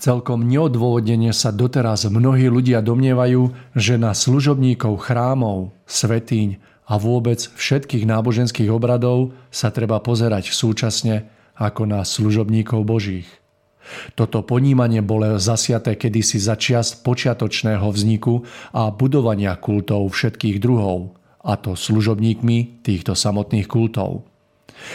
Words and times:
Celkom 0.00 0.48
neodôvodnene 0.48 1.28
sa 1.36 1.52
doteraz 1.52 2.08
mnohí 2.08 2.48
ľudia 2.48 2.80
domnievajú, 2.80 3.76
že 3.76 4.00
na 4.00 4.16
služobníkov 4.16 4.96
chrámov, 4.96 5.76
svetíň 5.84 6.56
a 6.88 6.96
vôbec 6.96 7.36
všetkých 7.36 8.08
náboženských 8.08 8.72
obradov 8.72 9.36
sa 9.52 9.68
treba 9.68 10.00
pozerať 10.00 10.56
súčasne 10.56 11.28
ako 11.52 11.84
na 11.84 12.00
služobníkov 12.00 12.80
božích. 12.80 13.28
Toto 14.16 14.40
ponímanie 14.40 15.04
bolo 15.04 15.36
zasiaté 15.36 16.00
kedysi 16.00 16.40
za 16.40 16.56
čiast 16.56 17.04
počiatočného 17.04 17.84
vzniku 17.84 18.40
a 18.72 18.88
budovania 18.88 19.52
kultov 19.60 20.16
všetkých 20.16 20.64
druhov, 20.64 21.12
a 21.44 21.60
to 21.60 21.76
služobníkmi 21.76 22.80
týchto 22.80 23.12
samotných 23.12 23.68
kultov. 23.68 24.24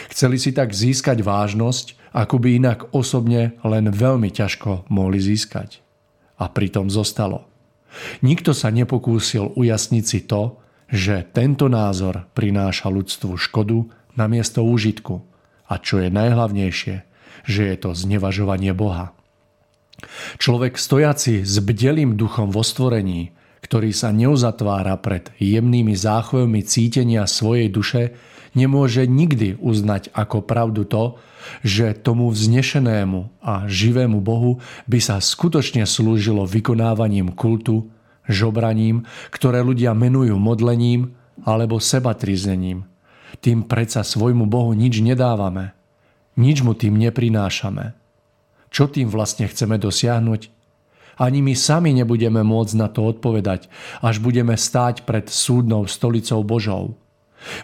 Chceli 0.09 0.41
si 0.41 0.49
tak 0.49 0.73
získať 0.73 1.21
vážnosť, 1.21 2.04
ako 2.15 2.39
by 2.39 2.49
inak 2.55 2.95
osobne 2.95 3.59
len 3.67 3.91
veľmi 3.91 4.31
ťažko 4.31 4.87
mohli 4.87 5.19
získať. 5.19 5.83
A 6.39 6.47
pritom 6.47 6.87
zostalo. 6.87 7.43
Nikto 8.23 8.55
sa 8.55 8.71
nepokúsil 8.71 9.51
ujasniť 9.55 10.03
si 10.07 10.23
to, 10.23 10.59
že 10.87 11.27
tento 11.35 11.67
názor 11.67 12.27
prináša 12.31 12.87
ľudstvu 12.87 13.35
škodu 13.35 13.91
na 14.15 14.31
miesto 14.31 14.63
úžitku. 14.63 15.23
A 15.67 15.75
čo 15.81 15.99
je 15.99 16.07
najhlavnejšie, 16.07 16.95
že 17.43 17.61
je 17.67 17.75
to 17.75 17.91
znevažovanie 17.91 18.71
Boha. 18.71 19.11
Človek 20.39 20.75
stojaci 20.79 21.43
s 21.43 21.59
bdelým 21.59 22.15
duchom 22.19 22.51
vo 22.51 22.63
stvorení, 22.63 23.31
ktorý 23.63 23.95
sa 23.95 24.13
neuzatvára 24.13 24.99
pred 25.01 25.33
jemnými 25.41 25.97
záchvevmi 25.97 26.61
cítenia 26.61 27.25
svojej 27.25 27.71
duše, 27.71 28.13
nemôže 28.53 29.09
nikdy 29.09 29.57
uznať 29.57 30.13
ako 30.13 30.45
pravdu 30.45 30.85
to, 30.85 31.17
že 31.65 31.97
tomu 31.97 32.29
vznešenému 32.29 33.41
a 33.41 33.65
živému 33.65 34.21
Bohu 34.21 34.61
by 34.85 35.01
sa 35.01 35.17
skutočne 35.17 35.89
slúžilo 35.89 36.45
vykonávaním 36.45 37.33
kultu, 37.33 37.89
žobraním, 38.29 39.09
ktoré 39.33 39.65
ľudia 39.65 39.97
menujú 39.97 40.37
modlením 40.37 41.17
alebo 41.41 41.81
sebatrízením. 41.81 42.85
Tým 43.41 43.65
predsa 43.65 44.05
svojmu 44.05 44.45
Bohu 44.45 44.77
nič 44.77 45.01
nedávame. 45.01 45.73
Nič 46.37 46.61
mu 46.61 46.77
tým 46.77 47.01
neprinášame. 47.01 47.97
Čo 48.69 48.85
tým 48.85 49.09
vlastne 49.09 49.49
chceme 49.49 49.81
dosiahnuť? 49.81 50.53
Ani 51.17 51.41
my 51.41 51.57
sami 51.57 51.97
nebudeme 51.97 52.45
môcť 52.45 52.73
na 52.77 52.91
to 52.91 53.09
odpovedať, 53.09 53.71
až 54.05 54.21
budeme 54.21 54.53
stáť 54.53 55.07
pred 55.07 55.31
súdnou 55.31 55.89
stolicou 55.89 56.45
Božou. 56.45 56.93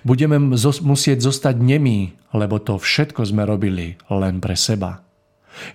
Budeme 0.06 0.38
musieť 0.84 1.20
zostať 1.22 1.58
nemí, 1.58 2.16
lebo 2.32 2.62
to 2.62 2.78
všetko 2.78 3.26
sme 3.28 3.44
robili 3.46 3.98
len 4.08 4.40
pre 4.40 4.56
seba. 4.56 5.04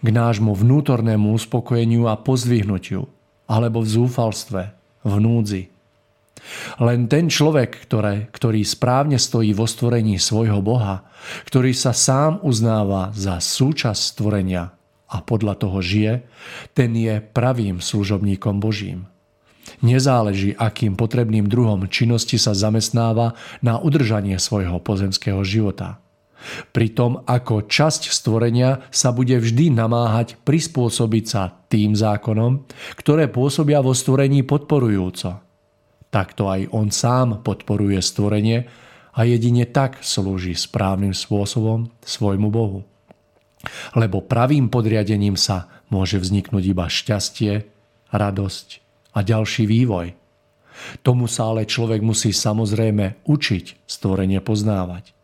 K 0.01 0.09
nášmu 0.09 0.57
vnútornému 0.57 1.37
uspokojeniu 1.37 2.09
a 2.09 2.17
pozdvihnutiu, 2.17 3.05
alebo 3.47 3.85
v 3.85 3.89
zúfalstve, 3.89 4.63
v 5.05 5.15
núdzi. 5.21 5.63
Len 6.79 7.11
ten 7.11 7.27
človek, 7.27 7.87
ktoré, 7.89 8.31
ktorý 8.31 8.63
správne 8.63 9.19
stojí 9.19 9.51
vo 9.53 9.67
stvorení 9.67 10.17
svojho 10.21 10.63
Boha, 10.63 11.07
ktorý 11.49 11.75
sa 11.75 11.91
sám 11.91 12.39
uznáva 12.47 13.11
za 13.13 13.43
súčasť 13.43 14.01
stvorenia 14.15 14.71
a 15.07 15.17
podľa 15.23 15.55
toho 15.59 15.79
žije, 15.83 16.27
ten 16.75 16.95
je 16.95 17.19
pravým 17.23 17.83
služobníkom 17.83 18.63
Božím. 18.63 19.11
Nezáleží, 19.83 20.55
akým 20.55 20.95
potrebným 20.95 21.51
druhom 21.51 21.91
činnosti 21.91 22.39
sa 22.39 22.55
zamestnáva 22.55 23.35
na 23.61 23.83
udržanie 23.83 24.39
svojho 24.39 24.79
pozemského 24.81 25.43
života. 25.43 25.99
Pritom 26.71 27.27
ako 27.27 27.67
časť 27.67 28.13
stvorenia 28.13 28.87
sa 28.95 29.11
bude 29.11 29.35
vždy 29.35 29.75
namáhať 29.75 30.39
prispôsobiť 30.47 31.25
sa 31.27 31.51
tým 31.67 31.99
zákonom, 31.99 32.63
ktoré 32.95 33.27
pôsobia 33.27 33.83
vo 33.83 33.91
stvorení 33.91 34.47
podporujúco. 34.47 35.43
Takto 36.07 36.43
aj 36.47 36.71
on 36.71 36.95
sám 36.95 37.43
podporuje 37.43 37.99
stvorenie 37.99 38.71
a 39.17 39.21
jedine 39.27 39.67
tak 39.67 40.07
slúži 40.07 40.55
správnym 40.55 41.11
spôsobom 41.11 41.91
svojmu 42.07 42.49
Bohu 42.53 42.87
lebo 43.95 44.23
pravým 44.23 44.71
podriadením 44.71 45.35
sa 45.35 45.71
môže 45.91 46.19
vzniknúť 46.19 46.65
iba 46.67 46.87
šťastie, 46.87 47.53
radosť 48.11 48.86
a 49.17 49.25
ďalší 49.25 49.65
vývoj. 49.65 50.13
Tomu 51.01 51.25
sa 51.25 51.49
ale 51.49 51.65
človek 51.65 52.05
musí 52.05 52.37
samozrejme 52.37 53.25
učiť 53.25 53.89
stvorenie 53.89 54.45
poznávať. 54.45 55.17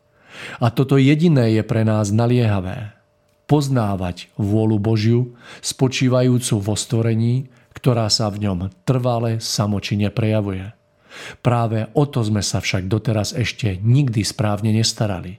A 0.64 0.72
toto 0.72 0.96
jediné 0.96 1.52
je 1.52 1.62
pre 1.62 1.84
nás 1.84 2.08
naliehavé. 2.08 2.96
Poznávať 3.44 4.32
vôľu 4.40 4.80
Božiu, 4.80 5.20
spočívajúcu 5.60 6.56
vo 6.56 6.72
stvorení, 6.72 7.52
ktorá 7.76 8.08
sa 8.08 8.32
v 8.32 8.48
ňom 8.48 8.72
trvale 8.88 9.44
samočine 9.44 10.08
prejavuje. 10.08 10.72
Práve 11.44 11.92
o 11.92 12.08
to 12.08 12.24
sme 12.24 12.40
sa 12.40 12.64
však 12.64 12.88
doteraz 12.88 13.36
ešte 13.36 13.76
nikdy 13.84 14.24
správne 14.24 14.72
nestarali. 14.72 15.36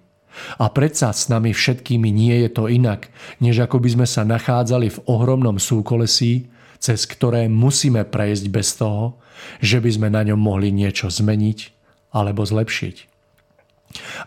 A 0.62 0.70
predsa 0.70 1.14
s 1.14 1.30
nami 1.30 1.54
všetkými 1.54 2.10
nie 2.10 2.46
je 2.46 2.50
to 2.54 2.70
inak, 2.70 3.10
než 3.38 3.66
ako 3.66 3.82
by 3.82 3.90
sme 3.98 4.08
sa 4.10 4.26
nachádzali 4.26 4.90
v 4.90 5.02
ohromnom 5.10 5.62
súkolesí, 5.62 6.50
cez 6.84 7.08
ktoré 7.08 7.48
musíme 7.48 8.04
prejsť 8.04 8.46
bez 8.52 8.76
toho, 8.76 9.16
že 9.64 9.80
by 9.80 9.88
sme 9.88 10.08
na 10.12 10.28
ňom 10.28 10.36
mohli 10.36 10.68
niečo 10.76 11.08
zmeniť 11.08 11.72
alebo 12.12 12.44
zlepšiť. 12.44 12.96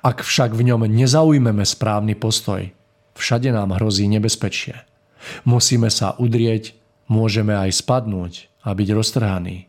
Ak 0.00 0.24
však 0.24 0.56
v 0.56 0.72
ňom 0.72 0.88
nezaujmeme 0.88 1.68
správny 1.68 2.16
postoj, 2.16 2.72
všade 3.12 3.52
nám 3.52 3.76
hrozí 3.76 4.08
nebezpečie. 4.08 4.88
Musíme 5.44 5.92
sa 5.92 6.16
udrieť, 6.16 6.72
môžeme 7.12 7.52
aj 7.52 7.76
spadnúť 7.76 8.48
a 8.64 8.72
byť 8.72 8.88
roztrhaní. 8.88 9.68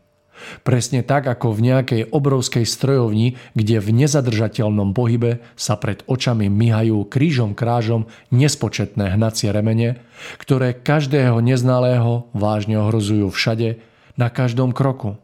Presne 0.62 1.02
tak, 1.02 1.26
ako 1.26 1.54
v 1.54 1.74
nejakej 1.74 2.02
obrovskej 2.14 2.66
strojovni, 2.66 3.36
kde 3.58 3.82
v 3.82 3.90
nezadržateľnom 4.06 4.94
pohybe 4.94 5.42
sa 5.58 5.76
pred 5.76 6.06
očami 6.06 6.48
myhajú 6.48 7.10
krížom 7.10 7.58
krážom 7.58 8.06
nespočetné 8.30 9.18
hnacie 9.18 9.50
remene, 9.50 10.02
ktoré 10.38 10.78
každého 10.78 11.42
neznalého 11.42 12.30
vážne 12.38 12.78
ohrozujú 12.78 13.34
všade, 13.34 13.82
na 14.18 14.34
každom 14.34 14.74
kroku. 14.74 15.16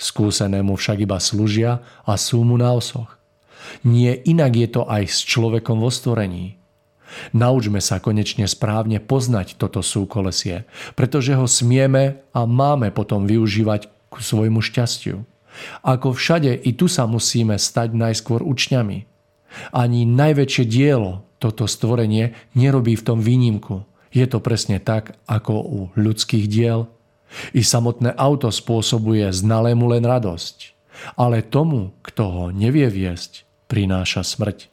Skúsenému 0.00 0.74
však 0.80 1.04
iba 1.04 1.20
slúžia 1.20 1.84
a 2.08 2.16
sú 2.16 2.42
mu 2.42 2.56
na 2.56 2.72
osoch. 2.72 3.20
Nie 3.84 4.16
inak 4.16 4.56
je 4.56 4.68
to 4.72 4.82
aj 4.88 5.04
s 5.04 5.20
človekom 5.28 5.84
vo 5.84 5.92
stvorení. 5.92 6.56
Naučme 7.32 7.80
sa 7.80 8.00
konečne 8.00 8.44
správne 8.44 9.00
poznať 9.00 9.56
toto 9.56 9.80
súkolesie, 9.80 10.68
pretože 10.92 11.32
ho 11.36 11.48
smieme 11.48 12.20
a 12.36 12.44
máme 12.44 12.92
potom 12.92 13.24
využívať 13.24 13.97
ku 14.18 14.26
svojmu 14.26 14.58
šťastiu. 14.58 15.22
Ako 15.86 16.10
všade, 16.10 16.50
i 16.50 16.74
tu 16.74 16.90
sa 16.90 17.06
musíme 17.06 17.54
stať 17.54 17.94
najskôr 17.94 18.42
učňami. 18.42 19.06
Ani 19.70 20.02
najväčšie 20.02 20.64
dielo, 20.66 21.22
toto 21.38 21.70
stvorenie, 21.70 22.34
nerobí 22.58 22.98
v 22.98 23.06
tom 23.06 23.22
výnimku. 23.22 23.86
Je 24.10 24.26
to 24.26 24.42
presne 24.42 24.82
tak, 24.82 25.14
ako 25.30 25.54
u 25.54 25.80
ľudských 25.94 26.50
diel. 26.50 26.90
I 27.54 27.62
samotné 27.62 28.10
auto 28.18 28.50
spôsobuje 28.50 29.30
znalému 29.30 29.86
len 29.94 30.02
radosť. 30.02 30.74
Ale 31.14 31.46
tomu, 31.46 31.94
kto 32.02 32.22
ho 32.26 32.44
nevie 32.50 32.90
viesť, 32.90 33.46
prináša 33.70 34.26
smrť. 34.26 34.66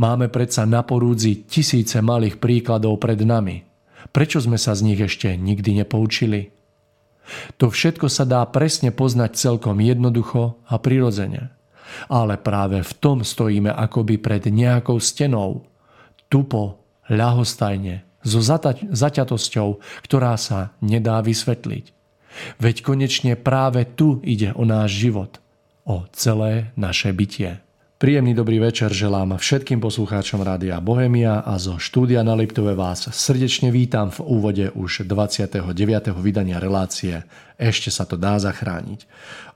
Máme 0.00 0.32
predsa 0.32 0.64
na 0.64 0.80
porúdzi 0.80 1.44
tisíce 1.44 2.00
malých 2.00 2.40
príkladov 2.40 2.96
pred 2.96 3.20
nami. 3.20 3.68
Prečo 4.08 4.40
sme 4.40 4.56
sa 4.56 4.72
z 4.72 4.88
nich 4.88 5.00
ešte 5.02 5.36
nikdy 5.36 5.84
nepoučili? 5.84 6.57
To 7.60 7.68
všetko 7.68 8.08
sa 8.08 8.24
dá 8.24 8.42
presne 8.48 8.90
poznať 8.90 9.36
celkom 9.36 9.78
jednoducho 9.78 10.58
a 10.64 10.74
prirodzene. 10.80 11.52
Ale 12.08 12.36
práve 12.36 12.84
v 12.84 12.92
tom 13.00 13.24
stojíme 13.24 13.72
akoby 13.72 14.20
pred 14.20 14.44
nejakou 14.48 15.00
stenou. 15.00 15.64
Tupo, 16.28 16.84
ľahostajne, 17.08 18.04
so 18.20 18.44
zaťatosťou, 18.92 19.80
ktorá 20.04 20.36
sa 20.36 20.76
nedá 20.84 21.24
vysvetliť. 21.24 21.96
Veď 22.60 22.76
konečne 22.84 23.32
práve 23.34 23.88
tu 23.88 24.20
ide 24.20 24.52
o 24.52 24.68
náš 24.68 25.00
život, 25.00 25.40
o 25.88 26.04
celé 26.12 26.70
naše 26.76 27.10
bytie. 27.10 27.64
Príjemný 27.98 28.30
dobrý 28.30 28.62
večer 28.62 28.94
želám 28.94 29.34
všetkým 29.42 29.82
poslucháčom 29.82 30.38
Rádia 30.38 30.78
Bohemia 30.78 31.42
a 31.42 31.58
zo 31.58 31.82
štúdia 31.82 32.22
na 32.22 32.38
Liptove 32.38 32.70
vás 32.78 33.10
srdečne 33.10 33.74
vítam 33.74 34.14
v 34.14 34.22
úvode 34.22 34.70
už 34.70 35.02
29. 35.02 35.66
vydania 36.22 36.62
relácie 36.62 37.26
Ešte 37.58 37.90
sa 37.90 38.06
to 38.06 38.14
dá 38.14 38.38
zachrániť. 38.38 39.02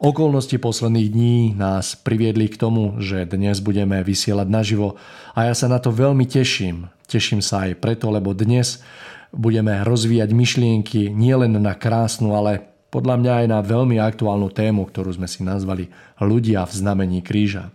Okolnosti 0.03 0.59
posledných 0.59 1.09
dní 1.15 1.55
nás 1.55 1.95
priviedli 1.95 2.51
k 2.51 2.59
tomu, 2.59 2.99
že 2.99 3.31
dnes 3.31 3.63
budeme 3.63 4.03
vysielať 4.03 4.51
naživo 4.51 4.99
a 5.39 5.47
ja 5.47 5.55
sa 5.55 5.71
na 5.71 5.79
to 5.79 5.95
veľmi 5.95 6.27
teším. 6.27 6.91
Teším 7.07 7.47
sa 7.47 7.71
aj 7.71 7.79
preto, 7.79 8.11
lebo 8.11 8.35
dnes 8.35 8.83
budeme 9.31 9.87
rozvíjať 9.87 10.35
myšlienky 10.35 11.15
nielen 11.15 11.63
na 11.63 11.79
krásnu, 11.79 12.35
ale 12.35 12.67
podľa 12.91 13.23
mňa 13.23 13.33
aj 13.39 13.47
na 13.47 13.63
veľmi 13.63 14.03
aktuálnu 14.03 14.51
tému, 14.51 14.91
ktorú 14.91 15.15
sme 15.15 15.31
si 15.31 15.47
nazvali 15.47 15.95
Ľudia 16.19 16.67
v 16.67 16.73
znamení 16.75 17.23
kríža. 17.23 17.71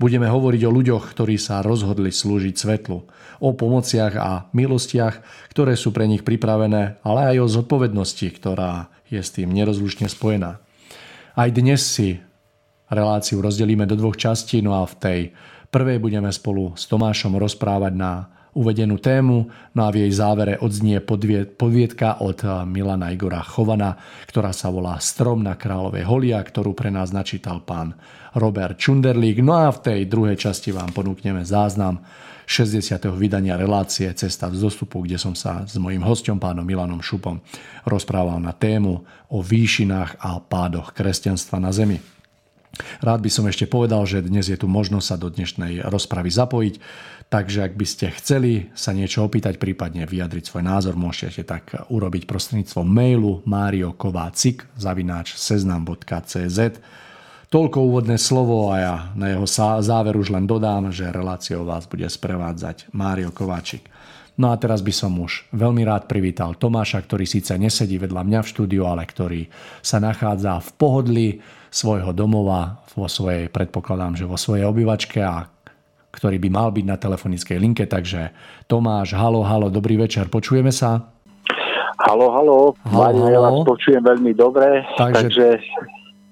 Budeme 0.00 0.28
hovoriť 0.28 0.62
o 0.64 0.74
ľuďoch, 0.74 1.12
ktorí 1.12 1.36
sa 1.36 1.60
rozhodli 1.60 2.08
slúžiť 2.08 2.54
svetlu, 2.56 3.04
o 3.38 3.50
pomociach 3.54 4.14
a 4.18 4.30
milostiach, 4.50 5.20
ktoré 5.52 5.78
sú 5.78 5.94
pre 5.94 6.08
nich 6.10 6.26
pripravené, 6.26 6.98
ale 7.06 7.20
aj 7.34 7.36
o 7.44 7.52
zodpovednosti, 7.60 8.26
ktorá 8.34 8.90
je 9.06 9.20
s 9.20 9.30
tým 9.30 9.52
nerozlučne 9.52 10.08
spojená. 10.10 10.58
Aj 11.38 11.48
dnes 11.54 11.84
si 11.84 12.18
reláciu 12.90 13.38
rozdelíme 13.44 13.84
do 13.84 13.94
dvoch 13.94 14.16
častí, 14.16 14.58
no 14.64 14.74
a 14.74 14.88
v 14.88 14.94
tej 14.98 15.20
prvej 15.68 16.00
budeme 16.00 16.32
spolu 16.32 16.72
s 16.74 16.88
Tomášom 16.88 17.36
rozprávať 17.36 17.92
na 17.94 18.12
uvedenú 18.58 18.98
tému, 18.98 19.46
no 19.76 19.80
a 19.86 19.92
v 19.94 20.02
jej 20.02 20.12
závere 20.18 20.58
odznie 20.58 20.98
podviedka 21.54 22.18
od 22.24 22.42
Milana 22.66 23.14
Igora 23.14 23.44
Chovana, 23.44 23.94
ktorá 24.26 24.50
sa 24.50 24.72
volá 24.72 24.98
Strom 24.98 25.46
na 25.46 25.54
kráľovej 25.54 26.02
holia, 26.08 26.42
ktorú 26.42 26.74
pre 26.74 26.90
nás 26.90 27.14
načítal 27.14 27.62
pán 27.62 27.94
Robert 28.38 28.78
Čunderlík. 28.78 29.42
No 29.42 29.58
a 29.58 29.74
v 29.74 29.82
tej 29.82 30.00
druhej 30.06 30.38
časti 30.38 30.70
vám 30.70 30.94
ponúkneme 30.94 31.42
záznam 31.42 31.98
60. 32.48 32.96
vydania 33.12 33.58
relácie 33.60 34.08
Cesta 34.16 34.48
z 34.48 34.56
dostupu, 34.62 35.04
kde 35.04 35.20
som 35.20 35.36
sa 35.36 35.68
s 35.68 35.76
mojím 35.76 36.00
hostom, 36.00 36.40
pánom 36.40 36.64
Milanom 36.64 37.04
Šupom, 37.04 37.44
rozprával 37.84 38.40
na 38.40 38.56
tému 38.56 39.04
o 39.28 39.38
výšinách 39.44 40.16
a 40.22 40.40
pádoch 40.40 40.96
kresťanstva 40.96 41.60
na 41.60 41.74
Zemi. 41.74 42.00
Rád 43.02 43.20
by 43.26 43.30
som 43.32 43.44
ešte 43.50 43.66
povedal, 43.66 44.06
že 44.06 44.24
dnes 44.24 44.46
je 44.46 44.56
tu 44.56 44.70
možnosť 44.70 45.06
sa 45.06 45.16
do 45.18 45.28
dnešnej 45.28 45.84
rozpravy 45.84 46.30
zapojiť, 46.30 46.74
takže 47.28 47.68
ak 47.68 47.74
by 47.74 47.86
ste 47.88 48.06
chceli 48.16 48.70
sa 48.72 48.94
niečo 48.94 49.26
opýtať, 49.26 49.58
prípadne 49.58 50.06
vyjadriť 50.06 50.44
svoj 50.46 50.64
názor, 50.64 50.94
môžete 50.94 51.42
tak 51.42 51.74
urobiť 51.90 52.24
prostredníctvom 52.24 52.86
mailu 52.86 53.42
mariokovácik 53.44 54.70
zavináč 54.78 55.34
seznam.cz 55.36 56.80
Toľko 57.48 57.80
úvodné 57.80 58.20
slovo 58.20 58.68
a 58.68 58.76
ja 58.76 58.96
na 59.16 59.32
jeho 59.32 59.48
záver 59.80 60.20
už 60.20 60.36
len 60.36 60.44
dodám, 60.44 60.92
že 60.92 61.08
reláciou 61.08 61.64
vás 61.64 61.88
bude 61.88 62.04
sprevádzať 62.04 62.92
Mário 62.92 63.32
Kováčik. 63.32 63.88
No 64.36 64.52
a 64.52 64.60
teraz 64.60 64.84
by 64.84 64.92
som 64.92 65.16
už 65.16 65.48
veľmi 65.56 65.80
rád 65.80 66.12
privítal 66.12 66.52
Tomáša, 66.60 67.00
ktorý 67.00 67.24
síce 67.24 67.56
nesedí 67.56 67.96
vedľa 67.96 68.20
mňa 68.20 68.40
v 68.44 68.50
štúdiu, 68.52 68.84
ale 68.84 69.08
ktorý 69.08 69.48
sa 69.80 69.96
nachádza 69.96 70.60
v 70.60 70.68
pohodli 70.76 71.28
svojho 71.72 72.12
domova, 72.12 72.84
vo 72.92 73.08
svojej, 73.08 73.48
predpokladám, 73.48 74.20
že 74.20 74.28
vo 74.28 74.36
svojej 74.36 74.68
obývačke 74.68 75.24
a 75.24 75.48
ktorý 76.12 76.36
by 76.44 76.48
mal 76.52 76.68
byť 76.68 76.84
na 76.84 77.00
telefonickej 77.00 77.56
linke. 77.56 77.88
Takže 77.88 78.28
Tomáš, 78.68 79.16
halo, 79.16 79.40
halo, 79.40 79.72
dobrý 79.72 79.96
večer, 79.96 80.28
počujeme 80.28 80.68
sa? 80.68 81.00
Halo, 82.04 82.28
halo, 82.28 82.76
halo, 82.84 83.24
halo. 83.24 83.32
ja 83.32 83.40
vás 83.40 83.58
počujem 83.64 84.04
veľmi 84.04 84.36
dobre, 84.36 84.84
takže, 85.00 85.32
takže 85.32 85.46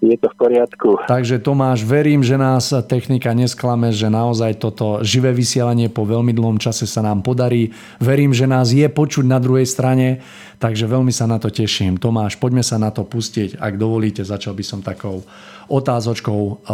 je 0.04 0.16
to 0.20 0.28
v 0.28 0.36
poriadku. 0.36 0.88
Takže 1.08 1.40
Tomáš, 1.40 1.80
verím, 1.80 2.20
že 2.20 2.36
nás 2.36 2.68
technika 2.84 3.32
nesklame, 3.32 3.90
že 3.90 4.12
naozaj 4.12 4.60
toto 4.60 5.00
živé 5.00 5.32
vysielanie 5.32 5.88
po 5.88 6.04
veľmi 6.04 6.36
dlhom 6.36 6.60
čase 6.60 6.84
sa 6.84 7.00
nám 7.00 7.24
podarí. 7.24 7.72
Verím, 7.96 8.36
že 8.36 8.44
nás 8.44 8.76
je 8.76 8.84
počuť 8.86 9.24
na 9.24 9.40
druhej 9.40 9.64
strane, 9.64 10.20
takže 10.60 10.84
veľmi 10.84 11.10
sa 11.10 11.24
na 11.24 11.40
to 11.40 11.48
teším. 11.48 11.96
Tomáš, 11.96 12.36
poďme 12.36 12.60
sa 12.60 12.76
na 12.76 12.92
to 12.92 13.08
pustiť. 13.08 13.56
Ak 13.56 13.80
dovolíte, 13.80 14.20
začal 14.20 14.52
by 14.52 14.64
som 14.64 14.84
takou 14.84 15.24
otázočkou. 15.72 16.68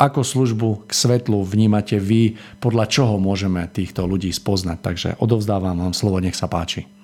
Ako 0.00 0.20
službu 0.24 0.88
k 0.88 0.90
svetlu 0.96 1.44
vnímate 1.44 1.96
vy? 2.00 2.36
Podľa 2.60 2.88
čoho 2.88 3.20
môžeme 3.20 3.64
týchto 3.68 4.04
ľudí 4.08 4.32
spoznať? 4.32 4.78
Takže 4.80 5.08
odovzdávam 5.20 5.76
vám 5.76 5.92
slovo, 5.96 6.20
nech 6.20 6.36
sa 6.36 6.48
páči. 6.48 6.99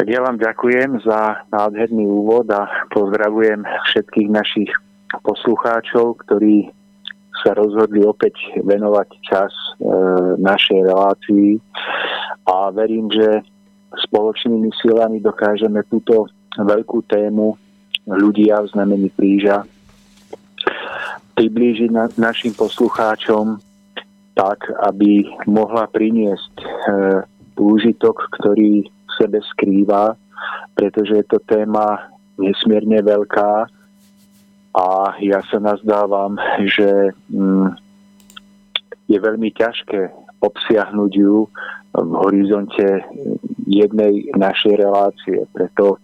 Tak 0.00 0.08
ja 0.08 0.24
vám 0.24 0.40
ďakujem 0.40 1.04
za 1.04 1.44
nádherný 1.52 2.08
úvod 2.08 2.48
a 2.48 2.88
pozdravujem 2.88 3.68
všetkých 3.84 4.32
našich 4.32 4.72
poslucháčov, 5.20 6.24
ktorí 6.24 6.72
sa 7.44 7.52
rozhodli 7.52 8.00
opäť 8.08 8.32
venovať 8.64 9.08
čas 9.20 9.52
e, 9.52 9.68
našej 10.40 10.88
relácii. 10.88 11.60
A 12.48 12.72
verím, 12.72 13.12
že 13.12 13.44
spoločnými 14.08 14.72
silami 14.80 15.20
dokážeme 15.20 15.84
túto 15.92 16.32
veľkú 16.56 17.04
tému 17.04 17.60
ľudia 18.08 18.64
v 18.64 18.72
znamení 18.72 19.12
kríža 19.12 19.68
priblížiť 21.36 21.92
na, 21.92 22.08
našim 22.16 22.56
poslucháčom 22.56 23.60
tak, 24.32 24.64
aby 24.80 25.28
mohla 25.44 25.84
priniesť 25.92 26.54
e, 26.56 26.66
úžitok, 27.60 28.16
ktorý 28.40 28.88
sebe 29.18 29.40
skrýva, 29.54 30.14
pretože 30.74 31.20
je 31.20 31.26
to 31.26 31.38
téma 31.44 32.10
nesmierne 32.40 33.02
veľká 33.04 33.68
a 34.70 34.86
ja 35.18 35.42
sa 35.50 35.58
nazdávam, 35.58 36.38
že 36.62 37.10
mm, 37.28 37.68
je 39.10 39.18
veľmi 39.18 39.50
ťažké 39.50 40.14
obsiahnuť 40.40 41.12
ju 41.18 41.50
v 41.90 42.12
horizonte 42.22 43.02
jednej 43.66 44.30
našej 44.38 44.74
relácie. 44.78 45.42
Preto 45.50 45.98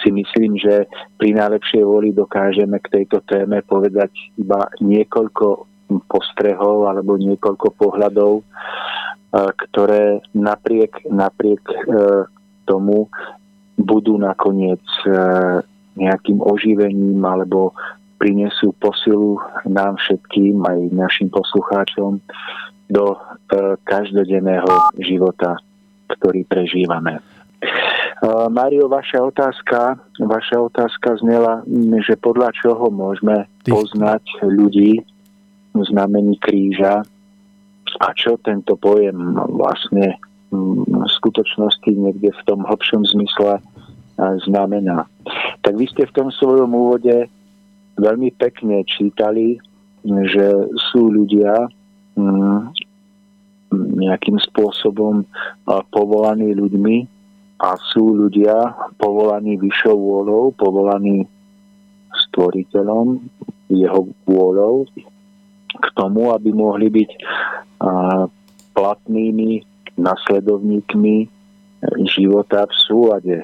si 0.00 0.12
myslím, 0.12 0.56
že 0.56 0.88
pri 1.20 1.36
najlepšej 1.36 1.84
voli 1.84 2.12
dokážeme 2.16 2.80
k 2.80 3.00
tejto 3.00 3.20
téme 3.28 3.60
povedať 3.64 4.12
iba 4.36 4.68
niekoľko 4.80 5.68
postrehov 6.08 6.88
alebo 6.88 7.16
niekoľko 7.20 7.68
pohľadov 7.76 8.44
ktoré 9.30 10.18
napriek, 10.34 11.06
napriek 11.06 11.62
e, 11.70 11.76
tomu 12.66 13.06
budú 13.78 14.18
nakoniec 14.18 14.82
e, 15.06 15.10
nejakým 15.94 16.42
oživením 16.42 17.22
alebo 17.22 17.70
prinesú 18.18 18.74
posilu 18.82 19.40
nám 19.64 19.96
všetkým, 20.02 20.60
aj 20.66 20.78
našim 20.92 21.30
poslucháčom, 21.30 22.18
do 22.90 23.06
e, 23.14 23.18
každodenného 23.86 24.98
života, 24.98 25.56
ktorý 26.18 26.42
prežívame. 26.50 27.22
Mario, 28.52 28.88
vaša 28.88 29.32
otázka, 29.32 29.96
vaša 30.20 30.56
otázka 30.60 31.16
znela, 31.24 31.64
že 32.04 32.20
podľa 32.20 32.52
čoho 32.52 32.92
môžeme 32.92 33.48
poznať 33.64 34.20
ľudí 34.44 35.00
v 35.72 35.80
znamení 35.88 36.36
kríža 36.36 37.00
a 37.98 38.14
čo 38.14 38.38
tento 38.38 38.78
pojem 38.78 39.34
vlastne 39.50 40.20
v 40.50 41.10
skutočnosti 41.18 41.90
niekde 41.90 42.30
v 42.30 42.42
tom 42.46 42.62
hlbšom 42.66 43.06
zmysle 43.10 43.58
znamená. 44.46 45.06
Tak 45.62 45.74
vy 45.74 45.86
ste 45.90 46.06
v 46.06 46.14
tom 46.14 46.28
svojom 46.30 46.70
úvode 46.70 47.26
veľmi 47.98 48.30
pekne 48.38 48.82
čítali, 48.86 49.58
že 50.04 50.46
sú 50.90 51.10
ľudia 51.10 51.70
nejakým 53.70 54.38
spôsobom 54.50 55.22
povolaní 55.94 56.56
ľuďmi 56.58 56.96
a 57.60 57.76
sú 57.92 58.16
ľudia 58.26 58.74
povolaní 58.98 59.60
vyššou 59.60 59.94
vôľou, 59.94 60.44
povolaní 60.56 61.28
stvoriteľom, 62.10 63.20
jeho 63.70 64.08
vôľou 64.26 64.88
k 65.70 65.86
tomu, 65.94 66.34
aby 66.34 66.50
mohli 66.50 66.90
byť 66.90 67.10
platnými 68.76 69.64
nasledovníkmi 69.96 71.28
života 72.04 72.68
v 72.68 72.74
súlade 72.76 73.36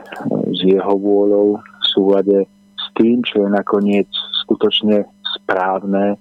s 0.52 0.60
jeho 0.60 0.94
vôľou, 0.96 1.56
v 1.56 1.84
súlade 1.88 2.38
s 2.76 2.86
tým, 2.96 3.24
čo 3.24 3.44
je 3.44 3.48
nakoniec 3.48 4.08
skutočne 4.44 5.08
správne 5.40 6.20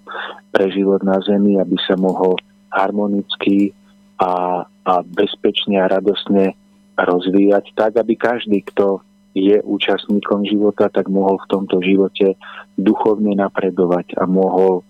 pre 0.52 0.72
život 0.72 1.04
na 1.04 1.20
Zemi, 1.24 1.60
aby 1.60 1.76
sa 1.84 2.00
mohol 2.00 2.40
harmonicky 2.72 3.76
a, 4.20 4.64
a 4.64 4.94
bezpečne 5.04 5.80
a 5.80 5.92
radosne 5.92 6.56
rozvíjať 6.96 7.76
tak, 7.76 8.00
aby 8.00 8.16
každý, 8.16 8.64
kto 8.64 9.04
je 9.36 9.60
účastníkom 9.60 10.48
života, 10.48 10.88
tak 10.88 11.12
mohol 11.12 11.36
v 11.44 11.50
tomto 11.52 11.84
živote 11.84 12.40
duchovne 12.80 13.36
napredovať 13.36 14.16
a 14.16 14.24
mohol 14.24 14.88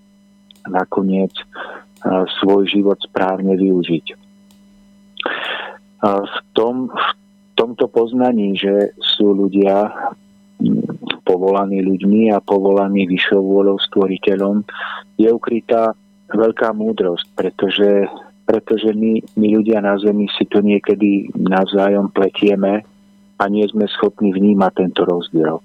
nakoniec 0.69 1.33
svoj 2.41 2.67
život 2.69 2.99
správne 3.01 3.55
využiť. 3.55 4.05
V, 6.05 6.37
tom, 6.53 6.93
v 6.93 7.09
tomto 7.57 7.89
poznaní, 7.89 8.53
že 8.53 8.93
sú 9.01 9.33
ľudia 9.33 9.89
povolaní 11.25 11.81
ľuďmi 11.81 12.29
a 12.29 12.43
povolaní 12.43 13.09
vyššou 13.09 13.41
vôľou 13.41 13.81
stvoriteľom, 13.89 14.61
je 15.17 15.29
ukrytá 15.33 15.97
veľká 16.29 16.71
múdrosť, 16.77 17.25
pretože, 17.33 18.05
pretože 18.45 18.93
my, 18.93 19.25
my 19.33 19.47
ľudia 19.57 19.81
na 19.81 19.97
Zemi 19.97 20.29
si 20.37 20.45
to 20.45 20.61
niekedy 20.61 21.33
navzájom 21.33 22.13
pletieme 22.13 22.85
a 23.41 23.43
nie 23.49 23.65
sme 23.67 23.89
schopní 23.89 24.31
vnímať 24.31 24.71
tento 24.85 25.03
rozdiel. 25.03 25.59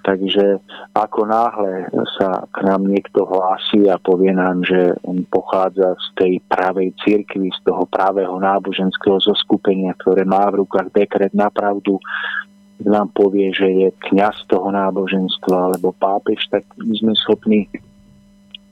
Takže 0.00 0.58
ako 0.96 1.28
náhle 1.28 1.92
sa 2.16 2.48
k 2.48 2.64
nám 2.64 2.88
niekto 2.88 3.28
hlási 3.28 3.84
a 3.92 4.00
povie 4.00 4.32
nám, 4.32 4.64
že 4.64 4.96
on 5.04 5.28
pochádza 5.28 5.92
z 5.92 6.08
tej 6.16 6.32
pravej 6.48 6.96
cirkvi, 7.04 7.52
z 7.52 7.60
toho 7.68 7.84
pravého 7.84 8.40
náboženského 8.40 9.20
zoskupenia, 9.20 9.92
ktoré 10.00 10.24
má 10.24 10.48
v 10.48 10.64
rukách 10.64 10.88
dekret 10.96 11.36
na 11.36 11.52
pravdu, 11.52 12.00
nám 12.80 13.12
povie, 13.12 13.52
že 13.52 13.68
je 13.68 13.88
kňaz 14.08 14.48
toho 14.48 14.72
náboženstva 14.72 15.68
alebo 15.68 15.92
pápež, 15.92 16.40
tak 16.48 16.64
sme 16.80 17.12
schopní 17.12 17.68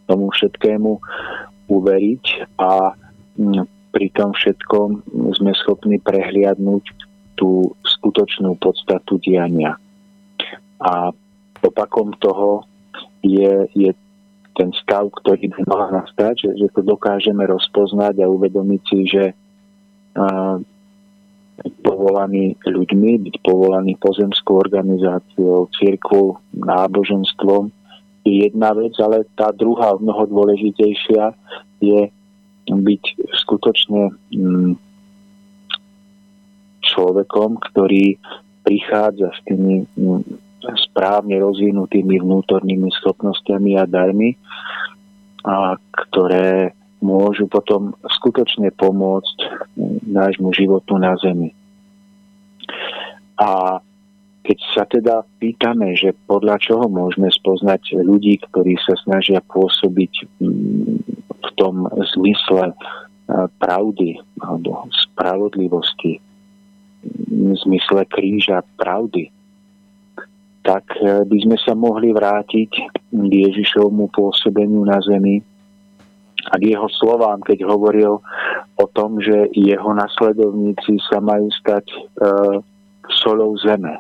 tomu 0.08 0.32
všetkému 0.32 0.96
uveriť 1.68 2.24
a 2.56 2.96
mm, 3.36 3.68
pri 3.92 4.08
tom 4.16 4.32
všetkom 4.32 5.04
sme 5.36 5.52
schopní 5.52 6.00
prehliadnúť 6.00 6.84
tú 7.36 7.76
skutočnú 7.84 8.56
podstatu 8.56 9.20
diania. 9.20 9.76
A 10.78 11.10
opakom 11.62 12.14
toho 12.22 12.62
je, 13.22 13.66
je 13.74 13.90
ten 14.54 14.70
stav, 14.74 15.10
ktorý 15.22 15.50
by 15.54 15.60
mal 15.66 15.82
nastať, 16.02 16.34
že, 16.48 16.50
že 16.66 16.68
to 16.74 16.82
dokážeme 16.82 17.46
rozpoznať 17.46 18.22
a 18.22 18.30
uvedomiť 18.30 18.82
si, 18.86 19.00
že 19.06 19.24
uh, 20.18 20.58
povolaní 21.82 22.54
ľuďmi, 22.62 23.10
byť 23.26 23.36
povolaný 23.42 23.98
pozemskou 23.98 24.62
organizáciou, 24.62 25.66
církvou, 25.74 26.38
náboženstvom 26.54 27.74
je 28.28 28.44
jedna 28.44 28.76
vec, 28.76 28.92
ale 29.00 29.24
tá 29.34 29.50
druhá, 29.56 29.96
mnoho 29.96 30.28
dôležitejšia, 30.28 31.32
je 31.80 32.12
byť 32.68 33.02
skutočne 33.46 34.12
mm, 34.34 34.72
človekom, 36.84 37.56
ktorý 37.72 38.20
prichádza 38.66 39.32
s 39.32 39.40
tými 39.48 39.88
mm, 39.96 40.47
správne 40.88 41.38
rozvinutými 41.38 42.18
vnútornými 42.18 42.90
schopnosťami 43.02 43.78
a 43.78 43.84
darmi, 43.86 44.34
a 45.46 45.78
ktoré 45.94 46.74
môžu 46.98 47.46
potom 47.46 47.94
skutočne 48.18 48.74
pomôcť 48.74 49.36
nášmu 50.10 50.50
životu 50.50 50.98
na 50.98 51.14
Zemi. 51.22 51.54
A 53.38 53.78
keď 54.42 54.58
sa 54.74 54.82
teda 54.88 55.22
pýtame, 55.38 55.94
že 55.94 56.16
podľa 56.26 56.58
čoho 56.58 56.90
môžeme 56.90 57.30
spoznať 57.30 58.02
ľudí, 58.02 58.42
ktorí 58.50 58.74
sa 58.82 58.98
snažia 59.04 59.38
pôsobiť 59.46 60.12
mm, 60.42 60.96
v 61.38 61.48
tom 61.54 61.86
zmysle 62.16 62.74
pravdy 63.60 64.16
alebo 64.40 64.88
spravodlivosti, 64.88 66.16
v 67.28 67.54
zmysle 67.68 68.08
kríža 68.08 68.64
pravdy, 68.80 69.28
tak 70.62 70.84
e, 70.98 71.24
by 71.24 71.38
sme 71.44 71.56
sa 71.60 71.72
mohli 71.74 72.10
vrátiť 72.12 72.70
k 73.10 73.30
Ježišovmu 73.48 74.10
pôsobeniu 74.12 74.84
na 74.84 74.98
zemi 75.00 75.40
a 76.48 76.54
k 76.56 76.72
jeho 76.74 76.88
slovám, 76.88 77.42
keď 77.44 77.66
hovoril 77.66 78.22
o 78.78 78.86
tom, 78.94 79.18
že 79.20 79.52
jeho 79.52 79.90
nasledovníci 79.92 81.02
sa 81.10 81.18
majú 81.20 81.50
stať 81.58 81.84
e, 81.92 81.98
solou 83.22 83.56
zeme. 83.60 83.98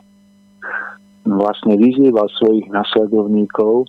Vlastne 1.28 1.76
vyzýval 1.76 2.30
svojich 2.40 2.72
nasledovníkov, 2.72 3.84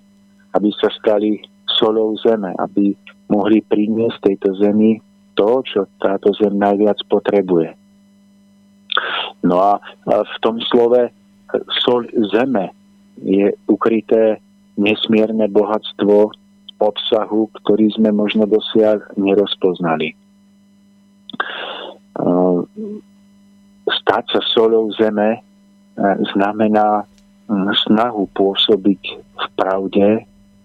aby 0.58 0.70
sa 0.76 0.92
stali 1.00 1.40
solou 1.80 2.18
zeme, 2.20 2.52
aby 2.60 2.92
mohli 3.30 3.62
priniesť 3.64 4.34
tejto 4.34 4.58
zemi 4.60 5.00
to, 5.38 5.64
čo 5.64 5.88
táto 6.04 6.36
zem 6.36 6.58
najviac 6.60 7.00
potrebuje. 7.08 7.72
No 9.46 9.56
a 9.62 9.80
v 10.04 10.36
tom 10.44 10.60
slove 10.68 11.08
sol 11.84 12.06
zeme 12.34 12.72
je 13.20 13.52
ukryté 13.68 14.40
nesmierne 14.80 15.52
bohatstvo 15.52 16.32
obsahu, 16.80 17.52
ktorý 17.60 17.92
sme 17.92 18.16
možno 18.16 18.48
dosiaľ 18.48 19.04
nerozpoznali. 19.20 20.16
Stať 23.90 24.24
sa 24.32 24.42
solou 24.56 24.88
zeme 24.96 25.44
znamená 26.32 27.04
snahu 27.84 28.30
pôsobiť 28.32 29.02
v 29.20 29.46
pravde, 29.60 30.08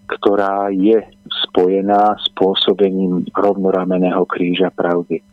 ktorá 0.07 0.71
je 0.71 1.01
spojená 1.49 2.15
s 2.21 2.29
pôsobením 2.37 3.27
rovnorameného 3.35 4.23
kríža 4.29 4.71
pravdy. 4.71 5.25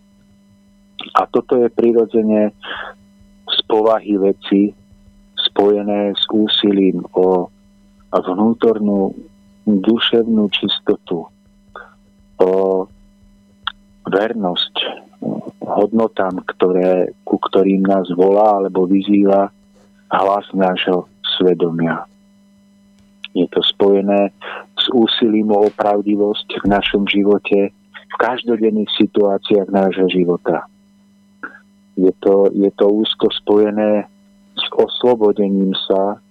A 1.13 1.27
toto 1.27 1.59
je 1.59 1.67
prirodzene 1.69 2.55
z 3.45 3.57
povahy 3.67 4.15
veci 4.17 4.80
spojené 5.51 6.15
s 6.15 6.23
úsilím 6.31 7.03
o 7.11 7.51
vnútornú 8.11 9.11
duševnú 9.67 10.47
čistotu, 10.49 11.27
o 12.41 12.51
vernosť 14.07 14.75
hodnotám, 15.61 16.41
ktoré, 16.55 17.13
ku 17.23 17.37
ktorým 17.37 17.85
nás 17.85 18.09
volá 18.11 18.63
alebo 18.63 18.89
vyzýva 18.89 19.53
hlas 20.11 20.47
nášho 20.51 21.07
svedomia. 21.37 22.03
Je 23.31 23.47
to 23.47 23.63
spojené 23.63 24.35
s 24.75 24.85
úsilím 24.91 25.55
o 25.55 25.71
opravdivosť 25.71 26.47
v 26.59 26.65
našom 26.67 27.07
živote 27.07 27.71
v 28.11 28.15
každodenných 28.19 28.91
situáciách 28.99 29.71
nášho 29.71 30.11
života. 30.11 30.67
Je 31.95 32.11
to, 32.19 32.51
je 32.51 32.67
to 32.75 32.91
úzko 32.91 33.31
spojené 33.31 34.10
oslobodením 34.77 35.75
sa 35.87 36.21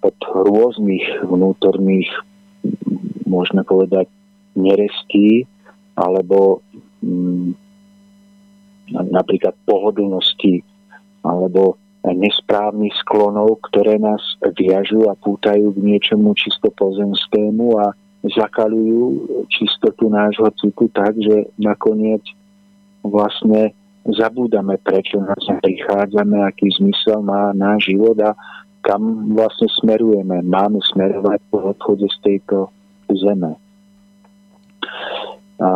od 0.00 0.16
rôznych 0.30 1.26
vnútorných, 1.26 2.10
môžeme 3.26 3.66
povedať, 3.66 4.06
nerestí 4.54 5.46
alebo 5.98 6.62
mm, 7.02 7.54
napríklad 8.90 9.54
pohodlnosti 9.66 10.62
alebo 11.22 11.78
nesprávnych 12.06 12.96
sklonov, 13.04 13.60
ktoré 13.70 14.00
nás 14.00 14.22
viažú 14.56 15.06
a 15.10 15.18
pútajú 15.18 15.76
k 15.76 15.78
niečomu 15.84 16.32
čisto 16.32 16.72
pozemskému 16.72 17.76
a 17.76 17.92
zakalujú 18.24 19.28
čistotu 19.52 20.08
nášho 20.08 20.48
citu 20.56 20.88
tak, 20.92 21.16
že 21.20 21.48
nakoniec 21.60 22.24
vlastne 23.04 23.72
zabúdame, 24.08 24.80
prečo 24.80 25.20
sa 25.20 25.54
prichádzame, 25.60 26.40
aký 26.44 26.72
zmysel 26.80 27.20
má 27.20 27.52
náš 27.52 27.92
život 27.92 28.16
a 28.24 28.32
kam 28.80 29.32
vlastne 29.36 29.68
smerujeme. 29.80 30.40
Máme 30.40 30.80
smerovať 30.92 31.40
po 31.52 31.76
odchode 31.76 32.08
z 32.08 32.18
tejto 32.24 32.72
zeme. 33.12 33.60
A 35.60 35.70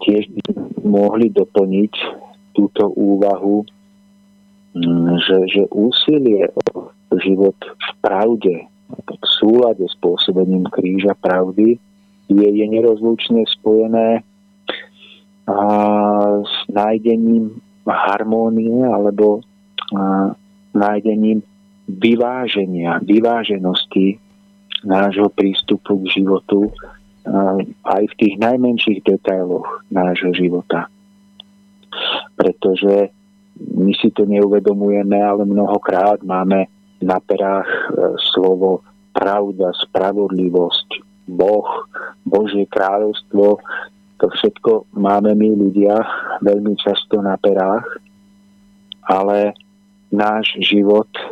tiež 0.00 0.32
by 0.32 0.40
mohli 0.80 1.28
doplniť 1.28 1.92
túto 2.56 2.88
úvahu, 2.96 3.68
mm, 4.72 5.20
že, 5.20 5.38
že 5.52 5.62
úsilie 5.68 6.48
o 6.56 6.88
život 7.20 7.56
v 7.60 7.90
pravde, 8.00 8.54
v 8.96 9.26
súlade 9.38 9.84
s 9.84 9.94
pôsobením 10.00 10.66
kríža 10.72 11.14
pravdy 11.20 11.78
je, 12.30 12.48
je 12.48 12.66
nerozlučne 12.66 13.44
spojené 13.60 14.24
a 15.48 15.56
s 16.44 16.54
nájdením 16.68 17.60
harmónie 17.86 18.84
alebo 18.84 19.40
a, 19.92 20.32
nájdením 20.74 21.42
vyváženia, 21.90 23.02
vyváženosti 23.02 24.20
nášho 24.86 25.28
prístupu 25.28 26.00
k 26.06 26.22
životu 26.22 26.70
aj 27.84 28.02
v 28.10 28.14
tých 28.16 28.34
najmenších 28.40 29.04
detailoch 29.04 29.84
nášho 29.92 30.32
života. 30.32 30.88
Pretože 32.34 33.12
my 33.60 33.92
si 33.92 34.08
to 34.14 34.24
neuvedomujeme, 34.24 35.20
ale 35.20 35.44
mnohokrát 35.44 36.24
máme 36.24 36.70
na 37.04 37.20
perách 37.20 37.68
e, 37.68 37.80
slovo 38.32 38.80
pravda, 39.12 39.72
spravodlivosť, 39.84 40.88
Boh, 41.28 41.68
Božie 42.24 42.64
kráľovstvo 42.72 43.60
to 44.20 44.28
všetko 44.28 44.92
máme 44.92 45.32
my 45.32 45.48
ľudia 45.56 45.96
veľmi 46.44 46.76
často 46.76 47.24
na 47.24 47.40
perách, 47.40 47.88
ale 49.08 49.56
náš 50.12 50.60
život 50.60 51.08
e, 51.16 51.24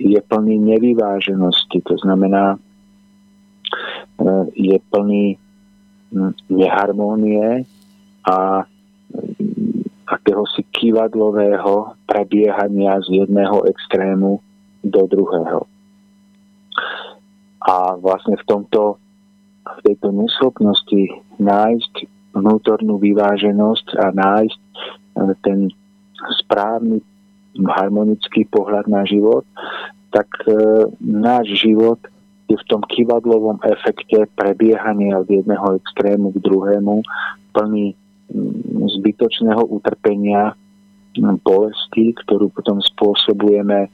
je 0.00 0.20
plný 0.24 0.56
nevyváženosti. 0.64 1.84
To 1.84 1.94
znamená, 2.00 2.56
e, 2.56 2.58
je 4.56 4.76
plný 4.88 5.36
neharmónie 6.48 7.68
a 8.24 8.64
akéhosi 10.08 10.64
kývadlového 10.72 11.92
prebiehania 12.08 12.96
z 13.04 13.24
jedného 13.24 13.68
extrému 13.68 14.40
do 14.80 15.04
druhého. 15.04 15.68
A 17.60 18.00
vlastne 18.00 18.40
v 18.40 18.44
tomto 18.48 18.96
v 19.68 19.80
tejto 19.84 20.08
neschopnosti 20.16 21.27
nájsť 21.38 21.92
vnútornú 22.36 23.00
vyváženosť 23.00 23.86
a 23.98 24.06
nájsť 24.14 24.60
e, 24.60 24.70
ten 25.42 25.58
správny 26.44 27.02
harmonický 27.58 28.46
pohľad 28.52 28.86
na 28.86 29.02
život, 29.08 29.42
tak 30.14 30.28
e, 30.46 30.86
náš 31.02 31.58
život 31.58 31.98
je 32.48 32.56
v 32.56 32.68
tom 32.68 32.80
kivadlovom 32.80 33.60
efekte 33.66 34.24
prebiehania 34.38 35.20
od 35.20 35.28
jedného 35.28 35.76
extrému 35.84 36.32
k 36.32 36.42
druhému 36.48 37.04
plný 37.52 37.92
zbytočného 38.88 39.68
utrpenia, 39.68 40.56
bolesti, 41.18 42.14
ktorú 42.24 42.52
potom 42.52 42.78
spôsobujeme 42.78 43.88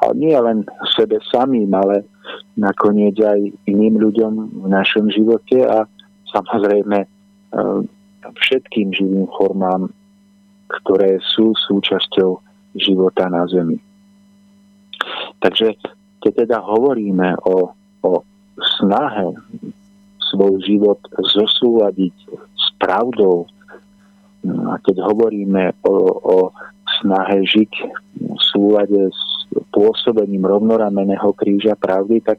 a 0.00 0.04
nie 0.16 0.32
len 0.32 0.64
sebe 0.96 1.20
samým, 1.28 1.68
ale 1.76 2.08
nakoniec 2.56 3.20
aj 3.20 3.52
iným 3.68 4.00
ľuďom 4.00 4.64
v 4.64 4.66
našom 4.70 5.12
živote. 5.12 5.60
A 5.60 5.84
samozrejme 6.30 6.98
e, 7.04 7.08
všetkým 8.24 8.94
živým 8.94 9.26
formám, 9.34 9.90
ktoré 10.70 11.18
sú 11.18 11.52
súčasťou 11.54 12.38
života 12.78 13.26
na 13.26 13.42
Zemi. 13.50 13.78
Takže 15.42 15.74
keď 16.22 16.32
teda 16.46 16.58
hovoríme 16.62 17.34
o, 17.42 17.74
o 18.06 18.12
snahe 18.78 19.34
svoj 20.30 20.62
život 20.62 21.00
zosúľadiť 21.16 22.14
s 22.54 22.66
pravdou, 22.78 23.48
a 24.46 24.80
keď 24.80 25.04
hovoríme 25.04 25.74
o, 25.84 25.94
o 26.16 26.38
snahe 27.00 27.44
žiť 27.44 27.72
v 28.20 28.40
súlade 28.40 29.10
s 29.10 29.22
pôsobením 29.74 30.46
rovnorameného 30.46 31.32
kríža 31.36 31.76
pravdy, 31.76 32.24
tak 32.24 32.38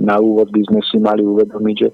na 0.00 0.16
úvod 0.16 0.48
by 0.48 0.62
sme 0.64 0.80
si 0.88 0.96
mali 0.96 1.20
uvedomiť, 1.20 1.76
že 1.76 1.90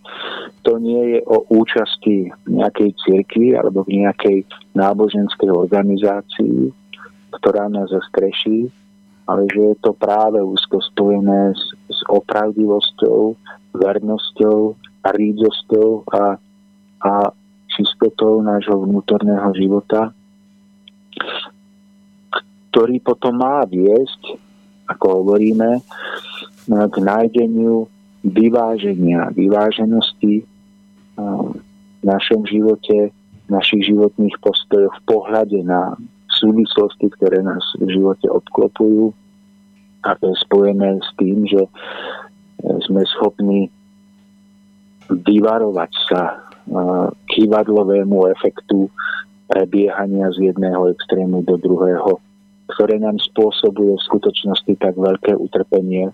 to 0.62 0.78
nie 0.78 1.18
je 1.18 1.20
o 1.26 1.42
účasti 1.50 2.30
nejakej 2.46 2.94
cirkvi 3.02 3.58
alebo 3.58 3.82
v 3.82 4.06
nejakej 4.06 4.46
náboženskej 4.78 5.50
organizácii, 5.50 6.70
ktorá 7.34 7.66
nás 7.66 7.90
zastreší, 7.90 8.70
ale 9.26 9.50
že 9.50 9.74
je 9.74 9.76
to 9.82 9.90
práve 9.92 10.38
úzko 10.38 10.78
spojené 10.78 11.52
s, 11.52 11.74
s 11.90 11.98
opravdivosťou, 12.06 13.34
vernosťou 13.74 14.78
a 15.02 15.08
rídzosťou 15.10 15.88
a, 16.14 16.38
a 17.02 17.12
čistotou 17.74 18.40
nášho 18.40 18.86
vnútorného 18.86 19.50
života, 19.58 20.14
ktorý 22.70 23.02
potom 23.02 23.42
má 23.42 23.66
viesť, 23.66 24.38
ako 24.86 25.22
hovoríme, 25.22 25.82
k 26.66 26.96
nájdeniu 26.98 27.86
vyváženia, 28.26 29.30
vyváženosti 29.32 30.42
v 31.16 32.02
našom 32.02 32.42
živote, 32.44 33.14
v 33.46 33.48
našich 33.48 33.86
životných 33.86 34.34
postojoch, 34.42 34.90
v 34.90 35.06
pohľade 35.06 35.62
na 35.62 35.94
súvislosti, 36.34 37.06
ktoré 37.16 37.40
nás 37.40 37.62
v 37.78 37.88
živote 37.94 38.26
obklopujú. 38.28 39.14
A 40.04 40.14
to 40.18 40.34
je 40.34 40.36
spojené 40.42 40.98
s 41.00 41.10
tým, 41.16 41.46
že 41.46 41.62
sme 42.86 43.02
schopní 43.16 43.70
vyvarovať 45.06 45.92
sa 46.10 46.42
kývadlovému 47.30 48.26
efektu 48.34 48.90
prebiehania 49.46 50.34
z 50.34 50.50
jedného 50.50 50.90
extrému 50.90 51.46
do 51.46 51.54
druhého, 51.62 52.18
ktoré 52.74 52.98
nám 52.98 53.22
spôsobuje 53.22 53.94
v 53.94 54.06
skutočnosti 54.10 54.74
tak 54.82 54.98
veľké 54.98 55.38
utrpenie. 55.38 56.10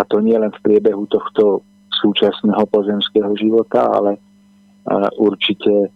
A 0.00 0.02
to 0.08 0.24
nie 0.24 0.32
len 0.32 0.48
v 0.48 0.64
priebehu 0.64 1.04
tohto 1.12 1.60
súčasného 2.00 2.64
pozemského 2.72 3.36
života, 3.36 3.84
ale 3.84 4.16
určite 5.20 5.92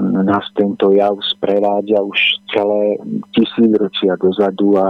nás 0.00 0.44
tento 0.52 0.92
jav 0.92 1.16
sprevádza 1.24 2.04
už 2.04 2.18
celé 2.52 3.00
tisícročia 3.32 4.16
dozadu 4.20 4.76
a 4.76 4.86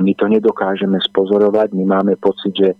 my 0.00 0.12
to 0.16 0.24
nedokážeme 0.32 0.96
spozorovať. 1.00 1.76
My 1.76 1.84
máme 2.00 2.16
pocit, 2.16 2.56
že 2.56 2.70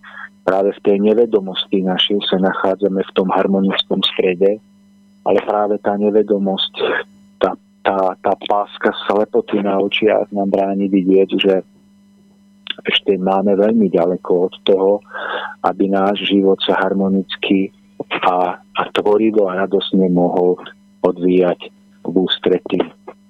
práve 0.45 0.73
v 0.73 0.85
tej 0.85 0.97
nevedomosti 1.05 1.85
našej 1.85 2.25
sa 2.25 2.41
nachádzame 2.41 3.05
v 3.05 3.15
tom 3.17 3.29
harmonickom 3.29 4.01
strede, 4.17 4.57
ale 5.25 5.39
práve 5.45 5.77
tá 5.85 6.01
nevedomosť, 6.01 6.73
tá, 7.37 7.53
tá, 7.85 8.17
tá 8.25 8.33
páska 8.49 8.93
slepoty 9.09 9.61
na 9.61 9.77
očiach 9.81 10.33
nám 10.33 10.49
bráni 10.49 10.89
vidieť, 10.89 11.29
že 11.37 11.55
ešte 12.85 13.17
máme 13.17 13.57
veľmi 13.57 13.91
ďaleko 13.93 14.31
od 14.51 14.55
toho, 14.65 14.93
aby 15.65 15.91
náš 15.91 16.29
život 16.29 16.61
sa 16.65 16.79
harmonicky 16.81 17.73
a, 18.25 18.59
a 18.59 18.83
tvorivo 18.97 19.49
a 19.49 19.67
radosne 19.67 20.09
mohol 20.09 20.57
odvíjať 21.05 21.69
v 22.05 22.15
ústrety 22.17 22.81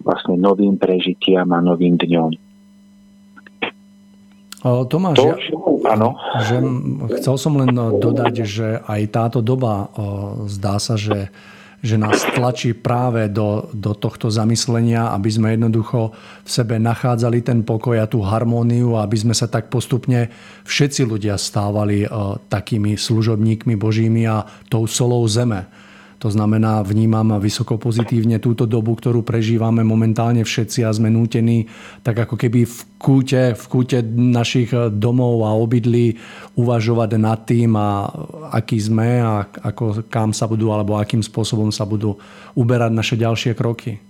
vlastne 0.00 0.38
novým 0.40 0.80
prežitiam 0.80 1.46
a 1.52 1.60
novým 1.60 1.98
dňom. 2.00 2.30
Tomáš, 4.60 5.16
to, 5.16 5.24
ja, 5.24 5.36
áno. 5.96 6.20
Že 6.44 6.56
chcel 7.16 7.34
som 7.40 7.56
len 7.56 7.72
dodať, 7.72 8.34
že 8.44 8.84
aj 8.84 9.02
táto 9.08 9.40
doba 9.40 9.88
zdá 10.52 10.76
sa, 10.76 11.00
že, 11.00 11.32
že 11.80 11.96
nás 11.96 12.20
tlačí 12.36 12.76
práve 12.76 13.32
do, 13.32 13.72
do 13.72 13.96
tohto 13.96 14.28
zamyslenia, 14.28 15.16
aby 15.16 15.30
sme 15.32 15.56
jednoducho 15.56 16.12
v 16.44 16.50
sebe 16.50 16.76
nachádzali 16.76 17.40
ten 17.40 17.64
pokoj 17.64 17.96
a 17.96 18.04
tú 18.04 18.20
harmóniu, 18.20 19.00
aby 19.00 19.16
sme 19.16 19.32
sa 19.32 19.48
tak 19.48 19.72
postupne 19.72 20.28
všetci 20.68 21.08
ľudia 21.08 21.40
stávali 21.40 22.04
takými 22.52 23.00
služobníkmi 23.00 23.80
božími 23.80 24.28
a 24.28 24.44
tou 24.68 24.84
solou 24.84 25.24
zeme 25.24 25.89
to 26.20 26.28
znamená, 26.28 26.84
vnímam 26.84 27.40
vysoko 27.40 27.80
pozitívne 27.80 28.36
túto 28.44 28.68
dobu, 28.68 28.92
ktorú 28.92 29.24
prežívame 29.24 29.80
momentálne 29.80 30.44
všetci 30.44 30.84
a 30.84 30.92
sme 30.92 31.08
nútení 31.08 31.64
tak 32.04 32.28
ako 32.28 32.36
keby 32.36 32.68
v 32.68 32.78
kúte, 33.00 33.56
v 33.56 33.64
kúte 33.64 34.04
našich 34.04 34.68
domov 35.00 35.48
a 35.48 35.56
obydlí 35.56 36.20
uvažovať 36.60 37.10
nad 37.16 37.40
tým, 37.48 37.72
a 37.72 38.12
aký 38.52 38.76
sme 38.76 39.24
a 39.24 39.48
ako, 39.48 40.04
kam 40.12 40.36
sa 40.36 40.44
budú 40.44 40.68
alebo 40.68 41.00
akým 41.00 41.24
spôsobom 41.24 41.72
sa 41.72 41.88
budú 41.88 42.20
uberať 42.52 42.92
naše 42.92 43.16
ďalšie 43.16 43.56
kroky. 43.56 44.09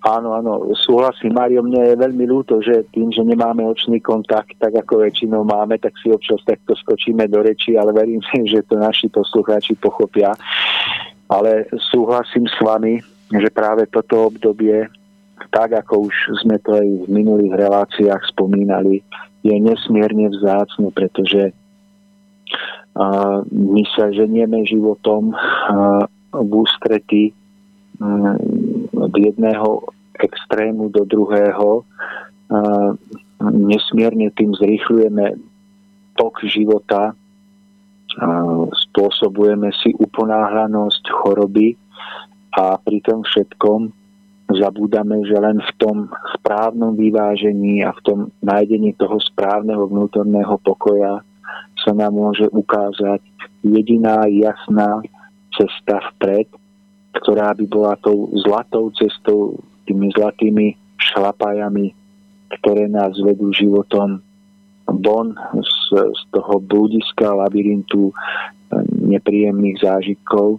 Áno, 0.00 0.32
áno, 0.32 0.72
súhlasím, 0.80 1.36
Mário, 1.36 1.60
mne 1.60 1.92
je 1.92 2.00
veľmi 2.00 2.24
ľúto, 2.24 2.64
že 2.64 2.88
tým, 2.88 3.12
že 3.12 3.20
nemáme 3.20 3.60
očný 3.68 4.00
kontakt, 4.00 4.56
tak 4.56 4.72
ako 4.72 5.04
väčšinou 5.04 5.44
máme, 5.44 5.76
tak 5.76 5.92
si 6.00 6.08
občas 6.08 6.40
takto 6.48 6.72
skočíme 6.72 7.28
do 7.28 7.44
reči, 7.44 7.76
ale 7.76 7.92
verím, 7.92 8.24
že 8.24 8.64
to 8.64 8.80
naši 8.80 9.12
poslucháči 9.12 9.76
pochopia. 9.76 10.32
Ale 11.28 11.68
súhlasím 11.92 12.48
s 12.48 12.56
vami, 12.64 13.04
že 13.28 13.52
práve 13.52 13.84
toto 13.92 14.32
obdobie, 14.32 14.88
tak 15.52 15.76
ako 15.76 16.08
už 16.08 16.16
sme 16.40 16.56
to 16.64 16.80
aj 16.80 16.88
v 17.04 17.06
minulých 17.12 17.60
reláciách 17.60 18.24
spomínali, 18.32 19.04
je 19.44 19.52
nesmierne 19.52 20.32
vzácne, 20.32 20.88
pretože 20.96 21.52
uh, 22.96 23.44
my 23.52 23.82
sa 23.92 24.08
ženieme 24.16 24.64
životom 24.64 25.36
uh, 25.36 26.08
v 26.32 26.50
ústretí 26.56 27.36
od 28.96 29.12
jedného 29.12 29.84
extrému 30.16 30.88
do 30.88 31.04
druhého. 31.04 31.84
Nesmierne 33.40 34.32
tým 34.36 34.52
zrýchľujeme 34.56 35.36
tok 36.16 36.44
života, 36.44 37.16
spôsobujeme 38.90 39.70
si 39.80 39.94
uponáhlanosť 39.96 41.04
choroby 41.08 41.78
a 42.58 42.76
pri 42.82 42.98
tom 43.06 43.22
všetkom 43.22 43.94
zabúdame, 44.50 45.22
že 45.30 45.38
len 45.38 45.62
v 45.62 45.72
tom 45.78 45.96
správnom 46.34 46.98
vyvážení 46.98 47.86
a 47.86 47.94
v 47.94 48.00
tom 48.02 48.18
nájdení 48.42 48.98
toho 48.98 49.22
správneho 49.22 49.86
vnútorného 49.86 50.58
pokoja 50.66 51.22
sa 51.78 51.92
nám 51.94 52.18
môže 52.18 52.50
ukázať 52.50 53.22
jediná 53.62 54.26
jasná 54.26 55.00
cesta 55.54 56.02
vpred, 56.12 56.50
ktorá 57.16 57.54
by 57.58 57.64
bola 57.66 57.94
tou 57.98 58.30
zlatou 58.46 58.94
cestou, 58.94 59.58
tými 59.86 60.10
zlatými 60.14 60.78
šlapajami, 61.00 61.90
ktoré 62.60 62.86
nás 62.86 63.14
vedú 63.18 63.50
životom 63.50 64.22
von 64.86 65.34
z, 65.58 65.74
z 65.94 66.22
toho 66.34 66.58
blúdiska, 66.62 67.34
labyrintu 67.34 68.10
eh, 68.10 68.14
nepríjemných 69.06 69.82
zážitkov 69.82 70.58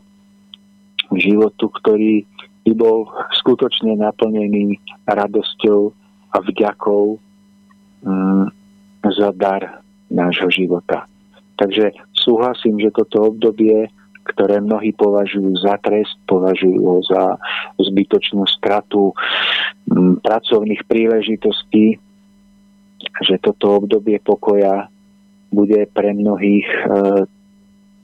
životu, 1.16 1.68
ktorý 1.68 2.24
by 2.64 2.74
bol 2.78 3.10
skutočne 3.42 4.00
naplnený 4.00 4.80
radosťou 5.10 5.92
a 6.32 6.38
vďakou 6.40 7.20
mm, 8.06 8.46
za 9.12 9.30
dar 9.36 9.82
nášho 10.08 10.48
života. 10.54 11.10
Takže 11.60 11.92
súhlasím, 12.16 12.80
že 12.80 12.94
toto 12.94 13.34
obdobie 13.34 13.90
ktoré 14.34 14.64
mnohí 14.64 14.96
považujú 14.96 15.52
za 15.60 15.76
trest, 15.84 16.16
považujú 16.26 16.80
ho 16.80 17.00
za 17.06 17.38
zbytočnú 17.80 18.48
stratu 18.48 19.12
mm, 19.92 20.24
pracovných 20.24 20.82
príležitostí, 20.88 22.00
že 23.22 23.36
toto 23.42 23.82
obdobie 23.82 24.22
pokoja 24.22 24.88
bude 25.52 25.84
pre 25.92 26.16
mnohých 26.16 26.68
e, 26.68 26.80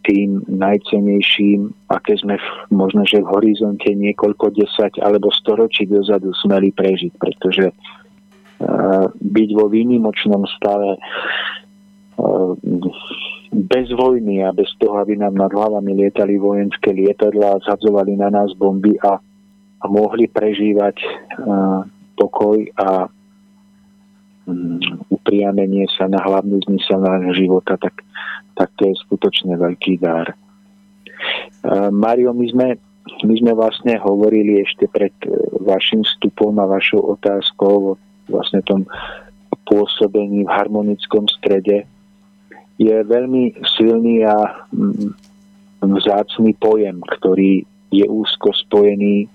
tým 0.08 0.40
najcenejším, 0.48 1.92
aké 1.92 2.16
sme 2.16 2.40
v, 2.40 2.48
možno, 2.72 3.04
že 3.04 3.20
v 3.20 3.28
horizonte 3.28 3.92
niekoľko 3.92 4.56
desať 4.56 5.04
alebo 5.04 5.28
storočí 5.36 5.84
dozadu 5.84 6.32
smeli 6.32 6.72
prežiť, 6.72 7.12
pretože 7.20 7.76
uh, 7.76 9.12
byť 9.12 9.50
vo 9.52 9.68
výnimočnom 9.68 10.48
stave 10.48 10.96
uh, 10.96 12.56
bez 13.52 13.88
vojny 13.96 14.44
a 14.44 14.52
bez 14.52 14.68
toho, 14.80 15.00
aby 15.00 15.16
nám 15.16 15.36
nad 15.36 15.52
hlavami 15.52 15.96
lietali 15.96 16.36
vojenské 16.36 16.92
lietadla 16.92 17.64
zhadzovali 17.64 18.20
na 18.20 18.28
nás 18.28 18.52
bomby 18.56 19.00
a, 19.00 19.20
a 19.82 19.86
mohli 19.88 20.28
prežívať 20.28 20.96
uh, 21.00 21.88
pokoj 22.20 22.60
a 22.76 23.08
um, 24.48 24.80
upriamenie 25.08 25.88
sa 25.96 26.12
na 26.12 26.20
hlavnú 26.20 26.60
zmysel 26.68 27.00
nášho 27.00 27.34
života, 27.48 27.80
tak, 27.80 28.04
tak 28.60 28.70
to 28.76 28.92
je 28.92 28.96
skutočne 29.08 29.56
veľký 29.56 30.04
dar. 30.04 30.36
Uh, 31.64 31.88
Mario, 31.88 32.36
my 32.36 32.48
sme, 32.52 32.68
my 33.24 33.34
sme 33.40 33.52
vlastne 33.56 33.96
hovorili 33.96 34.60
ešte 34.68 34.92
pred 34.92 35.16
vašim 35.64 36.04
vstupom 36.04 36.52
a 36.60 36.68
vašou 36.68 37.16
otázkou 37.16 37.96
o 37.96 38.00
vlastne 38.28 38.60
tom 38.68 38.84
pôsobení 39.68 40.44
v 40.44 40.52
harmonickom 40.52 41.28
strede 41.40 41.88
je 42.78 42.94
veľmi 42.94 43.58
silný 43.78 44.22
a 44.22 44.66
mm, 44.70 45.14
vzácný 45.82 46.54
pojem, 46.62 47.02
ktorý 47.02 47.66
je 47.90 48.06
úzko 48.06 48.54
spojený 48.54 49.26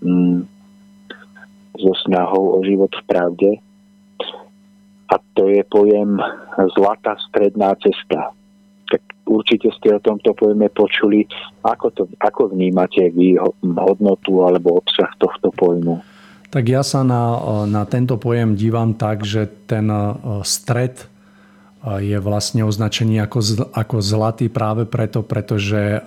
mm, 0.00 0.40
so 1.76 1.92
snahou 2.08 2.56
o 2.56 2.58
život 2.64 2.90
v 2.92 3.02
pravde. 3.04 3.50
A 5.12 5.20
to 5.36 5.52
je 5.52 5.60
pojem 5.68 6.16
zlatá 6.74 7.18
stredná 7.28 7.76
cesta. 7.76 8.32
Tak 8.88 9.02
určite 9.28 9.68
ste 9.76 9.92
o 9.92 10.00
tomto 10.00 10.32
pojme 10.32 10.70
počuli. 10.72 11.28
Ako, 11.60 11.86
to, 11.92 12.02
ako 12.22 12.54
vnímate 12.56 13.12
vy 13.12 13.36
hodnotu 13.62 14.40
alebo 14.46 14.80
obsah 14.80 15.12
tohto 15.20 15.52
pojmu? 15.52 16.00
Tak 16.48 16.64
ja 16.70 16.86
sa 16.86 17.02
na, 17.02 17.34
na 17.66 17.82
tento 17.82 18.14
pojem 18.14 18.54
dívam 18.54 18.94
tak, 18.94 19.26
že 19.26 19.50
ten 19.66 19.90
stred 20.46 21.13
je 21.84 22.16
vlastne 22.16 22.64
označený 22.64 23.20
ako, 23.28 23.70
ako 23.76 23.96
zlatý 24.00 24.48
práve 24.48 24.88
preto, 24.88 25.20
pretože 25.20 26.00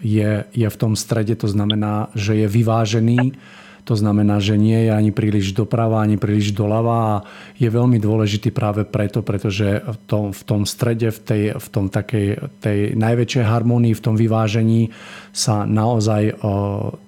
je, 0.00 0.30
je 0.48 0.68
v 0.68 0.76
tom 0.80 0.96
strede, 0.96 1.36
to 1.36 1.48
znamená, 1.52 2.08
že 2.16 2.40
je 2.40 2.46
vyvážený. 2.48 3.36
To 3.82 3.98
znamená, 3.98 4.38
že 4.38 4.54
nie 4.54 4.86
je 4.86 4.94
ani 4.94 5.10
príliš 5.10 5.58
doprava, 5.58 6.06
ani 6.06 6.14
príliš 6.14 6.54
doľava 6.54 6.94
a 6.94 7.14
je 7.58 7.66
veľmi 7.66 7.98
dôležitý 7.98 8.54
práve 8.54 8.86
preto, 8.86 9.26
pretože 9.26 9.82
v 9.82 9.98
tom, 10.06 10.24
v 10.30 10.42
tom 10.46 10.62
strede, 10.62 11.10
v, 11.10 11.18
tej, 11.18 11.42
v 11.58 11.66
tom 11.66 11.90
takej 11.90 12.26
tej 12.62 12.94
najväčšej 12.94 13.42
harmonii, 13.42 13.90
v 13.98 14.04
tom 14.06 14.14
vyvážení 14.14 14.94
sa 15.34 15.66
naozaj 15.66 16.38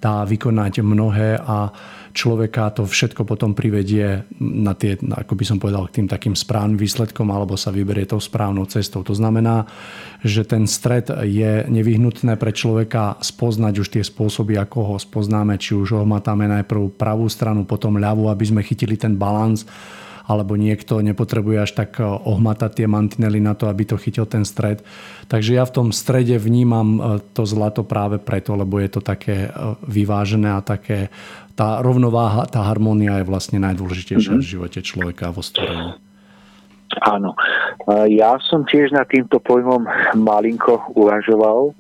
dá 0.03 0.27
vykonať 0.27 0.83
mnohé 0.83 1.39
a 1.39 1.71
človeka 2.15 2.71
to 2.71 2.87
všetko 2.87 3.27
potom 3.27 3.59
privedie 3.59 4.23
na 4.39 4.73
tie, 4.73 4.95
ako 4.97 5.35
by 5.35 5.45
som 5.45 5.59
povedal, 5.59 5.91
k 5.91 6.01
tým 6.01 6.09
takým 6.09 6.39
správnym 6.39 6.79
výsledkom 6.79 7.27
alebo 7.29 7.59
sa 7.59 7.75
vyberie 7.75 8.07
tou 8.07 8.23
správnou 8.23 8.71
cestou. 8.71 9.03
To 9.03 9.13
znamená, 9.13 9.67
že 10.23 10.47
ten 10.47 10.71
stred 10.71 11.11
je 11.11 11.67
nevyhnutné 11.67 12.39
pre 12.39 12.55
človeka 12.55 13.19
spoznať 13.19 13.75
už 13.83 13.89
tie 13.99 14.03
spôsoby, 14.07 14.55
ako 14.55 14.95
ho 14.95 14.97
spoznáme, 14.97 15.59
či 15.59 15.75
už 15.75 15.99
ho 15.99 16.03
matáme 16.07 16.47
najprv 16.47 16.95
pravú 16.95 17.27
stranu, 17.27 17.67
potom 17.67 17.99
ľavú, 17.99 18.31
aby 18.31 18.47
sme 18.47 18.63
chytili 18.63 18.95
ten 18.95 19.19
balans 19.19 19.67
alebo 20.25 20.57
niekto 20.57 21.05
nepotrebuje 21.05 21.59
až 21.61 21.71
tak 21.77 22.01
eh, 22.01 22.09
ohmatať 22.09 22.83
tie 22.83 22.87
mantinely 22.89 23.41
na 23.41 23.53
to, 23.53 23.69
aby 23.69 23.85
to 23.85 24.01
chytil 24.01 24.25
ten 24.25 24.49
stred. 24.49 24.81
Takže 25.29 25.57
ja 25.57 25.65
v 25.69 25.75
tom 25.75 25.89
strede 25.93 26.41
vnímam 26.41 26.89
eh, 26.97 27.01
to 27.37 27.45
zlato 27.45 27.85
práve 27.85 28.17
preto, 28.17 28.57
lebo 28.57 28.81
je 28.81 28.89
to 28.89 29.01
také 29.05 29.49
eh, 29.49 29.53
vyvážené 29.85 30.57
a 30.57 30.65
také 30.65 31.13
tá 31.55 31.79
rovnováha, 31.79 32.51
tá 32.51 32.67
harmónia 32.67 33.23
je 33.23 33.31
vlastne 33.31 33.63
najdôležitejšia 33.63 34.35
mm-hmm. 34.35 34.43
v 34.43 34.53
živote 34.59 34.81
človeka 34.83 35.31
vo 35.31 35.39
stvorení. 35.39 35.95
Áno. 36.99 37.35
Ja 38.11 38.39
som 38.43 38.67
tiež 38.67 38.91
nad 38.95 39.07
týmto 39.07 39.39
pojmom 39.39 39.83
malinko 40.19 40.95
uvažoval 40.95 41.75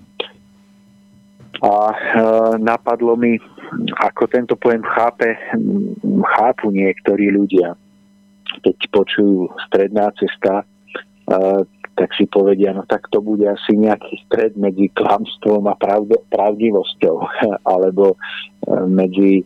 a 1.58 1.74
napadlo 2.58 3.14
mi, 3.14 3.38
ako 3.98 4.26
tento 4.26 4.54
pojem 4.58 4.82
chápe, 4.82 5.38
chápu 6.34 6.70
niektorí 6.74 7.30
ľudia. 7.30 7.78
Keď 8.64 8.76
počujú 8.88 9.52
stredná 9.68 10.08
cesta, 10.16 10.64
tak 11.94 12.10
si 12.16 12.24
povedia, 12.26 12.72
no 12.72 12.82
tak 12.88 13.06
to 13.12 13.20
bude 13.20 13.44
asi 13.44 13.76
nejaký 13.76 14.24
stred 14.26 14.56
medzi 14.56 14.88
klamstvom 14.96 15.68
a 15.68 15.76
pravdivosťou, 16.32 17.16
alebo 17.72 18.16
medzi 18.88 19.44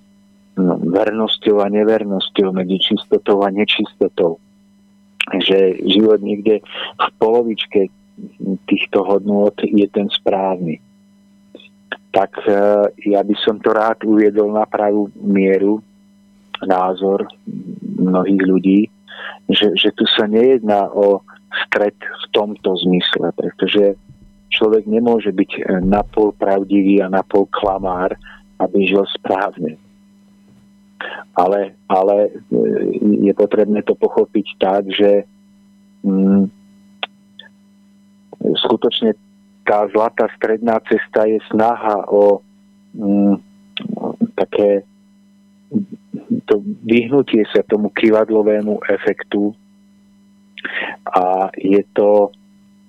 No, 0.58 0.74
vernosťou 0.74 1.62
a 1.62 1.70
nevernosťou, 1.70 2.50
medzi 2.50 2.82
čistotou 2.82 3.46
a 3.46 3.48
nečistotou. 3.54 4.42
Že 5.30 5.86
život 5.86 6.18
niekde 6.18 6.66
v 6.98 7.08
polovičke 7.22 7.86
týchto 8.66 9.06
hodnôt 9.06 9.54
je 9.62 9.86
ten 9.86 10.10
správny. 10.10 10.82
Tak 12.10 12.42
e, 12.42 12.52
ja 13.06 13.22
by 13.22 13.34
som 13.38 13.62
to 13.62 13.70
rád 13.70 14.02
uviedol 14.02 14.50
na 14.50 14.66
pravú 14.66 15.06
mieru, 15.14 15.78
názor 16.66 17.30
mnohých 17.94 18.42
ľudí, 18.42 18.80
že, 19.48 19.72
že 19.76 19.90
tu 19.96 20.04
sa 20.06 20.28
nejedná 20.28 20.92
o 20.92 21.24
stred 21.66 21.96
v 21.96 22.24
tomto 22.32 22.76
zmysle, 22.84 23.32
pretože 23.34 23.96
človek 24.52 24.84
nemôže 24.88 25.32
byť 25.32 25.82
napol 25.84 26.32
pravdivý 26.36 27.00
a 27.00 27.12
napol 27.12 27.48
klamár, 27.48 28.16
aby 28.58 28.88
žil 28.88 29.04
správne. 29.14 29.78
Ale, 31.38 31.78
ale 31.86 32.16
e, 32.26 32.30
je 33.30 33.32
potrebné 33.38 33.86
to 33.86 33.94
pochopiť 33.94 34.46
tak, 34.58 34.82
že 34.90 35.22
mm, 36.02 36.50
skutočne 38.66 39.14
tá 39.62 39.86
zlatá 39.94 40.26
stredná 40.34 40.82
cesta 40.90 41.22
je 41.30 41.38
snaha 41.54 42.02
o 42.10 42.42
mm, 42.98 43.34
také 44.34 44.82
to 46.48 46.54
vyhnutie 46.84 47.44
sa 47.52 47.60
tomu 47.64 47.92
kivadlovému 47.92 48.80
efektu 48.88 49.52
a 51.04 51.52
je 51.54 51.84
to, 51.92 52.32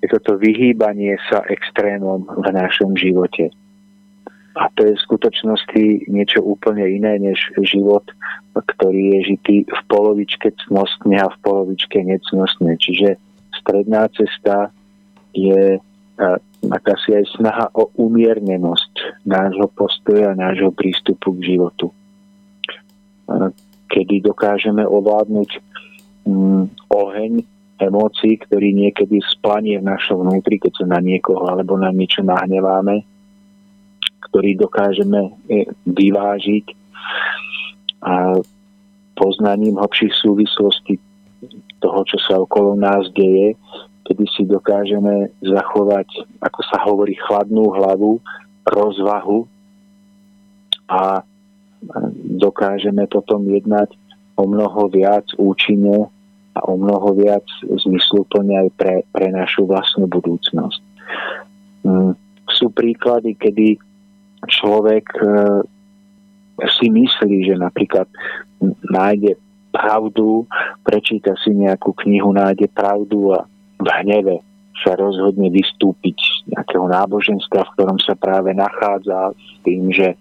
je 0.01 0.07
to 0.09 0.19
to 0.19 0.33
vyhýbanie 0.39 1.19
sa 1.29 1.43
extrémom 1.47 2.25
v 2.25 2.47
našom 2.49 2.95
živote. 2.97 3.51
A 4.57 4.67
to 4.75 4.91
je 4.91 4.97
v 4.97 5.05
skutočnosti 5.05 5.85
niečo 6.11 6.43
úplne 6.43 6.83
iné 6.83 7.15
než 7.21 7.39
život, 7.63 8.03
ktorý 8.57 9.15
je 9.15 9.19
žitý 9.35 9.55
v 9.69 9.81
polovičke 9.87 10.51
cnostne 10.67 11.15
a 11.15 11.31
v 11.31 11.37
polovičke 11.45 12.01
necnostne. 12.03 12.75
Čiže 12.75 13.15
stredná 13.55 14.09
cesta 14.11 14.73
je 15.31 15.79
akási 16.67 17.15
aj 17.15 17.25
snaha 17.39 17.65
o 17.71 17.87
umiernenosť 17.95 19.23
nášho 19.23 19.71
postoja, 19.71 20.35
nášho 20.35 20.75
prístupu 20.75 21.39
k 21.39 21.55
životu. 21.55 21.95
Kedy 23.89 24.21
dokážeme 24.21 24.85
ovládnuť 24.85 25.49
mm, 26.29 26.63
oheň 26.93 27.33
emócií, 27.79 28.35
ktorý 28.43 28.75
niekedy 28.75 29.23
splanie 29.23 29.79
v 29.79 29.87
našom 29.87 30.21
vnútri, 30.21 30.59
keď 30.59 30.83
sa 30.83 30.85
na 30.85 30.99
niekoho 30.99 31.47
alebo 31.47 31.79
na 31.79 31.89
niečo 31.89 32.21
nahneváme, 32.21 33.01
ktorý 34.29 34.59
dokážeme 34.59 35.31
e, 35.47 35.65
vyvážiť. 35.87 36.65
A 37.99 38.39
poznaním 39.19 39.75
hlbších 39.75 40.15
súvislostí 40.15 40.95
toho, 41.83 41.99
čo 42.07 42.17
sa 42.23 42.39
okolo 42.39 42.79
nás 42.79 43.07
deje, 43.11 43.55
kedy 44.07 44.25
si 44.31 44.43
dokážeme 44.47 45.31
zachovať, 45.43 46.07
ako 46.39 46.59
sa 46.67 46.77
hovorí, 46.87 47.19
chladnú 47.27 47.71
hlavu, 47.75 48.23
rozvahu 48.63 49.47
a 50.87 51.21
dokážeme 52.39 53.07
potom 53.07 53.47
jednať 53.47 53.95
o 54.39 54.47
mnoho 54.47 54.87
viac 54.91 55.25
účinne 55.35 56.07
a 56.55 56.59
o 56.67 56.75
mnoho 56.75 57.15
viac 57.15 57.45
zmysluplne 57.63 58.67
aj 58.67 58.69
pre, 58.75 58.95
pre 59.11 59.27
našu 59.31 59.67
vlastnú 59.67 60.07
budúcnosť. 60.07 60.81
Mm, 61.87 62.13
sú 62.51 62.67
príklady, 62.73 63.35
kedy 63.39 63.79
človek 64.47 65.05
e, 65.19 65.27
si 66.79 66.87
myslí, 66.91 67.47
že 67.47 67.55
napríklad 67.55 68.07
nájde 68.91 69.39
pravdu, 69.71 70.43
prečíta 70.83 71.37
si 71.39 71.53
nejakú 71.55 71.93
knihu, 72.03 72.33
nájde 72.35 72.67
pravdu 72.73 73.31
a 73.37 73.45
v 73.79 73.87
hneve 74.03 74.43
sa 74.83 74.95
rozhodne 74.95 75.51
vystúpiť 75.51 76.17
z 76.19 76.55
nejakého 76.55 76.87
náboženstva, 76.87 77.67
v 77.67 77.73
ktorom 77.75 77.99
sa 77.99 78.15
práve 78.15 78.55
nachádza 78.55 79.35
s 79.35 79.51
tým, 79.63 79.91
že 79.91 80.15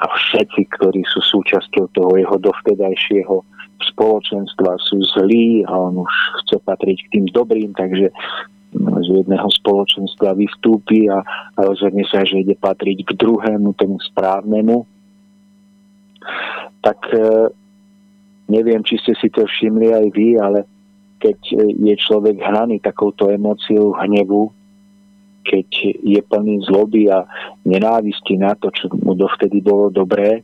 a 0.00 0.04
všetci, 0.08 0.72
ktorí 0.72 1.04
sú 1.04 1.20
súčasťou 1.20 1.84
toho 1.92 2.12
jeho 2.16 2.36
dovtedajšieho 2.40 3.44
spoločenstva 3.92 4.78
sú 4.78 5.02
zlí 5.18 5.66
a 5.66 5.74
on 5.74 6.06
už 6.06 6.12
chce 6.42 6.56
patriť 6.62 6.98
k 7.02 7.10
tým 7.18 7.26
dobrým, 7.34 7.74
takže 7.74 8.08
z 8.72 9.08
jedného 9.12 9.48
spoločenstva 9.52 10.32
vystúpi 10.32 11.10
a, 11.10 11.20
rozhodne 11.60 12.08
sa, 12.08 12.24
že 12.24 12.40
ide 12.40 12.56
patriť 12.56 13.04
k 13.04 13.10
druhému, 13.20 13.76
tomu 13.76 14.00
správnemu, 14.00 14.88
tak 16.80 16.98
e, 17.12 17.52
neviem, 18.48 18.80
či 18.80 18.96
ste 19.02 19.12
si 19.20 19.28
to 19.28 19.44
všimli 19.44 19.92
aj 19.92 20.06
vy, 20.16 20.28
ale 20.40 20.64
keď 21.20 21.38
je 21.78 21.94
človek 22.00 22.40
hnaný 22.40 22.80
takouto 22.80 23.28
emóciou 23.28 23.92
hnevu, 23.94 24.50
keď 25.42 25.68
je 26.02 26.20
plný 26.22 26.62
zloby 26.66 27.10
a 27.10 27.26
nenávisti 27.66 28.38
na 28.38 28.54
to, 28.54 28.70
čo 28.70 28.88
mu 28.94 29.18
dovtedy 29.18 29.58
bolo 29.58 29.90
dobré 29.90 30.42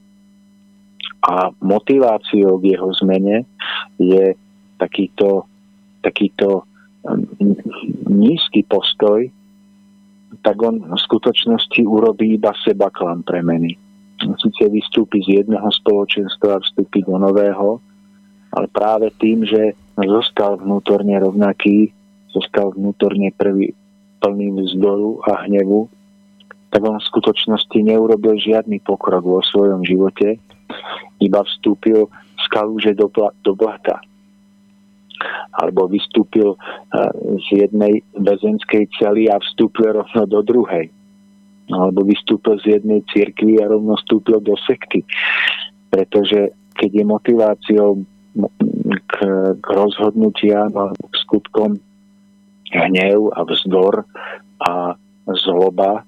a 1.22 1.50
motiváciou 1.62 2.58
k 2.62 2.78
jeho 2.78 2.90
zmene 3.02 3.42
je 3.98 4.34
takýto, 4.78 5.46
takýto 6.02 6.66
nízky 8.06 8.62
postoj, 8.66 9.26
tak 10.42 10.56
on 10.62 10.82
v 10.82 10.98
skutočnosti 10.98 11.80
urobí 11.82 12.38
iba 12.38 12.54
seba 12.62 12.90
klam 12.94 13.26
premeny. 13.26 13.74
Sice 14.18 14.66
vystúpi 14.70 15.22
z 15.22 15.42
jedného 15.42 15.70
spoločenstva 15.70 16.58
a 16.58 16.62
vstúpi 16.62 17.06
do 17.06 17.18
nového, 17.18 17.78
ale 18.54 18.66
práve 18.70 19.14
tým, 19.18 19.46
že 19.46 19.74
zostal 19.94 20.58
vnútorne 20.58 21.18
rovnaký, 21.18 21.90
zostal 22.30 22.74
vnútorne 22.74 23.34
prvý, 23.34 23.74
plný 24.18 24.54
vzdoru 24.54 25.22
a 25.26 25.46
hnevu, 25.46 25.88
tak 26.68 26.85
on 26.85 27.00
v 27.00 27.09
skutočnosti 27.09 27.78
neurobil 27.81 28.37
žiadny 28.37 28.85
pokrok 28.85 29.24
vo 29.24 29.40
svojom 29.40 29.83
živote, 29.83 30.37
iba 31.18 31.40
vstúpil 31.42 32.07
z 32.38 32.44
kalúže 32.52 32.92
do, 32.92 33.09
do 33.42 33.52
blata 33.57 33.98
alebo 35.59 35.90
vystúpil 35.90 36.54
eh, 36.54 37.11
z 37.42 37.66
jednej 37.66 38.02
väzenskej 38.14 38.87
cely 38.98 39.26
a 39.26 39.42
vstúpil 39.42 39.90
rovno 39.90 40.22
do 40.31 40.40
druhej. 40.46 40.90
Alebo 41.68 42.07
vystúpil 42.07 42.57
z 42.64 42.81
jednej 42.81 43.04
cirkvi 43.12 43.61
a 43.61 43.68
rovno 43.68 43.98
vstúpil 44.00 44.40
do 44.40 44.57
sekty. 44.64 45.04
Pretože 45.92 46.54
keď 46.78 46.90
je 46.94 47.04
motiváciou 47.04 47.90
k, 48.88 49.14
k 49.59 49.66
rozhodnutiam 49.66 50.72
a 50.78 50.94
skutkom 51.26 51.76
hnev 52.72 53.33
a 53.33 53.40
vzdor 53.44 54.04
a 54.59 54.94
zloba, 55.33 56.04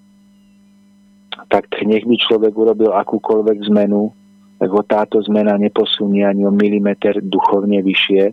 tak 1.51 1.67
nech 1.83 2.07
by 2.07 2.17
človek 2.17 2.53
urobil 2.55 2.95
akúkoľvek 2.95 3.59
zmenu, 3.71 4.13
ho 4.61 4.83
táto 4.85 5.17
zmena 5.25 5.57
neposunie 5.57 6.23
ani 6.23 6.45
o 6.45 6.53
milimeter 6.53 7.17
duchovne 7.25 7.81
vyššie, 7.81 8.25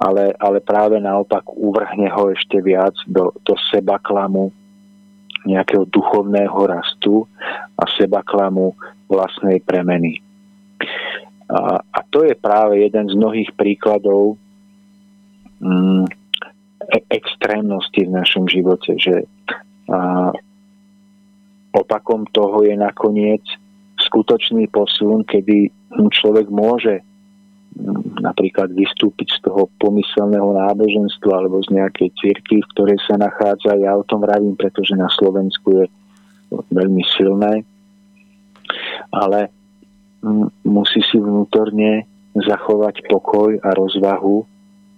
ale, 0.00 0.32
ale 0.40 0.58
práve 0.64 0.96
naopak 0.96 1.44
uvrhne 1.52 2.08
ho 2.10 2.32
ešte 2.32 2.58
viac 2.64 2.96
do, 3.04 3.30
do 3.44 3.54
seba 3.68 4.00
klamu, 4.00 4.50
nejakého 5.44 5.84
duchovného 5.92 6.56
rastu 6.64 7.28
a 7.76 7.84
seba 8.00 8.24
klamu 8.24 8.72
vlastnej 9.12 9.60
premeny. 9.60 10.24
A, 11.52 11.84
a 11.84 11.98
to 12.08 12.24
je 12.24 12.32
práve 12.32 12.80
jeden 12.80 13.04
z 13.12 13.14
mnohých 13.14 13.52
príkladov 13.52 14.40
mm, 15.60 16.23
extrémnosti 17.10 18.04
v 18.04 18.14
našom 18.14 18.44
živote, 18.48 18.96
že 18.98 19.24
a, 19.88 20.32
opakom 21.74 22.24
toho 22.30 22.62
je 22.62 22.74
nakoniec 22.78 23.42
skutočný 23.98 24.70
posun, 24.70 25.26
kedy 25.26 25.70
človek 25.94 26.46
môže 26.50 27.02
napríklad 28.22 28.70
vystúpiť 28.70 29.34
z 29.34 29.38
toho 29.50 29.66
pomyselného 29.82 30.54
náboženstva 30.54 31.42
alebo 31.42 31.58
z 31.66 31.74
nejakej 31.74 32.14
cirkvi, 32.22 32.62
v 32.62 32.70
ktorej 32.78 32.98
sa 33.02 33.18
nachádza. 33.18 33.74
Ja 33.82 33.98
o 33.98 34.06
tom 34.06 34.22
vravím, 34.22 34.54
pretože 34.54 34.94
na 34.94 35.10
Slovensku 35.10 35.82
je 35.82 35.86
veľmi 36.70 37.02
silné. 37.18 37.66
Ale 39.10 39.50
musí 40.62 41.02
si 41.10 41.18
vnútorne 41.18 42.06
zachovať 42.38 43.10
pokoj 43.10 43.58
a 43.62 43.74
rozvahu 43.74 44.46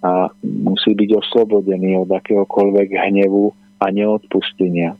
a 0.06 0.30
musí 0.46 0.94
byť 0.94 1.10
oslobodený 1.18 2.06
od 2.06 2.10
akéhokoľvek 2.14 2.88
hnevu 2.94 3.50
a 3.82 3.90
neodpustenia. 3.90 4.94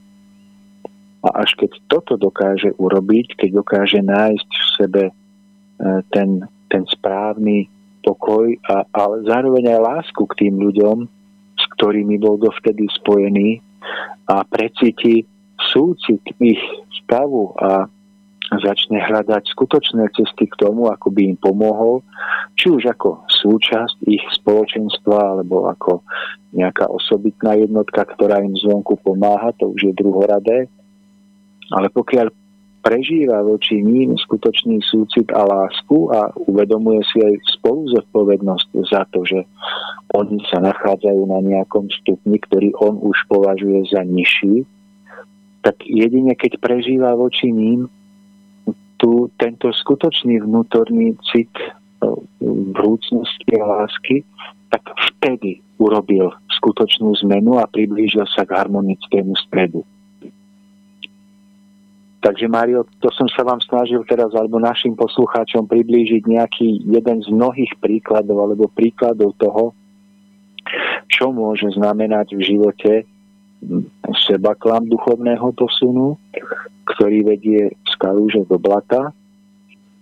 A 1.23 1.29
až 1.43 1.55
keď 1.59 1.71
toto 1.87 2.19
dokáže 2.19 2.75
urobiť, 2.75 3.39
keď 3.39 3.51
dokáže 3.63 4.03
nájsť 4.03 4.51
v 4.51 4.69
sebe 4.79 5.05
e, 5.07 5.13
ten, 6.11 6.43
ten 6.71 6.83
správny 6.91 7.71
pokoj, 8.03 8.51
a, 8.67 8.87
ale 8.95 9.27
zároveň 9.27 9.79
aj 9.79 9.87
lásku 9.87 10.23
k 10.35 10.47
tým 10.47 10.55
ľuďom, 10.59 11.07
s 11.57 11.65
ktorými 11.79 12.19
bol 12.19 12.39
dovtedy 12.39 12.87
spojený 13.03 13.63
a 14.27 14.43
precíti 14.47 15.23
súcit 15.71 16.23
ich 16.43 16.61
stavu 17.03 17.55
a 17.59 17.91
začne 18.61 19.01
hľadať 19.03 19.49
skutočné 19.53 20.09
cesty 20.15 20.47
k 20.49 20.59
tomu, 20.61 20.89
ako 20.89 21.13
by 21.13 21.35
im 21.35 21.39
pomohol, 21.39 22.03
či 22.57 22.73
už 22.73 22.89
ako 22.93 23.25
súčasť 23.29 24.05
ich 24.09 24.23
spoločenstva, 24.43 25.37
alebo 25.37 25.69
ako 25.69 26.05
nejaká 26.57 26.89
osobitná 26.89 27.57
jednotka, 27.59 28.05
ktorá 28.05 28.41
im 28.41 28.57
zvonku 28.57 28.97
pomáha, 29.03 29.53
to 29.57 29.73
už 29.73 29.91
je 29.91 29.93
druhoradé. 29.95 30.71
Ale 31.75 31.91
pokiaľ 31.91 32.31
prežíva 32.87 33.43
voči 33.43 33.83
ním 33.83 34.15
skutočný 34.15 34.79
súcit 34.87 35.27
a 35.35 35.43
lásku 35.43 36.07
a 36.15 36.31
uvedomuje 36.47 37.03
si 37.11 37.19
aj 37.19 37.35
spolu 37.59 37.91
zodpovednosť 37.91 38.69
za 38.87 39.03
to, 39.11 39.27
že 39.27 39.43
oni 40.15 40.39
sa 40.47 40.63
nachádzajú 40.63 41.23
na 41.27 41.43
nejakom 41.43 41.91
stupni, 41.91 42.39
ktorý 42.39 42.71
on 42.79 43.03
už 43.03 43.19
považuje 43.27 43.91
za 43.91 44.07
nižší, 44.07 44.63
tak 45.67 45.83
jedine 45.83 46.39
keď 46.39 46.63
prežíva 46.63 47.19
voči 47.19 47.51
ním 47.51 47.91
tu 48.97 49.29
tento 49.37 49.73
skutočný 49.73 50.41
vnútorný 50.45 51.17
cit 51.29 51.53
e, 51.57 51.71
vrúcnosti 52.73 53.53
a 53.61 53.65
lásky, 53.65 54.25
tak 54.73 54.83
vtedy 55.15 55.61
urobil 55.77 56.33
skutočnú 56.49 57.13
zmenu 57.27 57.61
a 57.61 57.69
priblížil 57.69 58.25
sa 58.33 58.49
k 58.49 58.57
harmonickému 58.57 59.37
stredu. 59.47 59.85
Takže 62.27 62.51
Mario, 62.51 62.83
to 62.99 63.07
som 63.15 63.31
sa 63.31 63.47
vám 63.47 63.63
snažil 63.63 64.03
teraz 64.03 64.35
alebo 64.35 64.59
našim 64.59 64.99
poslucháčom 64.99 65.71
priblížiť 65.71 66.27
nejaký 66.27 66.83
jeden 66.91 67.23
z 67.23 67.29
mnohých 67.31 67.71
príkladov 67.79 68.51
alebo 68.51 68.67
príkladov 68.67 69.39
toho, 69.39 69.71
čo 71.07 71.31
môže 71.31 71.71
znamenať 71.79 72.35
v 72.35 72.43
živote 72.43 72.93
seba 74.27 74.55
klam 74.55 74.87
duchovného 74.87 75.53
posunu, 75.55 76.19
ktorý 76.87 77.37
vedie 77.37 77.75
z 77.87 77.93
kalúže 77.99 78.47
do 78.47 78.59
blata 78.59 79.11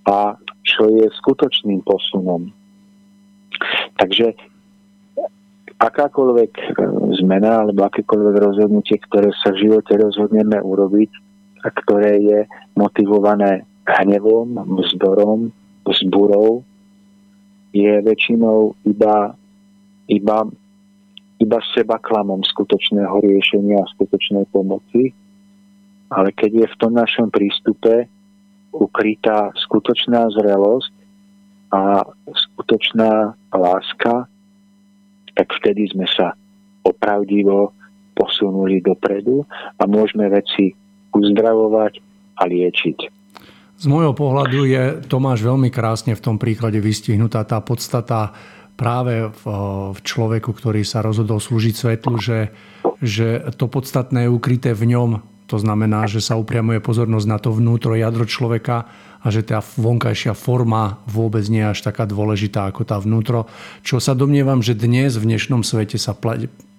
a 0.05 0.37
čo 0.64 0.88
je 0.92 1.09
skutočným 1.20 1.81
posunom. 1.85 2.53
Takže 3.96 4.37
akákoľvek 5.81 6.53
e, 6.57 6.64
zmena 7.20 7.64
alebo 7.64 7.88
akékoľvek 7.88 8.35
rozhodnutie, 8.40 9.00
ktoré 9.05 9.33
sa 9.40 9.53
v 9.53 9.68
živote 9.68 9.92
rozhodneme 9.96 10.61
urobiť 10.61 11.11
a 11.64 11.68
ktoré 11.72 12.20
je 12.20 12.38
motivované 12.77 13.64
hnevom, 13.85 14.61
vzdorom, 14.81 15.53
vzburou, 15.85 16.64
je 17.74 17.92
väčšinou 18.00 18.72
iba, 18.87 19.35
iba, 20.09 20.46
iba 21.44 21.61
seba 21.76 22.00
klamom 22.00 22.40
skutočného 22.40 23.20
riešenia 23.20 23.85
a 23.85 23.90
skutočnej 23.92 24.48
pomoci 24.48 25.12
ale 26.14 26.30
keď 26.30 26.50
je 26.64 26.66
v 26.70 26.78
tom 26.78 26.92
našom 26.94 27.28
prístupe 27.33 28.07
ukrytá 28.74 29.50
skutočná 29.66 30.30
zrelosť 30.35 30.94
a 31.74 32.07
skutočná 32.26 33.35
láska, 33.50 34.30
tak 35.35 35.46
vtedy 35.62 35.90
sme 35.90 36.07
sa 36.07 36.35
opravdivo 36.87 37.74
posunuli 38.14 38.78
dopredu 38.78 39.42
a 39.78 39.83
môžeme 39.90 40.30
veci 40.30 40.70
uzdravovať 41.11 41.92
a 42.38 42.42
liečiť. 42.46 42.98
Z 43.74 43.90
môjho 43.90 44.14
pohľadu 44.14 44.70
je 44.70 44.83
Tomáš 45.11 45.42
veľmi 45.42 45.66
krásne 45.74 46.14
v 46.14 46.22
tom 46.22 46.38
príklade 46.38 46.78
vystihnutá 46.78 47.42
tá 47.42 47.59
podstata 47.59 48.30
práve 48.74 49.30
v, 49.30 49.42
v 49.94 49.98
človeku, 50.02 50.50
ktorý 50.50 50.82
sa 50.82 51.02
rozhodol 51.02 51.38
slúžiť 51.38 51.74
svetlu, 51.74 52.18
že, 52.18 52.50
že 52.98 53.42
to 53.54 53.70
podstatné 53.70 54.26
je 54.26 54.34
ukryté 54.34 54.74
v 54.74 54.94
ňom, 54.94 55.10
to 55.44 55.60
znamená, 55.60 56.08
že 56.08 56.24
sa 56.24 56.40
upriamuje 56.40 56.80
pozornosť 56.80 57.26
na 57.28 57.38
to 57.38 57.52
vnútro 57.52 57.92
jadro 57.94 58.24
človeka 58.24 58.88
a 59.24 59.26
že 59.28 59.44
tá 59.44 59.60
vonkajšia 59.60 60.32
forma 60.32 61.00
vôbec 61.08 61.44
nie 61.48 61.60
je 61.64 61.72
až 61.72 61.80
taká 61.84 62.08
dôležitá 62.08 62.68
ako 62.68 62.82
tá 62.84 62.96
vnútro. 63.00 63.48
Čo 63.84 64.00
sa 64.00 64.16
domnievam, 64.16 64.64
že 64.64 64.76
dnes 64.76 65.16
v 65.20 65.28
dnešnom 65.32 65.60
svete 65.64 66.00
sa 66.00 66.16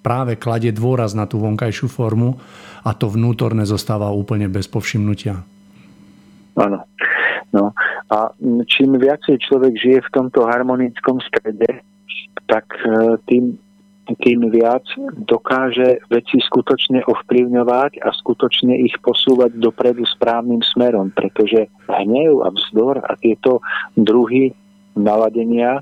práve 0.05 0.33
kladie 0.37 0.73
dôraz 0.73 1.13
na 1.13 1.29
tú 1.29 1.41
vonkajšiu 1.41 1.89
formu 1.89 2.37
a 2.85 2.93
to 2.93 3.09
vnútorné 3.09 3.65
zostáva 3.65 4.13
úplne 4.13 4.49
bez 4.49 4.69
povšimnutia. 4.69 5.41
Áno. 6.57 6.85
No. 7.53 7.71
A 8.13 8.29
čím 8.69 9.01
viacej 9.01 9.41
človek 9.41 9.73
žije 9.81 9.99
v 10.05 10.13
tomto 10.13 10.45
harmonickom 10.45 11.17
strede, 11.25 11.81
tak 12.45 12.69
e, 12.85 13.17
tým 13.25 13.57
tým 14.05 14.53
viac 14.53 14.85
dokáže 15.25 15.97
veci 16.13 16.37
skutočne 16.37 17.01
ovplyvňovať 17.09 18.05
a 18.05 18.13
skutočne 18.13 18.77
ich 18.85 18.93
posúvať 19.01 19.57
dopredu 19.57 20.05
správnym 20.05 20.61
smerom, 20.61 21.09
pretože 21.09 21.65
hnev 21.89 22.45
a 22.45 22.53
vzdor 22.53 23.01
a 23.01 23.17
tieto 23.17 23.65
druhy 23.97 24.53
naladenia 24.93 25.81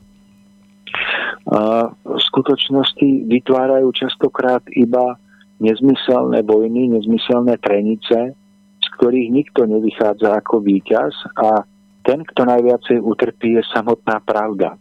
v 1.43 2.21
skutočnosti 2.31 3.27
vytvárajú 3.27 3.91
častokrát 3.91 4.63
iba 4.71 5.19
nezmyselné 5.59 6.47
vojny, 6.47 6.95
nezmyselné 6.95 7.59
trenice, 7.59 8.31
z 8.79 8.87
ktorých 8.99 9.29
nikto 9.31 9.67
nevychádza 9.67 10.39
ako 10.39 10.63
víťaz 10.63 11.11
a 11.39 11.67
ten, 12.03 12.23
kto 12.23 12.43
najviacej 12.43 12.99
utrpí, 12.99 13.59
je 13.59 13.63
samotná 13.71 14.19
pravda. 14.23 14.75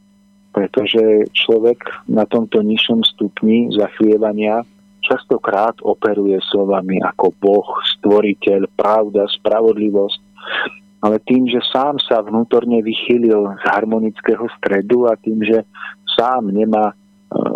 Pretože 0.53 1.32
človek 1.32 1.80
na 2.11 2.28
tomto 2.28 2.61
nižšom 2.61 3.01
stupni 3.09 3.72
zachvievania 3.72 4.66
častokrát 5.01 5.80
operuje 5.82 6.38
slovami 6.53 7.01
ako 7.01 7.32
Boh, 7.40 7.68
stvoriteľ, 7.99 8.68
pravda, 8.76 9.26
spravodlivosť, 9.40 10.20
ale 11.03 11.18
tým, 11.26 11.51
že 11.51 11.59
sám 11.72 11.99
sa 11.99 12.22
vnútorne 12.22 12.78
vychýlil 12.78 13.59
z 13.59 13.62
harmonického 13.66 14.46
stredu 14.61 15.11
a 15.11 15.18
tým, 15.18 15.42
že 15.42 15.66
sám 16.14 16.55
nemá 16.55 16.94
e, 16.94 16.94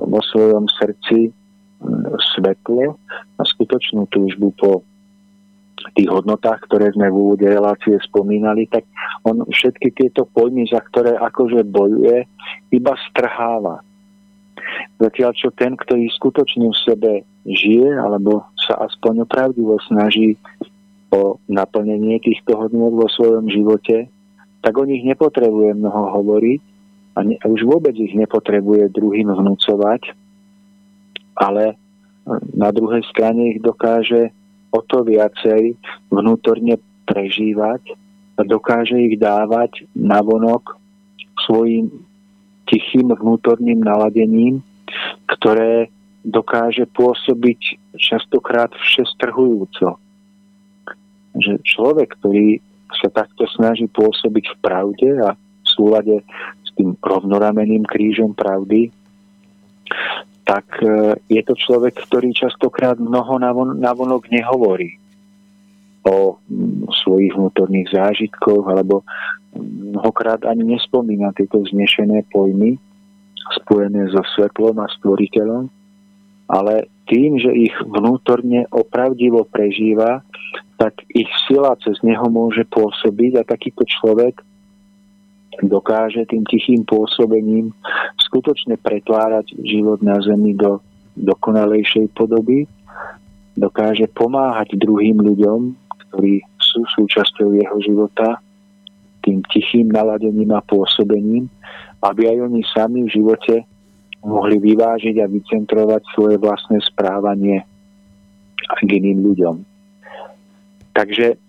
vo 0.03 0.19
svojom 0.19 0.67
srdci 0.67 1.31
svetlo 2.35 2.97
a 3.39 3.43
skutočnú 3.45 4.09
túžbu 4.11 4.51
po 4.57 4.83
tých 5.95 6.09
hodnotách, 6.09 6.65
ktoré 6.69 6.93
sme 6.93 7.13
v 7.13 7.17
úvode 7.17 7.47
relácie 7.47 7.97
spomínali, 8.05 8.65
tak 8.69 8.89
on 9.29 9.45
všetky 9.49 9.93
tieto 9.93 10.25
pojmy, 10.25 10.65
za 10.69 10.81
ktoré 10.81 11.17
akože 11.21 11.65
bojuje, 11.69 12.25
iba 12.73 12.95
strháva. 13.13 13.85
Zatiaľ 14.97 15.31
čo 15.37 15.49
ten, 15.53 15.77
ktorý 15.77 16.09
skutočne 16.17 16.73
v 16.73 16.81
sebe 16.81 17.13
žije, 17.45 17.93
alebo 18.01 18.43
sa 18.57 18.89
aspoň 18.89 19.29
opravdivo 19.29 19.79
snaží 19.87 20.35
o 21.15 21.39
naplnenie 21.47 22.19
týchto 22.19 22.57
hodnot 22.59 22.97
vo 22.97 23.07
svojom 23.07 23.47
živote, 23.47 24.11
tak 24.65 24.75
o 24.75 24.85
nich 24.85 25.07
nepotrebuje 25.07 25.79
mnoho 25.79 26.11
hovoriť 26.19 26.61
a, 27.15 27.19
ne, 27.23 27.37
a 27.39 27.47
už 27.47 27.63
vôbec 27.65 27.95
ich 27.95 28.13
nepotrebuje 28.13 28.91
druhým 28.91 29.31
vnúcovať, 29.31 30.13
ale 31.39 31.79
na 32.53 32.75
druhej 32.75 33.07
strane 33.07 33.55
ich 33.55 33.61
dokáže 33.63 34.35
o 34.71 34.81
to 34.83 35.07
viacej 35.07 35.77
vnútorne 36.11 36.79
prežívať 37.07 37.95
a 38.37 38.45
dokáže 38.45 38.99
ich 38.99 39.17
dávať 39.17 39.87
na 39.97 40.21
vonok 40.21 40.77
svojim 41.47 41.89
tichým 42.67 43.15
vnútorným 43.15 43.81
naladením, 43.81 44.61
ktoré 45.31 45.89
dokáže 46.27 46.91
pôsobiť 46.91 47.95
častokrát 47.95 48.75
všestrhujúco. 48.75 49.95
Že 51.39 51.53
človek, 51.63 52.19
ktorý 52.19 52.59
sa 52.99 53.09
takto 53.15 53.47
snaží 53.55 53.87
pôsobiť 53.87 54.45
v 54.51 54.57
pravde 54.59 55.11
a 55.23 55.39
v 55.39 55.67
súlade 55.67 56.17
s 56.67 56.71
tým 56.75 56.99
rovnorameným 56.99 57.87
krížom 57.87 58.35
pravdy, 58.35 58.91
tak 60.47 60.79
e, 60.79 61.19
je 61.27 61.43
to 61.43 61.59
človek, 61.59 61.99
ktorý 62.07 62.31
častokrát 62.31 62.97
mnoho 63.03 63.43
navonok 63.75 64.31
nehovorí 64.31 64.95
o 66.07 66.39
svojich 67.03 67.35
vnútorných 67.35 67.91
zážitkoch 67.91 68.63
alebo 68.71 69.03
mnohokrát 69.59 70.47
ani 70.47 70.79
nespomína 70.79 71.35
tieto 71.35 71.67
znešené 71.67 72.31
pojmy 72.31 72.79
spojené 73.63 74.07
so 74.15 74.23
svetlom 74.39 74.79
a 74.83 74.87
stvoriteľom, 74.99 75.67
ale 76.47 76.87
tým, 77.11 77.39
že 77.39 77.51
ich 77.55 77.75
vnútorne 77.83 78.67
opravdivo 78.71 79.47
prežíva, 79.47 80.23
tak 80.79 80.99
ich 81.15 81.31
sila 81.47 81.75
cez 81.83 81.99
neho 82.03 82.27
môže 82.31 82.67
pôsobiť 82.71 83.43
a 83.43 83.49
takýto 83.49 83.87
človek 83.87 84.43
dokáže 85.65 86.29
tým 86.29 86.45
tichým 86.45 86.85
pôsobením 86.85 87.73
skutočne 88.21 88.77
pretvárať 88.77 89.57
život 89.65 90.03
na 90.05 90.21
Zemi 90.21 90.53
do 90.53 90.81
dokonalejšej 91.17 92.13
podoby, 92.13 92.69
dokáže 93.57 94.05
pomáhať 94.13 94.77
druhým 94.77 95.17
ľuďom, 95.17 95.73
ktorí 95.89 96.45
sú 96.61 96.85
súčasťou 96.85 97.57
jeho 97.57 97.77
života, 97.81 98.37
tým 99.25 99.41
tichým 99.49 99.91
naladením 99.91 100.53
a 100.55 100.61
pôsobením, 100.63 101.49
aby 102.05 102.31
aj 102.31 102.37
oni 102.47 102.61
sami 102.69 103.09
v 103.09 103.17
živote 103.17 103.65
mohli 104.23 104.61
vyvážiť 104.61 105.17
a 105.19 105.27
vycentrovať 105.27 106.03
svoje 106.15 106.37
vlastné 106.39 106.79
správanie 106.85 107.65
k 108.85 108.89
iným 108.93 109.25
ľuďom. 109.33 109.57
Takže 110.95 111.46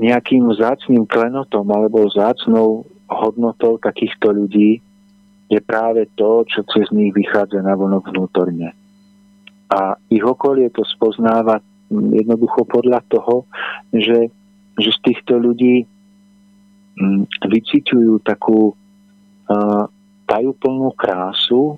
nejakým 0.00 0.48
vzácným 0.48 1.04
klenotom 1.04 1.68
alebo 1.68 2.08
vzácnou 2.08 2.88
hodnotou 3.10 3.76
takýchto 3.76 4.32
ľudí 4.32 4.80
je 5.50 5.60
práve 5.60 6.08
to, 6.16 6.46
čo 6.46 6.64
cez 6.72 6.88
nich 6.94 7.12
vychádza 7.12 7.60
na 7.60 7.76
vonok 7.76 8.08
vnútorne. 8.08 8.72
A 9.68 9.98
ich 10.08 10.22
okolie 10.22 10.70
to 10.72 10.86
spoznáva 10.86 11.60
jednoducho 11.90 12.64
podľa 12.64 13.02
toho, 13.10 13.44
že, 13.90 14.30
že 14.78 14.90
z 14.94 14.98
týchto 15.10 15.42
ľudí 15.42 15.84
mm, 16.96 17.26
vyciťujú 17.50 18.22
takú 18.22 18.72
uh, 18.72 19.84
tajúplnú 20.30 20.94
krásu, 20.94 21.74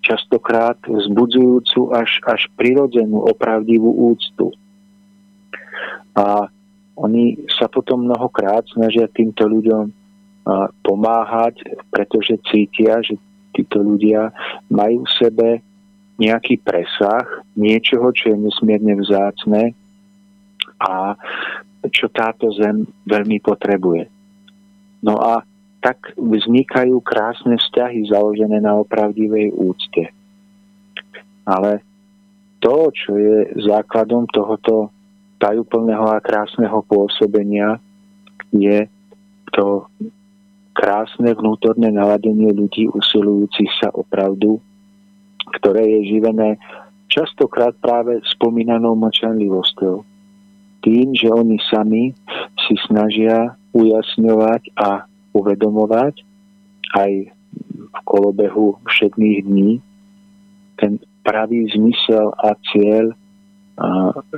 častokrát 0.00 0.80
vzbudzujúcu 0.84 1.92
až, 1.92 2.20
až 2.24 2.48
prirodzenú, 2.56 3.24
opravdivú 3.24 4.12
úctu. 4.12 4.52
A 6.16 6.48
oni 6.94 7.50
sa 7.50 7.66
potom 7.66 8.06
mnohokrát 8.06 8.62
snažia 8.70 9.10
týmto 9.10 9.50
ľuďom 9.50 9.90
pomáhať, 10.84 11.64
pretože 11.90 12.38
cítia, 12.46 13.02
že 13.02 13.18
títo 13.56 13.82
ľudia 13.82 14.30
majú 14.70 15.02
v 15.02 15.14
sebe 15.16 15.48
nejaký 16.14 16.62
presah 16.62 17.26
niečoho, 17.58 18.14
čo 18.14 18.30
je 18.30 18.38
nesmierne 18.38 18.94
vzácne 19.02 19.74
a 20.78 21.18
čo 21.90 22.06
táto 22.12 22.54
zem 22.54 22.86
veľmi 23.10 23.42
potrebuje. 23.42 24.06
No 25.02 25.18
a 25.18 25.42
tak 25.82 26.14
vznikajú 26.16 27.02
krásne 27.02 27.58
vzťahy 27.58 28.08
založené 28.08 28.62
na 28.62 28.78
opravdivej 28.78 29.52
úcte. 29.52 30.08
Ale 31.44 31.84
to, 32.62 32.88
čo 32.94 33.12
je 33.18 33.36
základom 33.68 34.24
tohoto 34.32 34.93
tajúplného 35.44 36.08
a 36.08 36.24
krásneho 36.24 36.80
pôsobenia 36.88 37.76
je 38.48 38.88
to 39.52 39.84
krásne 40.72 41.28
vnútorné 41.36 41.92
naladenie 41.92 42.48
ľudí 42.48 42.88
usilujúcich 42.88 43.68
sa 43.76 43.92
o 43.92 44.00
pravdu, 44.08 44.56
ktoré 45.60 45.84
je 45.84 46.16
živené 46.16 46.56
častokrát 47.12 47.76
práve 47.76 48.24
spomínanou 48.32 48.96
mlčanlivosťou. 48.96 50.00
Tým, 50.80 51.12
že 51.12 51.28
oni 51.28 51.60
sami 51.68 52.16
si 52.64 52.74
snažia 52.88 53.52
ujasňovať 53.76 54.72
a 54.80 55.04
uvedomovať 55.36 56.24
aj 56.96 57.12
v 57.68 57.98
kolobehu 58.08 58.80
všetných 58.88 59.38
dní 59.44 59.78
ten 60.80 60.98
pravý 61.22 61.70
zmysel 61.70 62.34
a 62.34 62.56
cieľ 62.72 63.14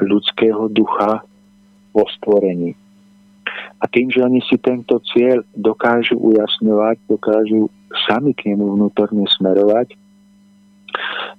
ľudského 0.01 0.68
ducha 0.72 1.24
vo 1.93 2.05
stvorení. 2.20 2.72
A 3.80 3.84
tým, 3.89 4.09
že 4.09 4.24
oni 4.24 4.41
si 4.49 4.57
tento 4.57 5.01
cieľ 5.12 5.45
dokážu 5.53 6.16
ujasňovať, 6.16 6.97
dokážu 7.09 7.68
sami 8.09 8.32
k 8.32 8.53
nemu 8.53 8.76
vnútorne 8.76 9.28
smerovať, 9.37 9.93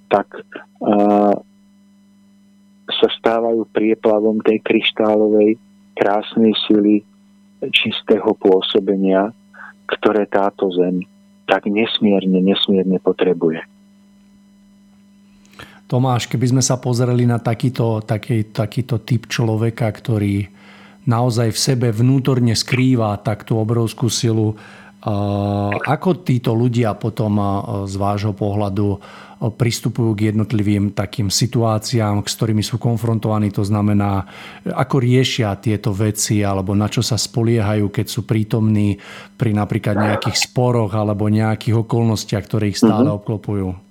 tak 0.07 0.27
a, 0.37 1.33
sa 2.87 3.07
stávajú 3.19 3.67
prieplavom 3.73 4.39
tej 4.45 4.63
kryštálovej 4.63 5.59
krásnej 5.97 6.53
sily 6.69 7.01
čistého 7.73 8.37
pôsobenia, 8.37 9.33
ktoré 9.89 10.29
táto 10.29 10.69
zem 10.77 11.03
tak 11.49 11.65
nesmierne, 11.65 12.37
nesmierne 12.43 12.99
potrebuje. 13.01 13.63
Tomáš, 15.87 16.27
keby 16.27 16.51
sme 16.51 16.63
sa 16.63 16.75
pozreli 16.75 17.23
na 17.23 17.39
takýto, 17.39 18.03
taký, 18.03 18.51
takýto 18.51 18.99
typ 18.99 19.31
človeka, 19.31 19.87
ktorý 19.87 20.51
naozaj 21.07 21.55
v 21.55 21.59
sebe 21.59 21.87
vnútorne 21.95 22.51
skrýva 22.51 23.15
takú 23.23 23.55
obrovskú 23.63 24.11
silu, 24.11 24.59
ako 25.87 26.27
títo 26.27 26.51
ľudia 26.51 26.91
potom 26.99 27.39
z 27.87 27.95
vášho 27.95 28.35
pohľadu 28.35 28.99
pristupujú 29.37 30.17
k 30.17 30.33
jednotlivým 30.33 30.91
takým 30.91 31.31
situáciám, 31.31 32.19
s 32.25 32.35
ktorými 32.35 32.65
sú 32.65 32.75
konfrontovaní, 32.75 33.53
to 33.53 33.63
znamená, 33.63 34.27
ako 34.67 34.99
riešia 34.99 35.55
tieto 35.61 35.95
veci 35.95 36.43
alebo 36.43 36.75
na 36.75 36.91
čo 36.91 36.99
sa 36.99 37.15
spoliehajú, 37.15 37.87
keď 37.87 38.05
sú 38.09 38.27
prítomní 38.27 38.99
pri 39.39 39.55
napríklad 39.55 39.95
nejakých 39.95 40.51
sporoch 40.51 40.91
alebo 40.91 41.31
nejakých 41.31 41.87
okolnostiach, 41.87 42.43
ktoré 42.43 42.75
ich 42.75 42.81
stále 42.81 43.07
uh-huh. 43.07 43.21
obklopujú? 43.23 43.86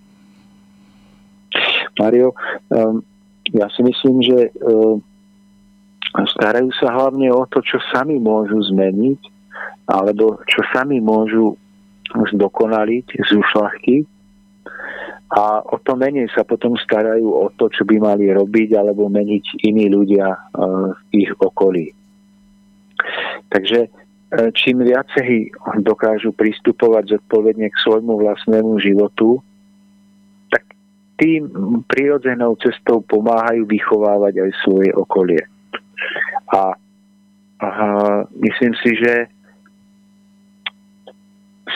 Mario, 1.98 2.32
um, 2.70 3.02
ja 3.52 3.66
si 3.72 3.80
myslím, 3.82 4.22
že 4.22 4.52
um, 4.62 5.00
starajú 6.36 6.70
sa 6.76 6.92
hlavne 6.92 7.30
o 7.32 7.44
to, 7.48 7.62
čo 7.62 7.80
sami 7.92 8.16
môžu 8.20 8.60
zmeniť, 8.72 9.20
alebo 9.86 10.40
čo 10.50 10.60
sami 10.74 10.98
môžu 10.98 11.54
zdokonaliť, 12.06 13.06
zušľachtiť 13.26 14.04
a 15.26 15.58
o 15.58 15.76
to 15.82 15.98
menej 15.98 16.30
sa 16.30 16.46
potom 16.46 16.78
starajú 16.78 17.26
o 17.34 17.50
to, 17.58 17.66
čo 17.66 17.82
by 17.82 17.98
mali 17.98 18.30
robiť 18.30 18.78
alebo 18.78 19.10
meniť 19.10 19.66
iní 19.66 19.90
ľudia 19.90 20.26
uh, 20.30 20.94
v 20.94 21.26
ich 21.26 21.32
okolí. 21.34 21.90
Takže 23.50 23.90
čím 24.52 24.82
viacej 24.82 25.54
dokážu 25.86 26.34
pristupovať 26.34 27.18
zodpovedne 27.18 27.70
k 27.70 27.80
svojmu 27.86 28.18
vlastnému 28.18 28.74
životu, 28.82 29.38
tým 31.16 31.48
prirodzenou 31.88 32.56
cestou 32.60 33.00
pomáhajú 33.00 33.64
vychovávať 33.64 34.34
aj 34.44 34.50
svoje 34.64 34.90
okolie. 34.92 35.42
A, 36.52 36.76
a 37.60 37.68
myslím 38.36 38.76
si, 38.84 38.92
že 39.00 39.32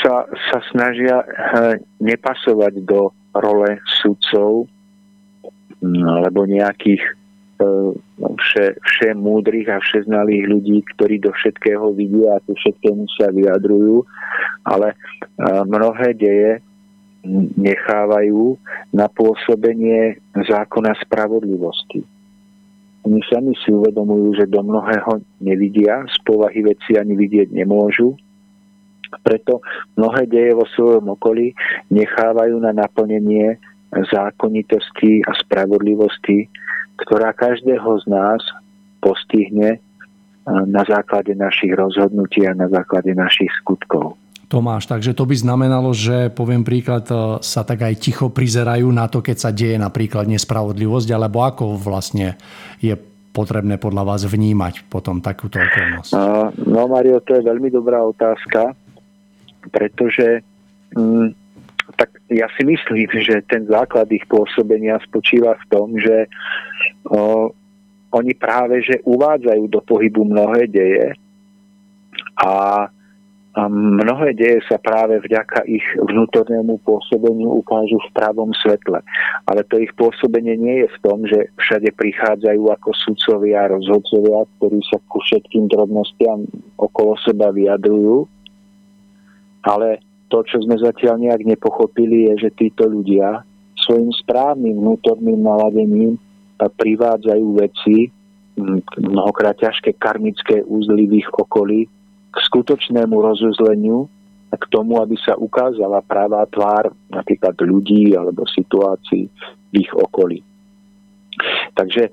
sa, 0.01 0.25
sa 0.53 0.59
snažia 0.73 1.25
eh, 1.25 1.77
nepasovať 2.01 2.85
do 2.85 3.13
role 3.37 3.81
sudcov 4.01 4.69
mm, 5.83 6.05
alebo 6.05 6.49
nejakých 6.49 7.03
eh, 7.05 7.91
vše, 8.21 8.67
vše 8.81 9.09
múdrych 9.17 9.69
a 9.69 9.83
všeznalých 9.83 10.45
ľudí, 10.49 10.79
ktorí 10.97 11.21
do 11.21 11.33
všetkého 11.33 11.93
vidia 11.93 12.37
a 12.37 12.43
ku 12.45 12.57
všetkému 12.57 13.05
sa 13.17 13.33
vyjadrujú, 13.33 14.05
ale 14.69 14.95
eh, 14.95 15.63
mnohé 15.69 16.17
deje 16.17 16.65
nechávajú 17.57 18.57
na 18.97 19.07
pôsobenie 19.13 20.19
zákona 20.33 20.97
spravodlivosti. 21.05 22.01
oni 23.05 23.21
sami 23.29 23.53
si 23.61 23.73
uvedomujú, 23.73 24.41
že 24.41 24.47
do 24.49 24.61
mnohého 24.61 25.21
nevidia, 25.41 26.05
z 26.09 26.17
povahy 26.25 26.65
veci 26.65 26.97
ani 27.01 27.17
vidieť 27.17 27.53
nemôžu. 27.53 28.17
Preto 29.25 29.65
mnohé 29.97 30.29
deje 30.29 30.53
vo 30.55 30.65
svojom 30.71 31.17
okolí 31.19 31.53
nechávajú 31.91 32.61
na 32.63 32.71
naplnenie 32.71 33.59
zákonitosti 33.91 35.27
a 35.27 35.35
spravodlivosti, 35.35 36.47
ktorá 37.03 37.35
každého 37.35 38.05
z 38.05 38.07
nás 38.07 38.43
postihne 39.03 39.83
na 40.47 40.83
základe 40.87 41.35
našich 41.35 41.75
rozhodnutí 41.75 42.47
a 42.47 42.55
na 42.55 42.69
základe 42.71 43.13
našich 43.17 43.51
skutkov. 43.61 44.15
Tomáš, 44.51 44.91
takže 44.91 45.15
to 45.15 45.31
by 45.31 45.39
znamenalo, 45.39 45.95
že 45.95 46.27
poviem 46.35 46.67
príklad, 46.67 47.07
e, 47.07 47.39
sa 47.39 47.63
tak 47.63 47.87
aj 47.87 47.95
ticho 48.03 48.35
prizerajú 48.35 48.91
na 48.91 49.07
to, 49.07 49.23
keď 49.23 49.37
sa 49.39 49.55
deje 49.55 49.79
napríklad 49.79 50.27
nespravodlivosť, 50.27 51.09
alebo 51.15 51.47
ako 51.47 51.79
vlastne 51.79 52.35
je 52.83 52.99
potrebné 53.31 53.79
podľa 53.79 54.03
vás 54.03 54.27
vnímať 54.27 54.91
potom 54.91 55.23
takúto 55.23 55.63
okolnosť? 55.63 56.11
No 56.67 56.91
Mario, 56.91 57.23
to 57.23 57.39
je 57.39 57.47
veľmi 57.47 57.71
dobrá 57.71 58.03
otázka, 58.03 58.75
pretože 59.71 60.43
hm, 60.99 61.31
tak 61.95 62.11
ja 62.31 62.51
si 62.59 62.63
myslím, 62.67 63.07
že 63.23 63.43
ten 63.47 63.67
základ 63.71 64.11
ich 64.11 64.27
pôsobenia 64.27 64.99
spočíva 65.07 65.55
v 65.59 65.65
tom, 65.71 65.95
že 65.95 66.27
o, 67.07 67.51
oni 68.15 68.33
práve 68.35 68.83
že 68.83 69.03
uvádzajú 69.07 69.65
do 69.71 69.81
pohybu 69.83 70.27
mnohé 70.27 70.67
deje 70.71 71.15
a 72.39 72.51
a 73.51 73.67
mnohé 73.67 74.39
deje 74.39 74.63
sa 74.71 74.79
práve 74.79 75.19
vďaka 75.27 75.67
ich 75.67 75.83
vnútornému 75.99 76.79
pôsobeniu 76.87 77.51
ukážu 77.59 77.99
v 77.99 78.15
pravom 78.15 78.55
svetle. 78.55 79.03
Ale 79.51 79.67
to 79.67 79.83
ich 79.83 79.91
pôsobenie 79.99 80.55
nie 80.55 80.87
je 80.87 80.89
v 80.95 80.99
tom, 81.03 81.19
že 81.27 81.51
všade 81.59 81.91
prichádzajú 81.99 82.63
ako 82.71 82.95
sudcovia 82.95 83.67
a 83.67 83.75
rozhodcovia, 83.75 84.47
ktorí 84.55 84.79
sa 84.87 85.03
ku 85.11 85.19
všetkým 85.19 85.67
drobnostiam 85.67 86.47
okolo 86.79 87.19
seba 87.27 87.51
vyjadrujú. 87.51 88.31
Ale 89.67 89.99
to, 90.31 90.47
čo 90.47 90.63
sme 90.63 90.79
zatiaľ 90.79 91.19
nejak 91.19 91.43
nepochopili, 91.43 92.31
je, 92.31 92.47
že 92.47 92.55
títo 92.55 92.87
ľudia 92.87 93.43
svojim 93.83 94.15
správnym 94.15 94.79
vnútorným 94.79 95.43
naladením 95.43 96.23
privádzajú 96.55 97.47
veci, 97.59 98.15
mnohokrát 98.95 99.59
ťažké 99.59 99.99
karmické 99.99 100.63
úzly 100.63 101.11
v 101.11 101.25
ich 101.25 101.31
okolí, 101.35 101.91
k 102.31 102.37
skutočnému 102.47 103.15
rozuzleniu 103.15 104.07
a 104.51 104.55
k 104.59 104.65
tomu, 104.71 104.99
aby 104.99 105.15
sa 105.23 105.39
ukázala 105.39 106.03
práva 106.03 106.43
tvár 106.51 106.91
napríklad 107.11 107.55
ľudí 107.63 108.15
alebo 108.19 108.47
situácií 108.51 109.31
v 109.71 109.75
ich 109.75 109.91
okolí. 109.95 110.43
Takže, 111.79 112.11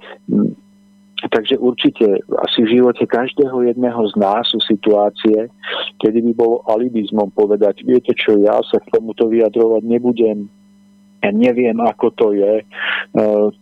takže 1.34 1.57
určite 1.57 2.22
asi 2.45 2.59
v 2.61 2.78
živote 2.78 3.09
každého 3.09 3.65
jedného 3.65 4.01
z 4.13 4.15
nás 4.22 4.45
sú 4.53 4.61
situácie, 4.61 5.49
kedy 5.97 6.22
by 6.30 6.32
bolo 6.38 6.61
alibizmom 6.70 7.34
povedať, 7.34 7.82
viete 7.82 8.13
čo, 8.13 8.38
ja 8.38 8.61
sa 8.70 8.78
k 8.78 8.93
tomuto 8.93 9.26
vyjadrovať 9.26 9.82
nebudem, 9.84 10.45
ja 11.26 11.34
neviem, 11.34 11.82
ako 11.82 12.13
to 12.13 12.28
je, 12.38 12.61
e, 12.61 12.65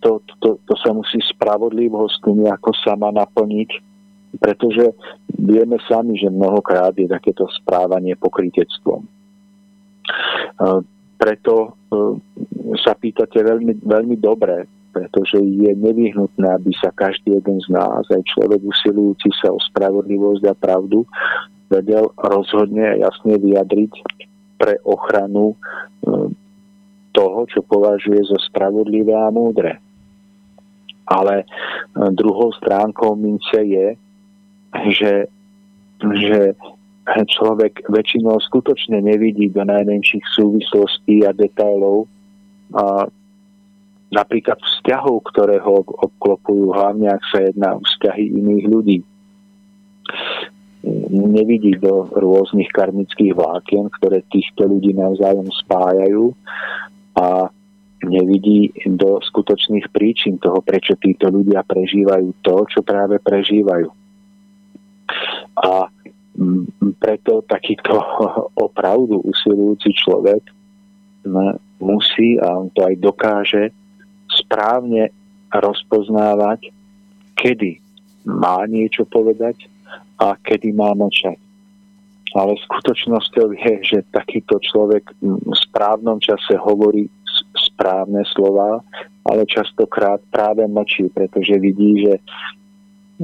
to, 0.03 0.20
to, 0.43 0.60
to 0.60 0.74
sa 0.84 0.91
musí 0.91 1.24
spravodlivosť 1.24 2.28
nejako 2.28 2.76
sama 2.84 3.16
naplniť 3.16 3.94
pretože 4.39 4.95
vieme 5.36 5.77
sami, 5.86 6.17
že 6.17 6.31
mnohokrát 6.31 6.95
je 6.95 7.07
takéto 7.07 7.47
správanie 7.61 8.15
pokrytectvom. 8.15 9.03
E, 9.03 9.09
preto 11.15 11.53
e, 11.55 11.69
sa 12.81 12.95
pýtate 12.95 13.41
veľmi, 13.41 13.83
veľmi 13.83 14.15
dobre, 14.19 14.67
pretože 14.95 15.36
je 15.39 15.71
nevyhnutné, 15.75 16.47
aby 16.55 16.71
sa 16.79 16.91
každý 16.95 17.36
jeden 17.36 17.59
z 17.59 17.67
nás, 17.67 18.07
aj 18.07 18.23
človek 18.31 18.63
usilujúci 18.63 19.27
sa 19.43 19.51
o 19.51 19.59
spravodlivosť 19.59 20.43
a 20.47 20.55
pravdu, 20.55 21.03
vedel 21.67 22.07
rozhodne 22.15 22.95
a 22.95 22.99
jasne 23.09 23.36
vyjadriť 23.36 23.91
pre 24.55 24.79
ochranu 24.88 25.51
e, 25.51 25.55
toho, 27.15 27.47
čo 27.47 27.63
považuje 27.63 28.23
za 28.27 28.39
spravodlivé 28.51 29.15
a 29.15 29.31
múdre. 29.31 29.79
Ale 31.05 31.45
druhou 32.17 32.49
stránkou 32.59 33.13
mince 33.13 33.61
je, 33.61 33.93
že, 34.91 35.30
že 36.01 36.39
človek 37.13 37.86
väčšinou 37.88 38.41
skutočne 38.41 38.97
nevidí 38.99 39.49
do 39.53 39.61
najmenších 39.61 40.26
súvislostí 40.34 41.21
a 41.23 41.32
detailov 41.32 42.09
a 42.73 43.05
napríklad 44.09 44.57
vzťahov, 44.57 45.21
ktoré 45.34 45.61
ho 45.61 45.86
obklopujú, 45.86 46.73
hlavne 46.73 47.13
ak 47.13 47.23
sa 47.30 47.39
jedná 47.45 47.78
o 47.78 47.86
vzťahy 47.86 48.26
iných 48.34 48.65
ľudí. 48.65 48.99
Nevidí 51.13 51.78
do 51.82 52.09
rôznych 52.13 52.69
karmických 52.69 53.34
vlákien, 53.34 53.89
ktoré 54.01 54.21
týchto 54.30 54.69
ľudí 54.69 54.93
navzájom 54.93 55.49
spájajú 55.65 56.34
a 57.17 57.49
nevidí 58.05 58.69
do 58.86 59.17
skutočných 59.17 59.89
príčin 59.89 60.38
toho, 60.38 60.61
prečo 60.61 60.93
títo 61.01 61.30
ľudia 61.34 61.65
prežívajú 61.65 62.30
to, 62.45 62.69
čo 62.69 62.80
práve 62.86 63.17
prežívajú 63.17 64.05
a 65.64 65.88
preto 66.99 67.43
takýto 67.47 67.95
opravdu 68.68 69.24
usilujúci 69.24 69.95
človek 69.95 70.43
musí, 71.80 72.38
a 72.39 72.60
on 72.60 72.70
to 72.76 72.84
aj 72.86 72.95
dokáže, 72.99 73.64
správne 74.30 75.10
rozpoznávať, 75.49 76.70
kedy 77.39 77.80
má 78.28 78.66
niečo 78.68 79.08
povedať 79.08 79.70
a 80.20 80.36
kedy 80.36 80.76
má 80.76 80.91
mlčať. 80.97 81.39
Ale 82.36 82.60
skutočnosťou 82.68 83.56
je, 83.56 83.74
že 83.95 84.12
takýto 84.12 84.60
človek 84.60 85.08
v 85.24 85.56
správnom 85.56 86.20
čase 86.20 86.60
hovorí 86.60 87.08
správne 87.56 88.28
slova, 88.36 88.84
ale 89.24 89.47
častokrát 89.47 90.20
práve 90.32 90.68
mlčí, 90.68 91.08
pretože 91.16 91.56
vidí, 91.60 92.03
že, 92.03 92.16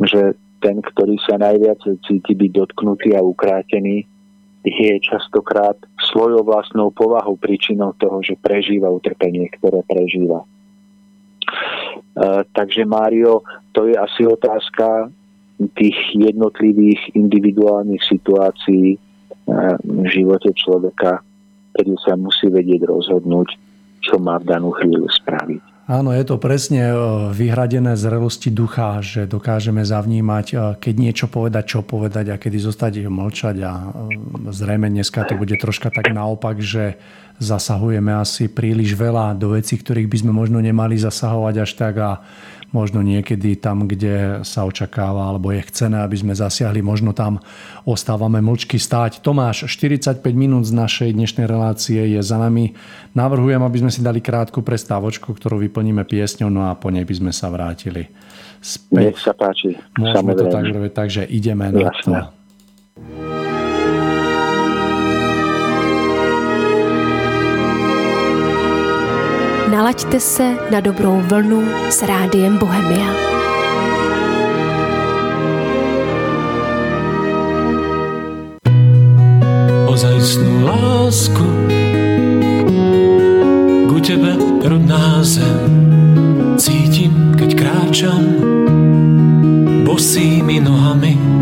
že 0.08 0.22
ten, 0.62 0.80
ktorý 0.80 1.18
sa 1.26 1.42
najviac 1.42 1.82
cíti 2.06 2.34
byť 2.38 2.52
dotknutý 2.54 3.18
a 3.18 3.26
ukrátený, 3.26 4.06
je 4.62 4.94
častokrát 5.02 5.74
svojou 6.14 6.46
vlastnou 6.46 6.94
povahou 6.94 7.34
príčinou 7.34 7.98
toho, 7.98 8.22
že 8.22 8.38
prežíva 8.38 8.94
utrpenie, 8.94 9.50
ktoré 9.58 9.82
prežíva. 9.90 10.46
E, 10.46 10.48
takže 12.54 12.86
Mário, 12.86 13.42
to 13.74 13.90
je 13.90 13.98
asi 13.98 14.22
otázka 14.22 15.10
tých 15.74 15.98
jednotlivých 16.14 17.18
individuálnych 17.18 18.06
situácií 18.06 18.96
e, 18.96 18.98
v 19.82 20.06
živote 20.14 20.54
človeka, 20.54 21.26
kedy 21.74 21.98
sa 22.06 22.14
musí 22.14 22.46
vedieť 22.54 22.86
rozhodnúť, 22.86 23.58
čo 24.06 24.22
má 24.22 24.38
v 24.38 24.46
danú 24.46 24.70
chvíľu 24.78 25.10
spraviť. 25.10 25.71
Áno, 25.90 26.14
je 26.14 26.22
to 26.22 26.38
presne 26.38 26.94
e, 26.94 26.96
vyhradené 27.34 27.98
zrelosti 27.98 28.54
ducha, 28.54 29.02
že 29.02 29.26
dokážeme 29.26 29.82
zavnímať, 29.82 30.46
e, 30.54 30.56
keď 30.78 30.94
niečo 30.94 31.26
povedať, 31.26 31.64
čo 31.74 31.80
povedať 31.82 32.30
a 32.30 32.38
kedy 32.38 32.58
zostať 32.62 33.10
mlčať 33.10 33.56
a 33.66 33.72
e, 33.74 33.86
zrejme 34.54 34.94
dneska 34.94 35.26
to 35.26 35.34
bude 35.34 35.58
troška 35.58 35.90
tak 35.90 36.14
naopak, 36.14 36.62
že 36.62 37.02
zasahujeme 37.42 38.14
asi 38.14 38.46
príliš 38.46 38.94
veľa 38.94 39.34
do 39.34 39.58
vecí, 39.58 39.74
ktorých 39.74 40.06
by 40.06 40.18
sme 40.22 40.32
možno 40.38 40.62
nemali 40.62 41.02
zasahovať 41.02 41.56
až 41.66 41.72
tak 41.74 41.96
a 41.98 42.22
možno 42.72 43.04
niekedy 43.04 43.60
tam, 43.60 43.88
kde 43.88 44.44
sa 44.48 44.64
očakáva 44.64 45.28
alebo 45.28 45.52
je 45.52 45.64
chcené, 45.68 46.00
aby 46.04 46.16
sme 46.16 46.34
zasiahli, 46.36 46.80
možno 46.80 47.12
tam 47.12 47.44
ostávame 47.84 48.40
mlčky 48.40 48.80
stáť. 48.80 49.20
Tomáš, 49.20 49.68
45 49.68 50.24
minút 50.32 50.64
z 50.68 50.74
našej 50.76 51.10
dnešnej 51.12 51.46
relácie 51.48 52.00
je 52.00 52.22
za 52.24 52.40
nami. 52.40 52.74
Navrhujem, 53.12 53.60
aby 53.60 53.78
sme 53.84 53.92
si 53.92 54.00
dali 54.00 54.24
krátku 54.24 54.64
prestávočku, 54.64 55.36
ktorú 55.36 55.60
vyplníme 55.68 56.08
piesňou, 56.08 56.48
no 56.48 56.72
a 56.72 56.76
po 56.80 56.90
nej 56.90 57.04
by 57.04 57.16
sme 57.16 57.32
sa 57.36 57.52
vrátili 57.52 58.08
späť. 58.64 59.14
Nech 59.14 59.20
sa 59.20 59.36
páči. 59.36 59.76
Môžeme 60.00 60.34
to 60.34 60.48
tak 60.48 60.64
robiť, 60.64 60.92
takže 60.96 61.22
ideme 61.28 61.70
na 61.76 61.92
to. 62.00 62.14
Nalaďte 69.72 70.20
se 70.20 70.58
na 70.72 70.80
dobrou 70.80 71.24
vlnu 71.24 71.64
s 71.90 72.04
rádiem 72.04 72.60
Bohemia. 72.60 73.08
Ozajstnú 79.88 80.68
lásku 80.68 81.48
ku 83.88 83.98
tebe 84.04 84.36
rodná 84.60 85.24
zem 85.24 85.64
cítim, 86.60 87.32
keď 87.40 87.50
kráčam 87.56 88.24
bosými 89.88 90.60
nohami. 90.60 91.41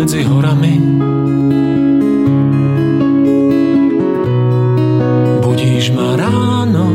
Medzi 0.00 0.24
horami. 0.24 0.80
Budíš 5.44 5.92
ma 5.92 6.16
ráno, 6.16 6.88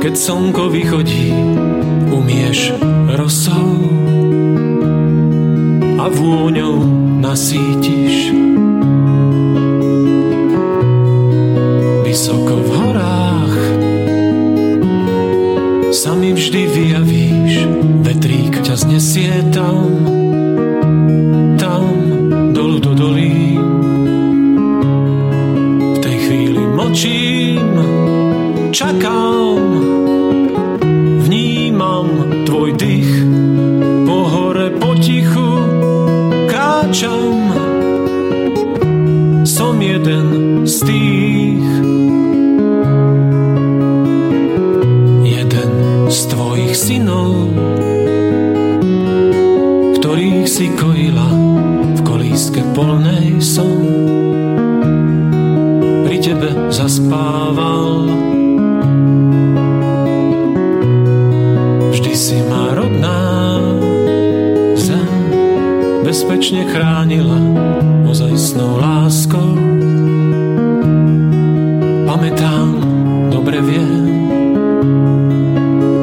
keď 0.00 0.14
slnko 0.16 0.72
vychodí, 0.72 1.28
umieš 2.08 2.72
rosou 3.20 3.68
a 6.00 6.04
vôňou 6.08 6.80
nasítiš. 7.20 8.32
Vysoko 12.08 12.56
v 12.64 12.68
horách 12.80 13.56
sa 15.92 16.16
mi 16.16 16.32
vždy 16.32 16.62
vyjavíš, 16.64 17.54
vetrík 18.08 18.64
ťa 18.64 18.74
znesie 18.80 19.36
tam, 19.52 20.16
chvíli 26.96 27.60
mlčím, 27.60 27.60
čakám, 28.72 29.55
bezpečne 66.46 66.70
chránila 66.70 67.38
ozajstnou 68.06 68.78
láskou. 68.78 69.58
Pamätám, 72.06 72.68
dobre 73.34 73.58
viem, 73.66 74.30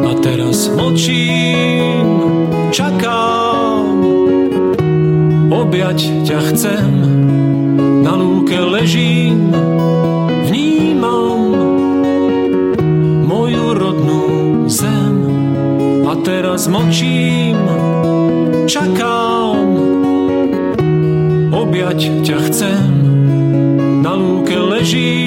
a 0.03 0.11
teraz 0.19 0.67
mlčím, 0.67 2.27
čakám, 2.75 3.87
objať 5.47 6.11
ťa 6.27 6.39
chcem, 6.51 6.91
na 8.03 8.11
lúke 8.19 8.59
ležím, 8.59 9.47
vnímam 10.51 11.55
moju 13.31 13.79
rodnú 13.79 14.23
zem. 14.67 15.23
A 16.03 16.19
teraz 16.19 16.67
mlčím, 16.67 17.55
čakám, 18.67 19.32
objať 21.73 22.21
ťa 22.21 22.37
chcem, 22.53 22.85
na 24.05 24.13
lúke 24.13 24.53
ležím, 24.53 25.22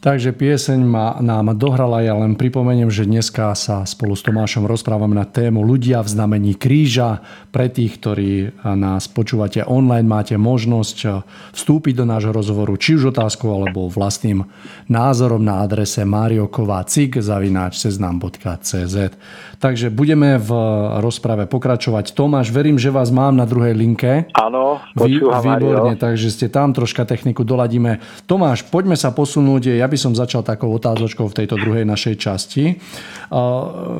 Takže 0.00 0.32
pieseň 0.32 0.80
ma, 0.80 1.20
nám 1.20 1.52
dohrala, 1.60 2.00
ja 2.00 2.16
len 2.16 2.32
pripomeniem, 2.32 2.88
že 2.88 3.04
dneska 3.04 3.52
sa 3.52 3.84
spolu 3.84 4.16
s 4.16 4.24
Tomášom 4.24 4.64
rozprávame 4.64 5.12
na 5.12 5.28
tému 5.28 5.60
ľudia 5.60 6.00
v 6.00 6.08
znamení 6.08 6.56
kríža. 6.56 7.20
Pre 7.52 7.68
tých, 7.68 8.00
ktorí 8.00 8.64
nás 8.64 9.12
počúvate 9.12 9.60
online, 9.60 10.08
máte 10.08 10.40
možnosť 10.40 11.20
vstúpiť 11.52 12.00
do 12.00 12.08
nášho 12.08 12.32
rozhovoru 12.32 12.80
či 12.80 12.96
už 12.96 13.12
otázkou 13.12 13.52
alebo 13.52 13.92
vlastným 13.92 14.48
názorom 14.88 15.44
na 15.44 15.60
adrese 15.60 16.00
mariokovácik 16.08 17.20
zavináč 17.20 17.84
seznam.cz 17.84 18.96
Takže 19.60 19.92
budeme 19.92 20.40
v 20.40 20.50
rozprave 21.04 21.44
pokračovať. 21.44 22.16
Tomáš, 22.16 22.48
verím, 22.48 22.80
že 22.80 22.88
vás 22.88 23.12
mám 23.12 23.36
na 23.36 23.44
druhej 23.44 23.76
linke. 23.76 24.24
Áno, 24.32 24.80
Vy, 24.96 25.20
počúvam 25.20 25.44
výborne, 25.44 25.92
Mario. 25.92 26.00
takže 26.00 26.32
ste 26.32 26.48
tam, 26.48 26.72
troška 26.72 27.04
techniku 27.04 27.44
doladíme. 27.44 28.00
Tomáš, 28.24 28.64
poďme 28.64 28.96
sa 28.96 29.12
posunúť. 29.12 29.76
Ja 29.76 29.84
by 29.90 29.98
som 29.98 30.14
začal 30.14 30.46
takou 30.46 30.70
otázočkou 30.70 31.26
v 31.26 31.36
tejto 31.42 31.58
druhej 31.58 31.82
našej 31.82 32.14
časti. 32.22 32.78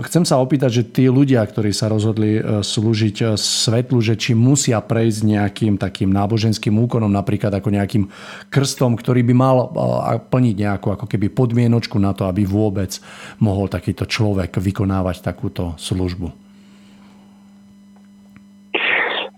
Chcem 0.07 0.23
sa 0.23 0.39
opýtať, 0.39 0.71
že 0.71 0.83
tí 0.95 1.05
ľudia, 1.11 1.43
ktorí 1.43 1.75
sa 1.75 1.91
rozhodli 1.91 2.39
uh, 2.39 2.63
slúžiť 2.63 3.17
uh, 3.27 3.29
svetlu, 3.35 3.99
že 3.99 4.15
či 4.15 4.39
musia 4.39 4.79
prejsť 4.79 5.21
nejakým 5.27 5.75
takým 5.75 6.15
náboženským 6.15 6.79
úkonom, 6.79 7.11
napríklad 7.11 7.51
ako 7.51 7.75
nejakým 7.75 8.05
krstom, 8.47 8.95
ktorý 8.95 9.27
by 9.27 9.35
mal 9.35 9.57
uh, 9.67 10.15
plniť 10.23 10.55
nejakú 10.55 10.95
ako 10.95 11.11
keby 11.11 11.35
podmienočku 11.35 11.99
na 11.99 12.15
to, 12.15 12.31
aby 12.31 12.47
vôbec 12.47 12.95
mohol 13.43 13.67
takýto 13.67 14.07
človek 14.07 14.55
vykonávať 14.63 15.27
takúto 15.27 15.75
službu. 15.83 16.31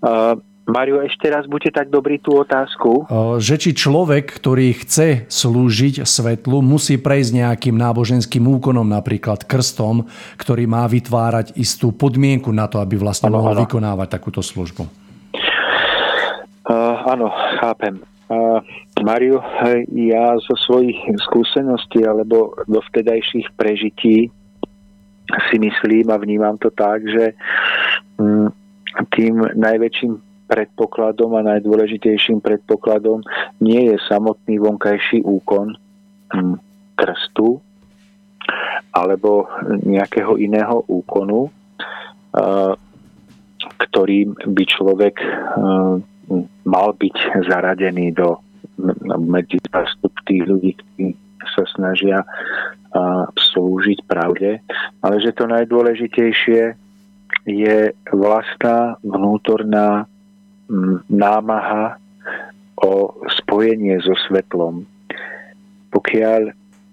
Uh, 0.02 0.34
Mario, 0.72 1.04
ešte 1.04 1.28
raz 1.28 1.44
buďte 1.44 1.84
tak 1.84 1.86
dobrý 1.92 2.16
tú 2.16 2.40
otázku. 2.40 3.04
že 3.36 3.60
či 3.60 3.76
človek, 3.76 4.40
ktorý 4.40 4.72
chce 4.80 5.28
slúžiť 5.28 6.08
svetlu, 6.08 6.64
musí 6.64 6.96
prejsť 6.96 7.30
nejakým 7.44 7.76
náboženským 7.76 8.40
úkonom, 8.40 8.88
napríklad 8.88 9.44
krstom, 9.44 10.08
ktorý 10.40 10.64
má 10.64 10.88
vytvárať 10.88 11.52
istú 11.60 11.92
podmienku 11.92 12.48
na 12.56 12.72
to, 12.72 12.80
aby 12.80 12.96
vlastne 12.96 13.28
Áno, 13.28 13.44
mohol 13.44 13.52
áno. 13.52 13.60
vykonávať 13.68 14.08
takúto 14.08 14.40
službu. 14.40 14.88
Uh, 16.62 16.96
áno, 17.04 17.28
chápem. 17.60 18.00
Uh, 18.32 18.64
Mario, 19.04 19.44
ja 19.92 20.40
zo 20.40 20.56
svojich 20.56 20.96
skúseností 21.28 22.00
alebo 22.00 22.56
do 22.64 22.80
vtedajších 22.88 23.52
prežití 23.60 24.32
si 25.52 25.56
myslím 25.60 26.08
a 26.08 26.16
vnímam 26.16 26.56
to 26.56 26.72
tak, 26.72 27.04
že 27.04 27.36
mm, 28.16 28.48
tým 29.12 29.34
najväčším 29.52 30.31
predpokladom 30.46 31.38
a 31.38 31.46
najdôležitejším 31.56 32.42
predpokladom 32.42 33.22
nie 33.62 33.92
je 33.92 33.96
samotný 34.06 34.58
vonkajší 34.60 35.24
úkon 35.24 35.74
mm, 36.34 36.56
krstu 36.98 37.58
alebo 38.92 39.48
nejakého 39.86 40.36
iného 40.36 40.84
úkonu, 40.90 41.48
uh, 41.48 42.74
ktorým 43.80 44.36
by 44.36 44.64
človek 44.68 45.16
uh, 45.22 45.96
mal 46.66 46.88
byť 46.96 47.16
zaradený 47.48 48.12
do 48.12 48.36
medzi 49.20 49.62
zástup 49.70 50.12
tých 50.26 50.42
ľudí, 50.44 50.74
ktorí 50.74 51.14
sa 51.54 51.64
snažia 51.74 52.18
uh, 52.22 53.24
slúžiť 53.34 54.04
pravde, 54.06 54.58
ale 55.02 55.14
že 55.22 55.34
to 55.34 55.46
najdôležitejšie 55.46 56.74
je 57.48 57.78
vlastná 58.14 59.00
vnútorná 59.02 60.06
námaha 61.08 62.00
o 62.80 63.14
spojenie 63.28 64.00
so 64.00 64.16
svetlom. 64.26 64.88
Pokiaľ 65.92 66.42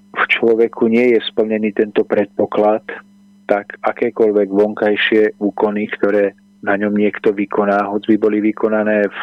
v 0.09 0.23
človeku 0.27 0.91
nie 0.91 1.15
je 1.15 1.19
splnený 1.23 1.71
tento 1.71 2.03
predpoklad, 2.03 2.83
tak 3.49 3.79
akékoľvek 3.81 4.49
vonkajšie 4.51 5.41
úkony, 5.41 5.89
ktoré 5.89 6.37
na 6.59 6.75
ňom 6.75 6.91
niekto 6.91 7.31
vykoná, 7.31 7.87
hoď 7.87 8.13
by 8.13 8.17
boli 8.19 8.37
vykonané 8.43 9.07
v, 9.07 9.19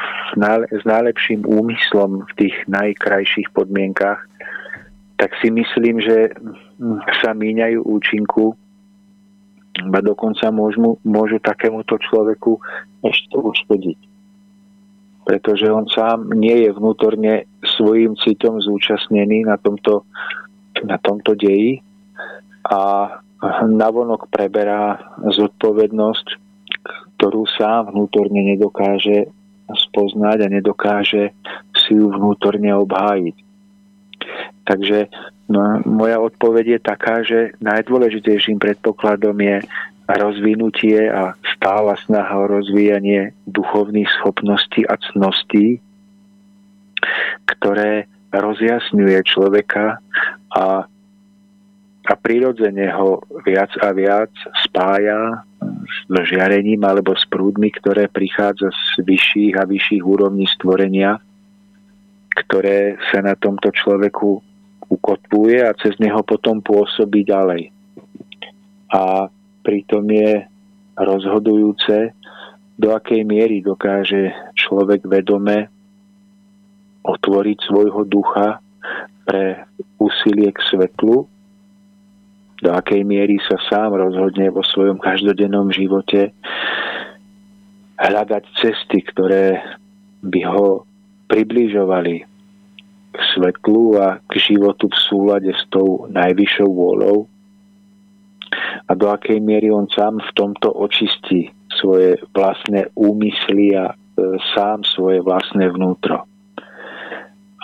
s 0.73 0.83
najlepším 0.89 1.45
úmyslom 1.45 2.25
v 2.25 2.33
tých 2.41 2.57
najkrajších 2.67 3.53
podmienkach, 3.53 4.25
tak 5.21 5.37
si 5.45 5.53
myslím, 5.53 6.01
že 6.01 6.33
sa 7.21 7.37
míňajú 7.37 7.85
účinku 7.85 8.57
a 9.77 9.99
dokonca 10.01 10.49
môžu, 10.49 10.97
môžu 11.05 11.37
takémuto 11.45 12.01
človeku 12.01 12.57
ešte 13.05 13.37
uškodiť. 13.37 14.16
Pretože 15.27 15.67
on 15.67 15.91
sám 15.91 16.31
nie 16.39 16.65
je 16.65 16.71
vnútorne 16.71 17.51
svojim 17.77 18.15
citom 18.15 18.63
zúčastnený 18.63 19.43
na 19.43 19.59
tomto, 19.59 20.07
na 20.87 20.97
tomto 21.03 21.35
deji 21.35 21.83
a 22.71 23.11
navonok 23.67 24.31
preberá 24.31 24.97
zodpovednosť, 25.21 26.27
ktorú 27.19 27.43
sám 27.51 27.91
vnútorne 27.91 28.55
nedokáže 28.55 29.29
spoznať 29.67 30.47
a 30.47 30.53
nedokáže 30.53 31.35
si 31.75 31.99
ju 31.99 32.07
vnútorne 32.07 32.71
obhájiť. 32.87 33.37
Takže 34.67 34.99
no, 35.51 35.83
moja 35.87 36.19
odpoveď 36.23 36.79
je 36.79 36.81
taká, 36.83 37.23
že 37.23 37.55
najdôležitejším 37.63 38.59
predpokladom 38.59 39.37
je 39.39 39.57
rozvinutie 40.07 41.11
a 41.11 41.35
stála 41.59 41.99
snaha 42.07 42.35
o 42.39 42.47
rozvíjanie 42.47 43.35
duchovných 43.51 44.07
schopností 44.23 44.87
a 44.87 44.95
cností, 45.11 45.83
ktoré 47.51 48.07
rozjasňuje 48.31 49.19
človeka 49.27 49.99
a, 50.55 50.87
a 52.07 52.15
prirodzene 52.23 52.87
ho 52.95 53.27
viac 53.43 53.75
a 53.83 53.91
viac 53.91 54.31
spája 54.63 55.43
s 56.07 56.17
žiarením 56.31 56.87
alebo 56.87 57.19
s 57.19 57.27
prúdmi, 57.27 57.75
ktoré 57.75 58.07
prichádza 58.07 58.71
z 58.71 59.03
vyšších 59.03 59.55
a 59.59 59.67
vyšších 59.67 60.03
úrovní 60.07 60.47
stvorenia, 60.47 61.19
ktoré 62.47 62.95
sa 63.11 63.27
na 63.27 63.35
tomto 63.35 63.75
človeku 63.75 64.39
ukotvuje 64.87 65.67
a 65.67 65.75
cez 65.75 65.99
neho 65.99 66.23
potom 66.23 66.63
pôsobí 66.63 67.27
ďalej. 67.27 67.75
A 68.95 69.27
pritom 69.67 70.07
je 70.07 70.47
rozhodujúce, 70.95 72.15
do 72.79 72.95
akej 72.95 73.27
miery 73.27 73.65
dokáže 73.65 74.31
človek 74.55 75.03
vedome 75.11 75.67
otvoriť 77.03 77.59
svojho 77.67 78.07
ducha 78.07 78.63
pre 79.27 79.67
úsilie 79.99 80.55
k 80.55 80.61
svetlu, 80.71 81.27
do 82.63 82.71
akej 82.73 83.03
miery 83.03 83.43
sa 83.43 83.59
sám 83.69 83.99
rozhodne 83.99 84.49
vo 84.55 84.63
svojom 84.63 85.03
každodennom 85.03 85.75
živote 85.75 86.33
hľadať 87.97 88.45
cesty, 88.61 89.03
ktoré 89.03 89.61
by 90.25 90.41
ho 90.49 90.85
približovali 91.29 92.17
k 93.13 93.19
svetlu 93.37 93.97
a 93.97 94.21
k 94.29 94.33
životu 94.53 94.89
v 94.93 94.99
súlade 95.01 95.53
s 95.53 95.65
tou 95.73 96.05
najvyššou 96.13 96.69
vôľou 96.69 97.29
a 98.87 98.93
do 98.95 99.11
akej 99.11 99.43
miery 99.43 99.71
on 99.71 99.91
sám 99.91 100.23
v 100.23 100.31
tomto 100.39 100.71
očistí 100.71 101.51
svoje 101.75 102.17
vlastné 102.33 102.89
úmysly 102.95 103.75
a 103.75 103.93
e, 103.93 103.95
sám 104.55 104.87
svoje 104.87 105.21
vlastné 105.21 105.67
vnútro. 105.75 106.23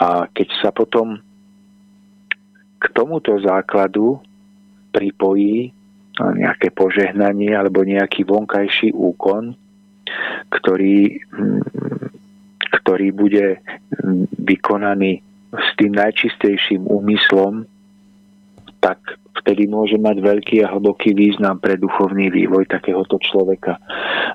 A 0.02 0.26
keď 0.34 0.48
sa 0.58 0.70
potom 0.74 1.22
k 2.82 2.84
tomuto 2.90 3.38
základu 3.38 4.18
pripojí 4.90 5.70
nejaké 6.18 6.74
požehnanie 6.74 7.54
alebo 7.54 7.86
nejaký 7.86 8.26
vonkajší 8.26 8.92
úkon, 8.92 9.56
ktorý, 10.50 11.22
ktorý 12.82 13.08
bude 13.14 13.62
vykonaný 14.36 15.24
s 15.54 15.68
tým 15.80 15.96
najčistejším 15.96 16.84
úmyslom, 16.84 17.64
tak 18.82 18.98
vtedy 19.38 19.70
môže 19.70 19.94
mať 19.94 20.18
veľký 20.18 20.66
a 20.66 20.74
hlboký 20.74 21.14
význam 21.14 21.62
pre 21.62 21.78
duchovný 21.78 22.34
vývoj 22.34 22.66
takéhoto 22.66 23.16
človeka. 23.22 23.78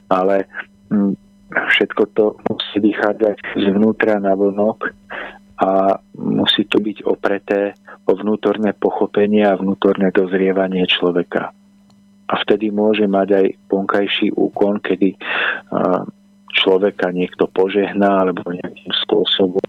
Ale 0.08 0.48
mm, 0.88 1.14
všetko 1.52 2.04
to 2.16 2.40
musí 2.48 2.80
vychádzať 2.80 3.36
zvnútra 3.68 4.24
na 4.24 4.40
vlnok 4.40 4.96
a 5.60 6.00
musí 6.16 6.64
to 6.72 6.80
byť 6.80 7.04
opreté 7.04 7.76
o 8.08 8.16
vnútorné 8.16 8.72
pochopenie 8.72 9.44
a 9.44 9.60
vnútorné 9.60 10.16
dozrievanie 10.16 10.88
človeka. 10.88 11.52
A 12.28 12.34
vtedy 12.44 12.72
môže 12.72 13.08
mať 13.08 13.28
aj 13.36 13.46
vonkajší 13.72 14.36
úkon, 14.36 14.80
kedy 14.84 15.16
človeka 16.56 17.12
niekto 17.12 17.48
požehná 17.52 18.24
alebo 18.24 18.48
nejakým 18.52 18.92
spôsobom 19.08 19.64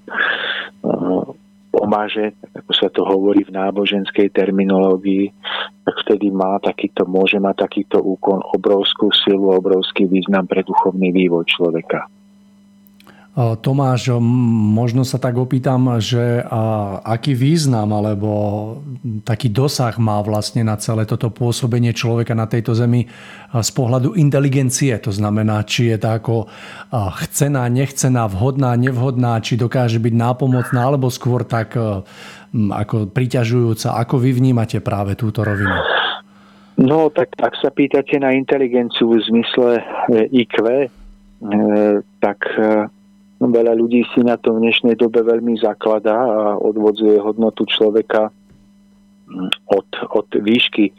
pomáže, 1.79 2.35
ako 2.59 2.72
sa 2.74 2.91
to 2.91 3.07
hovorí 3.07 3.47
v 3.47 3.55
náboženskej 3.55 4.35
terminológii, 4.35 5.31
tak 5.87 5.95
vtedy 6.03 6.35
má 6.35 6.59
takýto, 6.59 7.07
môže 7.07 7.39
mať 7.39 7.70
takýto 7.70 8.03
úkon 8.03 8.43
obrovskú 8.51 9.14
silu, 9.14 9.55
obrovský 9.55 10.11
význam 10.11 10.51
pre 10.51 10.66
duchovný 10.66 11.14
vývoj 11.14 11.47
človeka. 11.47 12.11
Tomáš, 13.39 14.18
možno 14.18 15.07
sa 15.07 15.22
tak 15.22 15.39
opýtam, 15.39 16.03
že 16.03 16.43
aký 17.07 17.39
význam 17.39 17.95
alebo 17.95 18.30
taký 19.22 19.47
dosah 19.47 19.95
má 20.03 20.18
vlastne 20.26 20.66
na 20.66 20.74
celé 20.74 21.07
toto 21.07 21.30
pôsobenie 21.30 21.95
človeka 21.95 22.34
na 22.34 22.51
tejto 22.51 22.74
zemi 22.74 23.07
z 23.55 23.70
pohľadu 23.70 24.18
inteligencie. 24.18 24.91
To 25.07 25.14
znamená, 25.14 25.62
či 25.62 25.95
je 25.95 26.03
tá 26.03 26.18
ako 26.18 26.51
chcená, 27.22 27.70
nechcená, 27.70 28.26
vhodná, 28.26 28.74
nevhodná, 28.74 29.39
či 29.39 29.55
dokáže 29.55 30.03
byť 30.03 30.14
nápomocná, 30.18 30.91
alebo 30.91 31.07
skôr 31.07 31.47
tak 31.47 31.78
ako 32.53 33.12
priťažujúca. 33.14 34.03
Ako 34.03 34.18
vy 34.18 34.34
vnímate 34.34 34.82
práve 34.82 35.14
túto 35.14 35.47
rovinu? 35.47 35.78
No, 36.78 37.11
tak 37.11 37.34
ak 37.43 37.59
sa 37.59 37.74
pýtate 37.74 38.22
na 38.22 38.30
inteligenciu 38.39 39.11
v 39.11 39.18
zmysle 39.26 39.82
e, 39.82 39.82
IQ, 40.30 40.55
e, 40.62 40.86
tak 42.22 42.39
e, 42.55 42.86
veľa 43.39 43.78
ľudí 43.78 44.03
si 44.11 44.26
na 44.26 44.34
to 44.34 44.59
v 44.59 44.66
dnešnej 44.66 44.99
dobe 44.99 45.22
veľmi 45.22 45.62
zakladá 45.62 46.18
a 46.18 46.59
odvodzuje 46.59 47.22
hodnotu 47.22 47.62
človeka 47.70 48.34
mm, 49.30 49.70
od, 49.70 49.86
od 50.11 50.28
výšky 50.43 50.91
e, 50.91 50.95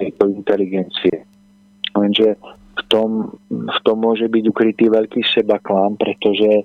tejto 0.00 0.24
inteligencie. 0.32 1.28
Lenže 1.92 2.40
v 2.78 2.82
tom, 2.88 3.36
v 3.50 3.78
tom 3.84 3.96
môže 4.00 4.24
byť 4.30 4.44
ukrytý 4.48 4.88
veľký 4.88 5.20
seba 5.28 5.60
klám, 5.60 6.00
pretože 6.00 6.64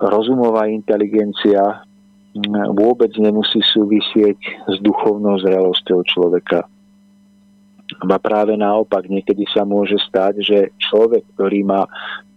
rozumová 0.00 0.72
inteligencia 0.72 1.84
mm, 2.32 2.72
vôbec 2.72 3.12
nemusí 3.20 3.60
súvisieť 3.60 4.40
s 4.72 4.76
duchovnou 4.80 5.36
zrelosťou 5.44 6.00
človeka. 6.08 6.64
A 8.00 8.16
práve 8.16 8.56
naopak, 8.56 9.04
niekedy 9.04 9.44
sa 9.52 9.68
môže 9.68 10.00
stať, 10.00 10.40
že 10.40 10.58
človek, 10.80 11.28
ktorý 11.36 11.60
má 11.60 11.84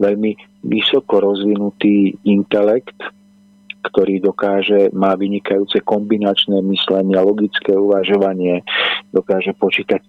veľmi 0.03 0.35
vysoko 0.65 1.21
rozvinutý 1.21 2.17
intelekt, 2.25 2.97
ktorý 3.85 4.17
dokáže, 4.17 4.89
má 4.97 5.13
vynikajúce 5.13 5.85
kombinačné 5.85 6.57
myslenie, 6.65 7.13
logické 7.21 7.77
uvažovanie, 7.77 8.65
dokáže 9.13 9.53
počítať 9.53 10.01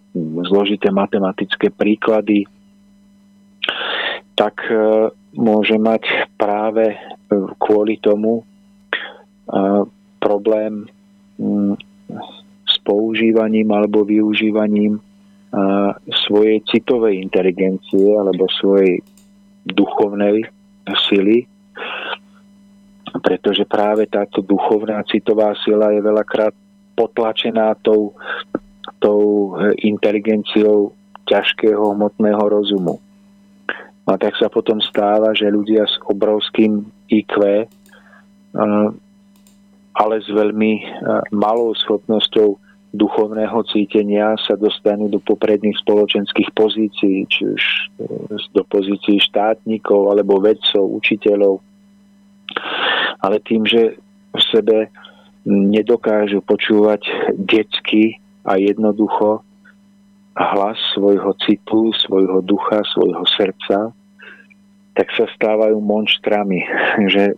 zložité 0.49 0.89
matematické 0.89 1.69
príklady, 1.69 2.49
tak 4.37 4.57
e, 4.69 4.77
môže 5.37 5.77
mať 5.77 6.33
práve 6.41 6.93
e, 6.93 6.97
kvôli 7.61 8.01
tomu 8.01 8.41
e, 8.41 8.45
problém 10.21 10.89
s 12.65 12.75
používaním 12.81 13.69
alebo 13.69 14.09
využívaním 14.09 14.97
svojej 16.27 16.65
citovej 16.65 17.21
inteligencie 17.21 18.17
alebo 18.17 18.49
svojej 18.49 19.05
duchovnej 19.67 20.47
sily, 21.11 21.47
pretože 23.23 23.67
práve 23.67 24.07
táto 24.07 24.43
duchovná 24.45 25.03
citová 25.09 25.55
sila 25.67 25.91
je 25.91 26.01
veľakrát 26.05 26.55
potlačená 26.95 27.75
tou, 27.83 28.15
tou 29.03 29.53
inteligenciou 29.83 30.95
ťažkého 31.27 31.93
hmotného 31.97 32.45
rozumu. 32.47 33.03
A 34.07 34.15
tak 34.15 34.39
sa 34.39 34.47
potom 34.47 34.79
stáva, 34.79 35.35
že 35.35 35.51
ľudia 35.51 35.83
s 35.83 35.99
obrovským 36.07 36.87
IQ, 37.11 37.67
ale 39.97 40.15
s 40.23 40.29
veľmi 40.31 40.73
malou 41.35 41.75
schopnosťou 41.75 42.63
duchovného 42.97 43.63
cítenia 43.69 44.35
sa 44.41 44.57
dostanú 44.57 45.13
do 45.13 45.21
popredných 45.21 45.77
spoločenských 45.85 46.51
pozícií, 46.57 47.29
či 47.29 47.43
už 47.53 47.63
e, 47.63 47.83
do 48.57 48.63
pozícií 48.65 49.21
štátnikov 49.21 50.17
alebo 50.17 50.41
vedcov, 50.41 50.83
učiteľov. 50.97 51.61
Ale 53.21 53.37
tým, 53.45 53.69
že 53.69 54.01
v 54.33 54.43
sebe 54.49 54.79
nedokážu 55.47 56.43
počúvať 56.43 57.07
detsky 57.39 58.19
a 58.43 58.59
jednoducho 58.59 59.47
hlas 60.37 60.77
svojho 60.93 61.33
citu, 61.45 61.95
svojho 61.97 62.43
ducha, 62.45 62.83
svojho 62.93 63.25
srdca, 63.25 63.95
tak 64.97 65.09
sa 65.13 65.25
stávajú 65.33 65.79
monštrami, 65.81 66.61
že 67.15 67.37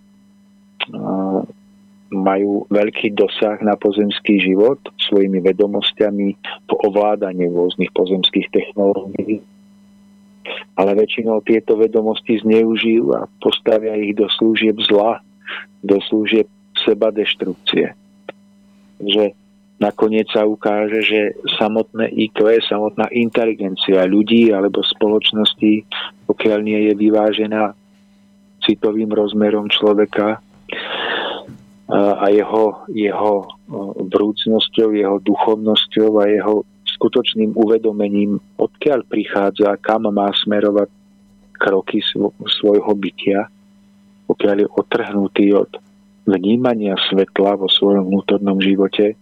majú 2.08 2.64
veľký 2.72 3.12
dosah 3.12 3.60
na 3.60 3.76
pozemský 3.76 4.40
život 4.40 4.80
svojimi 4.96 5.44
vedomosťami 5.44 6.28
v 6.40 6.72
ovládaní 6.88 7.52
rôznych 7.52 7.92
pozemských 7.92 8.48
technológií. 8.48 9.44
Ale 10.80 10.96
väčšinou 10.96 11.44
tieto 11.44 11.76
vedomosti 11.76 12.40
zneužijú 12.40 13.12
a 13.12 13.28
postavia 13.44 13.92
ich 14.00 14.16
do 14.16 14.24
služieb 14.32 14.80
zla, 14.88 15.20
do 15.84 16.00
služieb 16.08 16.48
seba 16.80 17.12
deštrukcie. 17.12 17.92
Takže 18.98 19.36
nakoniec 19.76 20.32
sa 20.32 20.48
ukáže, 20.48 21.04
že 21.04 21.20
samotné 21.60 22.08
IQ, 22.08 22.64
samotná 22.64 23.12
inteligencia 23.12 24.08
ľudí 24.08 24.48
alebo 24.48 24.80
spoločnosti, 24.80 25.84
pokiaľ 26.24 26.58
nie 26.64 26.80
je 26.88 26.92
vyvážená 26.96 27.76
citovým 28.64 29.12
rozmerom 29.12 29.68
človeka 29.68 30.40
a 31.88 32.28
jeho, 32.28 32.84
jeho 32.92 33.48
vrúcnosťou, 34.12 34.92
jeho 34.92 35.16
duchovnosťou 35.24 36.10
a 36.20 36.24
jeho 36.28 36.54
skutočným 36.84 37.56
uvedomením, 37.56 38.36
odkiaľ 38.60 39.08
prichádza, 39.08 39.72
kam 39.80 40.04
má 40.12 40.28
smerovať 40.36 40.92
kroky 41.56 42.04
svojho 42.44 42.92
bytia, 42.92 43.48
pokiaľ 44.28 44.56
je 44.60 44.68
otrhnutý 44.68 45.46
od 45.56 45.70
vnímania 46.28 46.92
svetla 47.08 47.56
vo 47.56 47.72
svojom 47.72 48.12
vnútornom 48.12 48.60
živote, 48.60 49.16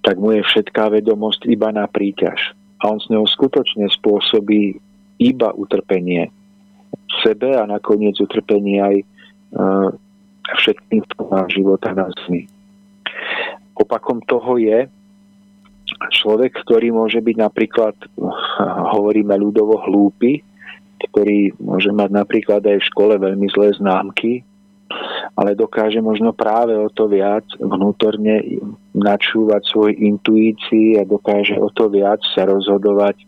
tak 0.00 0.16
mu 0.16 0.32
je 0.32 0.40
všetká 0.40 0.88
vedomosť 0.88 1.44
iba 1.52 1.68
na 1.68 1.84
príťaž. 1.84 2.56
A 2.80 2.88
on 2.88 2.96
s 2.96 3.12
ňou 3.12 3.28
skutočne 3.28 3.88
spôsobí 3.92 4.80
iba 5.20 5.48
utrpenie 5.52 6.32
sebe 7.24 7.56
a 7.56 7.64
nakoniec 7.68 8.16
utrpenie 8.20 8.80
aj 8.80 8.96
všetkým 10.54 11.02
života 11.50 11.90
na 11.90 12.06
zemi. 12.22 12.46
Opakom 13.76 14.22
toho 14.24 14.56
je 14.56 14.86
človek, 16.10 16.54
ktorý 16.64 16.94
môže 16.94 17.18
byť 17.18 17.36
napríklad, 17.36 17.94
hovoríme 18.94 19.34
ľudovo, 19.38 19.78
hlúpy, 19.86 20.42
ktorý 21.10 21.52
môže 21.60 21.92
mať 21.92 22.10
napríklad 22.10 22.62
aj 22.64 22.78
v 22.80 22.88
škole 22.88 23.14
veľmi 23.20 23.46
zlé 23.52 23.76
známky, 23.76 24.40
ale 25.36 25.58
dokáže 25.58 26.00
možno 26.00 26.32
práve 26.32 26.72
o 26.78 26.88
to 26.88 27.10
viac 27.10 27.44
vnútorne 27.58 28.40
načúvať 28.96 29.62
svoj 29.68 29.92
intuícii 29.92 30.96
a 30.96 31.02
dokáže 31.04 31.58
o 31.58 31.68
to 31.68 31.90
viac 31.92 32.22
sa 32.32 32.48
rozhodovať 32.48 33.18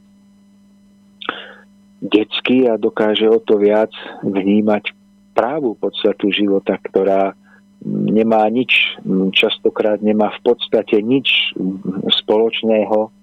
detsky 1.98 2.70
a 2.70 2.78
dokáže 2.78 3.26
o 3.26 3.42
to 3.42 3.58
viac 3.58 3.90
vnímať 4.22 4.94
právu 5.38 5.78
podstatu 5.78 6.34
života, 6.34 6.74
ktorá 6.82 7.38
nemá 7.86 8.42
nič, 8.50 8.98
častokrát 9.30 10.02
nemá 10.02 10.34
v 10.34 10.50
podstate 10.50 10.98
nič 10.98 11.54
spoločného 12.26 13.14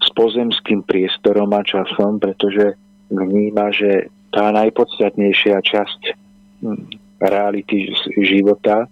s 0.00 0.08
pozemským 0.16 0.80
priestorom 0.80 1.52
a 1.52 1.60
časom, 1.60 2.16
pretože 2.16 2.80
vníma, 3.12 3.68
že 3.76 4.08
tá 4.32 4.48
najpodstatnejšia 4.48 5.60
časť 5.60 6.00
reality 7.20 7.92
života 8.16 8.88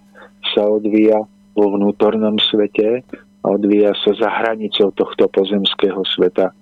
sa 0.52 0.62
odvíja 0.68 1.24
vo 1.56 1.66
vnútornom 1.72 2.36
svete 2.36 3.00
a 3.40 3.46
odvíja 3.48 3.96
sa 4.04 4.12
za 4.16 4.28
hranicou 4.28 4.92
tohto 4.92 5.32
pozemského 5.32 6.04
sveta 6.04 6.52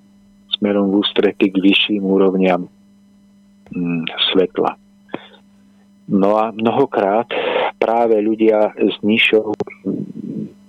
smerom 0.59 0.95
v 0.95 1.03
ústrety 1.03 1.51
k 1.51 1.57
vyšším 1.59 2.03
úrovniam 2.07 2.71
mm, 3.75 4.05
svetla. 4.31 4.82
No 6.13 6.37
a 6.37 6.53
mnohokrát 6.53 7.25
práve 7.81 8.21
ľudia 8.21 8.77
s 8.77 9.01
nižšou 9.01 9.57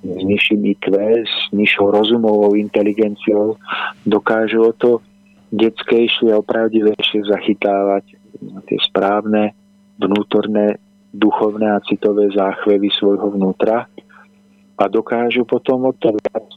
s 0.03 0.21
nižším 0.23 0.61
IQ, 0.71 0.95
s 1.23 1.51
nižšou 1.51 1.91
rozumovou 1.91 2.55
inteligenciou 2.55 3.59
dokážu 4.07 4.71
o 4.71 4.71
to 4.71 5.03
detskejšie 5.51 6.31
a 6.31 6.39
opravdivejšie 6.39 7.27
zachytávať 7.27 8.15
tie 8.67 8.79
správne 8.87 9.51
vnútorné 9.99 10.79
duchovné 11.13 11.75
a 11.75 11.83
citové 11.85 12.31
záchvevy 12.33 12.89
svojho 12.89 13.35
vnútra 13.35 13.85
a 14.79 14.83
dokážu 14.89 15.45
potom 15.45 15.91
o 15.91 15.93
to 15.93 16.15
viac 16.15 16.47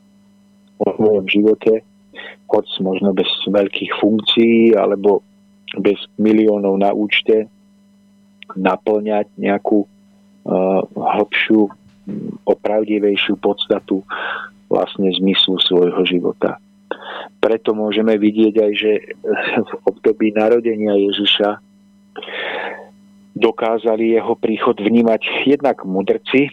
o 0.81 0.87
svojom 0.97 1.27
živote, 1.29 1.85
hoď 2.49 2.67
možno 2.81 3.13
bez 3.13 3.29
veľkých 3.45 3.93
funkcií 4.01 4.73
alebo 4.79 5.21
bez 5.77 6.01
miliónov 6.17 6.81
na 6.81 6.91
účte, 6.97 7.51
naplňať 8.57 9.31
nejakú 9.37 9.85
uh, 9.85 10.81
hlbšiu, 10.97 11.71
opravdivejšiu 12.47 13.35
podstatu 13.39 14.03
vlastne 14.71 15.11
zmyslu 15.15 15.59
svojho 15.63 16.03
života. 16.07 16.59
Preto 17.43 17.75
môžeme 17.75 18.19
vidieť 18.19 18.55
aj, 18.59 18.73
že 18.75 18.93
v 19.63 19.73
období 19.87 20.35
narodenia 20.35 20.95
Ježiša 20.99 21.63
dokázali 23.37 24.17
jeho 24.17 24.35
príchod 24.39 24.75
vnímať 24.81 25.45
jednak 25.45 25.85
mudrci, 25.85 26.49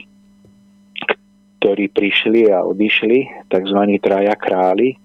ktorí 1.64 1.88
prišli 1.96 2.52
a 2.52 2.60
odišli, 2.68 3.48
tzv. 3.48 3.80
traja 4.04 4.36
králi 4.36 5.00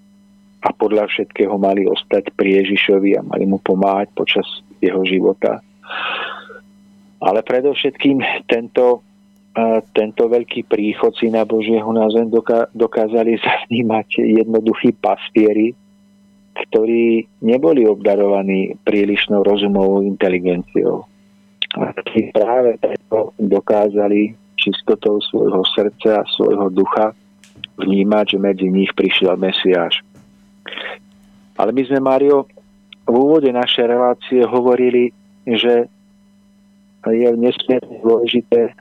a 0.59 0.75
podľa 0.75 1.07
všetkého 1.07 1.55
mali 1.55 1.87
ostať 1.87 2.35
pri 2.35 2.65
Ježišovi 2.65 3.15
a 3.15 3.23
mali 3.23 3.47
mu 3.47 3.63
pomáhať 3.63 4.11
počas 4.19 4.47
jeho 4.83 5.07
života. 5.07 5.63
Ale 7.19 7.43
predovšetkým 7.43 8.47
tento, 8.47 9.03
tento 9.91 10.23
veľký 10.31 10.71
príchod 10.71 11.11
Syna 11.19 11.43
Božieho 11.43 11.91
na 11.91 12.07
zem 12.15 12.31
dokázali 12.75 13.39
zavnímať 13.45 14.23
jednoduchí 14.23 14.95
pastieri, 14.99 15.75
ktorí 16.55 17.27
neboli 17.43 17.87
obdarovaní 17.87 18.75
prílišnou 18.83 19.47
rozumovou 19.47 20.03
inteligenciou 20.03 21.07
a 21.77 21.93
práve 22.33 22.81
preto 22.81 23.37
dokázali 23.37 24.33
čistotou 24.57 25.21
svojho 25.21 25.63
srdca 25.77 26.25
a 26.25 26.29
svojho 26.33 26.73
ducha 26.73 27.13
vnímať, 27.79 28.35
že 28.35 28.39
medzi 28.39 28.67
nich 28.67 28.91
prišiel 28.97 29.37
Mesiáš. 29.37 30.01
Ale 31.59 31.71
my 31.75 31.83
sme, 31.87 32.01
Mario, 32.03 32.49
v 33.07 33.15
úvode 33.15 33.51
našej 33.53 33.87
relácie 33.87 34.41
hovorili, 34.43 35.15
že 35.47 35.87
je 37.13 37.29
nesmierne 37.37 37.95
dôležité 38.01 38.75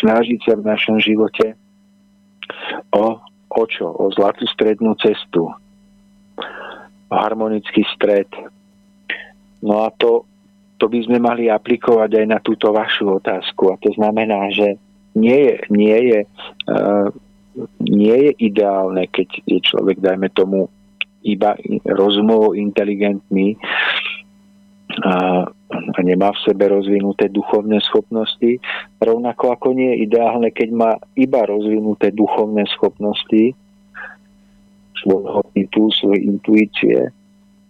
snažiť 0.00 0.38
sa 0.44 0.52
v 0.56 0.66
našom 0.66 0.96
živote 1.00 1.54
o, 2.92 3.20
o 3.50 3.62
čo? 3.68 3.92
O 3.94 4.10
zlatú 4.12 4.44
strednú 4.50 4.96
cestu. 5.00 5.48
O 7.08 7.14
harmonický 7.14 7.84
stred. 7.94 8.28
No 9.64 9.88
a 9.88 9.92
to 9.96 10.28
to 10.78 10.90
by 10.90 11.00
sme 11.06 11.18
mali 11.22 11.46
aplikovať 11.48 12.10
aj 12.12 12.26
na 12.28 12.38
túto 12.42 12.74
vašu 12.74 13.22
otázku. 13.22 13.72
A 13.72 13.80
to 13.80 13.94
znamená, 13.94 14.50
že 14.50 14.76
nie 15.14 15.38
je, 15.48 15.54
nie 15.70 15.98
je, 16.10 16.20
uh, 16.68 17.08
nie 17.80 18.16
je 18.28 18.32
ideálne, 18.42 19.06
keď 19.06 19.28
je 19.46 19.58
človek, 19.62 20.02
dajme 20.02 20.28
tomu, 20.34 20.66
iba 21.24 21.56
rozumovo 21.88 22.52
inteligentný 22.52 23.56
a, 25.00 25.48
a 25.74 26.00
nemá 26.02 26.30
v 26.32 26.42
sebe 26.46 26.70
rozvinuté 26.70 27.28
duchovné 27.28 27.82
schopnosti, 27.82 28.62
rovnako 29.02 29.54
ako 29.54 29.74
nie 29.74 29.94
je 29.94 30.02
ideálne, 30.06 30.48
keď 30.54 30.68
má 30.70 30.90
iba 31.18 31.42
rozvinuté 31.44 32.14
duchovné 32.14 32.64
schopnosti 32.72 33.52
svojho 35.02 35.42
typu, 35.52 35.90
svojej 35.92 36.30
intuície, 36.30 37.12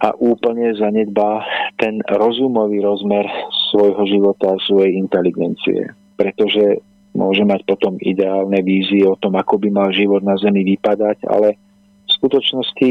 a 0.05 0.13
úplne 0.21 0.77
zanedbá 0.77 1.49
ten 1.81 2.05
rozumový 2.05 2.85
rozmer 2.85 3.25
svojho 3.73 4.05
života, 4.05 4.53
svojej 4.69 5.01
inteligencie. 5.01 5.97
Pretože 6.21 6.85
môže 7.17 7.41
mať 7.47 7.65
potom 7.65 7.97
ideálne 8.05 8.61
vízie 8.61 9.09
o 9.09 9.17
tom, 9.17 9.39
ako 9.41 9.57
by 9.57 9.69
mal 9.73 9.89
život 9.97 10.21
na 10.21 10.37
Zemi 10.37 10.61
vypadať, 10.77 11.25
ale 11.25 11.57
v 12.05 12.11
skutočnosti 12.21 12.91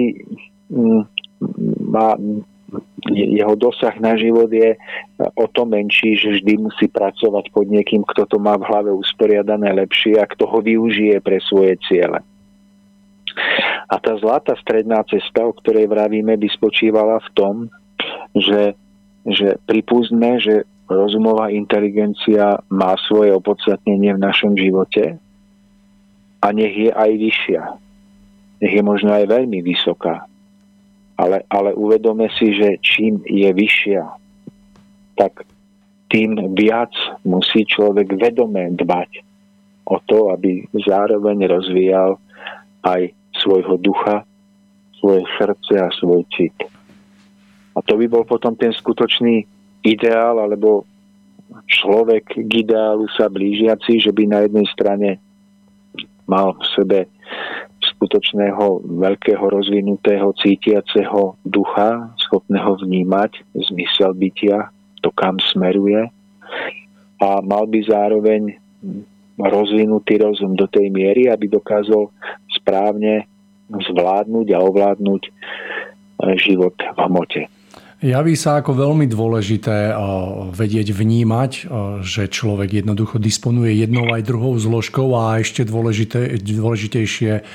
mm, 0.74 1.02
má, 1.92 2.18
jeho 3.12 3.56
dosah 3.60 3.96
na 4.00 4.16
život 4.16 4.48
je 4.48 4.80
o 5.20 5.46
to 5.52 5.68
menší, 5.68 6.16
že 6.16 6.40
vždy 6.40 6.54
musí 6.56 6.88
pracovať 6.88 7.52
pod 7.52 7.68
niekým, 7.68 8.08
kto 8.08 8.24
to 8.28 8.38
má 8.40 8.56
v 8.56 8.68
hlave 8.68 8.92
usporiadané 8.96 9.76
lepšie 9.76 10.16
a 10.20 10.30
kto 10.30 10.48
ho 10.48 10.60
využije 10.64 11.20
pre 11.20 11.44
svoje 11.44 11.76
ciele. 11.84 12.24
A 13.90 13.96
tá 14.00 14.16
zlatá 14.18 14.56
stredná 14.62 15.04
cesta, 15.04 15.44
o 15.44 15.54
ktorej 15.54 15.90
vravíme, 15.90 16.38
by 16.38 16.48
spočívala 16.54 17.20
v 17.20 17.30
tom, 17.36 17.56
že, 18.34 18.78
že 19.28 19.60
pripúzme, 19.68 20.40
že 20.40 20.64
rozumová 20.88 21.50
inteligencia 21.50 22.62
má 22.70 22.94
svoje 23.10 23.34
opodstatnenie 23.34 24.16
v 24.16 24.24
našom 24.24 24.54
živote 24.56 25.18
a 26.44 26.48
nech 26.52 26.76
je 26.76 26.92
aj 26.92 27.12
vyššia. 27.12 27.62
Nech 28.64 28.74
je 28.80 28.84
možno 28.84 29.12
aj 29.12 29.28
veľmi 29.28 29.60
vysoká. 29.60 30.28
Ale, 31.24 31.48
ale 31.48 31.72
uvedome 31.72 32.28
si, 32.36 32.52
že 32.52 32.84
čím 32.84 33.24
je 33.24 33.48
vyššia, 33.48 34.04
tak 35.16 35.48
tým 36.12 36.36
viac 36.52 36.92
musí 37.24 37.64
človek 37.64 38.20
vedome 38.20 38.76
dbať 38.76 39.24
o 39.88 40.04
to, 40.04 40.36
aby 40.36 40.68
zároveň 40.84 41.48
rozvíjal 41.48 42.20
aj 42.84 43.16
svojho 43.40 43.80
ducha, 43.80 44.28
svoje 45.00 45.24
srdce 45.40 45.74
a 45.80 45.88
svoj 45.96 46.28
cit. 46.36 46.56
A 47.74 47.80
to 47.82 47.96
by 47.96 48.06
bol 48.12 48.28
potom 48.28 48.54
ten 48.60 48.76
skutočný 48.76 49.48
ideál, 49.82 50.44
alebo 50.44 50.84
človek 51.72 52.36
k 52.36 52.52
ideálu 52.68 53.08
sa 53.16 53.32
blížiaci, 53.32 54.04
že 54.04 54.12
by 54.12 54.24
na 54.28 54.40
jednej 54.46 54.68
strane 54.70 55.10
mal 56.28 56.56
v 56.56 56.66
sebe 56.76 57.00
skutočného 58.04 58.84
veľkého 59.00 59.40
rozvinutého 59.48 60.36
cítiaceho 60.36 61.40
ducha, 61.48 62.12
schopného 62.20 62.76
vnímať 62.84 63.48
zmysel 63.56 64.12
bytia, 64.12 64.68
to 65.00 65.08
kam 65.16 65.40
smeruje 65.40 66.12
a 67.24 67.40
mal 67.40 67.64
by 67.64 67.80
zároveň 67.88 68.60
rozvinutý 69.40 70.20
rozum 70.20 70.60
do 70.60 70.68
tej 70.68 70.92
miery, 70.92 71.32
aby 71.32 71.48
dokázal 71.48 72.12
správne 72.52 73.24
zvládnuť 73.72 74.48
a 74.52 74.60
ovládnuť 74.60 75.24
e, 75.24 75.32
život 76.36 76.76
v 76.76 77.00
hmote. 77.00 77.42
Javí 78.04 78.36
sa 78.36 78.60
ako 78.60 78.76
veľmi 78.76 79.08
dôležité 79.08 79.96
vedieť 80.52 80.92
vnímať, 80.92 81.52
že 82.04 82.28
človek 82.28 82.84
jednoducho 82.84 83.16
disponuje 83.16 83.80
jednou 83.80 84.12
aj 84.12 84.28
druhou 84.28 84.60
zložkou 84.60 85.16
a 85.16 85.40
ešte 85.40 85.64
dôležité, 85.64 86.36
dôležitejšie 86.36 87.48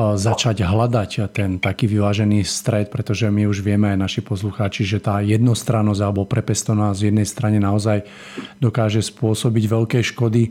začať 0.00 0.64
hľadať 0.64 1.28
ten 1.36 1.60
taký 1.60 1.84
vyvážený 1.84 2.48
stred, 2.48 2.88
pretože 2.88 3.28
my 3.28 3.44
už 3.44 3.60
vieme 3.60 3.92
aj 3.92 4.00
naši 4.00 4.20
poslucháči, 4.24 4.88
že 4.88 5.04
tá 5.04 5.20
jednostrannosť 5.20 6.00
alebo 6.00 6.24
prepestovaná 6.24 6.96
z 6.96 7.12
jednej 7.12 7.28
strane 7.28 7.60
naozaj 7.60 8.00
dokáže 8.56 9.04
spôsobiť 9.04 9.64
veľké 9.68 10.00
škody 10.00 10.48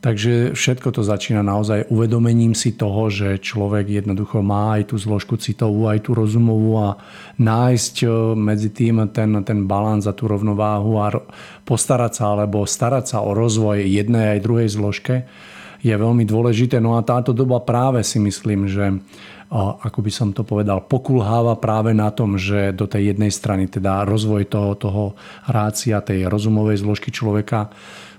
Takže 0.00 0.56
všetko 0.56 0.96
to 0.96 1.04
začína 1.04 1.44
naozaj 1.44 1.92
uvedomením 1.92 2.56
si 2.56 2.72
toho, 2.72 3.12
že 3.12 3.36
človek 3.36 4.00
jednoducho 4.00 4.40
má 4.40 4.80
aj 4.80 4.88
tú 4.88 4.96
zložku 4.96 5.36
citovú, 5.36 5.92
aj 5.92 6.08
tú 6.08 6.16
rozumovú 6.16 6.72
a 6.80 6.96
nájsť 7.36 7.94
e, 8.00 8.06
medzi 8.32 8.72
tým 8.72 9.12
ten, 9.12 9.44
ten 9.44 9.68
balans 9.68 10.08
a 10.08 10.16
tú 10.16 10.24
rovnováhu 10.24 10.96
a 10.96 11.12
postarať 11.68 12.12
sa 12.16 12.32
alebo 12.32 12.64
starať 12.64 13.04
sa 13.12 13.18
o 13.20 13.36
rozvoj 13.36 13.84
jednej 13.84 14.40
aj 14.40 14.44
druhej 14.44 14.68
zložke 14.72 15.28
je 15.80 15.94
veľmi 15.96 16.24
dôležité. 16.28 16.78
No 16.78 16.96
a 16.96 17.04
táto 17.04 17.32
doba 17.32 17.60
práve 17.60 18.04
si 18.04 18.20
myslím, 18.20 18.68
že 18.68 19.00
ako 19.82 19.98
by 20.06 20.12
som 20.14 20.28
to 20.30 20.46
povedal, 20.46 20.86
pokulháva 20.86 21.58
práve 21.58 21.90
na 21.90 22.14
tom, 22.14 22.38
že 22.38 22.70
do 22.70 22.86
tej 22.86 23.14
jednej 23.14 23.34
strany 23.34 23.66
teda 23.66 24.06
rozvoj 24.06 24.46
toho, 24.46 24.78
toho 24.78 25.04
rácia, 25.50 25.98
tej 25.98 26.30
rozumovej 26.30 26.86
zložky 26.86 27.10
človeka 27.10 27.66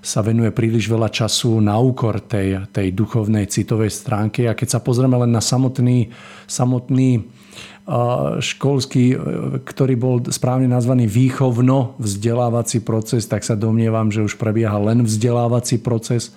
sa 0.04 0.20
venuje 0.20 0.52
príliš 0.52 0.92
veľa 0.92 1.08
času 1.08 1.62
na 1.64 1.80
úkor 1.80 2.20
tej, 2.20 2.68
tej 2.68 2.92
duchovnej 2.92 3.48
citovej 3.48 3.88
stránky. 3.88 4.44
A 4.44 4.52
keď 4.52 4.76
sa 4.76 4.80
pozrieme 4.84 5.16
len 5.24 5.32
na 5.32 5.40
samotný, 5.40 6.12
samotný 6.44 7.24
školský, 8.38 9.16
ktorý 9.64 9.94
bol 9.96 10.20
správne 10.28 10.68
nazvaný 10.68 11.08
výchovno 11.08 11.96
vzdelávací 11.96 12.84
proces, 12.84 13.24
tak 13.24 13.40
sa 13.42 13.56
domnievam, 13.56 14.12
že 14.12 14.22
už 14.22 14.36
prebieha 14.36 14.76
len 14.78 15.02
vzdelávací 15.02 15.80
proces 15.80 16.30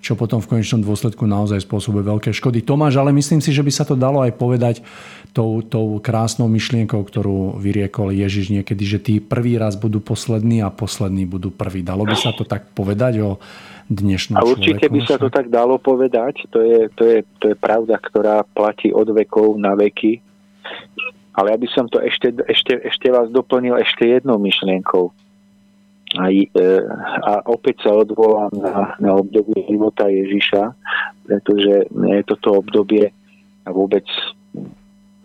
čo 0.00 0.14
potom 0.14 0.38
v 0.42 0.58
konečnom 0.58 0.84
dôsledku 0.84 1.24
naozaj 1.24 1.64
spôsobuje 1.64 2.06
veľké 2.06 2.30
škody. 2.32 2.62
Tomáš, 2.62 3.00
ale 3.00 3.12
myslím 3.16 3.40
si, 3.40 3.50
že 3.50 3.64
by 3.64 3.72
sa 3.72 3.84
to 3.88 3.98
dalo 3.98 4.22
aj 4.22 4.32
povedať 4.36 4.84
tou, 5.36 5.60
tou 5.60 6.00
krásnou 6.00 6.48
myšlienkou, 6.48 7.00
ktorú 7.04 7.60
vyriekol 7.60 8.12
Ježiš 8.14 8.48
niekedy, 8.52 8.84
že 8.88 8.98
tí 9.02 9.14
prvý 9.20 9.60
raz 9.60 9.76
budú 9.76 10.00
poslední 10.00 10.64
a 10.64 10.72
poslední 10.72 11.28
budú 11.28 11.52
prvý. 11.52 11.84
Dalo 11.84 12.08
by 12.08 12.16
sa 12.16 12.32
to 12.32 12.48
tak 12.48 12.72
povedať 12.72 13.20
o 13.20 13.30
dnešnom 13.92 14.40
A 14.40 14.48
určite 14.48 14.82
človeku? 14.82 14.94
by 14.96 15.00
sa 15.04 15.16
to 15.20 15.28
tak 15.28 15.46
dalo 15.52 15.76
povedať. 15.76 16.48
To 16.50 16.58
je, 16.64 16.88
to, 16.96 17.02
je, 17.04 17.18
to 17.38 17.44
je 17.52 17.56
pravda, 17.56 18.00
ktorá 18.00 18.42
platí 18.48 18.90
od 18.90 19.12
vekov 19.12 19.60
na 19.60 19.76
veky. 19.76 20.24
Ale 21.36 21.52
ja 21.52 21.58
by 21.60 21.68
som 21.68 21.84
to 21.86 22.00
ešte, 22.00 22.32
ešte, 22.48 22.80
ešte 22.80 23.12
vás 23.12 23.28
doplnil 23.28 23.76
ešte 23.76 24.08
jednou 24.08 24.40
myšlienkou 24.40 25.25
aj, 26.16 26.34
e, 26.34 26.68
a 27.22 27.44
opäť 27.48 27.84
sa 27.84 27.92
odvolám 27.92 28.52
na, 28.56 28.96
na 28.96 29.12
obdobie 29.16 29.60
života 29.68 30.08
Ježiša, 30.08 30.72
pretože 31.28 31.88
je 31.92 32.22
toto 32.24 32.60
obdobie 32.60 33.12
a 33.66 33.68
vôbec 33.74 34.04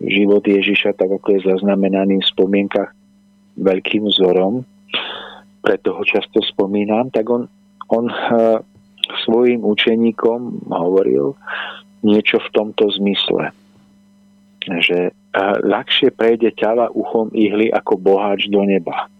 život 0.02 0.42
Ježiša, 0.42 0.98
tak 0.98 1.14
ako 1.14 1.38
je 1.38 1.48
zaznamenaný 1.48 2.20
v 2.20 2.30
spomienkach 2.34 2.90
veľkým 3.56 4.08
vzorom, 4.08 4.66
preto 5.62 5.94
ho 5.94 6.02
často 6.02 6.42
spomínam, 6.42 7.08
tak 7.14 7.30
on, 7.30 7.46
on 7.88 8.10
e, 8.10 8.16
svojim 9.22 9.62
učeníkom 9.62 10.68
hovoril 10.72 11.38
niečo 12.02 12.42
v 12.42 12.48
tomto 12.50 12.90
zmysle, 12.98 13.54
že 14.82 14.98
e, 15.08 15.12
ľahšie 15.62 16.10
prejde 16.10 16.50
ťava 16.58 16.90
uchom 16.90 17.30
ihly 17.30 17.70
ako 17.70 17.94
boháč 18.00 18.50
do 18.50 18.66
neba. 18.66 19.11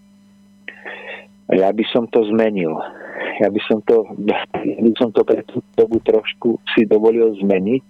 Ja 1.52 1.68
by 1.68 1.84
som 1.92 2.08
to 2.08 2.24
zmenil. 2.32 2.72
Ja 3.40 3.48
by 3.52 3.60
som 3.68 3.84
to, 3.84 4.08
ja 4.24 4.80
by 4.80 4.92
som 4.96 5.12
to 5.12 5.20
pre 5.24 5.44
tú 5.44 5.60
dobu 5.76 6.00
trošku 6.00 6.56
si 6.72 6.88
dovolil 6.88 7.36
zmeniť, 7.40 7.82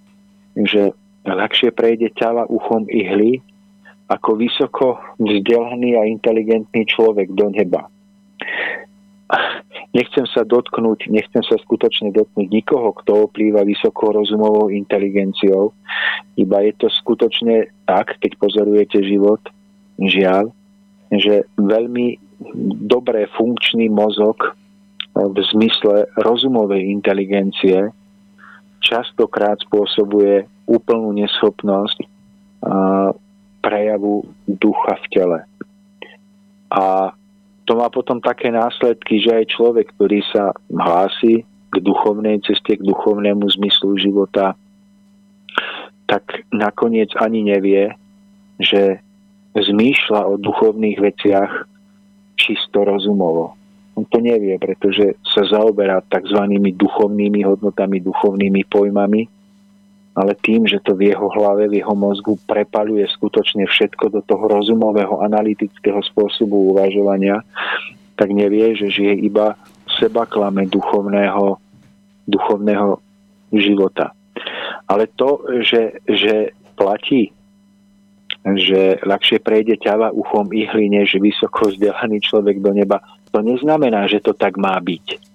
že 0.67 0.91
ľahšie 1.23 1.71
prejde 1.71 2.11
ťava 2.19 2.51
uchom 2.51 2.87
ihly 2.91 3.39
ako 4.11 4.37
vysoko 4.37 4.87
vzdelaný 5.17 5.97
a 5.97 6.05
inteligentný 6.05 6.85
človek 6.85 7.33
do 7.33 7.49
neba. 7.49 7.89
Nechcem 9.93 10.29
sa 10.29 10.45
dotknúť, 10.45 11.09
nechcem 11.09 11.41
sa 11.45 11.57
skutočne 11.57 12.13
dotknúť 12.13 12.49
nikoho, 12.49 12.93
kto 13.01 13.29
oplýva 13.29 13.65
vysokou 13.65 14.13
rozumovou 14.13 14.69
inteligenciou, 14.69 15.73
iba 16.37 16.65
je 16.65 16.73
to 16.77 16.89
skutočne 16.93 17.69
tak, 17.89 18.17
keď 18.21 18.37
pozorujete 18.37 19.01
život, 19.05 19.41
žiaľ, 20.01 20.53
že 21.13 21.45
veľmi 21.61 22.21
dobre 22.87 23.29
funkčný 23.37 23.89
mozog 23.89 24.57
v 25.13 25.37
zmysle 25.53 26.09
rozumovej 26.17 26.89
inteligencie 26.89 27.93
častokrát 28.81 29.61
spôsobuje 29.61 30.49
úplnú 30.67 31.13
neschopnosť 31.13 32.09
prejavu 33.63 34.27
ducha 34.49 34.95
v 34.99 35.07
tele. 35.13 35.39
A 36.73 37.13
to 37.63 37.79
má 37.79 37.87
potom 37.93 38.19
také 38.19 38.51
následky, 38.51 39.23
že 39.23 39.39
aj 39.39 39.53
človek, 39.55 39.87
ktorý 39.95 40.25
sa 40.35 40.51
hlási 40.73 41.47
k 41.73 41.75
duchovnej 41.79 42.43
ceste, 42.43 42.75
k 42.75 42.83
duchovnému 42.83 43.47
zmyslu 43.55 43.97
života, 43.97 44.59
tak 46.11 46.45
nakoniec 46.51 47.15
ani 47.17 47.47
nevie, 47.47 47.95
že 48.59 49.01
zmýšľa 49.57 50.21
o 50.27 50.35
duchovných 50.41 50.99
veciach 51.01 51.51
čisto 52.43 52.83
rozumovo. 52.83 53.55
On 53.95 54.03
to 54.09 54.19
nevie, 54.19 54.59
pretože 54.59 55.15
sa 55.23 55.47
zaoberá 55.47 56.03
tzv. 56.03 56.43
duchovnými 56.75 57.47
hodnotami, 57.47 58.03
duchovnými 58.03 58.67
pojmami, 58.67 59.23
ale 60.13 60.33
tým, 60.37 60.69
že 60.69 60.81
to 60.85 60.93
v 60.93 61.13
jeho 61.13 61.29
hlave, 61.33 61.73
v 61.73 61.81
jeho 61.81 61.97
mozgu 61.97 62.37
prepaluje 62.45 63.05
skutočne 63.09 63.65
všetko 63.65 64.13
do 64.13 64.21
toho 64.25 64.45
rozumového, 64.45 65.25
analytického 65.25 66.05
spôsobu 66.05 66.77
uvažovania, 66.77 67.41
tak 68.17 68.29
nevie, 68.33 68.77
že 68.77 68.93
žije 68.93 69.25
iba 69.25 69.57
seba 69.97 70.29
klame 70.29 70.69
duchovného, 70.69 71.57
duchovného 72.29 73.01
života. 73.57 74.13
Ale 74.89 75.09
to, 75.17 75.41
že, 75.65 76.01
že 76.05 76.53
platí 76.77 77.33
že 78.43 78.99
ľahšie 79.07 79.39
prejde 79.39 79.79
ťava 79.79 80.11
uchom 80.11 80.51
ihly, 80.51 80.91
než 80.91 81.15
vysoko 81.23 81.71
vzdelaný 81.71 82.19
človek 82.19 82.59
do 82.59 82.75
neba. 82.75 82.99
To 83.31 83.39
neznamená, 83.39 84.11
že 84.11 84.19
to 84.19 84.35
tak 84.35 84.59
má 84.59 84.75
byť. 84.83 85.31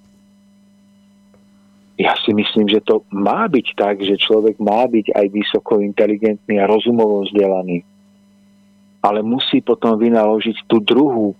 Ja 1.98 2.14
si 2.22 2.30
myslím, 2.30 2.70
že 2.70 2.84
to 2.84 3.02
má 3.10 3.50
byť 3.50 3.68
tak, 3.74 4.06
že 4.06 4.22
človek 4.22 4.62
má 4.62 4.86
byť 4.86 5.18
aj 5.18 5.26
vysoko 5.34 5.82
inteligentný 5.82 6.62
a 6.62 6.70
rozumovo 6.70 7.26
vzdelaný. 7.26 7.82
Ale 9.02 9.26
musí 9.26 9.66
potom 9.66 9.98
vynaložiť 9.98 10.68
tú 10.70 10.78
druhú, 10.84 11.34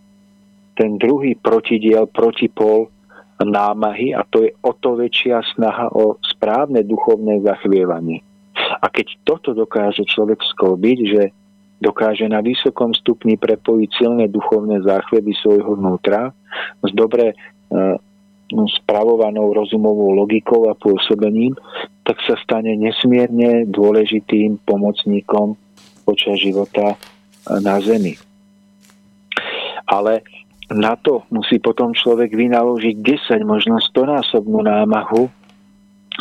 ten 0.74 0.98
druhý 0.98 1.38
protidiel, 1.38 2.10
protipol 2.10 2.90
námahy 3.38 4.18
a 4.18 4.26
to 4.26 4.50
je 4.50 4.52
o 4.66 4.74
to 4.74 4.98
väčšia 4.98 5.46
snaha 5.54 5.94
o 5.94 6.18
správne 6.26 6.82
duchovné 6.82 7.46
zachvievanie. 7.46 8.26
A 8.82 8.90
keď 8.90 9.14
toto 9.22 9.54
dokáže 9.54 10.02
človek 10.10 10.42
sklbiť, 10.42 10.98
že 11.06 11.24
dokáže 11.78 12.26
na 12.26 12.42
vysokom 12.42 12.94
stupni 12.98 13.38
prepojiť 13.38 13.90
silné 13.94 14.26
duchovné 14.30 14.82
záchveby 14.82 15.32
svojho 15.38 15.78
vnútra 15.78 16.34
s 16.82 16.92
dobre 16.94 17.34
e, 17.34 17.36
spravovanou 18.82 19.54
rozumovou 19.54 20.16
logikou 20.16 20.72
a 20.72 20.78
pôsobením, 20.78 21.54
tak 22.08 22.18
sa 22.24 22.40
stane 22.40 22.74
nesmierne 22.80 23.68
dôležitým 23.70 24.64
pomocníkom 24.66 25.60
počas 26.08 26.42
života 26.42 26.96
e, 26.96 26.98
na 27.62 27.78
Zemi. 27.84 28.18
Ale 29.88 30.26
na 30.74 31.00
to 31.00 31.24
musí 31.32 31.64
potom 31.64 31.96
človek 31.96 32.34
vynaložiť 32.36 32.96
10, 33.00 33.40
možno 33.48 33.80
100 33.80 34.20
násobnú 34.20 34.60
námahu, 34.66 35.32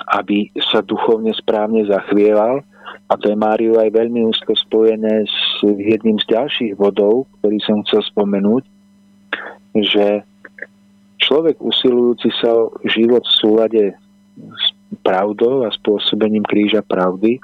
aby 0.07 0.53
sa 0.71 0.85
duchovne 0.85 1.33
správne 1.33 1.89
zachvieval 1.89 2.63
a 3.07 3.13
to 3.19 3.31
je 3.31 3.37
Máriu 3.39 3.79
aj 3.79 3.95
veľmi 3.95 4.27
úzko 4.27 4.55
spojené 4.55 5.27
s 5.27 5.41
jedným 5.65 6.19
z 6.23 6.27
ďalších 6.31 6.73
bodov, 6.79 7.31
ktorý 7.41 7.59
som 7.63 7.83
chcel 7.87 8.03
spomenúť, 8.03 8.65
že 9.83 10.27
človek 11.23 11.61
usilujúci 11.63 12.31
sa 12.39 12.51
o 12.55 12.75
život 12.87 13.23
v 13.23 13.37
súlade 13.39 13.85
s 14.37 14.67
pravdou 15.03 15.67
a 15.67 15.75
spôsobením 15.75 16.45
kríža 16.45 16.83
pravdy 16.83 17.39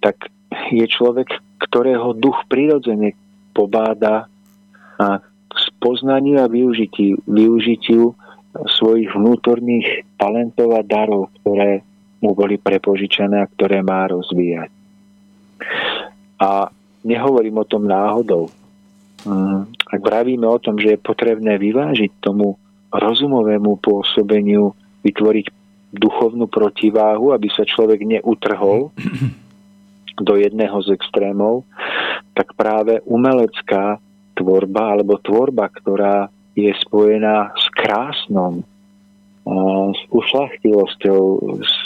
tak 0.00 0.30
je 0.70 0.86
človek, 0.86 1.28
ktorého 1.68 2.14
duch 2.14 2.38
prirodzene 2.46 3.14
pobáda 3.54 4.30
a 4.98 5.22
spoznaniu 5.52 6.42
a 6.42 6.46
využitiu, 6.46 7.18
využitiu 7.26 8.14
svojich 8.78 9.10
vnútorných 9.14 10.06
talentov 10.18 10.78
a 10.78 10.82
darov, 10.82 11.30
ktoré 11.42 11.82
mu 12.18 12.34
boli 12.34 12.58
prepožičané 12.58 13.42
a 13.42 13.50
ktoré 13.50 13.82
má 13.82 14.06
rozvíjať. 14.10 14.70
A 16.38 16.70
nehovorím 17.02 17.62
o 17.62 17.68
tom 17.68 17.86
náhodou. 17.86 18.50
Mm, 19.26 19.70
ak 19.90 20.00
vravíme 20.02 20.46
o 20.46 20.58
tom, 20.62 20.78
že 20.78 20.94
je 20.94 21.00
potrebné 21.00 21.58
vyvážiť 21.58 22.22
tomu 22.22 22.54
rozumovému 22.94 23.78
pôsobeniu, 23.82 24.74
vytvoriť 25.02 25.46
duchovnú 25.94 26.46
protiváhu, 26.46 27.32
aby 27.32 27.48
sa 27.50 27.64
človek 27.64 28.04
neutrhol 28.04 28.92
do 30.26 30.34
jedného 30.36 30.78
z 30.84 30.94
extrémov, 30.94 31.66
tak 32.34 32.54
práve 32.54 33.02
umelecká 33.06 33.98
tvorba 34.38 34.94
alebo 34.94 35.18
tvorba, 35.18 35.66
ktorá 35.70 36.30
je 36.54 36.70
spojená 36.86 37.54
s 37.54 37.66
krásnom, 37.74 38.62
s 39.94 40.00
ušlachtilosťou, 40.12 41.22
s 41.64 41.78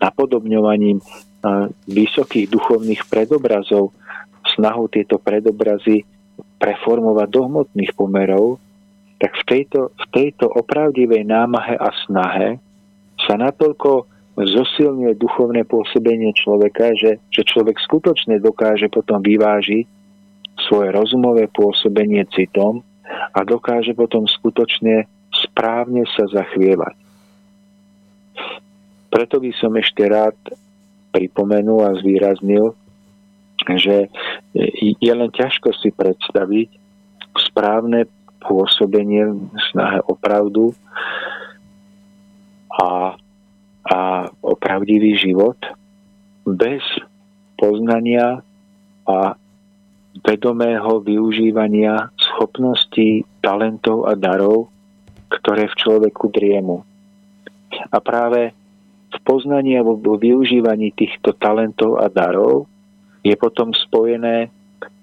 napodobňovaním 0.00 1.00
vysokých 1.88 2.52
duchovných 2.52 3.02
predobrazov, 3.08 3.96
snahu 4.56 4.88
tieto 4.92 5.16
predobrazy 5.16 6.04
preformovať 6.60 7.28
do 7.32 7.40
hmotných 7.48 7.92
pomerov, 7.96 8.60
tak 9.20 9.36
v 9.36 9.44
tejto, 9.48 9.80
v 9.92 10.04
tejto 10.12 10.48
opravdivej 10.48 11.24
námahe 11.28 11.76
a 11.76 11.92
snahe 12.04 12.56
sa 13.24 13.36
natoľko 13.36 14.08
zosilňuje 14.40 15.20
duchovné 15.20 15.68
pôsobenie 15.68 16.32
človeka, 16.32 16.96
že, 16.96 17.20
že 17.28 17.44
človek 17.44 17.76
skutočne 17.76 18.40
dokáže 18.40 18.88
potom 18.88 19.20
vyvážiť 19.20 19.84
svoje 20.68 20.88
rozumové 20.92 21.48
pôsobenie 21.52 22.24
citom 22.32 22.80
a 23.36 23.44
dokáže 23.44 23.92
potom 23.92 24.24
skutočne 24.24 25.04
správne 25.30 26.04
sa 26.16 26.26
zachvievať. 26.30 26.96
Preto 29.10 29.42
by 29.42 29.50
som 29.58 29.74
ešte 29.74 30.06
rád 30.06 30.38
pripomenul 31.10 31.82
a 31.82 31.98
zvýraznil, 31.98 32.74
že 33.76 34.06
je 35.02 35.12
len 35.12 35.30
ťažko 35.30 35.74
si 35.76 35.90
predstaviť 35.90 36.68
správne 37.50 38.06
pôsobenie 38.40 39.50
snahe 39.70 40.00
o 40.06 40.16
pravdu 40.16 40.72
a, 42.72 43.18
a 43.84 43.98
o 44.40 44.52
život 45.18 45.58
bez 46.46 46.80
poznania 47.60 48.40
a 49.04 49.36
vedomého 50.24 51.04
využívania 51.04 52.08
schopností, 52.16 53.22
talentov 53.44 54.08
a 54.08 54.16
darov, 54.16 54.72
ktoré 55.30 55.70
v 55.70 55.78
človeku 55.78 56.28
driemu. 56.34 56.82
A 57.88 57.98
práve 58.02 58.50
v 59.10 59.18
poznaní 59.22 59.78
alebo 59.78 59.98
vo 59.98 60.18
využívaní 60.18 60.90
týchto 60.94 61.34
talentov 61.38 62.02
a 62.02 62.10
darov 62.10 62.66
je 63.22 63.34
potom 63.38 63.70
spojené 63.70 64.50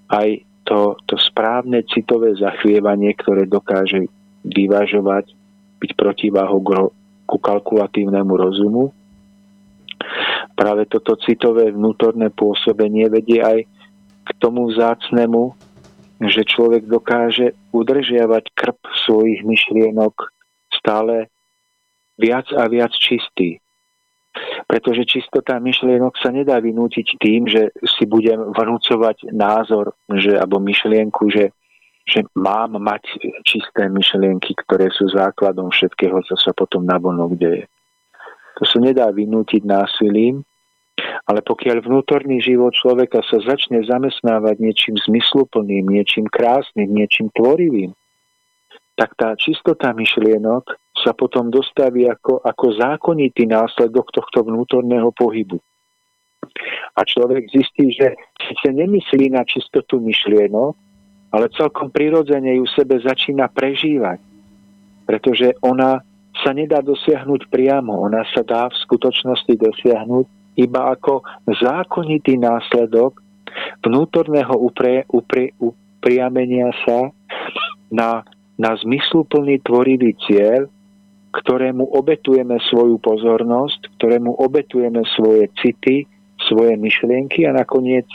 aj 0.08 0.44
to, 0.68 1.00
to 1.08 1.16
správne 1.16 1.80
citové 1.88 2.36
zachvievanie, 2.36 3.16
ktoré 3.16 3.48
dokáže 3.48 4.04
vyvažovať, 4.44 5.32
byť 5.80 5.90
protiváhou 5.96 6.60
ku 7.24 7.36
kalkulatívnemu 7.40 8.32
rozumu. 8.32 8.84
Práve 10.52 10.84
toto 10.88 11.16
citové 11.24 11.72
vnútorné 11.72 12.28
pôsobenie 12.32 13.08
vedie 13.08 13.40
aj 13.40 13.64
k 14.24 14.30
tomu 14.36 14.68
vzácnemu, 14.68 15.56
že 16.18 16.42
človek 16.42 16.90
dokáže 16.90 17.54
udržiavať 17.70 18.50
krp 18.58 18.78
svojich 19.06 19.46
myšlienok 19.46 20.34
stále 20.74 21.30
viac 22.18 22.50
a 22.50 22.66
viac 22.66 22.90
čistý. 22.98 23.62
Pretože 24.66 25.08
čistota 25.08 25.58
myšlienok 25.62 26.18
sa 26.18 26.34
nedá 26.34 26.58
vynútiť 26.58 27.06
tým, 27.18 27.46
že 27.46 27.70
si 27.86 28.04
budem 28.04 28.50
vnúcovať 28.54 29.30
názor 29.34 29.94
že, 30.10 30.34
alebo 30.34 30.62
myšlienku, 30.62 31.30
že, 31.30 31.54
že 32.06 32.26
mám 32.34 32.76
mať 32.78 33.18
čisté 33.46 33.86
myšlienky, 33.86 34.54
ktoré 34.66 34.90
sú 34.94 35.10
základom 35.10 35.70
všetkého, 35.70 36.22
čo 36.26 36.34
sa 36.38 36.50
potom 36.54 36.86
navonok 36.86 37.38
deje. 37.38 37.64
To 38.58 38.66
sa 38.66 38.82
nedá 38.82 39.06
vynútiť 39.14 39.62
násilím, 39.62 40.42
ale 41.28 41.40
pokiaľ 41.44 41.84
vnútorný 41.84 42.42
život 42.42 42.74
človeka 42.74 43.22
sa 43.26 43.38
začne 43.42 43.84
zamestnávať 43.86 44.56
niečím 44.58 44.96
zmysluplným, 44.98 45.86
niečím 45.86 46.26
krásnym, 46.26 46.90
niečím 46.90 47.30
tvorivým, 47.34 47.94
tak 48.98 49.14
tá 49.14 49.38
čistota 49.38 49.94
myšlienok 49.94 50.74
sa 50.98 51.14
potom 51.14 51.54
dostaví 51.54 52.10
ako, 52.10 52.42
ako 52.42 52.66
zákonitý 52.74 53.46
následok 53.46 54.10
tohto 54.10 54.42
vnútorného 54.42 55.14
pohybu. 55.14 55.62
A 56.98 57.06
človek 57.06 57.46
zistí, 57.46 57.94
že 57.94 58.18
síce 58.42 58.74
nemyslí 58.74 59.30
na 59.30 59.46
čistotu 59.46 60.02
myšlienok, 60.02 60.74
ale 61.30 61.52
celkom 61.54 61.94
prirodzene 61.94 62.58
ju 62.58 62.66
sebe 62.74 62.98
začína 62.98 63.46
prežívať. 63.52 64.18
Pretože 65.06 65.54
ona 65.62 66.02
sa 66.42 66.50
nedá 66.50 66.82
dosiahnuť 66.82 67.46
priamo, 67.46 68.02
ona 68.02 68.26
sa 68.34 68.42
dá 68.42 68.66
v 68.66 68.76
skutočnosti 68.82 69.54
dosiahnuť 69.54 70.26
iba 70.58 70.92
ako 70.92 71.22
zákonitý 71.46 72.34
následok 72.36 73.22
vnútorného 73.80 74.52
upre, 74.58 75.06
upre, 75.08 75.54
upriamenia 75.62 76.74
sa 76.84 77.14
na 77.88 78.26
na 78.58 78.74
zmysluplný 78.74 79.62
tvorivý 79.62 80.18
cieľ, 80.26 80.66
ktorému 81.30 81.94
obetujeme 81.94 82.58
svoju 82.66 82.98
pozornosť, 82.98 83.94
ktorému 83.96 84.34
obetujeme 84.34 85.06
svoje 85.14 85.46
city, 85.62 86.02
svoje 86.50 86.74
myšlienky 86.74 87.46
a 87.46 87.54
nakoniec 87.54 88.10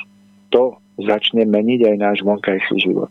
to 0.51 0.75
začne 0.99 1.47
meniť 1.47 1.79
aj 1.87 1.95
náš 1.95 2.17
vonkajší 2.27 2.75
život. 2.83 3.09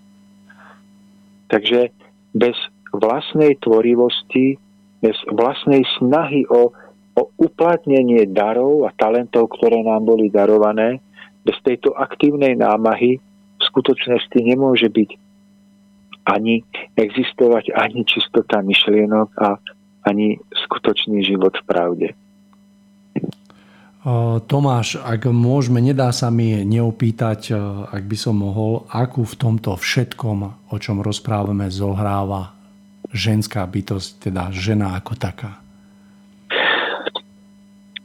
Takže 1.49 1.89
bez 2.37 2.57
vlastnej 2.93 3.57
tvorivosti, 3.65 4.61
bez 5.01 5.17
vlastnej 5.33 5.89
snahy 5.97 6.45
o, 6.53 6.77
o 7.13 7.29
uplatnenie 7.37 8.25
darov 8.29 8.89
a 8.89 8.91
talentov, 8.97 9.53
ktoré 9.57 9.85
nám 9.85 10.09
boli 10.09 10.33
darované, 10.33 11.05
bez 11.45 11.59
tejto 11.61 11.93
aktívnej 11.93 12.57
námahy 12.57 13.21
v 13.59 13.63
skutočnosti 13.63 14.39
nemôže 14.41 14.89
byť 14.89 15.11
ani 16.23 16.63
existovať 16.95 17.75
ani 17.75 18.07
čistota 18.07 18.63
myšlienok 18.63 19.29
a 19.43 19.59
ani 20.07 20.39
skutočný 20.55 21.23
život 21.27 21.55
v 21.59 21.65
pravde. 21.67 22.09
Tomáš, 24.51 24.99
ak 24.99 25.31
môžeme, 25.31 25.79
nedá 25.79 26.11
sa 26.11 26.27
mi 26.27 26.67
neopýtať, 26.67 27.55
ak 27.87 28.03
by 28.03 28.17
som 28.19 28.43
mohol, 28.43 28.83
akú 28.91 29.23
v 29.23 29.39
tomto 29.39 29.79
všetkom, 29.79 30.39
o 30.75 30.77
čom 30.83 30.99
rozprávame, 30.99 31.71
zohráva 31.71 32.51
ženská 33.15 33.63
bytosť, 33.63 34.27
teda 34.27 34.51
žena 34.51 34.99
ako 34.99 35.15
taká? 35.15 35.62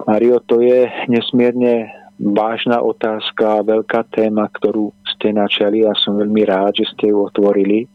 Mario, 0.08 0.40
to 0.40 0.64
je 0.64 0.88
nesmierne 1.12 1.92
vážna 2.16 2.80
otázka, 2.80 3.68
veľká 3.68 4.08
téma, 4.10 4.48
ktorú 4.48 4.96
ste 5.04 5.36
načali 5.36 5.84
a 5.84 5.92
som 6.00 6.16
veľmi 6.16 6.48
rád, 6.48 6.80
že 6.80 6.90
ste 6.96 7.12
ju 7.12 7.28
otvorili. 7.28 7.86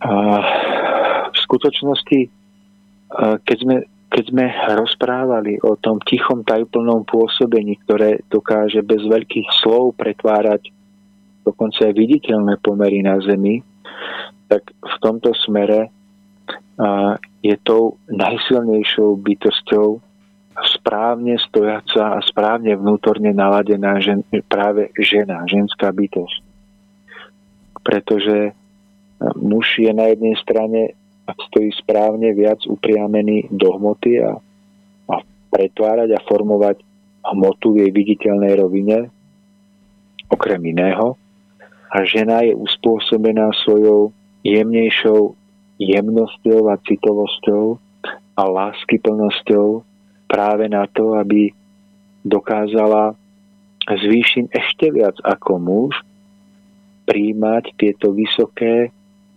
A 0.00 0.14
v 1.28 1.36
skutočnosti, 1.44 2.20
keď 3.44 3.56
sme, 3.60 3.76
keď 4.08 4.24
sme 4.32 4.46
rozprávali 4.80 5.60
o 5.60 5.76
tom 5.76 6.00
tichom 6.02 6.40
tajplnom 6.42 7.04
pôsobení, 7.04 7.76
ktoré 7.84 8.24
dokáže 8.32 8.80
bez 8.80 9.04
veľkých 9.04 9.46
slov 9.62 9.94
pretvárať 10.00 10.72
dokonca 11.46 11.86
aj 11.86 11.94
viditeľné 11.94 12.58
pomery 12.58 13.04
na 13.06 13.22
Zemi, 13.22 13.62
tak 14.50 14.66
v 14.74 14.96
tomto 14.98 15.30
smere 15.46 15.94
je 17.42 17.54
tou 17.64 17.96
najsilnejšou 18.12 19.16
bytosťou 19.16 20.00
správne 20.76 21.36
stojaca 21.36 22.16
a 22.16 22.18
správne 22.24 22.76
vnútorne 22.76 23.32
naladená 23.32 24.00
žen, 24.00 24.24
práve 24.48 24.88
žena, 24.96 25.44
ženská 25.44 25.92
bytosť 25.92 26.46
pretože 27.86 28.50
muž 29.38 29.78
je 29.78 29.94
na 29.94 30.10
jednej 30.10 30.34
strane, 30.42 30.98
ak 31.30 31.38
stojí 31.46 31.70
správne, 31.78 32.34
viac 32.34 32.58
upriamený 32.66 33.46
do 33.54 33.70
hmoty 33.78 34.18
a, 34.18 34.34
a 35.06 35.14
pretvárať 35.54 36.18
a 36.18 36.24
formovať 36.26 36.82
hmotu 37.22 37.78
v 37.78 37.86
jej 37.86 37.90
viditeľnej 37.94 38.58
rovine, 38.58 38.98
okrem 40.26 40.58
iného. 40.66 41.14
A 41.94 42.02
žena 42.02 42.42
je 42.42 42.58
uspôsobená 42.58 43.54
svojou 43.62 44.10
jemnejšou 44.42 45.38
jemnosťou 45.76 46.72
a 46.72 46.80
citovosťou 46.80 47.76
a 48.36 48.42
láskyplnosťou 48.44 49.84
práve 50.28 50.64
na 50.68 50.84
to, 50.92 51.16
aby 51.16 51.52
dokázala 52.26 53.14
zvýšim 53.86 54.50
ešte 54.50 54.90
viac 54.90 55.14
ako 55.22 55.62
muž 55.62 55.94
príjmať 57.06 57.70
tieto 57.78 58.10
vysoké 58.10 58.90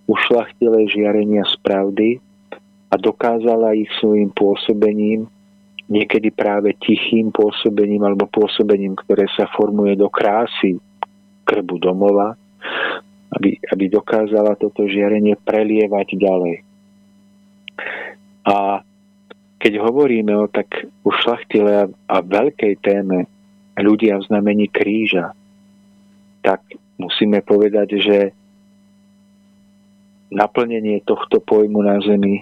ušlachtilé 0.10 0.90
žiarenia 0.90 1.46
z 1.46 1.56
pravdy 1.62 2.10
a 2.90 2.98
dokázala 2.98 3.78
ich 3.78 3.90
svojim 4.02 4.34
pôsobením, 4.34 5.30
niekedy 5.86 6.34
práve 6.34 6.74
tichým 6.82 7.30
pôsobením 7.30 8.10
alebo 8.10 8.26
pôsobením, 8.26 8.98
ktoré 9.06 9.30
sa 9.38 9.46
formuje 9.54 9.94
do 9.94 10.10
krásy 10.10 10.82
krbu 11.46 11.78
domova, 11.78 12.34
aby, 13.30 13.62
aby 13.70 13.86
dokázala 13.90 14.58
toto 14.58 14.90
žiarenie 14.90 15.38
prelievať 15.38 16.18
ďalej. 16.18 16.56
A 18.50 18.82
keď 19.60 19.74
hovoríme 19.84 20.34
o 20.40 20.48
tak 20.48 20.88
ušlachtilé 21.06 21.92
a 21.92 22.16
veľkej 22.24 22.74
téme 22.80 23.28
ľudia 23.76 24.18
v 24.18 24.28
znamení 24.32 24.68
kríža, 24.72 25.36
tak 26.42 26.64
musíme 26.96 27.44
povedať, 27.44 27.90
že 28.00 28.18
naplnenie 30.32 31.04
tohto 31.04 31.44
pojmu 31.44 31.84
na 31.84 32.00
Zemi 32.00 32.42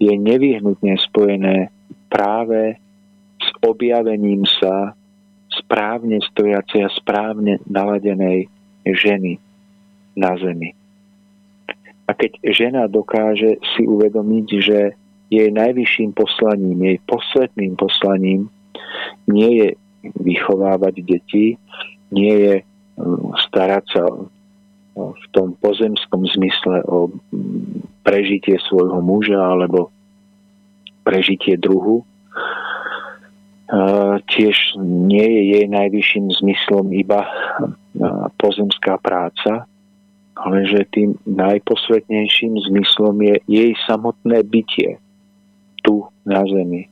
je 0.00 0.12
nevyhnutne 0.14 0.96
spojené 0.98 1.68
práve 2.08 2.80
s 3.38 3.48
objavením 3.60 4.48
sa 4.48 4.96
správne 5.52 6.18
stojacej 6.32 6.80
a 6.86 6.90
správne 6.96 7.62
naladenej 7.68 8.48
ženy 8.82 9.43
na 10.14 10.34
Zemi. 10.38 10.74
A 12.04 12.12
keď 12.12 12.36
žena 12.52 12.82
dokáže 12.86 13.56
si 13.74 13.88
uvedomiť, 13.88 14.46
že 14.60 14.78
jej 15.32 15.48
najvyšším 15.50 16.12
poslaním, 16.12 16.84
jej 16.84 16.98
posvetným 17.08 17.74
poslaním 17.74 18.52
nie 19.26 19.50
je 19.64 19.68
vychovávať 20.20 20.94
deti, 21.00 21.56
nie 22.12 22.34
je 22.44 22.54
um, 22.60 23.32
starať 23.48 23.84
sa 23.88 24.04
v 24.94 25.26
tom 25.34 25.58
pozemskom 25.58 26.22
zmysle 26.38 26.86
o 26.86 27.10
prežitie 28.06 28.62
svojho 28.62 29.02
muža 29.02 29.42
alebo 29.42 29.90
prežitie 31.02 31.58
druhu. 31.58 32.06
Tiež 34.30 34.56
nie 34.78 35.26
je 35.26 35.42
jej 35.58 35.66
najvyšším 35.66 36.30
zmyslom 36.38 36.94
iba 36.94 37.26
pozemská 38.38 39.02
práca, 39.02 39.66
ale 40.34 40.66
že 40.66 40.90
tým 40.90 41.14
najposvetnejším 41.24 42.58
zmyslom 42.70 43.16
je 43.22 43.36
jej 43.46 43.72
samotné 43.86 44.42
bytie 44.42 44.98
tu 45.86 46.02
na 46.26 46.42
zemi. 46.42 46.90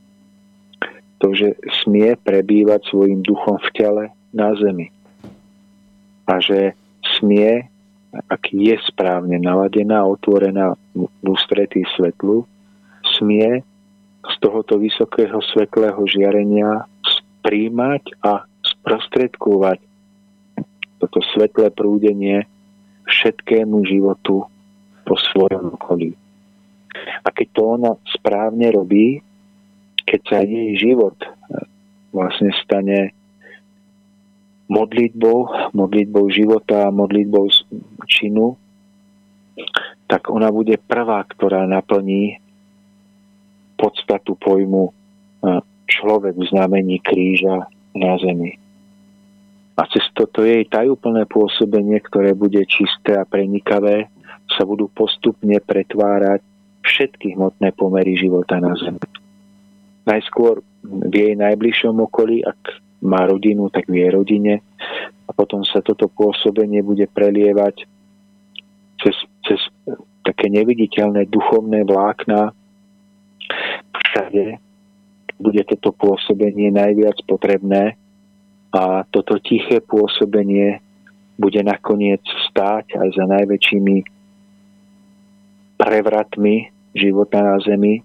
To, 1.19 1.31
že 1.35 1.55
smie 1.83 2.15
prebývať 2.19 2.87
svojim 2.87 3.23
duchom 3.23 3.59
v 3.59 3.69
tele 3.75 4.03
na 4.31 4.55
zemi. 4.55 4.91
A 6.27 6.39
že 6.39 6.75
smie, 7.19 7.67
ak 8.31 8.43
je 8.51 8.75
správne 8.87 9.39
naladená, 9.39 10.03
otvorená 10.07 10.75
v 10.95 11.07
ústretí 11.27 11.83
svetlu, 11.95 12.47
smie 13.19 13.63
z 14.23 14.35
tohoto 14.39 14.79
vysokého 14.79 15.43
svetlého 15.51 15.99
žiarenia 16.07 16.87
príjmať 17.43 18.23
a 18.23 18.47
sprostredkovať 18.63 19.83
toto 21.03 21.19
svetlé 21.35 21.67
prúdenie 21.75 22.47
všetkému 23.07 23.83
životu 23.87 24.47
po 25.03 25.15
svojom 25.31 25.75
okolí. 25.75 26.15
A 27.25 27.27
keď 27.33 27.47
to 27.51 27.61
ona 27.79 27.91
správne 28.15 28.71
robí, 28.71 29.19
keď 30.03 30.21
sa 30.29 30.39
jej 30.45 30.77
život 30.77 31.15
e, 31.19 31.27
vlastne 32.13 32.53
stane 32.61 33.11
modlitbou, 34.69 35.71
modlitbou 35.73 36.29
života 36.31 36.87
a 36.87 36.95
modlitbou 36.95 37.49
činu, 38.07 38.55
tak 40.07 40.29
ona 40.29 40.49
bude 40.53 40.77
prvá, 40.77 41.23
ktorá 41.25 41.65
naplní 41.65 42.39
podstatu 43.75 44.37
pojmu 44.37 44.89
e, 44.89 44.91
človek 45.89 46.33
v 46.37 46.43
znamení 46.47 46.97
kríža 47.01 47.67
na 47.97 48.15
zemi. 48.21 48.62
A 49.73 49.89
cez 49.89 50.05
toto 50.13 50.45
jej 50.45 50.69
tajúplné 50.69 51.25
pôsobenie, 51.25 51.97
ktoré 51.97 52.37
bude 52.37 52.61
čisté 52.69 53.17
a 53.17 53.25
prenikavé, 53.25 54.05
sa 54.53 54.69
budú 54.69 54.85
postupne 54.93 55.57
pretvárať 55.57 56.45
všetky 56.85 57.33
hmotné 57.33 57.73
pomery 57.73 58.13
života 58.13 58.61
na 58.61 58.77
Zemi. 58.77 59.01
Najskôr 60.05 60.61
v 60.83 61.13
jej 61.15 61.33
najbližšom 61.39 61.95
okolí, 62.05 62.43
ak 62.45 62.59
má 63.01 63.25
rodinu, 63.25 63.71
tak 63.73 63.89
v 63.89 64.03
jej 64.03 64.11
rodine. 64.13 64.61
A 65.25 65.31
potom 65.31 65.63
sa 65.65 65.79
toto 65.79 66.11
pôsobenie 66.11 66.83
bude 66.83 67.07
prelievať 67.09 67.87
cez, 69.01 69.15
cez 69.47 69.59
také 70.21 70.51
neviditeľné 70.51 71.25
duchovné 71.31 71.87
vlákna. 71.87 72.51
Všade 73.95 74.59
bude 75.39 75.61
toto 75.65 75.95
pôsobenie 75.95 76.69
najviac 76.69 77.17
potrebné 77.25 77.97
a 78.73 79.05
toto 79.13 79.37
tiché 79.37 79.85
pôsobenie 79.85 80.81
bude 81.37 81.61
nakoniec 81.61 82.25
stáť 82.49 82.97
aj 82.97 83.09
za 83.13 83.25
najväčšími 83.29 83.97
prevratmi 85.77 86.73
života 86.97 87.41
na 87.41 87.61
Zemi, 87.61 88.01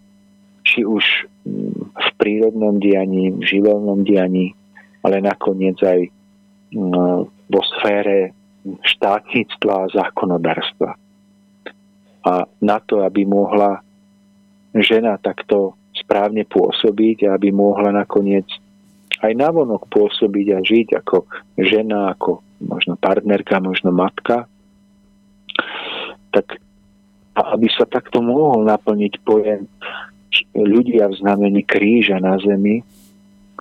či 0.65 0.85
už 0.85 1.05
mm, 1.49 1.73
v 1.97 2.09
prírodnom 2.21 2.77
dianí, 2.77 3.33
v 3.33 3.43
živelnom 3.45 4.05
dianí, 4.05 4.53
ale 5.01 5.25
nakoniec 5.25 5.81
aj 5.81 6.09
mm, 6.77 7.21
vo 7.49 7.63
sfére 7.77 8.37
štátnictva 8.85 9.89
a 9.89 9.91
zákonodárstva. 9.93 10.91
A 12.29 12.33
na 12.61 12.79
to, 12.85 13.01
aby 13.01 13.25
mohla 13.25 13.81
žena 14.77 15.17
takto 15.17 15.81
správne 15.97 16.45
pôsobiť 16.45 17.25
a 17.25 17.41
aby 17.41 17.49
mohla 17.49 17.89
nakoniec 17.89 18.45
aj 19.23 19.33
navonok 19.35 19.91
pôsobiť 19.91 20.47
a 20.55 20.59
žiť 20.63 20.89
ako 21.03 21.27
žena, 21.59 22.15
ako 22.15 22.43
možno 22.63 22.95
partnerka, 22.99 23.63
možno 23.63 23.91
matka, 23.95 24.47
tak 26.31 26.59
aby 27.39 27.67
sa 27.71 27.87
takto 27.87 28.19
mohol 28.19 28.67
naplniť 28.67 29.13
pojem 29.23 29.71
ľudia 30.55 31.07
v 31.11 31.19
znamení 31.23 31.63
kríža 31.63 32.19
na 32.19 32.39
zemi, 32.43 32.83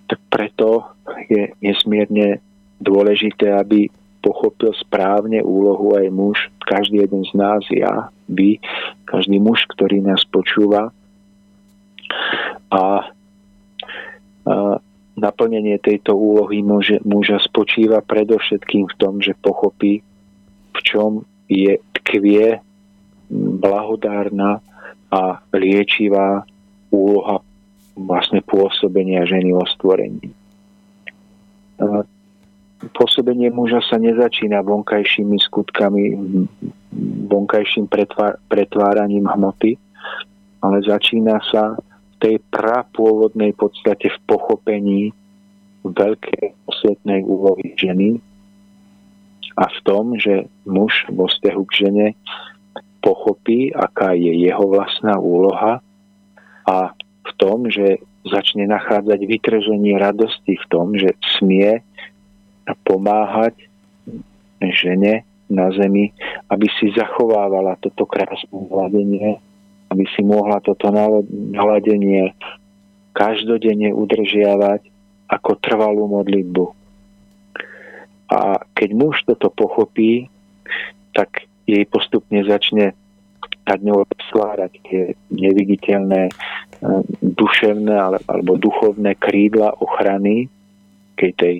tak 0.09 0.19
preto 0.33 0.97
je 1.29 1.53
nesmierne 1.61 2.41
dôležité, 2.81 3.53
aby 3.53 3.89
pochopil 4.21 4.73
správne 4.75 5.45
úlohu 5.45 5.95
aj 5.95 6.07
muž, 6.11 6.37
každý 6.65 7.05
jeden 7.05 7.23
z 7.23 7.31
nás, 7.37 7.63
ja, 7.71 8.11
vy, 8.27 8.59
každý 9.07 9.39
muž, 9.39 9.63
ktorý 9.71 10.03
nás 10.03 10.19
počúva. 10.27 10.91
A, 12.67 12.83
a 14.43 14.53
naplnenie 15.17 15.81
tejto 15.81 16.13
úlohy 16.13 16.61
muže, 16.61 17.01
muža 17.01 17.41
spočíva 17.41 18.05
predovšetkým 18.05 18.85
v 18.85 18.95
tom, 19.01 19.17
že 19.17 19.33
pochopí, 19.41 20.05
v 20.71 20.79
čom 20.85 21.25
je 21.49 21.81
tkvie 21.97 22.61
blahodárna 23.59 24.61
a 25.09 25.41
liečivá 25.51 26.45
úloha 26.93 27.41
vlastne 27.97 28.45
pôsobenia 28.45 29.25
ženy 29.25 29.57
o 29.57 29.65
stvorení. 29.65 30.29
Pôsobenie 32.93 33.49
muža 33.49 33.81
sa 33.89 33.97
nezačína 33.97 34.61
vonkajšími 34.61 35.37
skutkami, 35.49 36.13
vonkajším 37.25 37.89
pretváraním 38.47 39.25
hmoty, 39.25 39.81
ale 40.61 40.77
začína 40.85 41.41
sa 41.49 41.73
tej 42.17 42.41
prapôvodnej 42.49 43.53
podstate 43.53 44.09
v 44.09 44.19
pochopení 44.25 45.01
veľkej 45.85 46.57
osvetnej 46.67 47.23
úlohy 47.23 47.77
ženy 47.77 48.19
a 49.57 49.65
v 49.69 49.79
tom, 49.85 50.17
že 50.17 50.45
muž 50.65 51.05
vo 51.09 51.29
vzťahu 51.29 51.61
k 51.65 51.73
žene 51.73 52.07
pochopí, 53.01 53.71
aká 53.71 54.13
je 54.13 54.33
jeho 54.35 54.65
vlastná 54.67 55.15
úloha 55.17 55.79
a 56.67 56.77
v 57.23 57.31
tom, 57.39 57.69
že 57.71 58.01
začne 58.27 58.67
nachádzať 58.67 59.19
vytrženie 59.23 59.95
radosti 59.95 60.59
v 60.59 60.65
tom, 60.67 60.93
že 60.99 61.15
smie 61.39 61.79
pomáhať 62.83 63.55
žene 64.59 65.23
na 65.47 65.71
zemi, 65.71 66.11
aby 66.51 66.67
si 66.75 66.91
zachovávala 66.91 67.79
toto 67.79 68.03
krásne 68.03 68.51
hladenie, 68.67 69.39
aby 69.93 70.03
si 70.15 70.21
mohla 70.23 70.59
toto 70.59 70.91
naladenie 71.53 72.35
každodenne 73.15 73.95
udržiavať 73.95 74.81
ako 75.27 75.51
trvalú 75.59 76.07
modlitbu. 76.07 76.65
A 78.27 78.61
keď 78.75 78.89
muž 78.93 79.23
toto 79.23 79.47
pochopí, 79.51 80.27
tak 81.15 81.47
jej 81.67 81.83
postupne 81.87 82.43
začne 82.43 82.93
nad 83.67 83.79
ňou 83.83 84.07
stvárať 84.31 84.71
tie 84.87 85.01
neviditeľné 85.31 86.31
e, 86.31 86.33
duševné 87.19 87.95
alebo 87.99 88.55
duchovné 88.55 89.15
krídla 89.19 89.75
ochrany 89.83 90.47
nejakej 91.17 91.33
tej 91.33 91.55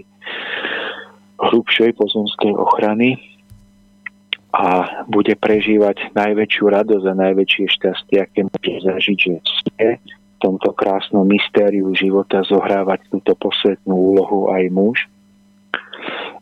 hrubšej 1.41 1.97
pozemskej 1.97 2.53
ochrany 2.53 3.17
a 4.57 5.05
bude 5.05 5.37
prežívať 5.37 6.17
najväčšiu 6.17 6.65
radosť 6.65 7.05
a 7.05 7.21
najväčšie 7.29 7.65
šťastie, 7.77 8.17
aké 8.25 8.41
môže 8.41 8.73
zažiť, 8.81 9.17
že 9.21 9.33
smie 9.37 10.01
v 10.01 10.37
tomto 10.41 10.73
krásnom 10.73 11.29
mystériu 11.29 11.93
života 11.93 12.41
zohrávať 12.41 13.05
túto 13.13 13.37
posvetnú 13.37 13.93
úlohu 13.93 14.49
aj 14.49 14.63
muž 14.73 14.97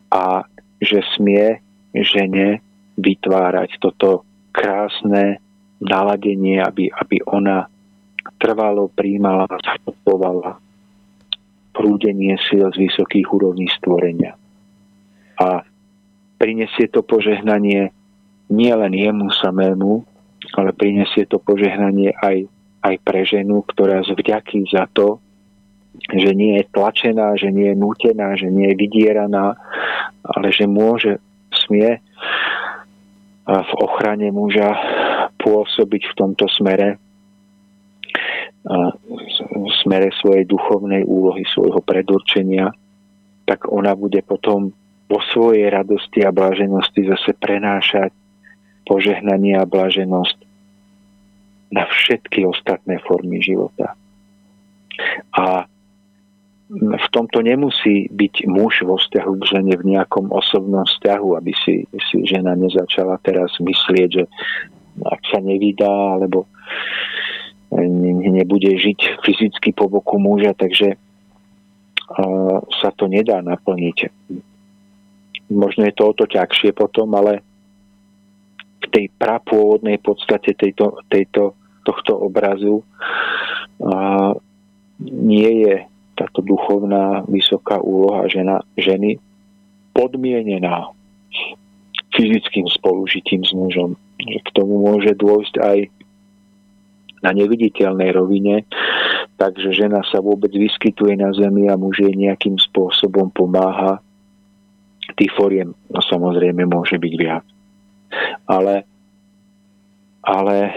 a 0.08 0.48
že 0.80 1.04
smie 1.12 1.60
žene 1.92 2.64
vytvárať 2.96 3.76
toto 3.84 4.24
krásne 4.48 5.44
naladenie, 5.76 6.64
aby, 6.64 6.88
aby 6.88 7.20
ona 7.28 7.68
trvalo 8.40 8.88
príjmala 8.88 9.44
a 9.44 9.60
zachopovala 9.60 10.56
prúdenie 11.76 12.40
síl 12.48 12.64
z 12.72 12.88
vysokých 12.88 13.28
úrovní 13.28 13.68
stvorenia. 13.76 14.40
A 15.36 15.68
prinesie 16.40 16.88
to 16.88 17.04
požehnanie 17.04 17.92
nie 18.50 18.72
len 18.72 18.92
jemu 18.94 19.30
samému, 19.42 20.04
ale 20.54 20.70
prinesie 20.76 21.26
to 21.26 21.42
požehnanie 21.42 22.14
aj, 22.22 22.46
aj 22.86 22.94
pre 23.02 23.26
ženu, 23.26 23.66
ktorá 23.66 24.02
z 24.06 24.14
za 24.70 24.86
to, 24.94 25.18
že 26.12 26.36
nie 26.36 26.60
je 26.60 26.64
tlačená, 26.70 27.34
že 27.40 27.48
nie 27.50 27.72
je 27.72 27.76
nútená, 27.76 28.36
že 28.36 28.52
nie 28.52 28.68
je 28.70 28.78
vydieraná, 28.78 29.56
ale 30.22 30.48
že 30.52 30.68
môže, 30.68 31.18
smie 31.66 31.98
v 33.46 33.72
ochrane 33.78 34.28
muža 34.34 34.76
pôsobiť 35.40 36.02
v 36.12 36.16
tomto 36.18 36.46
smere 36.50 37.00
v 38.66 39.70
smere 39.86 40.10
svojej 40.18 40.42
duchovnej 40.42 41.06
úlohy, 41.06 41.46
svojho 41.46 41.78
predurčenia, 41.86 42.74
tak 43.46 43.70
ona 43.70 43.94
bude 43.94 44.18
potom 44.26 44.74
vo 45.06 45.22
svojej 45.30 45.70
radosti 45.70 46.26
a 46.26 46.34
bláženosti 46.34 47.06
zase 47.06 47.30
prenášať 47.38 48.10
požehnanie 48.86 49.58
a 49.58 49.68
bláženosť 49.68 50.38
na 51.74 51.84
všetky 51.90 52.46
ostatné 52.46 53.02
formy 53.02 53.42
života. 53.42 53.98
A 55.34 55.66
v 56.70 57.06
tomto 57.14 57.42
nemusí 57.46 58.10
byť 58.10 58.50
muž 58.50 58.82
vo 58.82 58.98
vzťahu 58.98 59.32
k 59.38 59.44
žene 59.54 59.74
v 59.78 59.94
nejakom 59.94 60.34
osobnom 60.34 60.82
vzťahu, 60.82 61.38
aby 61.38 61.52
si, 61.62 61.86
si 62.10 62.16
žena 62.26 62.58
nezačala 62.58 63.22
teraz 63.22 63.54
myslieť, 63.62 64.08
že 64.10 64.24
ak 65.02 65.20
sa 65.30 65.38
nevydá, 65.38 66.18
alebo 66.18 66.50
nebude 68.30 68.72
žiť 68.78 69.22
fyzicky 69.22 69.74
po 69.74 69.86
boku 69.90 70.18
muža, 70.18 70.54
takže 70.58 70.98
sa 72.82 72.90
to 72.94 73.10
nedá 73.10 73.42
naplniť. 73.42 74.10
Možno 75.50 75.86
je 75.86 75.94
to 75.94 76.02
o 76.10 76.16
to 76.18 76.24
ťažšie 76.26 76.74
potom, 76.74 77.14
ale 77.14 77.46
v 78.86 78.88
tej 78.94 79.06
prapôvodnej 79.18 79.98
podstate 79.98 80.54
tejto, 80.54 81.02
tejto, 81.10 81.58
tohto 81.82 82.14
obrazu 82.14 82.86
nie 85.02 85.50
je 85.66 85.74
táto 86.16 86.40
duchovná 86.40 87.28
vysoká 87.28 87.76
úloha 87.76 88.24
žena, 88.32 88.64
ženy 88.80 89.20
podmienená 89.92 90.96
fyzickým 92.16 92.64
spolužitím 92.72 93.44
s 93.44 93.52
mužom. 93.52 94.00
Že 94.16 94.40
k 94.40 94.48
tomu 94.56 94.80
môže 94.80 95.12
dôjsť 95.12 95.54
aj 95.60 95.78
na 97.20 97.30
neviditeľnej 97.36 98.10
rovine, 98.16 98.64
takže 99.36 99.76
žena 99.76 100.00
sa 100.08 100.24
vôbec 100.24 100.52
vyskytuje 100.52 101.20
na 101.20 101.36
zemi 101.36 101.68
a 101.68 101.76
muž 101.76 102.00
jej 102.00 102.16
nejakým 102.16 102.56
spôsobom 102.56 103.28
pomáha. 103.28 104.00
Tých 105.16 105.32
foriem 105.36 105.76
no, 105.92 106.00
samozrejme 106.00 106.64
môže 106.64 106.96
byť 106.96 107.14
viac. 107.16 107.44
Ale, 108.46 108.86
ale 110.22 110.56
e, 110.66 110.72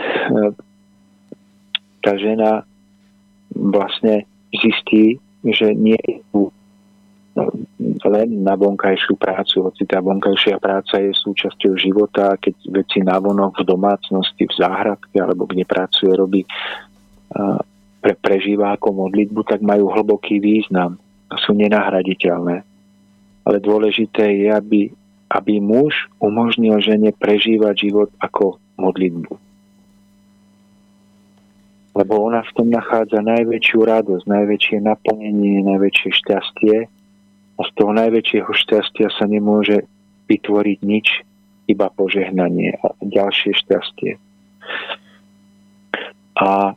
tá 2.02 2.14
žena 2.18 2.66
vlastne 3.54 4.26
zistí, 4.54 5.22
že 5.46 5.74
nie 5.78 5.98
je 6.06 6.18
tu 6.34 6.50
len 8.04 8.44
na 8.44 8.56
vonkajšiu 8.60 9.16
prácu, 9.16 9.70
hoci 9.70 9.88
tá 9.88 10.04
vonkajšia 10.04 10.60
práca 10.60 11.00
je 11.00 11.14
súčasťou 11.14 11.74
života, 11.80 12.36
keď 12.36 12.56
veci 12.84 13.00
navonok 13.00 13.64
v 13.64 13.68
domácnosti, 13.70 14.44
v 14.44 14.58
záhradke 14.60 15.16
alebo 15.16 15.48
kde 15.48 15.64
pracuje, 15.64 16.12
robí 16.12 16.42
pre, 18.00 18.14
prežíva 18.20 18.76
ako 18.76 19.08
modlitbu, 19.08 19.42
tak 19.46 19.60
majú 19.64 19.92
hlboký 19.92 20.42
význam 20.42 20.98
a 21.30 21.36
sú 21.40 21.54
nenahraditeľné. 21.54 22.66
Ale 23.46 23.58
dôležité 23.62 24.26
je, 24.46 24.50
aby, 24.52 24.80
aby 25.30 25.62
muž 25.62 26.10
umožnil 26.18 26.82
žene 26.82 27.14
prežívať 27.14 27.90
život 27.90 28.10
ako 28.18 28.58
modlitbu. 28.82 29.34
Lebo 31.94 32.14
ona 32.26 32.42
v 32.42 32.54
tom 32.58 32.70
nachádza 32.74 33.22
najväčšiu 33.22 33.80
radosť, 33.86 34.26
najväčšie 34.26 34.78
naplnenie, 34.82 35.62
najväčšie 35.66 36.10
šťastie 36.16 36.76
a 37.58 37.62
z 37.62 37.72
toho 37.76 37.92
najväčšieho 37.94 38.50
šťastia 38.50 39.08
sa 39.14 39.26
nemôže 39.30 39.86
vytvoriť 40.32 40.80
nič, 40.86 41.08
iba 41.70 41.86
požehnanie 41.94 42.82
a 42.82 42.98
ďalšie 42.98 43.54
šťastie. 43.54 44.18
A 46.40 46.74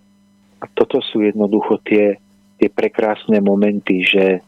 toto 0.76 1.00
sú 1.00 1.24
jednoducho 1.24 1.80
tie, 1.86 2.20
tie 2.60 2.68
prekrásne 2.68 3.40
momenty, 3.40 4.04
že 4.04 4.44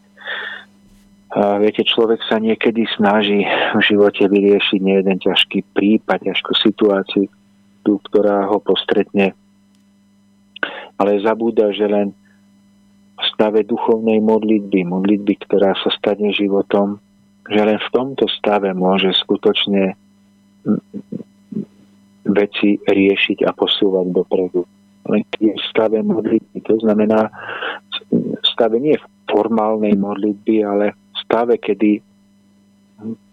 a 1.35 1.59
viete, 1.59 1.83
človek 1.83 2.23
sa 2.31 2.39
niekedy 2.39 2.87
snaží 2.95 3.43
v 3.75 3.81
živote 3.83 4.31
vyriešiť 4.31 4.79
nie 4.79 5.03
jeden 5.03 5.19
ťažký 5.19 5.67
prípad, 5.75 6.31
ťažkú 6.31 6.53
situáciu, 6.55 7.27
ktorá 7.83 8.47
ho 8.47 8.63
postretne. 8.63 9.35
Ale 10.95 11.19
zabúda, 11.27 11.75
že 11.75 11.91
len 11.91 12.15
v 13.19 13.23
stave 13.35 13.67
duchovnej 13.67 14.23
modlitby, 14.23 14.87
modlitby, 14.87 15.35
ktorá 15.43 15.75
sa 15.83 15.91
stane 15.91 16.31
životom, 16.31 17.03
že 17.51 17.61
len 17.67 17.83
v 17.83 17.89
tomto 17.91 18.31
stave 18.31 18.71
môže 18.71 19.11
skutočne 19.19 19.99
veci 22.31 22.79
riešiť 22.79 23.43
a 23.43 23.51
posúvať 23.51 24.07
dopredu. 24.15 24.63
Len 25.11 25.27
v 25.43 25.63
stave 25.67 25.99
modlitby, 25.99 26.63
to 26.63 26.79
znamená 26.79 27.27
v 28.15 28.47
stave 28.47 28.79
nie 28.79 28.95
formálnej 29.27 29.99
modlitby, 29.99 30.63
ale 30.63 31.04
stave, 31.25 31.59
kedy 31.59 31.99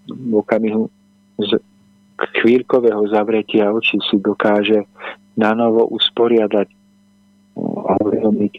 v 0.09 0.33
okamihu 0.33 0.89
z 1.37 1.61
chvíľkového 2.41 3.01
zavretia 3.09 3.69
očí 3.73 3.97
si 4.09 4.17
dokáže 4.17 4.85
na 5.37 5.53
novo 5.57 5.89
usporiadať 5.89 6.67
a 7.61 7.91
uvedomiť 8.01 8.53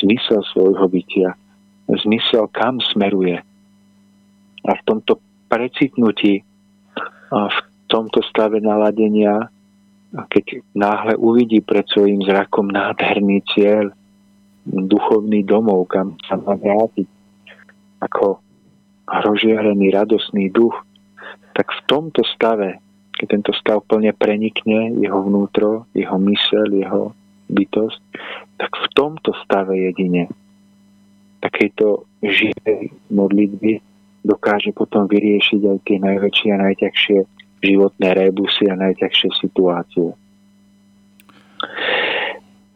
zmysel 0.00 0.44
svojho 0.52 0.86
bytia, 0.88 1.32
zmysel, 1.88 2.48
kam 2.52 2.80
smeruje. 2.92 3.40
A 4.60 4.70
v 4.76 4.82
tomto 4.84 5.16
precitnutí, 5.48 6.44
a 7.32 7.48
v 7.48 7.58
tomto 7.88 8.20
stave 8.28 8.60
naladenia, 8.60 9.48
keď 10.12 10.60
náhle 10.76 11.14
uvidí 11.16 11.64
pred 11.64 11.86
svojim 11.88 12.20
zrakom 12.28 12.68
nádherný 12.68 13.40
cieľ, 13.56 13.88
duchovný 14.68 15.42
domov, 15.48 15.88
kam 15.88 16.20
sa 16.28 16.36
má 16.36 16.54
vrátiť, 16.60 17.08
ako 18.00 18.40
rozžiarený, 19.06 19.92
radosný 19.92 20.48
duch, 20.50 20.74
tak 21.56 21.70
v 21.70 21.80
tomto 21.86 22.24
stave, 22.24 22.80
keď 23.18 23.26
tento 23.28 23.52
stav 23.52 23.84
plne 23.84 24.16
prenikne 24.16 24.96
jeho 24.96 25.20
vnútro, 25.20 25.84
jeho 25.92 26.16
mysel, 26.30 26.72
jeho 26.72 27.12
bytosť, 27.50 28.00
tak 28.56 28.70
v 28.70 28.86
tomto 28.94 29.34
stave 29.44 29.76
jedine 29.76 30.30
takéto 31.40 32.06
živej 32.22 32.92
modlitby 33.08 33.80
dokáže 34.24 34.70
potom 34.76 35.08
vyriešiť 35.08 35.60
aj 35.64 35.78
tie 35.88 35.96
najväčšie 35.98 36.48
a 36.52 36.62
najťažšie 36.68 37.18
životné 37.60 38.08
rebusy 38.16 38.68
a 38.68 38.76
najťažšie 38.76 39.30
situácie. 39.40 40.08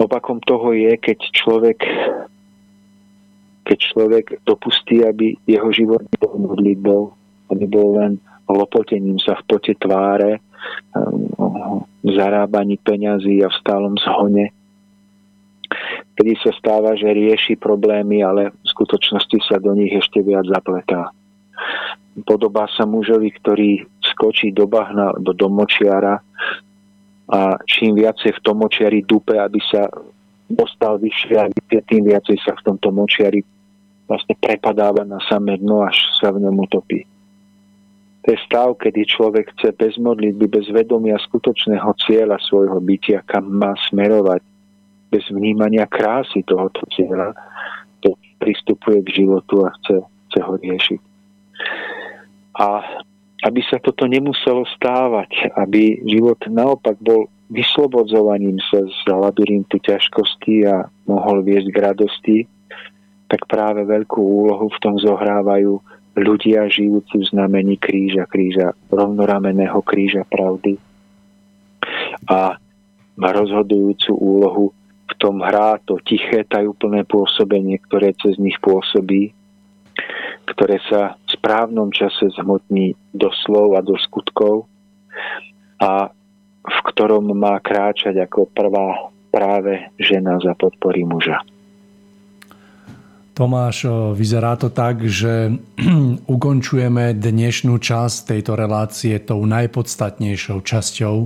Opakom 0.01 0.43
toho 0.45 0.75
je, 0.77 0.93
keď 0.99 1.19
človek 1.33 1.79
keď 3.65 3.79
človek 3.81 4.25
dopustí, 4.45 5.01
aby 5.01 5.35
jeho 5.49 5.73
život 5.73 6.05
bol 6.21 6.37
modlitbou, 6.37 7.03
aby 7.53 7.65
bol 7.65 7.97
len 7.97 8.13
lopotením 8.45 9.17
sa 9.17 9.41
v 9.41 9.43
pote 9.49 9.73
tváre, 9.81 10.41
v 12.05 12.09
zarábaní 12.13 12.77
peňazí 12.81 13.41
a 13.41 13.49
v 13.49 13.59
stálom 13.61 13.97
zhone, 14.01 14.53
kedy 16.17 16.33
sa 16.41 16.53
stáva, 16.57 16.93
že 16.97 17.09
rieši 17.09 17.57
problémy, 17.57 18.21
ale 18.21 18.53
v 18.53 18.67
skutočnosti 18.69 19.39
sa 19.49 19.57
do 19.57 19.73
nich 19.73 19.93
ešte 19.93 20.21
viac 20.21 20.45
zapletá. 20.45 21.11
Podobá 22.29 22.69
sa 22.71 22.87
mužovi, 22.87 23.33
ktorý 23.43 23.83
skočí 24.05 24.55
do 24.55 24.71
bahna, 24.71 25.17
do 25.19 25.35
domočiara 25.35 26.21
a 27.25 27.41
čím 27.65 27.97
viacej 27.99 28.37
v 28.39 28.43
tom 28.45 28.61
močiari 28.63 29.03
dupe, 29.03 29.35
aby 29.35 29.59
sa 29.65 29.89
dostal 30.47 31.01
vyššie 31.01 31.35
a 31.41 31.49
vyššie, 31.51 31.81
tým 31.89 32.03
viacej 32.07 32.37
sa 32.45 32.53
v 32.55 32.65
tomto 32.69 32.93
močiari 32.93 33.41
vlastne 34.05 34.37
prepadáva 34.37 35.03
na 35.05 35.21
samé 35.29 35.57
dno, 35.57 35.85
až 35.85 35.97
sa 36.21 36.33
v 36.33 36.45
ňom 36.45 36.57
utopí. 36.61 37.05
To 38.25 38.33
je 38.33 38.39
stav, 38.49 38.73
kedy 38.81 39.05
človek 39.05 39.53
chce 39.53 39.77
bez 39.77 40.01
modlitby, 40.01 40.49
bez 40.49 40.73
vedomia 40.73 41.21
skutočného 41.21 41.93
cieľa 42.01 42.41
svojho 42.41 42.81
bytia, 42.81 43.21
kam 43.29 43.53
má 43.53 43.77
smerovať, 43.93 44.41
bez 45.13 45.29
vnímania 45.29 45.85
krásy 45.85 46.41
tohoto 46.49 46.81
cieľa, 46.91 47.37
to 48.01 48.17
pristupuje 48.41 49.05
k 49.05 49.23
životu 49.25 49.69
a 49.69 49.71
chce, 49.79 50.03
chce 50.03 50.39
ho 50.41 50.55
riešiť. 50.57 51.01
A 52.59 52.67
aby 53.45 53.61
sa 53.69 53.77
toto 53.77 54.09
nemuselo 54.09 54.65
stávať, 54.73 55.53
aby 55.61 56.01
život 56.09 56.41
naopak 56.49 56.97
bol 57.05 57.29
vyslobodzovaním 57.53 58.57
sa 58.73 58.81
z 58.89 58.99
labyrintu 59.13 59.77
ťažkosti 59.85 60.65
a 60.65 60.89
mohol 61.05 61.45
viesť 61.45 61.69
k 61.69 61.79
radosti, 61.79 62.37
tak 63.29 63.49
práve 63.49 63.83
veľkú 63.85 64.21
úlohu 64.21 64.69
v 64.69 64.79
tom 64.81 64.95
zohrávajú 65.01 65.81
ľudia 66.15 66.71
žijúci 66.71 67.21
v 67.21 67.29
znamení 67.35 67.75
kríža, 67.77 68.29
kríža, 68.31 68.77
rovnorameného 68.93 69.83
kríža 69.83 70.23
pravdy. 70.31 70.79
A 72.31 72.57
rozhodujúcu 73.19 74.13
úlohu 74.15 74.65
v 75.11 75.15
tom 75.19 75.43
hrá 75.43 75.79
to 75.83 75.99
tiché, 76.07 76.47
tajúplné 76.47 77.05
pôsobenie, 77.05 77.79
ktoré 77.83 78.15
cez 78.19 78.39
nich 78.39 78.57
pôsobí, 78.63 79.35
ktoré 80.49 80.79
sa 80.87 81.19
v 81.27 81.29
správnom 81.35 81.91
čase 81.91 82.31
zhmotní 82.39 82.95
do 83.11 83.31
slov 83.45 83.79
a 83.79 83.81
do 83.83 83.99
skutkov 83.99 84.71
a 85.83 86.09
v 86.65 86.79
ktorom 86.89 87.29
má 87.37 87.61
kráčať 87.61 88.17
ako 88.25 88.49
prvá 88.55 89.13
práve 89.29 89.91
žena 89.99 90.39
za 90.41 90.55
podpory 90.55 91.05
muža. 91.05 91.43
Tomáš, 93.35 93.91
vyzerá 94.15 94.55
to 94.55 94.71
tak, 94.71 95.03
že 95.11 95.51
ukončujeme 96.35 97.19
dnešnú 97.19 97.83
časť 97.83 98.31
tejto 98.31 98.55
relácie 98.55 99.19
tou 99.19 99.43
najpodstatnejšou 99.43 100.63
časťou. 100.63 101.17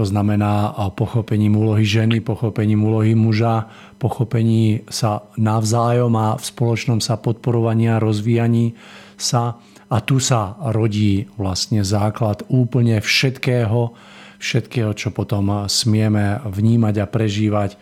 To 0.00 0.02
znamená 0.04 0.72
pochopením 0.96 1.60
úlohy 1.60 1.84
ženy, 1.84 2.24
pochopením 2.24 2.88
úlohy 2.88 3.12
muža, 3.12 3.68
pochopení 4.00 4.88
sa 4.88 5.28
navzájom 5.36 6.12
a 6.16 6.40
v 6.40 6.44
spoločnom 6.44 7.04
sa 7.04 7.20
podporovaní 7.20 7.92
a 7.92 8.00
rozvíjaní 8.00 8.72
sa. 9.20 9.60
A 9.92 10.00
tu 10.00 10.16
sa 10.24 10.56
rodí 10.72 11.28
vlastne 11.36 11.84
základ 11.84 12.48
úplne 12.48 13.04
všetkého, 13.04 13.92
všetkého, 14.40 14.96
čo 14.96 15.12
potom 15.12 15.68
smieme 15.68 16.40
vnímať 16.48 16.94
a 16.96 17.06
prežívať 17.06 17.76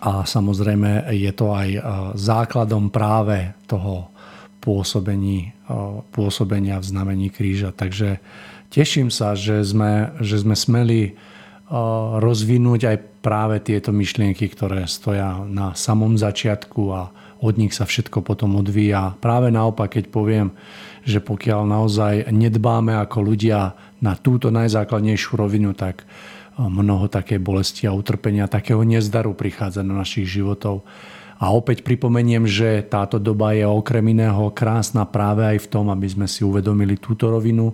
a 0.00 0.24
samozrejme 0.24 1.12
je 1.12 1.32
to 1.36 1.52
aj 1.52 1.68
e, 1.76 1.80
základom 2.16 2.88
práve 2.88 3.52
toho 3.68 4.08
pôsobení, 4.64 5.52
e, 5.52 5.72
pôsobenia 6.16 6.80
v 6.80 6.88
znamení 6.88 7.28
kríža. 7.28 7.76
Takže 7.76 8.16
teším 8.72 9.12
sa, 9.12 9.36
že 9.36 9.60
sme, 9.60 10.16
že 10.24 10.40
sme 10.40 10.56
smeli 10.56 11.00
e, 11.04 11.12
rozvinúť 12.16 12.80
aj 12.88 12.96
práve 13.20 13.60
tieto 13.60 13.92
myšlienky, 13.92 14.48
ktoré 14.48 14.88
stoja 14.88 15.44
na 15.44 15.76
samom 15.76 16.16
začiatku 16.16 16.82
a 16.96 17.12
od 17.40 17.54
nich 17.60 17.76
sa 17.76 17.84
všetko 17.84 18.24
potom 18.24 18.56
odvíja. 18.56 19.16
Práve 19.20 19.52
naopak, 19.52 20.00
keď 20.00 20.04
poviem, 20.08 20.48
že 21.04 21.20
pokiaľ 21.20 21.60
naozaj 21.64 22.14
nedbáme 22.32 22.96
ako 23.00 23.32
ľudia 23.32 23.76
na 24.00 24.16
túto 24.16 24.52
najzákladnejšiu 24.52 25.32
rovinu, 25.36 25.72
tak 25.72 26.04
mnoho 26.60 27.08
také 27.08 27.40
bolesti 27.40 27.88
a 27.88 27.96
utrpenia, 27.96 28.44
takého 28.50 28.84
nezdaru 28.84 29.32
prichádza 29.32 29.80
do 29.80 29.96
našich 29.96 30.28
životov. 30.28 30.84
A 31.40 31.56
opäť 31.56 31.80
pripomeniem, 31.80 32.44
že 32.44 32.84
táto 32.84 33.16
doba 33.16 33.56
je 33.56 33.64
okrem 33.64 34.04
iného 34.12 34.52
krásna 34.52 35.08
práve 35.08 35.40
aj 35.56 35.64
v 35.64 35.70
tom, 35.72 35.88
aby 35.88 36.04
sme 36.04 36.28
si 36.28 36.44
uvedomili 36.44 37.00
túto 37.00 37.32
rovinu 37.32 37.72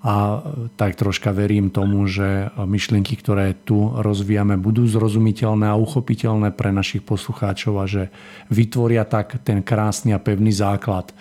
a 0.00 0.40
tak 0.80 0.96
troška 0.96 1.28
verím 1.28 1.68
tomu, 1.68 2.08
že 2.08 2.48
myšlienky, 2.56 3.20
ktoré 3.20 3.52
tu 3.52 3.92
rozvíjame, 4.00 4.56
budú 4.56 4.88
zrozumiteľné 4.88 5.68
a 5.68 5.76
uchopiteľné 5.76 6.56
pre 6.56 6.72
našich 6.72 7.04
poslucháčov 7.04 7.76
a 7.76 7.84
že 7.84 8.08
vytvoria 8.48 9.04
tak 9.04 9.44
ten 9.44 9.60
krásny 9.60 10.16
a 10.16 10.22
pevný 10.24 10.48
základ 10.48 11.12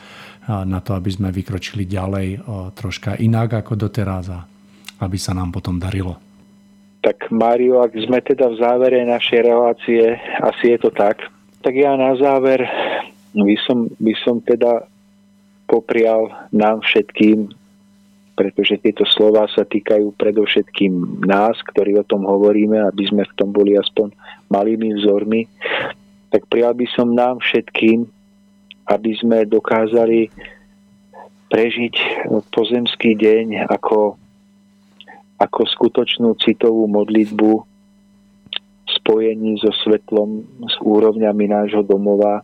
na 0.47 0.79
to, 0.79 0.95
aby 0.95 1.11
sme 1.11 1.27
vykročili 1.27 1.83
ďalej 1.83 2.39
troška 2.71 3.19
inak 3.19 3.67
ako 3.67 3.75
doteraz 3.75 4.31
a 4.31 4.47
aby 5.03 5.19
sa 5.19 5.35
nám 5.35 5.51
potom 5.51 5.75
darilo. 5.75 6.28
Tak 6.99 7.31
Mário, 7.31 7.79
ak 7.79 7.95
sme 7.95 8.19
teda 8.19 8.51
v 8.51 8.59
závere 8.59 8.99
našej 9.07 9.39
relácie, 9.47 10.19
asi 10.43 10.75
je 10.75 10.77
to 10.83 10.91
tak, 10.91 11.23
tak 11.63 11.71
ja 11.75 11.95
na 11.95 12.15
záver 12.19 12.67
by 13.31 13.55
som, 13.63 13.87
by 13.99 14.13
som 14.19 14.43
teda 14.43 14.83
poprial 15.69 16.27
nám 16.51 16.83
všetkým, 16.83 17.55
pretože 18.35 18.79
tieto 18.79 19.03
slova 19.07 19.47
sa 19.51 19.67
týkajú 19.67 20.15
predovšetkým 20.15 21.23
nás, 21.27 21.59
ktorí 21.71 21.99
o 21.99 22.07
tom 22.07 22.23
hovoríme, 22.23 22.79
aby 22.87 23.03
sme 23.07 23.23
v 23.27 23.35
tom 23.35 23.51
boli 23.51 23.75
aspoň 23.75 24.15
malými 24.47 24.95
vzormi, 24.99 25.47
tak 26.31 26.47
prijal 26.47 26.75
by 26.75 26.87
som 26.95 27.11
nám 27.11 27.43
všetkým, 27.43 28.07
aby 28.89 29.11
sme 29.19 29.45
dokázali 29.45 30.31
prežiť 31.49 31.95
pozemský 32.49 33.17
deň 33.17 33.69
ako 33.69 34.17
ako 35.39 35.61
skutočnú 35.63 36.35
citovú 36.43 36.85
modlitbu 36.91 37.51
v 37.55 38.89
spojení 38.99 39.55
so 39.63 39.71
svetlom, 39.71 40.43
s 40.67 40.75
úrovňami 40.83 41.45
nášho 41.47 41.81
domova, 41.87 42.43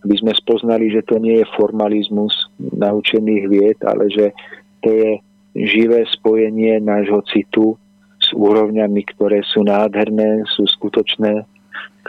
aby 0.00 0.14
sme 0.16 0.32
spoznali, 0.32 0.88
že 0.88 1.04
to 1.04 1.20
nie 1.20 1.42
je 1.42 1.52
formalizmus 1.58 2.32
naučených 2.56 3.44
vied, 3.50 3.78
ale 3.84 4.08
že 4.08 4.32
to 4.80 4.88
je 4.88 5.10
živé 5.58 6.06
spojenie 6.08 6.78
nášho 6.80 7.20
citu 7.28 7.74
s 8.22 8.30
úrovňami, 8.30 9.02
ktoré 9.14 9.42
sú 9.42 9.66
nádherné, 9.66 10.46
sú 10.48 10.64
skutočné, 10.70 11.44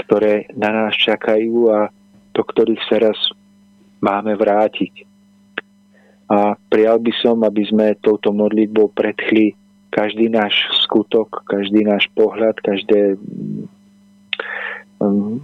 ktoré 0.06 0.48
na 0.53 0.69
nás 0.69 0.94
čakajú 0.95 1.73
a 1.73 1.90
do 2.31 2.41
ktorých 2.45 2.84
sa 2.88 2.98
raz 3.10 3.19
máme 3.99 4.38
vrátiť. 4.38 5.09
A 6.30 6.53
prijal 6.69 7.01
by 7.01 7.14
som, 7.26 7.41
aby 7.41 7.65
sme 7.65 7.97
touto 8.06 8.30
modlitbou 8.30 8.93
predchli 8.93 9.57
každý 9.89 10.30
náš 10.30 10.53
skutok, 10.85 11.41
každý 11.49 11.81
náš 11.81 12.06
pohľad, 12.14 12.53
každé, 12.61 13.18
um, 15.01 15.41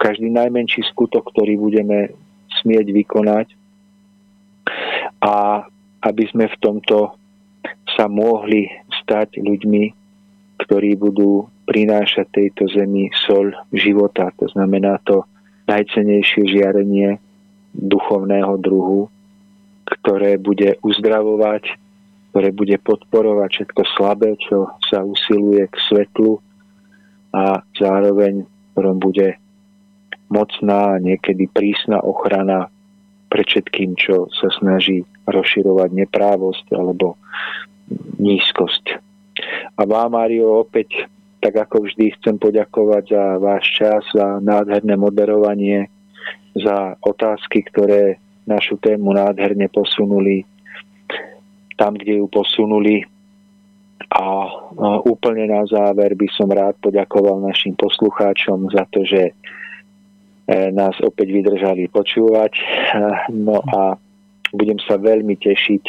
každý 0.00 0.32
najmenší 0.32 0.80
skutok, 0.88 1.28
ktorý 1.28 1.60
budeme 1.60 2.16
smieť 2.64 2.86
vykonať 2.88 3.46
a 5.20 5.68
aby 6.04 6.24
sme 6.32 6.48
v 6.48 6.56
tomto 6.60 7.20
sa 7.92 8.08
mohli 8.08 8.68
stať 9.04 9.40
ľuďmi, 9.44 9.84
ktorí 10.64 10.96
budú 10.96 11.48
prinášať 11.68 12.26
tejto 12.32 12.68
zemi 12.72 13.12
sol 13.12 13.52
života. 13.72 14.32
To 14.40 14.48
znamená 14.52 15.00
to 15.04 15.24
najcenejšie 15.68 16.44
žiarenie 16.48 17.16
duchovného 17.72 18.56
druhu, 18.60 19.08
ktoré 19.84 20.40
bude 20.40 20.80
uzdravovať, 20.80 21.76
ktoré 22.32 22.48
bude 22.50 22.76
podporovať 22.82 23.48
všetko 23.52 23.82
slabé, 23.94 24.34
čo 24.42 24.72
sa 24.90 25.04
usiluje 25.06 25.70
k 25.70 25.76
svetlu 25.86 26.42
a 27.30 27.62
zároveň 27.78 28.48
ktorom 28.74 28.98
bude 28.98 29.38
mocná 30.26 30.98
a 30.98 31.02
niekedy 31.02 31.46
prísna 31.46 32.02
ochrana 32.02 32.66
pre 33.30 33.46
všetkým, 33.46 33.94
čo 33.94 34.26
sa 34.34 34.50
snaží 34.50 35.06
rozširovať 35.30 35.90
neprávosť 35.94 36.66
alebo 36.74 37.14
nízkosť. 38.18 38.98
A 39.78 39.82
vám, 39.86 40.14
Mário, 40.14 40.62
opäť, 40.62 41.06
tak 41.42 41.54
ako 41.58 41.86
vždy, 41.86 42.14
chcem 42.18 42.38
poďakovať 42.38 43.04
za 43.10 43.24
váš 43.42 43.64
čas, 43.74 44.02
za 44.14 44.38
nádherné 44.38 44.94
moderovanie, 44.94 45.90
za 46.54 46.94
otázky, 47.02 47.66
ktoré 47.66 48.22
našu 48.44 48.76
tému 48.80 49.12
nádherne 49.12 49.68
posunuli 49.72 50.44
tam, 51.76 51.98
kde 51.98 52.22
ju 52.22 52.26
posunuli. 52.30 53.02
A 54.14 54.46
úplne 55.10 55.50
na 55.50 55.66
záver 55.66 56.14
by 56.14 56.28
som 56.30 56.46
rád 56.46 56.78
poďakoval 56.78 57.42
našim 57.42 57.74
poslucháčom 57.74 58.70
za 58.70 58.86
to, 58.94 59.02
že 59.02 59.22
e, 59.26 59.32
nás 60.70 60.94
opäť 61.02 61.34
vydržali 61.34 61.90
počúvať. 61.90 62.52
No 63.34 63.58
a 63.58 63.98
budem 64.54 64.78
sa 64.86 65.02
veľmi 65.02 65.34
tešiť, 65.34 65.84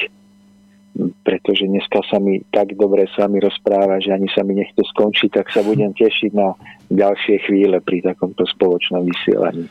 pretože 1.22 1.70
dneska 1.70 2.02
sa 2.10 2.18
mi 2.18 2.42
tak 2.50 2.74
dobre 2.74 3.06
s 3.06 3.14
vami 3.14 3.38
rozpráva, 3.46 4.02
že 4.02 4.10
ani 4.10 4.26
sa 4.34 4.42
mi 4.42 4.58
nechce 4.58 4.82
skončiť, 4.82 5.30
tak 5.30 5.54
sa 5.54 5.62
budem 5.62 5.94
tešiť 5.94 6.32
na 6.34 6.58
ďalšie 6.90 7.46
chvíle 7.46 7.78
pri 7.78 8.02
takomto 8.10 8.42
spoločnom 8.50 9.06
vysielaní. 9.06 9.70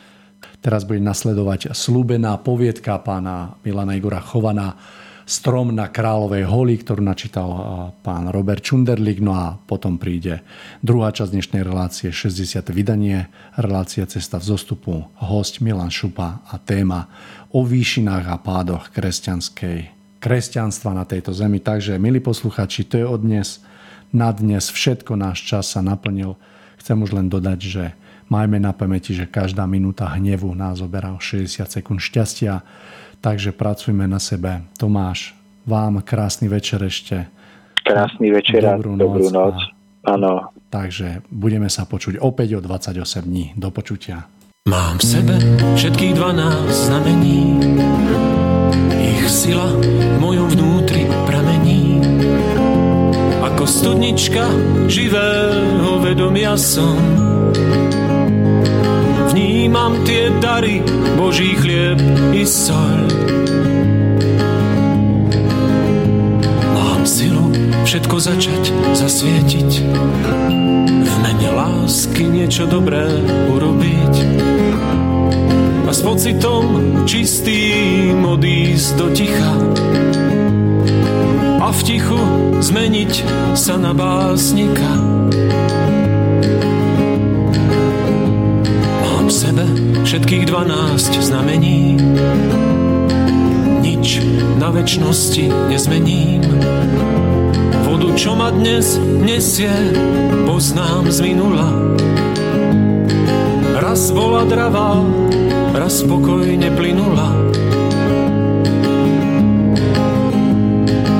Teraz 0.64 0.88
bude 0.88 1.04
nasledovať 1.04 1.76
slúbená 1.76 2.40
poviedka 2.40 2.96
pána 3.04 3.60
Milana 3.68 4.00
Igora 4.00 4.24
Chovana 4.24 4.72
Strom 5.28 5.76
na 5.76 5.92
Kráľovej 5.92 6.48
holi, 6.48 6.80
ktorú 6.80 7.04
načítal 7.04 7.48
pán 8.00 8.32
Robert 8.32 8.64
Čunderlik. 8.64 9.20
No 9.20 9.36
a 9.36 9.60
potom 9.60 10.00
príde 10.00 10.40
druhá 10.80 11.12
časť 11.12 11.36
dnešnej 11.36 11.62
relácie, 11.68 12.08
60. 12.08 12.64
vydanie, 12.72 13.28
relácia 13.60 14.08
Cesta 14.08 14.40
v 14.40 14.56
zostupu, 14.56 15.04
host 15.20 15.60
Milan 15.60 15.92
Šupa 15.92 16.40
a 16.48 16.56
téma 16.56 17.12
o 17.52 17.60
výšinách 17.60 18.24
a 18.24 18.40
pádoch 18.40 18.88
kresťanskej 18.88 19.92
kresťanstva 20.16 20.96
na 20.96 21.04
tejto 21.04 21.36
zemi. 21.36 21.60
Takže, 21.60 22.00
milí 22.00 22.24
posluchači, 22.24 22.88
to 22.88 22.96
je 22.96 23.04
od 23.04 23.20
dnes. 23.20 23.60
Na 24.16 24.32
dnes 24.32 24.72
všetko 24.72 25.12
náš 25.12 25.44
čas 25.44 25.76
sa 25.76 25.84
naplnil. 25.84 26.40
Chcem 26.80 26.96
už 27.04 27.12
len 27.12 27.28
dodať, 27.28 27.60
že 27.60 27.84
majme 28.28 28.60
na 28.60 28.72
pamäti, 28.72 29.16
že 29.16 29.28
každá 29.28 29.64
minúta 29.64 30.08
hnevu 30.08 30.52
nás 30.52 30.80
oberá 30.80 31.12
60 31.16 31.68
sekúnd 31.68 32.00
šťastia 32.00 32.62
Takže 33.24 33.56
pracujme 33.56 34.04
na 34.04 34.20
sebe. 34.20 34.68
Tomáš, 34.76 35.32
vám 35.64 36.04
krásny 36.04 36.44
večer 36.44 36.84
ešte. 36.84 37.24
Krásny 37.80 38.28
večer 38.28 38.60
a. 38.68 38.76
Dobrú 38.76 39.32
noc. 39.32 39.56
Áno. 40.04 40.52
Takže 40.68 41.24
budeme 41.32 41.72
sa 41.72 41.88
počuť 41.88 42.20
opäť 42.20 42.60
o 42.60 42.60
28 42.60 43.24
dní. 43.24 43.56
Do 43.56 43.72
počutia. 43.72 44.28
Mám 44.68 45.00
v 45.00 45.04
sebe 45.08 45.36
všetkých 45.72 46.12
12 46.20 46.68
znamení, 46.68 47.40
ich 48.92 49.24
sila 49.32 49.72
v 49.72 50.16
mojom 50.20 50.52
vnútri 50.52 51.08
pramení. 51.24 52.04
Ako 53.40 53.64
studnička 53.64 54.44
živého 54.84 55.96
vedomia 56.04 56.60
som, 56.60 56.96
vnímam 59.64 59.96
tie 60.04 60.28
dary, 60.44 60.84
Boží 61.16 61.56
chlieb 61.56 61.96
i 62.36 62.44
sol. 62.44 63.08
Mám 66.76 67.08
silu 67.08 67.48
všetko 67.88 68.16
začať 68.20 68.60
zasvietiť, 68.92 69.70
v 71.00 71.14
mene 71.24 71.48
lásky 71.56 72.28
niečo 72.28 72.68
dobré 72.68 73.08
urobiť 73.56 74.14
a 75.88 75.90
s 75.96 76.00
pocitom 76.04 77.00
čistým 77.08 78.20
odísť 78.20 78.88
do 79.00 79.06
ticha 79.16 79.54
a 81.64 81.72
v 81.72 81.80
tichu 81.80 82.20
zmeniť 82.60 83.12
sa 83.56 83.80
na 83.80 83.96
básnika. 83.96 85.23
Sebe 89.32 89.64
všetkých 90.04 90.48
dvanáct 90.48 91.12
znamení. 91.20 91.96
Nič 93.80 94.20
na 94.60 94.68
väčšnosti 94.72 95.48
nezmením. 95.72 96.44
Vodu, 97.84 98.08
čo 98.16 98.36
ma 98.36 98.52
dnes 98.52 98.96
nesie, 99.00 99.72
poznám 100.44 101.08
z 101.08 101.18
minula. 101.24 101.68
Raz 103.76 104.08
bola 104.12 104.44
dravá, 104.48 105.00
raz 105.76 106.00
spokojne 106.00 106.72
plynula. 106.72 107.28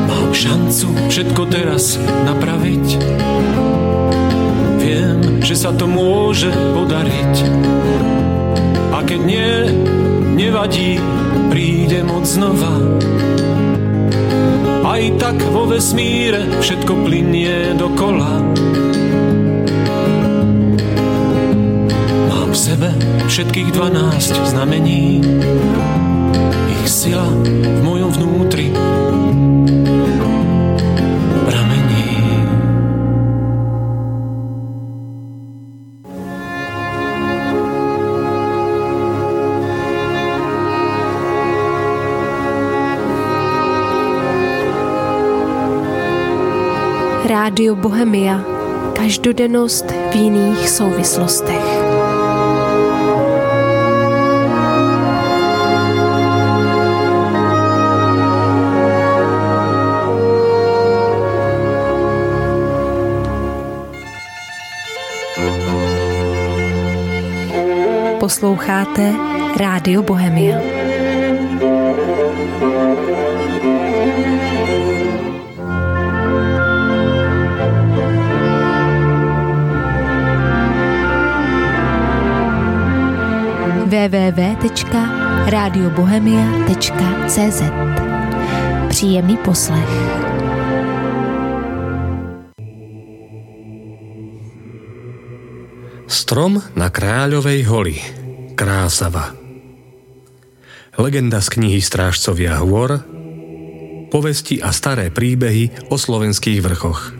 Mám 0.08 0.30
šancu 0.32 0.88
všetko 1.12 1.42
teraz 1.52 2.00
napraviť. 2.00 2.86
Že 5.44 5.54
sa 5.60 5.70
to 5.76 5.84
môže 5.84 6.48
podariť 6.72 7.34
keď 9.04 9.20
nie, 9.20 9.50
nevadí, 10.34 10.96
príde 11.52 12.00
moc 12.02 12.24
znova. 12.24 12.72
Aj 14.84 15.02
tak 15.20 15.36
vo 15.52 15.68
vesmíre 15.68 16.48
všetko 16.58 16.92
plinie 17.04 17.76
dokola. 17.76 18.40
Mám 22.32 22.48
v 22.50 22.58
sebe 22.58 22.90
všetkých 23.28 23.68
dvanáct 23.76 24.34
znamení, 24.48 25.20
ich 26.80 26.84
sila 26.88 27.28
v 27.28 27.80
mojom 27.84 28.10
vnútri 28.18 28.72
Rádio 47.54 47.78
Bohemia. 47.78 48.42
Každodennost 48.98 49.86
v 50.10 50.14
jiných 50.14 50.70
souvislostech. 50.70 51.62
Posloucháte 68.18 69.14
Rádio 69.56 70.02
Bohemia. 70.02 70.83
www.radiobohemia.cz 84.64 87.60
Příjemný 88.88 89.36
poslech. 89.36 89.92
Strom 96.08 96.64
na 96.72 96.88
Kráľovej 96.88 97.60
holi. 97.68 98.00
Krásava. 98.56 99.36
Legenda 100.96 101.44
z 101.44 101.60
knihy 101.60 101.84
Strážcovia 101.84 102.56
hôr, 102.64 103.04
povesti 104.08 104.64
a 104.64 104.72
staré 104.72 105.12
príbehy 105.12 105.92
o 105.92 106.00
slovenských 106.00 106.64
vrchoch. 106.64 107.12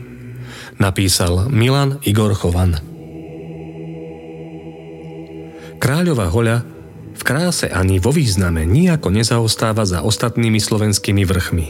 Napísal 0.81 1.53
Milan 1.53 2.01
Igor 2.09 2.33
Chovan. 2.33 2.81
Kráľová 5.77 6.33
hoľa 6.33 6.74
kráse 7.25 7.65
ani 7.65 7.97
vo 7.97 8.13
význame 8.13 8.69
nijako 8.69 9.09
nezaostáva 9.09 9.89
za 9.89 10.05
ostatnými 10.05 10.61
slovenskými 10.61 11.25
vrchmi. 11.25 11.67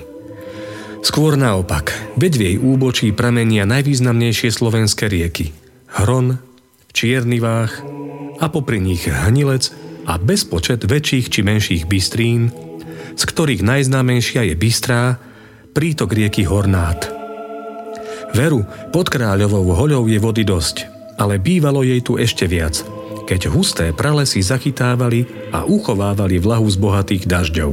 Skôr 0.99 1.40
naopak, 1.40 1.95
veď 2.19 2.34
v 2.36 2.41
jej 2.44 2.57
úbočí 2.60 3.15
pramenia 3.15 3.64
najvýznamnejšie 3.64 4.52
slovenské 4.52 5.07
rieky. 5.07 5.56
Hron, 5.95 6.44
Čierny 6.91 7.40
váh 7.40 7.72
a 8.44 8.52
popri 8.52 8.84
nich 8.84 9.07
Hnilec 9.07 9.72
a 10.03 10.19
bezpočet 10.19 10.84
väčších 10.84 11.32
či 11.32 11.40
menších 11.40 11.84
bystrín, 11.88 12.52
z 13.15 13.23
ktorých 13.23 13.64
najznámejšia 13.64 14.52
je 14.52 14.56
Bystrá, 14.60 15.15
prítok 15.72 16.11
rieky 16.11 16.44
Hornát. 16.44 17.07
Veru, 18.36 18.68
pod 18.91 19.07
kráľovou 19.07 19.72
hoľou 19.72 20.11
je 20.11 20.19
vody 20.19 20.44
dosť, 20.44 20.91
ale 21.15 21.40
bývalo 21.40 21.80
jej 21.88 22.03
tu 22.03 22.19
ešte 22.19 22.44
viac– 22.44 22.82
keď 23.26 23.49
husté 23.49 23.85
pralesy 23.91 24.39
zachytávali 24.45 25.26
a 25.49 25.65
uchovávali 25.65 26.38
vlahu 26.38 26.69
z 26.69 26.77
bohatých 26.77 27.23
dažďov. 27.26 27.72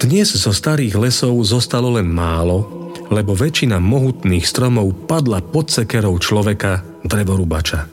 Dnes 0.00 0.32
zo 0.32 0.50
starých 0.50 0.96
lesov 0.96 1.36
zostalo 1.44 1.92
len 2.00 2.08
málo, 2.08 2.90
lebo 3.12 3.36
väčšina 3.36 3.76
mohutných 3.76 4.48
stromov 4.48 5.06
padla 5.06 5.44
pod 5.44 5.68
sekerou 5.68 6.16
človeka, 6.16 6.80
drevorubača. 7.04 7.86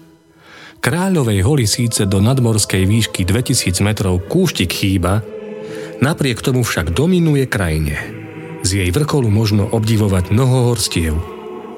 Kráľovej 0.80 1.40
holi 1.44 1.66
síce 1.68 2.08
do 2.08 2.22
nadmorskej 2.24 2.88
výšky 2.88 3.28
2000 3.28 3.82
metrov 3.84 4.22
kúštik 4.26 4.72
chýba, 4.72 5.26
napriek 6.00 6.40
tomu 6.40 6.62
však 6.64 6.94
dominuje 6.94 7.50
krajine. 7.50 7.98
Z 8.62 8.86
jej 8.86 8.90
vrcholu 8.94 9.30
možno 9.30 9.66
obdivovať 9.70 10.32
mnoho 10.32 10.74
horstiev– 10.74 11.16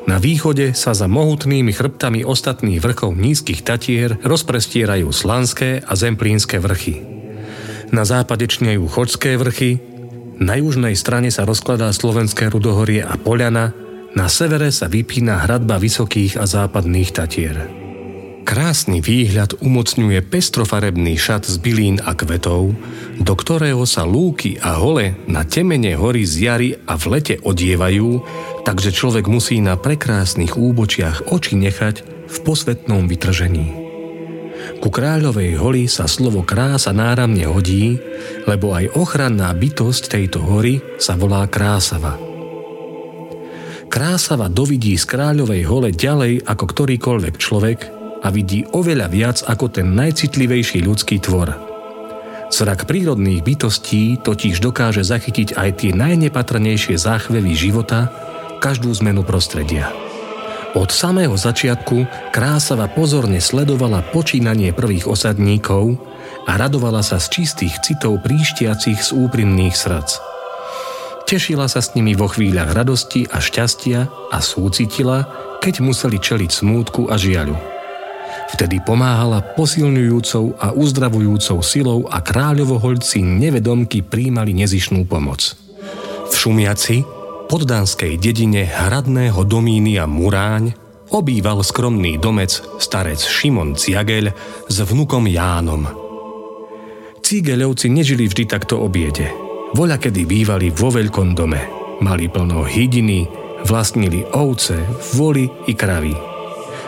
na 0.08 0.18
východe 0.24 0.72
sa 0.72 0.96
za 0.96 1.06
mohutnými 1.12 1.76
chrbtami 1.76 2.24
ostatných 2.24 2.80
vrchov 2.80 3.14
nízkych 3.20 3.62
Tatier 3.62 4.16
rozprestierajú 4.24 5.12
Slanské 5.12 5.84
a 5.84 5.94
Zemplínske 6.00 6.64
vrchy. 6.64 7.04
Na 7.92 8.08
západe 8.08 8.48
čnejú 8.48 8.88
Choďské 8.88 9.36
vrchy, 9.36 9.84
na 10.40 10.56
južnej 10.56 10.96
strane 10.96 11.28
sa 11.28 11.44
rozkladá 11.44 11.92
Slovenské 11.92 12.48
rudohorie 12.48 13.04
a 13.04 13.20
Poliana, 13.20 13.76
na 14.16 14.32
severe 14.32 14.72
sa 14.72 14.88
vypína 14.88 15.44
hradba 15.44 15.78
Vysokých 15.78 16.40
a 16.40 16.48
Západných 16.48 17.12
Tatier. 17.12 17.87
Krásny 18.48 19.04
výhľad 19.04 19.60
umocňuje 19.60 20.24
pestrofarebný 20.24 21.20
šat 21.20 21.52
z 21.52 21.60
bylín 21.60 22.00
a 22.00 22.16
kvetov, 22.16 22.80
do 23.20 23.34
ktorého 23.36 23.84
sa 23.84 24.08
lúky 24.08 24.56
a 24.64 24.80
hole 24.80 25.20
na 25.28 25.44
temene 25.44 26.00
hory 26.00 26.24
z 26.24 26.48
jary 26.48 26.70
a 26.88 26.96
v 26.96 27.04
lete 27.12 27.36
odievajú, 27.44 28.24
takže 28.64 28.96
človek 28.96 29.28
musí 29.28 29.60
na 29.60 29.76
prekrásnych 29.76 30.56
úbočiach 30.56 31.28
oči 31.28 31.60
nechať 31.60 31.96
v 32.24 32.38
posvetnom 32.48 33.04
vytržení. 33.12 33.68
Ku 34.80 34.96
kráľovej 34.96 35.60
holi 35.60 35.92
sa 35.92 36.08
slovo 36.08 36.48
krása 36.48 36.96
náramne 36.96 37.52
hodí, 37.52 38.00
lebo 38.48 38.72
aj 38.72 38.96
ochranná 38.96 39.52
bytosť 39.52 40.16
tejto 40.16 40.40
hory 40.40 40.80
sa 40.96 41.20
volá 41.20 41.44
krásava. 41.52 42.16
Krásava 43.92 44.48
dovidí 44.48 44.96
z 44.96 45.04
kráľovej 45.04 45.68
hole 45.68 45.92
ďalej 45.92 46.48
ako 46.48 46.64
ktorýkoľvek 46.64 47.36
človek– 47.36 47.80
a 48.24 48.28
vidí 48.34 48.66
oveľa 48.74 49.08
viac 49.10 49.38
ako 49.46 49.70
ten 49.70 49.94
najcitlivejší 49.94 50.82
ľudský 50.86 51.22
tvor. 51.22 51.54
Zrak 52.48 52.88
prírodných 52.88 53.44
bytostí 53.44 54.24
totiž 54.24 54.64
dokáže 54.64 55.04
zachytiť 55.04 55.60
aj 55.60 55.70
tie 55.84 55.92
najnepatrnejšie 55.92 56.96
záchvevy 56.96 57.54
života, 57.54 58.08
každú 58.64 58.90
zmenu 59.04 59.22
prostredia. 59.28 59.92
Od 60.74 60.90
samého 60.92 61.36
začiatku 61.36 62.08
Krásava 62.32 62.88
pozorne 62.88 63.44
sledovala 63.44 64.04
počínanie 64.14 64.72
prvých 64.72 65.10
osadníkov 65.10 65.98
a 66.48 66.56
radovala 66.56 67.04
sa 67.04 67.20
z 67.20 67.42
čistých 67.42 67.76
citov 67.84 68.24
príštiacich 68.24 69.00
z 69.02 69.10
úprimných 69.12 69.76
srdc. 69.76 70.10
Tešila 71.28 71.68
sa 71.68 71.84
s 71.84 71.92
nimi 71.92 72.16
vo 72.16 72.32
chvíľach 72.32 72.72
radosti 72.72 73.28
a 73.28 73.44
šťastia 73.44 74.32
a 74.32 74.38
súcitila, 74.40 75.28
keď 75.60 75.84
museli 75.84 76.16
čeliť 76.24 76.52
smútku 76.64 77.12
a 77.12 77.20
žiaľu. 77.20 77.77
Vtedy 78.48 78.80
pomáhala 78.80 79.44
posilňujúcou 79.44 80.56
a 80.56 80.72
uzdravujúcou 80.72 81.60
silou 81.60 82.08
a 82.08 82.24
kráľovohoľci 82.24 83.20
nevedomky 83.20 84.08
príjmali 84.08 84.56
nezišnú 84.56 85.04
pomoc. 85.04 85.60
V 86.32 86.34
Šumiaci, 86.34 87.04
poddánskej 87.52 88.16
dedine 88.16 88.64
hradného 88.64 89.44
domínia 89.44 90.08
Muráň, 90.08 90.72
obýval 91.12 91.60
skromný 91.60 92.16
domec 92.16 92.64
starec 92.80 93.20
Šimon 93.20 93.76
Ciageľ 93.76 94.32
s 94.72 94.78
vnukom 94.80 95.28
Jánom. 95.28 95.84
Cigeľovci 97.20 97.92
nežili 97.92 98.32
vždy 98.32 98.48
takto 98.48 98.80
obiede. 98.80 99.28
Voľa 99.76 100.00
kedy 100.00 100.24
bývali 100.24 100.72
vo 100.72 100.88
veľkom 100.88 101.36
dome. 101.36 101.60
Mali 102.00 102.32
plno 102.32 102.64
hydiny, 102.64 103.28
vlastnili 103.68 104.24
ovce, 104.32 104.80
voli 105.20 105.52
i 105.68 105.76
kravy 105.76 106.37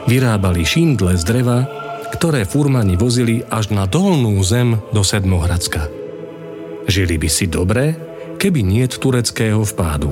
vyrábali 0.09 0.65
šindle 0.65 1.13
z 1.13 1.21
dreva, 1.21 1.69
ktoré 2.09 2.41
furmani 2.41 2.97
vozili 2.97 3.45
až 3.45 3.69
na 3.69 3.85
dolnú 3.85 4.41
zem 4.41 4.81
do 4.89 5.05
Sedmohradska. 5.05 5.85
Žili 6.89 7.21
by 7.21 7.29
si 7.29 7.45
dobre, 7.45 7.93
keby 8.41 8.65
niet 8.65 8.97
tureckého 8.97 9.61
vpádu. 9.61 10.09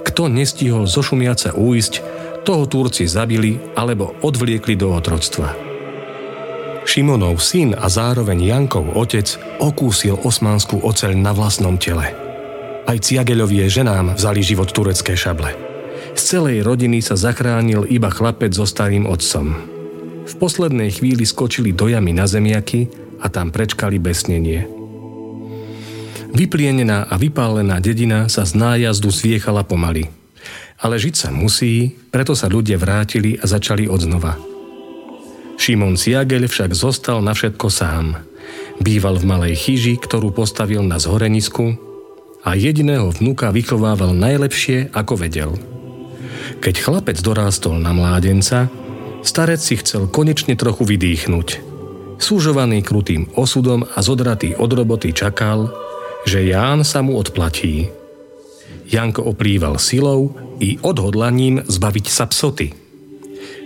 Kto 0.00 0.32
nestihol 0.32 0.88
zo 0.88 1.04
Šumiaca 1.04 1.52
újsť, 1.52 1.94
toho 2.40 2.64
Turci 2.64 3.04
zabili 3.04 3.60
alebo 3.76 4.16
odvliekli 4.24 4.72
do 4.80 4.96
otroctva. 4.96 5.52
Šimonov 6.88 7.36
syn 7.44 7.76
a 7.76 7.92
zároveň 7.92 8.40
Jankov 8.40 8.96
otec 8.96 9.36
okúsil 9.60 10.16
osmanskú 10.24 10.80
oceľ 10.80 11.12
na 11.20 11.36
vlastnom 11.36 11.76
tele. 11.76 12.16
Aj 12.88 12.96
Ciageľovie 12.96 13.68
ženám 13.68 14.16
vzali 14.16 14.40
život 14.40 14.72
turecké 14.72 15.12
šable. 15.12 15.69
Z 16.14 16.22
celej 16.38 16.66
rodiny 16.66 17.02
sa 17.02 17.14
zachránil 17.14 17.86
iba 17.86 18.10
chlapec 18.10 18.50
so 18.50 18.66
starým 18.66 19.06
otcom. 19.06 19.54
V 20.26 20.34
poslednej 20.38 20.94
chvíli 20.94 21.26
skočili 21.26 21.74
do 21.74 21.90
jamy 21.90 22.14
na 22.14 22.26
zemiaky 22.26 22.90
a 23.22 23.26
tam 23.30 23.50
prečkali 23.50 23.98
besnenie. 23.98 24.66
Vyplienená 26.30 27.10
a 27.10 27.14
vypálená 27.18 27.82
dedina 27.82 28.30
sa 28.30 28.46
z 28.46 28.54
nájazdu 28.54 29.10
zviechala 29.10 29.66
pomaly. 29.66 30.06
Ale 30.80 30.96
žiť 30.96 31.14
sa 31.14 31.28
musí, 31.34 31.98
preto 32.14 32.38
sa 32.38 32.46
ľudia 32.46 32.78
vrátili 32.78 33.36
a 33.36 33.44
začali 33.44 33.90
odznova. 33.90 34.38
Šimon 35.60 35.98
Siagel 35.98 36.48
však 36.48 36.72
zostal 36.72 37.20
na 37.20 37.36
všetko 37.36 37.66
sám. 37.68 38.16
Býval 38.80 39.20
v 39.20 39.28
malej 39.28 39.54
chyži, 39.60 40.00
ktorú 40.00 40.32
postavil 40.32 40.80
na 40.80 40.96
zhorenisku 40.96 41.76
a 42.40 42.56
jediného 42.56 43.12
vnuka 43.12 43.52
vychovával 43.52 44.16
najlepšie, 44.16 44.94
ako 44.96 45.14
vedel– 45.20 45.52
keď 46.58 46.74
chlapec 46.82 47.18
dorástol 47.22 47.78
na 47.78 47.94
mládenca, 47.94 48.66
starec 49.22 49.62
si 49.62 49.78
chcel 49.78 50.10
konečne 50.10 50.58
trochu 50.58 50.82
vydýchnuť. 50.82 51.48
Súžovaný 52.20 52.84
krutým 52.84 53.30
osudom 53.38 53.86
a 53.86 53.98
zodratý 54.02 54.52
od 54.58 54.68
roboty 54.74 55.14
čakal, 55.14 55.72
že 56.26 56.44
Ján 56.44 56.84
sa 56.84 57.00
mu 57.00 57.16
odplatí. 57.16 57.88
Janko 58.90 59.30
oplýval 59.30 59.78
silou 59.78 60.34
i 60.58 60.76
odhodlaním 60.82 61.62
zbaviť 61.64 62.06
sa 62.10 62.26
psoty. 62.28 62.74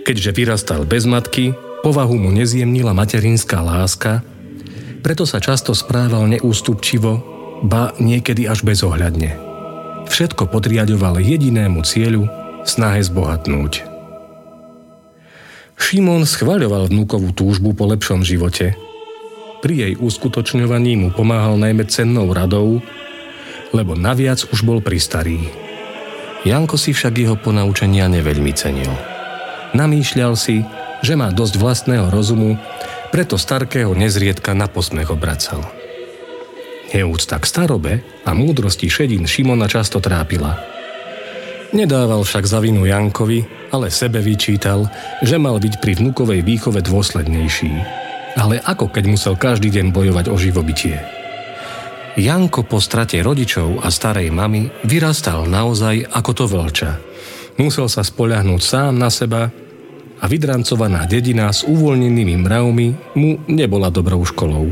Keďže 0.05 0.31
vyrastal 0.37 0.85
bez 0.85 1.09
matky, 1.09 1.51
povahu 1.81 2.15
mu 2.15 2.29
nezjemnila 2.29 2.93
materinská 2.93 3.59
láska, 3.59 4.21
preto 5.01 5.25
sa 5.25 5.41
často 5.41 5.73
správal 5.73 6.25
neústupčivo, 6.29 7.21
ba 7.65 7.93
niekedy 7.97 8.45
až 8.45 8.65
bezohľadne. 8.65 9.37
Všetko 10.05 10.49
podriadoval 10.49 11.19
jedinému 11.21 11.81
cieľu 11.81 12.29
snahe 12.65 13.01
zbohatnúť. 13.05 13.95
Šimon 15.75 16.25
schvaľoval 16.25 16.89
vnúkovú 16.89 17.35
túžbu 17.35 17.77
po 17.77 17.85
lepšom 17.85 18.25
živote. 18.25 18.73
Pri 19.61 19.73
jej 19.85 19.93
uskutočňovaní 19.93 20.97
mu 20.97 21.09
pomáhal 21.13 21.61
najmä 21.61 21.85
cennou 21.85 22.31
radou, 22.31 22.81
lebo 23.69 23.93
naviac 23.93 24.41
už 24.49 24.65
bol 24.65 24.79
pristarý. 24.79 25.45
Janko 26.45 26.77
si 26.77 26.93
však 26.93 27.13
jeho 27.15 27.35
ponaučenia 27.37 28.09
neveľmi 28.09 28.53
cenil. 28.53 28.93
Namýšľal 29.73 30.33
si, 30.37 30.63
že 31.01 31.13
má 31.17 31.33
dosť 31.33 31.59
vlastného 31.59 32.07
rozumu, 32.09 32.55
preto 33.09 33.35
starkého 33.35 33.91
nezriedka 33.93 34.53
na 34.55 34.69
posmech 34.69 35.11
obracal. 35.11 35.65
Neúcta 36.95 37.35
k 37.41 37.45
starobe 37.45 37.93
a 38.23 38.31
múdrosti 38.31 38.87
šedín 38.87 39.27
Šimona 39.27 39.67
často 39.67 39.99
trápila– 39.99 40.55
Nedával 41.73 42.21
však 42.21 42.45
za 42.45 42.61
vinu 42.61 42.85
Jankovi, 42.85 43.41
ale 43.73 43.89
sebe 43.89 44.21
vyčítal, 44.21 44.85
že 45.25 45.41
mal 45.41 45.57
byť 45.57 45.81
pri 45.81 45.97
vnukovej 45.97 46.45
výchove 46.45 46.83
dôslednejší. 46.85 47.73
Ale 48.35 48.61
ako 48.61 48.91
keď 48.91 49.03
musel 49.09 49.33
každý 49.39 49.71
deň 49.71 49.95
bojovať 49.95 50.25
o 50.29 50.35
živobytie? 50.37 50.99
Janko 52.15 52.63
po 52.63 52.79
strate 52.79 53.19
rodičov 53.19 53.83
a 53.83 53.91
starej 53.91 54.31
mamy 54.31 54.71
vyrastal 54.87 55.47
naozaj 55.49 56.07
ako 56.15 56.31
to 56.31 56.45
vlča. 56.47 56.91
Musel 57.59 57.91
sa 57.91 58.03
spoľahnúť 58.03 58.61
sám 58.61 58.95
na 58.95 59.11
seba 59.11 59.51
a 60.19 60.25
vydrancovaná 60.27 61.07
dedina 61.07 61.51
s 61.51 61.67
uvoľnenými 61.67 62.35
mravmi 62.39 62.87
mu 63.19 63.39
nebola 63.51 63.91
dobrou 63.91 64.23
školou. 64.23 64.71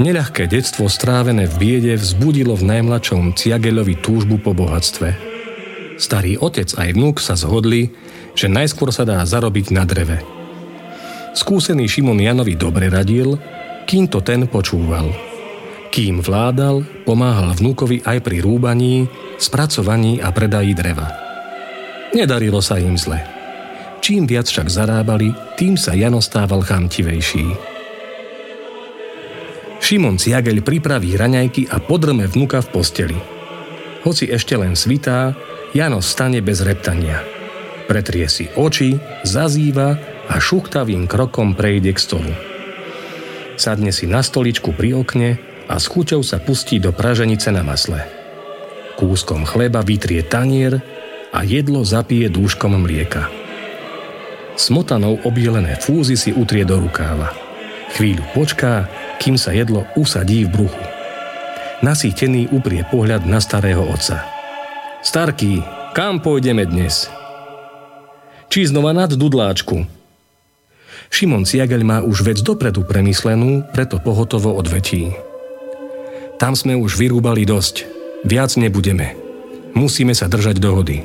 Neľahké 0.00 0.48
detstvo 0.48 0.88
strávené 0.88 1.44
v 1.44 1.54
biede 1.60 1.94
vzbudilo 2.00 2.56
v 2.56 2.72
najmladšom 2.72 3.36
Ciageľovi 3.36 4.00
túžbu 4.00 4.40
po 4.40 4.56
bohatstve– 4.56 5.12
Starý 5.94 6.34
otec 6.42 6.74
aj 6.74 6.90
vnúk 6.94 7.22
sa 7.22 7.38
zhodli, 7.38 7.94
že 8.34 8.50
najskôr 8.50 8.90
sa 8.90 9.06
dá 9.06 9.22
zarobiť 9.22 9.70
na 9.70 9.86
dreve. 9.86 10.18
Skúsený 11.34 11.86
Šimon 11.86 12.18
Janovi 12.18 12.58
dobre 12.58 12.90
radil, 12.90 13.38
kým 13.86 14.10
to 14.10 14.22
ten 14.22 14.46
počúval. 14.50 15.10
Kým 15.94 16.18
vládal, 16.18 16.82
pomáhal 17.06 17.54
vnúkovi 17.54 18.02
aj 18.02 18.18
pri 18.26 18.42
rúbaní, 18.42 19.06
spracovaní 19.38 20.18
a 20.18 20.34
predají 20.34 20.74
dreva. 20.74 21.06
Nedarilo 22.10 22.58
sa 22.58 22.78
im 22.82 22.98
zle. 22.98 23.22
Čím 24.02 24.26
viac 24.26 24.50
však 24.50 24.66
zarábali, 24.66 25.30
tým 25.54 25.78
sa 25.78 25.94
Jano 25.94 26.18
stával 26.18 26.66
chamtivejší. 26.66 27.46
Šimon 29.78 30.18
Ciageľ 30.18 30.64
pripraví 30.64 31.14
raňajky 31.14 31.70
a 31.70 31.78
podrme 31.78 32.26
vnuka 32.26 32.62
v 32.64 32.68
posteli. 32.72 33.18
Hoci 34.02 34.28
ešte 34.32 34.56
len 34.56 34.76
svitá, 34.76 35.36
Jano 35.74 35.98
stane 35.98 36.38
bez 36.38 36.62
reptania. 36.62 37.18
Pretrie 37.90 38.30
si 38.30 38.46
oči, 38.54 38.94
zazýva 39.26 39.98
a 40.30 40.38
šuchtavým 40.38 41.10
krokom 41.10 41.58
prejde 41.58 41.90
k 41.90 41.98
stolu. 41.98 42.32
Sadne 43.58 43.90
si 43.90 44.06
na 44.06 44.22
stoličku 44.22 44.70
pri 44.70 45.02
okne 45.02 45.42
a 45.66 45.74
s 45.74 45.90
chuťou 45.90 46.22
sa 46.22 46.38
pustí 46.38 46.78
do 46.78 46.94
praženice 46.94 47.50
na 47.50 47.66
masle. 47.66 48.06
Kúskom 48.94 49.42
chleba 49.42 49.82
vytrie 49.82 50.22
tanier 50.22 50.78
a 51.34 51.42
jedlo 51.42 51.82
zapije 51.82 52.30
dúškom 52.30 52.78
mlieka. 52.78 53.26
Smotanou 54.54 55.18
obielené 55.26 55.74
fúzy 55.82 56.14
si 56.14 56.30
utrie 56.30 56.62
do 56.62 56.78
rukáva. 56.78 57.34
Chvíľu 57.98 58.22
počká, 58.30 58.86
kým 59.18 59.34
sa 59.34 59.50
jedlo 59.50 59.90
usadí 59.98 60.46
v 60.46 60.54
bruchu. 60.54 60.84
Nasýtený 61.82 62.54
uprie 62.54 62.86
pohľad 62.86 63.26
na 63.26 63.42
starého 63.42 63.82
otca– 63.82 64.22
Starký, 65.04 65.60
kam 65.92 66.16
pôjdeme 66.16 66.64
dnes? 66.64 67.12
Či 68.48 68.72
znova 68.72 68.96
nad 68.96 69.12
Dudláčku? 69.12 69.84
Šimon 71.12 71.44
Ciageľ 71.44 71.82
má 71.84 71.98
už 72.00 72.24
vec 72.24 72.40
dopredu 72.40 72.88
premyslenú, 72.88 73.68
preto 73.76 74.00
pohotovo 74.00 74.56
odvetí. 74.56 75.12
Tam 76.40 76.56
sme 76.56 76.72
už 76.72 76.96
vyrúbali 76.96 77.44
dosť. 77.44 77.84
Viac 78.24 78.56
nebudeme. 78.56 79.12
Musíme 79.76 80.16
sa 80.16 80.24
držať 80.24 80.56
dohody. 80.56 81.04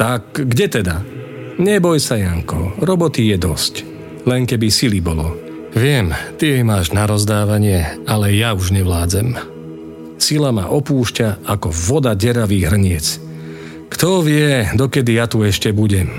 Tak 0.00 0.40
kde 0.40 0.66
teda? 0.72 1.04
Neboj 1.60 2.00
sa, 2.00 2.16
Janko, 2.16 2.80
roboty 2.80 3.28
je 3.28 3.36
dosť. 3.36 3.74
Len 4.24 4.48
keby 4.48 4.72
sily 4.72 5.04
bolo. 5.04 5.36
Viem, 5.76 6.16
ty 6.40 6.64
máš 6.64 6.96
na 6.96 7.04
rozdávanie, 7.04 8.00
ale 8.08 8.32
ja 8.32 8.56
už 8.56 8.72
nevládzem. 8.72 9.51
Sila 10.22 10.54
ma 10.54 10.70
opúšťa 10.70 11.42
ako 11.50 11.74
voda 11.74 12.14
deravý 12.14 12.62
hrniec. 12.62 13.18
Kto 13.90 14.22
vie, 14.22 14.70
dokedy 14.70 15.18
ja 15.18 15.26
tu 15.26 15.42
ešte 15.42 15.74
budem. 15.74 16.14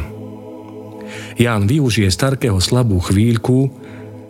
Ján 1.39 1.71
využije 1.71 2.11
Starkého 2.11 2.59
slabú 2.59 2.99
chvíľku, 2.99 3.71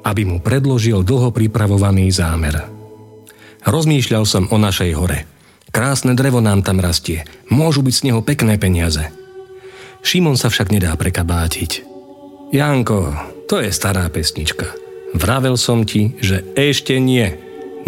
aby 0.05 0.29
mu 0.29 0.37
predložil 0.45 1.01
dlho 1.01 1.33
pripravovaný 1.33 2.13
zámer. 2.13 2.69
Rozmýšľal 3.65 4.23
som 4.29 4.45
o 4.53 4.61
našej 4.61 4.93
hore. 4.93 5.25
Krásne 5.73 6.13
drevo 6.13 6.37
nám 6.37 6.61
tam 6.61 6.77
rastie. 6.77 7.25
Môžu 7.49 7.81
byť 7.81 7.95
z 7.97 8.05
neho 8.13 8.21
pekné 8.21 8.61
peniaze. 8.61 9.09
Šimon 10.05 10.37
sa 10.37 10.53
však 10.53 10.69
nedá 10.69 10.93
prekabátiť. 10.93 11.81
Janko, 12.53 13.09
to 13.49 13.57
je 13.57 13.73
stará 13.73 14.05
pesnička. 14.13 14.69
Vravel 15.17 15.57
som 15.57 15.81
ti, 15.81 16.13
že 16.21 16.45
ešte 16.53 17.01
nie. 17.01 17.33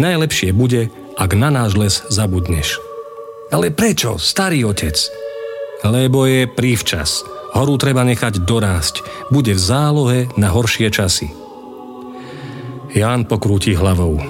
Najlepšie 0.02 0.50
bude, 0.50 0.90
ak 1.16 1.32
na 1.32 1.48
náš 1.48 1.72
les 1.80 1.94
zabudneš. 2.12 2.76
Ale 3.48 3.72
prečo, 3.72 4.20
starý 4.20 4.68
otec? 4.68 4.94
Lebo 5.80 6.28
je 6.28 6.44
prívčas. 6.44 7.24
Horu 7.56 7.80
treba 7.80 8.04
nechať 8.04 8.44
dorásť. 8.44 9.00
Bude 9.32 9.56
v 9.56 9.60
zálohe 9.60 10.18
na 10.36 10.52
horšie 10.52 10.92
časy. 10.92 11.32
Ján 12.92 13.24
pokrúti 13.24 13.72
hlavou. 13.72 14.20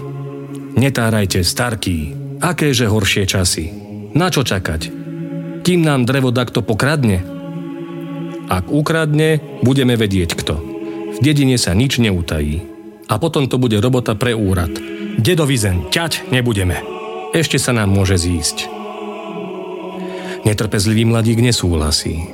Netárajte, 0.79 1.43
starký. 1.43 2.15
Akéže 2.39 2.87
horšie 2.87 3.25
časy? 3.27 3.65
Na 4.15 4.31
čo 4.31 4.47
čakať? 4.47 4.93
Kým 5.67 5.83
nám 5.83 6.07
drevo 6.07 6.31
takto 6.31 6.63
pokradne? 6.63 7.25
Ak 8.47 8.71
ukradne, 8.71 9.43
budeme 9.67 9.99
vedieť 9.99 10.39
kto. 10.39 10.55
V 11.17 11.19
dedine 11.19 11.59
sa 11.59 11.75
nič 11.75 11.99
neutají. 11.99 12.63
A 13.11 13.19
potom 13.19 13.51
to 13.51 13.59
bude 13.59 13.75
robota 13.83 14.15
pre 14.15 14.37
úrad. 14.37 14.71
Dedovizen, 15.17 15.89
ťať 15.89 16.29
nebudeme. 16.29 16.81
Ešte 17.33 17.57
sa 17.57 17.73
nám 17.73 17.89
môže 17.89 18.21
zísť. 18.21 18.69
Netrpezlivý 20.45 21.09
mladík 21.09 21.43
nesúhlasí. 21.43 22.31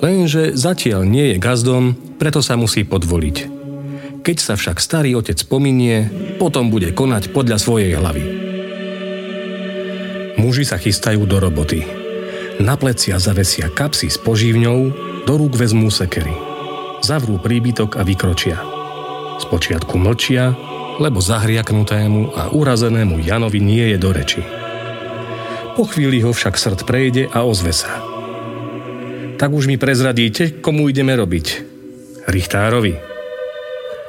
Lenže 0.00 0.56
zatiaľ 0.56 1.04
nie 1.04 1.34
je 1.34 1.36
gazdom, 1.42 1.98
preto 2.16 2.40
sa 2.40 2.56
musí 2.56 2.86
podvoliť. 2.86 3.36
Keď 4.20 4.36
sa 4.36 4.54
však 4.56 4.78
starý 4.78 5.16
otec 5.16 5.36
pominie, 5.48 6.08
potom 6.36 6.68
bude 6.68 6.92
konať 6.92 7.32
podľa 7.32 7.56
svojej 7.56 7.96
hlavy. 7.96 8.24
Muži 10.40 10.64
sa 10.64 10.80
chystajú 10.80 11.24
do 11.24 11.36
roboty. 11.40 11.84
Na 12.60 12.76
plecia 12.76 13.16
zavesia 13.16 13.72
kapsy 13.72 14.12
s 14.12 14.20
požívňou, 14.20 14.92
do 15.24 15.34
rúk 15.36 15.56
vezmú 15.56 15.88
sekery. 15.88 16.32
Zavrú 17.00 17.40
príbytok 17.40 17.96
a 17.96 18.04
vykročia. 18.04 18.60
Spočiatku 19.40 19.96
mlčia, 19.96 20.52
lebo 21.00 21.18
zahriaknutému 21.18 22.36
a 22.36 22.52
urazenému 22.52 23.24
Janovi 23.24 23.58
nie 23.64 23.96
je 23.96 23.98
do 23.98 24.12
reči. 24.12 24.44
Po 25.74 25.88
chvíli 25.88 26.20
ho 26.20 26.36
však 26.36 26.60
srd 26.60 26.84
prejde 26.84 27.32
a 27.32 27.42
ozve 27.42 27.72
sa– 27.72 27.90
tak 29.40 29.56
už 29.56 29.72
mi 29.72 29.80
prezradíte, 29.80 30.60
komu 30.60 30.92
ideme 30.92 31.16
robiť. 31.16 31.46
Richtárovi. 32.28 32.92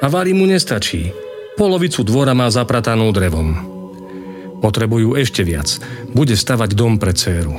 A 0.04 0.06
Vári 0.12 0.36
mu 0.36 0.44
nestačí. 0.44 1.08
Polovicu 1.56 2.04
dvora 2.04 2.36
má 2.36 2.52
zapratanú 2.52 3.08
drevom. 3.16 3.56
Potrebujú 4.60 5.16
ešte 5.16 5.40
viac. 5.40 5.80
Bude 6.12 6.36
stavať 6.36 6.76
dom 6.76 7.00
pre 7.00 7.16
dceru. 7.16 7.56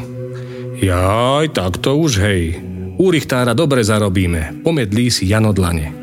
Jaj, 0.86 1.50
tak 1.58 1.82
to 1.82 1.98
už 1.98 2.22
hej. 2.22 2.62
U 3.02 3.10
Richtára 3.10 3.58
dobre 3.58 3.82
zarobíme. 3.82 4.62
Pomedlí 4.62 5.10
si 5.10 5.26
Janodlane. 5.26 6.03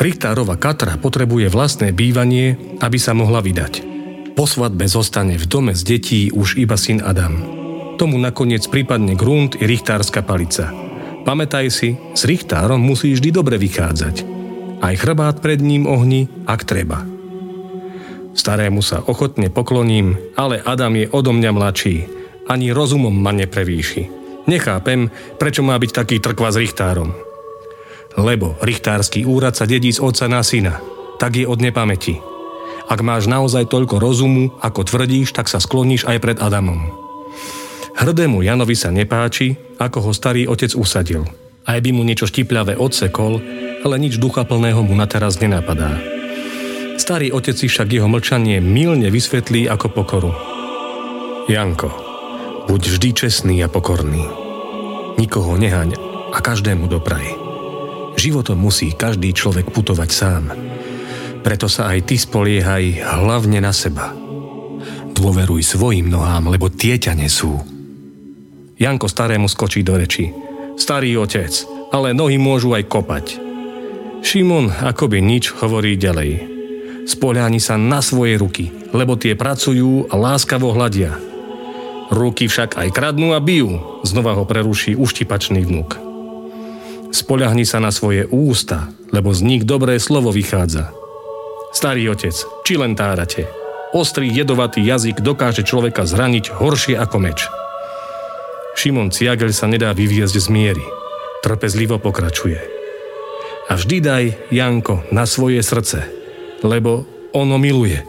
Richtárova 0.00 0.56
Katra 0.56 0.96
potrebuje 0.96 1.52
vlastné 1.52 1.92
bývanie, 1.92 2.56
aby 2.80 2.96
sa 2.96 3.12
mohla 3.12 3.44
vydať. 3.44 3.84
Po 4.32 4.48
svadbe 4.48 4.88
zostane 4.88 5.36
v 5.36 5.44
dome 5.44 5.72
z 5.76 5.82
detí 5.84 6.20
už 6.32 6.56
iba 6.56 6.80
syn 6.80 7.04
Adam 7.04 7.60
tomu 8.00 8.16
nakoniec 8.16 8.64
prípadne 8.64 9.12
grunt 9.12 9.60
i 9.60 9.68
richtárska 9.68 10.24
palica. 10.24 10.72
Pamätaj 11.28 11.68
si, 11.68 12.00
s 12.16 12.24
richtárom 12.24 12.80
musí 12.80 13.12
vždy 13.12 13.28
dobre 13.28 13.60
vychádzať. 13.60 14.24
Aj 14.80 14.96
chrbát 14.96 15.44
pred 15.44 15.60
ním 15.60 15.84
ohni, 15.84 16.32
ak 16.48 16.64
treba. 16.64 17.04
Starému 18.32 18.80
sa 18.80 19.04
ochotne 19.04 19.52
pokloním, 19.52 20.16
ale 20.32 20.64
Adam 20.64 20.96
je 20.96 21.12
odo 21.12 21.36
mňa 21.36 21.50
mladší. 21.52 21.96
Ani 22.48 22.72
rozumom 22.72 23.12
ma 23.12 23.36
neprevýši. 23.36 24.08
Nechápem, 24.48 25.12
prečo 25.36 25.60
má 25.60 25.76
byť 25.76 25.90
taký 25.92 26.16
trkva 26.24 26.48
s 26.48 26.56
richtárom. 26.56 27.12
Lebo 28.20 28.60
richtársky 28.60 29.24
úrad 29.24 29.56
sa 29.56 29.64
dedí 29.64 29.88
z 29.88 30.04
otca 30.04 30.28
na 30.28 30.44
syna. 30.44 30.76
Tak 31.16 31.40
je 31.40 31.48
od 31.48 31.56
nepamäti. 31.56 32.20
Ak 32.90 33.00
máš 33.00 33.30
naozaj 33.30 33.70
toľko 33.70 33.96
rozumu, 33.96 34.52
ako 34.60 34.84
tvrdíš, 34.84 35.32
tak 35.32 35.48
sa 35.48 35.62
skloníš 35.62 36.04
aj 36.04 36.18
pred 36.20 36.36
Adamom. 36.42 36.90
Hrdému 37.96 38.44
Janovi 38.44 38.76
sa 38.76 38.92
nepáči, 38.92 39.56
ako 39.80 40.10
ho 40.10 40.12
starý 40.12 40.48
otec 40.50 40.72
usadil. 40.76 41.24
Aj 41.64 41.78
by 41.78 41.90
mu 41.92 42.02
niečo 42.02 42.26
štipľavé 42.26 42.76
odsekol, 42.76 43.38
ale 43.84 43.96
nič 44.00 44.16
ducha 44.18 44.44
plného 44.44 44.80
mu 44.82 44.96
na 44.96 45.06
teraz 45.06 45.38
nenapadá. 45.40 45.96
Starý 47.00 47.32
otec 47.32 47.56
si 47.56 47.70
však 47.70 47.88
jeho 47.88 48.08
mlčanie 48.10 48.60
milne 48.60 49.08
vysvetlí 49.08 49.70
ako 49.70 49.86
pokoru. 49.92 50.32
Janko, 51.48 51.88
buď 52.68 52.82
vždy 52.90 53.08
čestný 53.16 53.56
a 53.64 53.68
pokorný. 53.72 54.24
Nikoho 55.16 55.56
nehaň 55.56 55.96
a 56.32 56.38
každému 56.42 56.90
dopraj. 56.90 57.39
Životom 58.20 58.60
musí 58.60 58.92
každý 58.92 59.32
človek 59.32 59.72
putovať 59.72 60.10
sám. 60.12 60.52
Preto 61.40 61.72
sa 61.72 61.88
aj 61.88 62.04
ty 62.04 62.20
spoliehaj 62.20 63.00
hlavne 63.00 63.64
na 63.64 63.72
seba. 63.72 64.12
Dôveruj 65.16 65.64
svojim 65.64 66.12
nohám, 66.12 66.52
lebo 66.52 66.68
tie 66.68 67.00
ťa 67.00 67.16
nesú. 67.16 67.56
Janko 68.76 69.08
starému 69.08 69.48
skočí 69.48 69.80
do 69.80 69.96
reči. 69.96 70.36
Starý 70.76 71.16
otec, 71.16 71.48
ale 71.96 72.12
nohy 72.12 72.36
môžu 72.36 72.76
aj 72.76 72.92
kopať. 72.92 73.40
Šimon 74.20 74.68
akoby 74.68 75.24
nič 75.24 75.56
hovorí 75.56 75.96
ďalej. 75.96 76.44
Spoľáni 77.08 77.56
sa 77.56 77.80
na 77.80 78.04
svoje 78.04 78.36
ruky, 78.36 78.68
lebo 78.92 79.16
tie 79.16 79.32
pracujú 79.32 80.12
a 80.12 80.14
láskavo 80.20 80.76
hľadia. 80.76 81.16
Ruky 82.12 82.52
však 82.52 82.76
aj 82.76 82.88
kradnú 82.92 83.32
a 83.32 83.40
bijú, 83.40 84.04
znova 84.04 84.36
ho 84.36 84.44
preruší 84.44 84.92
uštipačný 84.92 85.64
vnúk. 85.64 86.09
Spoľahni 87.10 87.66
sa 87.66 87.82
na 87.82 87.90
svoje 87.90 88.26
ústa, 88.30 88.94
lebo 89.10 89.34
z 89.34 89.42
nich 89.42 89.62
dobré 89.66 89.98
slovo 89.98 90.30
vychádza. 90.30 90.94
Starý 91.74 92.10
otec, 92.10 92.34
či 92.62 92.74
len 92.78 92.94
tárate. 92.94 93.46
Ostrý 93.90 94.30
jedovatý 94.30 94.86
jazyk 94.86 95.18
dokáže 95.18 95.66
človeka 95.66 96.06
zraniť 96.06 96.54
horšie 96.54 96.94
ako 96.94 97.16
meč. 97.18 97.46
Šimon 98.78 99.10
Ciagel 99.10 99.50
sa 99.50 99.66
nedá 99.66 99.90
vyviezť 99.90 100.36
z 100.38 100.48
miery. 100.50 100.84
Trpezlivo 101.42 101.98
pokračuje. 101.98 102.58
A 103.70 103.74
vždy 103.74 103.96
daj, 104.02 104.24
Janko, 104.54 105.02
na 105.10 105.26
svoje 105.26 105.62
srdce, 105.62 106.06
lebo 106.62 107.06
ono 107.34 107.58
miluje. 107.58 108.02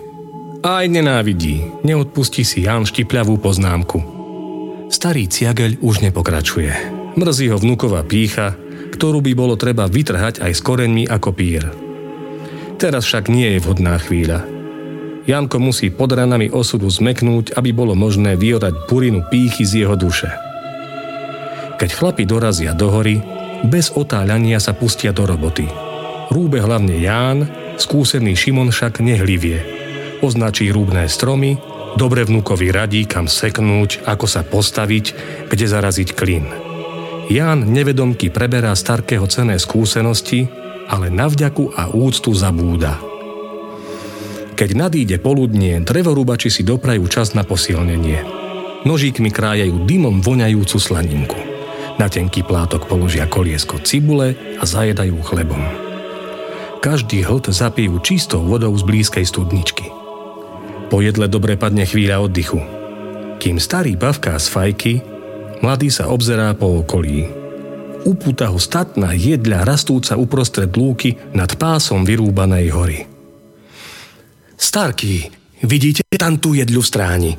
Aj 0.61 0.85
nenávidí, 0.85 1.81
neodpustí 1.81 2.45
si 2.45 2.65
Jan 2.69 2.85
štipľavú 2.85 3.41
poznámku. 3.41 3.97
Starý 4.93 5.25
Ciagel 5.25 5.81
už 5.81 6.05
nepokračuje. 6.05 6.73
Mrzí 7.17 7.49
ho 7.49 7.57
vnúková 7.57 8.05
pícha, 8.05 8.53
ktorú 8.91 9.23
by 9.23 9.31
bolo 9.33 9.55
treba 9.55 9.87
vytrhať 9.87 10.43
aj 10.43 10.51
s 10.51 10.61
koreňmi 10.61 11.07
ako 11.07 11.29
pír. 11.31 11.63
Teraz 12.75 13.07
však 13.07 13.29
nie 13.31 13.55
je 13.55 13.59
vhodná 13.63 13.95
chvíľa. 14.01 14.43
Janko 15.29 15.61
musí 15.61 15.93
pod 15.93 16.17
ranami 16.17 16.49
osudu 16.49 16.89
zmeknúť, 16.89 17.53
aby 17.53 17.69
bolo 17.71 17.93
možné 17.93 18.33
vyorať 18.33 18.89
burinu 18.89 19.21
pýchy 19.29 19.63
z 19.63 19.85
jeho 19.85 19.93
duše. 19.93 20.33
Keď 21.77 21.89
chlapi 21.93 22.25
dorazia 22.25 22.73
do 22.73 22.89
hory, 22.89 23.21
bez 23.65 23.93
otáľania 23.93 24.57
sa 24.57 24.73
pustia 24.73 25.13
do 25.13 25.29
roboty. 25.29 25.69
Rúbe 26.33 26.57
hlavne 26.57 26.97
Ján, 26.97 27.45
skúsený 27.77 28.33
Šimon 28.33 28.73
však 28.73 29.01
nehlivie. 29.01 29.61
Označí 30.25 30.69
rúbné 30.73 31.05
stromy, 31.05 31.61
dobre 31.97 32.25
vnúkovi 32.25 32.73
radí, 32.73 33.05
kam 33.05 33.29
seknúť, 33.29 34.05
ako 34.09 34.25
sa 34.25 34.41
postaviť, 34.41 35.05
kde 35.53 35.65
zaraziť 35.69 36.09
klin. 36.17 36.70
Ján 37.31 37.63
nevedomky 37.63 38.27
preberá 38.27 38.75
starkého 38.75 39.23
cené 39.23 39.55
skúsenosti, 39.55 40.51
ale 40.91 41.07
na 41.07 41.31
a 41.79 41.83
úctu 41.87 42.35
zabúda. 42.35 42.99
Keď 44.59 44.69
nadíde 44.75 45.15
poludnie, 45.23 45.79
drevorúbači 45.79 46.51
si 46.51 46.67
doprajú 46.67 47.07
čas 47.07 47.31
na 47.31 47.47
posilnenie. 47.47 48.27
Nožíkmi 48.83 49.31
krájajú 49.31 49.87
dymom 49.87 50.19
voňajúcu 50.19 50.75
slaninku. 50.75 51.39
Na 51.95 52.11
tenký 52.11 52.43
plátok 52.43 52.91
položia 52.91 53.23
koliesko 53.31 53.79
cibule 53.79 54.35
a 54.59 54.67
zajedajú 54.67 55.15
chlebom. 55.23 55.63
Každý 56.83 57.23
hlт 57.23 57.47
zapijú 57.47 58.03
čistou 58.03 58.43
vodou 58.43 58.75
z 58.75 58.83
blízkej 58.83 59.23
studničky. 59.23 59.87
Po 60.91 60.99
jedle 60.99 61.31
dobre 61.31 61.55
padne 61.55 61.87
chvíľa 61.87 62.27
oddychu. 62.27 62.59
Kým 63.39 63.55
starý 63.55 63.95
bavká 63.95 64.35
z 64.35 64.51
fajky, 64.51 64.93
mladý 65.61 65.93
sa 65.93 66.09
obzerá 66.09 66.53
po 66.57 66.81
okolí. 66.81 67.25
Upúta 68.01 68.49
ho 68.49 68.57
statná 68.57 69.13
jedľa 69.13 69.61
rastúca 69.61 70.17
uprostred 70.17 70.73
lúky 70.73 71.13
nad 71.37 71.53
pásom 71.53 72.01
vyrúbanej 72.01 72.67
hory. 72.73 72.99
Starky, 74.57 75.29
vidíte 75.61 76.01
tam 76.17 76.41
tú 76.41 76.57
jedľu 76.57 76.81
v 76.81 76.89
stráni? 76.89 77.31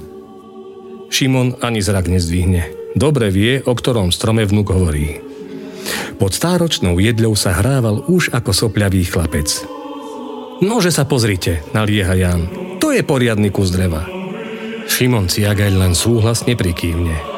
Šimon 1.10 1.58
ani 1.60 1.82
zrak 1.82 2.06
nezdvihne. 2.06 2.94
Dobre 2.94 3.28
vie, 3.34 3.58
o 3.62 3.72
ktorom 3.74 4.14
strome 4.14 4.46
vnúk 4.46 4.70
hovorí. 4.70 5.18
Pod 6.16 6.30
stáročnou 6.30 7.02
jedľou 7.02 7.34
sa 7.34 7.58
hrával 7.58 8.06
už 8.06 8.30
ako 8.30 8.54
sopľavý 8.54 9.02
chlapec. 9.02 9.50
Nože 10.62 10.94
sa 10.94 11.02
pozrite, 11.02 11.66
nalieha 11.74 12.14
Jan. 12.14 12.46
To 12.78 12.94
je 12.94 13.02
poriadny 13.02 13.50
kus 13.50 13.74
dreva. 13.74 14.06
Šimon 14.86 15.26
Ciagaj 15.26 15.74
len 15.74 15.98
súhlasne 15.98 16.54
prikývne. 16.54 17.31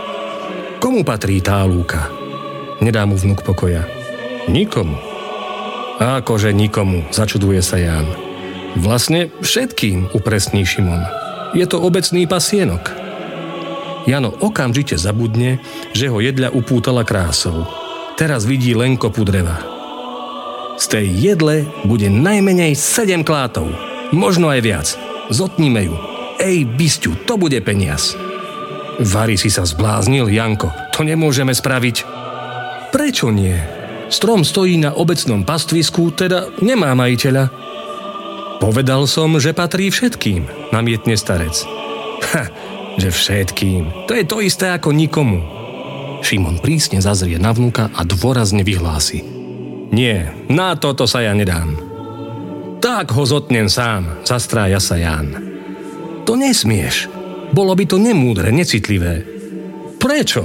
Komu 0.85 1.01
patrí 1.01 1.40
tá 1.40 1.65
lúka? 1.65 2.12
Nedá 2.85 3.09
mu 3.09 3.16
vnúk 3.16 3.40
pokoja. 3.40 3.89
Nikomu. 4.52 5.01
Akože 5.97 6.52
nikomu, 6.52 7.09
začuduje 7.09 7.65
sa 7.65 7.81
Jan. 7.81 8.05
Vlastne 8.77 9.32
všetkým, 9.40 10.12
upresní 10.12 10.61
Šimon. 10.69 11.01
Je 11.56 11.65
to 11.65 11.81
obecný 11.81 12.28
pasienok. 12.28 12.93
Jano 14.05 14.36
okamžite 14.44 15.01
zabudne, 15.01 15.56
že 15.97 16.12
ho 16.12 16.20
jedľa 16.20 16.52
upútala 16.52 17.01
krásou. 17.01 17.65
Teraz 18.20 18.44
vidí 18.44 18.77
len 18.77 19.01
kopu 19.01 19.24
dreva. 19.24 19.56
Z 20.77 21.01
tej 21.01 21.09
jedle 21.16 21.65
bude 21.89 22.12
najmenej 22.12 22.77
7 22.77 23.24
klátov. 23.24 23.73
Možno 24.12 24.52
aj 24.52 24.61
viac. 24.61 24.89
Zotníme 25.32 25.81
ju. 25.89 25.97
Ej, 26.36 26.69
bysťu, 26.69 27.24
to 27.24 27.40
bude 27.40 27.56
peniaz. 27.65 28.12
Vary 29.03 29.35
si 29.35 29.51
sa 29.51 29.66
zbláznil, 29.66 30.31
Janko. 30.31 30.71
To 30.95 31.03
nemôžeme 31.03 31.51
spraviť. 31.51 32.07
Prečo 32.95 33.35
nie? 33.35 33.59
Strom 34.07 34.47
stojí 34.47 34.79
na 34.79 34.95
obecnom 34.95 35.43
pastvisku, 35.43 36.15
teda 36.15 36.55
nemá 36.62 36.95
majiteľa. 36.95 37.51
Povedal 38.62 39.11
som, 39.11 39.35
že 39.43 39.51
patrí 39.51 39.91
všetkým, 39.91 40.71
namietne 40.71 41.19
starec. 41.19 41.66
Ha, 42.31 42.45
že 42.97 43.11
všetkým. 43.11 44.07
To 44.07 44.12
je 44.15 44.25
to 44.25 44.39
isté 44.39 44.71
ako 44.71 44.95
nikomu. 44.95 45.43
Šimon 46.23 46.62
prísne 46.62 47.03
zazrie 47.03 47.37
na 47.37 47.51
vnúka 47.51 47.91
a 47.93 48.07
dôrazne 48.07 48.62
vyhlási. 48.62 49.21
Nie, 49.91 50.33
na 50.49 50.79
toto 50.79 51.05
sa 51.05 51.21
ja 51.21 51.35
nedám. 51.35 51.77
Tak 52.79 53.12
ho 53.12 53.25
zotnem 53.27 53.66
sám, 53.66 54.23
zastrája 54.23 54.79
sa 54.79 54.97
Jan. 54.97 55.35
To 56.25 56.39
nesmieš. 56.39 57.11
Bolo 57.53 57.77
by 57.77 57.85
to 57.85 57.99
nemúdre, 58.01 58.49
necitlivé. 58.55 59.27
Prečo? 60.01 60.43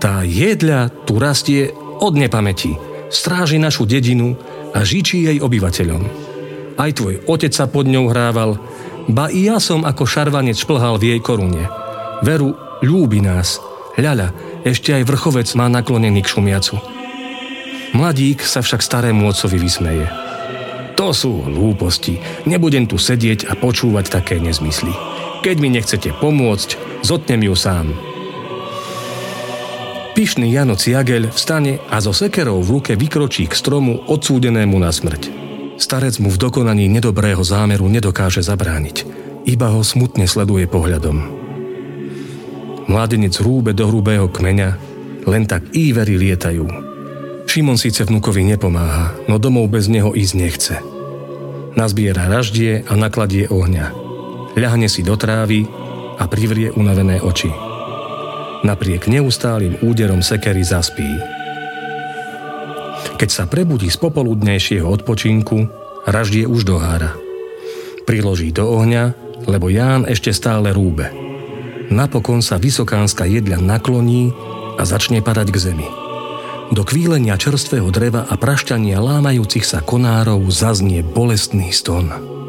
Tá 0.00 0.24
jedľa 0.24 1.04
tu 1.04 1.20
rastie 1.20 1.68
od 2.00 2.16
nepamäti. 2.16 2.72
Stráži 3.10 3.60
našu 3.60 3.84
dedinu 3.84 4.38
a 4.72 4.80
žičí 4.86 5.26
jej 5.28 5.38
obyvateľom. 5.42 6.02
Aj 6.80 6.90
tvoj 6.96 7.26
otec 7.28 7.52
sa 7.52 7.68
pod 7.68 7.84
ňou 7.84 8.08
hrával, 8.08 8.56
Ba 9.10 9.26
i 9.26 9.50
ja 9.50 9.58
som 9.58 9.82
ako 9.82 10.06
šarvanec 10.06 10.54
šplhal 10.54 10.94
v 11.00 11.16
jej 11.16 11.20
korune. 11.20 11.66
Veru, 12.22 12.54
ľúbi 12.84 13.18
nás. 13.18 13.58
Ľaľa, 13.98 14.62
ešte 14.62 14.94
aj 14.94 15.02
vrchovec 15.02 15.50
má 15.58 15.66
naklonený 15.66 16.22
k 16.22 16.30
šumiacu. 16.30 16.78
Mladík 17.90 18.46
sa 18.46 18.62
však 18.62 18.78
starému 18.84 19.26
otcovi 19.26 19.58
vysmeje. 19.58 20.06
To 20.94 21.10
sú 21.10 21.42
hlúposti. 21.42 22.22
Nebudem 22.46 22.86
tu 22.86 23.00
sedieť 23.00 23.50
a 23.50 23.58
počúvať 23.58 24.14
také 24.14 24.38
nezmysly. 24.38 25.09
Keď 25.40 25.56
mi 25.56 25.72
nechcete 25.72 26.12
pomôcť, 26.20 27.00
zotnem 27.00 27.48
ju 27.48 27.56
sám. 27.56 27.96
Pyšný 30.12 30.52
Jano 30.52 30.76
Ciagel 30.76 31.32
vstane 31.32 31.80
a 31.88 31.96
so 32.04 32.12
sekerou 32.12 32.60
v 32.60 32.76
ruke 32.76 32.92
vykročí 32.92 33.48
k 33.48 33.56
stromu 33.56 34.04
odsúdenému 34.04 34.76
na 34.76 34.92
smrť. 34.92 35.32
Starec 35.80 36.20
mu 36.20 36.28
v 36.28 36.36
dokonaní 36.36 36.92
nedobrého 36.92 37.40
zámeru 37.40 37.88
nedokáže 37.88 38.44
zabrániť. 38.44 39.08
Iba 39.48 39.72
ho 39.72 39.80
smutne 39.80 40.28
sleduje 40.28 40.68
pohľadom. 40.68 41.16
Mladenec 42.84 43.32
rúbe 43.40 43.72
do 43.72 43.88
hrubého 43.88 44.28
kmeňa, 44.28 44.70
len 45.24 45.48
tak 45.48 45.72
ívery 45.72 46.20
lietajú. 46.20 46.68
Šimon 47.48 47.80
síce 47.80 48.04
vnukovi 48.04 48.44
nepomáha, 48.44 49.16
no 49.24 49.40
domov 49.40 49.72
bez 49.72 49.88
neho 49.88 50.12
ísť 50.12 50.34
nechce. 50.36 50.76
Nazbiera 51.80 52.28
raždie 52.28 52.84
a 52.84 52.92
nakladie 52.92 53.48
ohňa. 53.48 54.09
Ľahne 54.58 54.90
si 54.90 55.06
do 55.06 55.14
trávy 55.14 55.66
a 56.18 56.24
privrie 56.26 56.74
unavené 56.74 57.22
oči. 57.22 57.50
Napriek 58.60 59.08
neustálým 59.08 59.80
úderom 59.80 60.20
sekery 60.20 60.60
zaspí. 60.60 61.06
Keď 63.16 63.28
sa 63.30 63.44
prebudí 63.48 63.88
z 63.88 63.96
popoludnejšieho 63.96 64.84
odpočinku, 64.84 65.68
raždie 66.04 66.44
už 66.44 66.68
dohára. 66.68 67.16
Priloží 68.04 68.52
do 68.52 68.68
ohňa, 68.68 69.16
lebo 69.48 69.72
Ján 69.72 70.04
ešte 70.04 70.32
stále 70.32 70.72
rúbe. 70.76 71.08
Napokon 71.88 72.44
sa 72.44 72.60
vysokánska 72.60 73.24
jedľa 73.24 73.60
nakloní 73.64 74.32
a 74.76 74.82
začne 74.84 75.24
padať 75.24 75.48
k 75.52 75.58
zemi. 75.58 75.88
Do 76.70 76.86
kvílenia 76.86 77.34
čerstvého 77.34 77.90
dreva 77.90 78.28
a 78.30 78.38
prašťania 78.38 79.02
lámajúcich 79.02 79.66
sa 79.66 79.82
konárov 79.82 80.46
zaznie 80.54 81.02
bolestný 81.02 81.74
ston. 81.74 82.39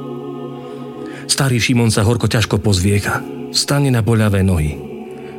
Starý 1.41 1.57
Šimon 1.57 1.89
sa 1.89 2.05
horko 2.05 2.29
ťažko 2.29 2.61
pozviecha, 2.61 3.17
stane 3.49 3.89
na 3.89 4.05
boľavé 4.05 4.45
nohy. 4.45 4.77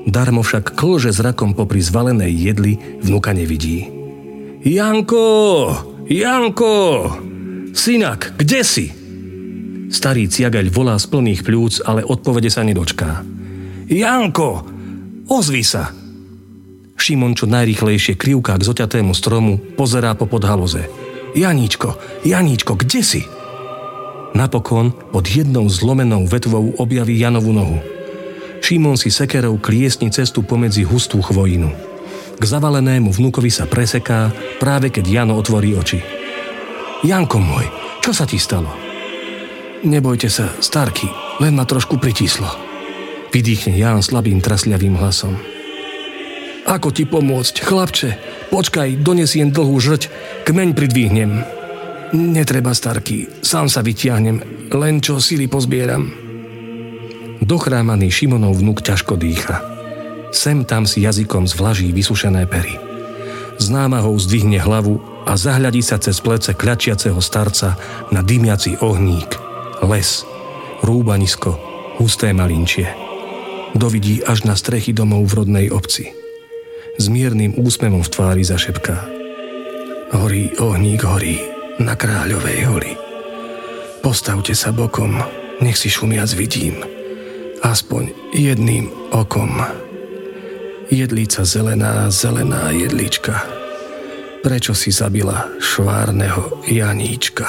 Darmo 0.02 0.42
však 0.42 0.74
klže 0.74 1.14
zrakom 1.14 1.54
popri 1.54 1.78
zvalenej 1.78 2.26
jedli, 2.42 2.74
vnuka 3.06 3.30
nevidí. 3.30 3.86
Janko! 4.66 5.22
Janko! 6.10 6.74
Synak, 7.70 8.34
kde 8.34 8.60
si? 8.66 8.90
Starý 9.94 10.26
ciagaľ 10.26 10.74
volá 10.74 10.98
z 10.98 11.06
plných 11.06 11.46
pľúc, 11.46 11.86
ale 11.86 12.02
odpovede 12.02 12.50
sa 12.50 12.66
nedočká. 12.66 13.22
Janko! 13.86 14.66
Ozvi 15.30 15.62
sa! 15.62 15.94
Šimon 16.98 17.38
čo 17.38 17.46
najrýchlejšie 17.46 18.18
krivká 18.18 18.58
k 18.58 18.66
zoťatému 18.66 19.14
stromu, 19.14 19.54
pozerá 19.78 20.18
po 20.18 20.26
podhaloze. 20.26 20.82
Janíčko, 21.38 21.94
Janíčko, 22.26 22.74
kde 22.74 23.06
si? 23.06 23.22
Napokon 24.32 24.96
pod 25.12 25.28
jednou 25.28 25.68
zlomenou 25.68 26.24
vetvou 26.24 26.72
objaví 26.80 27.20
Janovu 27.20 27.52
nohu. 27.52 27.78
Šimon 28.62 28.96
si 28.96 29.12
sekerou 29.12 29.60
kliesni 29.60 30.08
cestu 30.08 30.40
pomedzi 30.40 30.88
hustú 30.88 31.20
chvojinu. 31.20 31.68
K 32.40 32.42
zavalenému 32.42 33.12
vnúkovi 33.12 33.52
sa 33.52 33.68
preseká, 33.68 34.32
práve 34.56 34.88
keď 34.88 35.04
Jano 35.04 35.36
otvorí 35.36 35.76
oči. 35.76 36.00
Janko 37.04 37.36
môj, 37.36 37.68
čo 38.00 38.16
sa 38.16 38.24
ti 38.24 38.40
stalo? 38.40 38.72
Nebojte 39.84 40.32
sa, 40.32 40.48
starky, 40.62 41.10
len 41.42 41.52
ma 41.52 41.68
trošku 41.68 42.00
pritíslo. 42.00 42.48
Vydýchne 43.34 43.76
Jan 43.76 44.00
slabým 44.00 44.40
trasľavým 44.40 44.96
hlasom. 44.96 45.36
Ako 46.64 46.94
ti 46.94 47.04
pomôcť, 47.04 47.66
chlapče? 47.66 48.10
Počkaj, 48.54 49.02
donesiem 49.02 49.50
dlhú 49.50 49.76
žrť, 49.82 50.08
kmeň 50.46 50.68
pridvihnem. 50.78 51.61
Netreba, 52.12 52.76
starky, 52.76 53.24
sám 53.40 53.72
sa 53.72 53.80
vytiahnem, 53.80 54.68
len 54.68 55.00
čo 55.00 55.16
sily 55.16 55.48
pozbieram. 55.48 56.12
Dochrámaný 57.40 58.12
Šimonov 58.12 58.60
vnúk 58.60 58.84
ťažko 58.84 59.16
dýcha. 59.16 59.64
Sem 60.28 60.68
tam 60.68 60.84
si 60.84 61.08
jazykom 61.08 61.48
zvlaží 61.48 61.88
vysušené 61.88 62.44
pery. 62.44 62.76
S 63.56 63.72
námahou 63.72 64.12
zdvihne 64.20 64.60
hlavu 64.60 65.00
a 65.24 65.40
zahľadí 65.40 65.80
sa 65.80 65.96
cez 65.96 66.20
plece 66.20 66.52
kľačiaceho 66.52 67.16
starca 67.24 67.80
na 68.12 68.20
dymiaci 68.20 68.84
ohník, 68.84 69.32
les, 69.80 70.28
rúbanisko, 70.84 71.56
husté 71.96 72.36
malinčie. 72.36 72.92
Dovidí 73.72 74.20
až 74.20 74.44
na 74.44 74.52
strechy 74.52 74.92
domov 74.92 75.32
v 75.32 75.36
rodnej 75.44 75.66
obci. 75.72 76.12
S 77.00 77.08
miernym 77.08 77.56
úsmevom 77.56 78.04
v 78.04 78.12
tvári 78.12 78.44
zašepká. 78.44 79.00
Horí 80.12 80.52
ohník 80.60 81.08
horí 81.08 81.51
na 81.80 81.94
kráľovej 81.96 82.58
holi. 82.68 82.92
Postavte 84.02 84.52
sa 84.52 84.74
bokom, 84.74 85.22
nech 85.62 85.78
si 85.78 85.86
šumiac 85.86 86.28
vidím. 86.34 86.82
Aspoň 87.62 88.34
jedným 88.34 88.90
okom. 89.14 89.62
Jedlica 90.90 91.46
zelená, 91.46 92.10
zelená 92.10 92.74
jedlička. 92.74 93.46
Prečo 94.42 94.74
si 94.74 94.90
zabila 94.90 95.46
švárneho 95.62 96.66
Janíčka? 96.66 97.46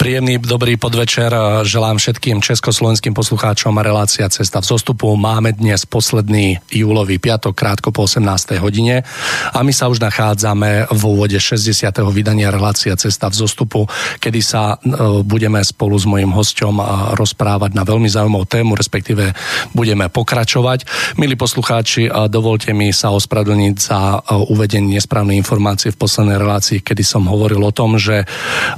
Príjemný, 0.02 0.42
dobrý 0.42 0.74
podvečer 0.74 1.30
želám 1.62 1.94
všetkým 1.94 2.42
československým 2.42 3.14
poslucháčom 3.14 3.70
relácia 3.78 4.26
Cesta 4.26 4.58
v 4.58 4.74
zostupu. 4.74 5.14
Máme 5.14 5.54
dnes 5.54 5.86
posledný 5.86 6.58
júlový 6.74 7.22
piatok, 7.22 7.54
krátko 7.54 7.94
po 7.94 8.10
18. 8.10 8.58
hodine 8.58 9.06
a 9.54 9.62
my 9.62 9.70
sa 9.70 9.86
už 9.86 10.02
nachádzame 10.02 10.90
v 10.90 11.02
úvode 11.06 11.38
60. 11.38 11.86
vydania 12.10 12.50
relácia 12.50 12.98
Cesta 12.98 13.30
v 13.30 13.46
zostupu, 13.46 13.86
kedy 14.18 14.42
sa 14.42 14.74
e, 14.74 15.22
budeme 15.22 15.62
spolu 15.62 15.94
s 15.94 16.02
mojim 16.02 16.34
hosťom 16.34 16.82
rozprávať 17.14 17.70
na 17.70 17.86
veľmi 17.86 18.10
zaujímavú 18.10 18.42
tému, 18.50 18.74
respektíve 18.74 19.30
budeme 19.70 20.10
pokračovať. 20.10 20.82
Milí 21.14 21.38
poslucháči, 21.38 22.10
dovolte 22.26 22.74
mi 22.74 22.90
sa 22.90 23.14
ospravedlniť 23.14 23.74
za 23.78 24.18
e, 24.18 24.34
uvedenie 24.50 24.98
nesprávnej 24.98 25.38
informácie 25.38 25.94
v 25.94 26.00
poslednej 26.02 26.42
relácii, 26.42 26.82
kedy 26.82 27.06
som 27.06 27.30
hovoril 27.30 27.62
o 27.62 27.70
tom, 27.70 28.02
že 28.02 28.26
e, 28.26 28.26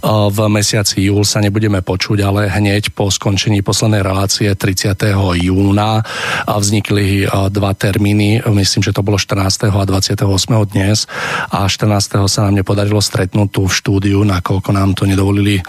v 0.04 0.38
mesiaci 0.52 1.13
júl 1.14 1.22
sa 1.22 1.38
nebudeme 1.38 1.78
počuť, 1.78 2.18
ale 2.26 2.50
hneď 2.50 2.90
po 2.90 3.06
skončení 3.06 3.62
poslednej 3.62 4.02
relácie 4.02 4.50
30. 4.50 4.98
júna 5.38 6.02
vznikli 6.42 7.30
dva 7.54 7.70
termíny, 7.78 8.42
myslím, 8.42 8.82
že 8.82 8.90
to 8.90 9.06
bolo 9.06 9.14
14. 9.14 9.70
a 9.70 9.82
28. 9.86 10.26
dnes 10.74 11.06
a 11.54 11.70
14. 11.70 12.26
sa 12.26 12.50
nám 12.50 12.58
nepodarilo 12.58 12.98
stretnúť 12.98 13.48
tu 13.54 13.70
v 13.70 13.76
štúdiu, 13.78 14.26
nakoľko 14.26 14.74
nám 14.74 14.98
to 14.98 15.06
nedovolili 15.06 15.62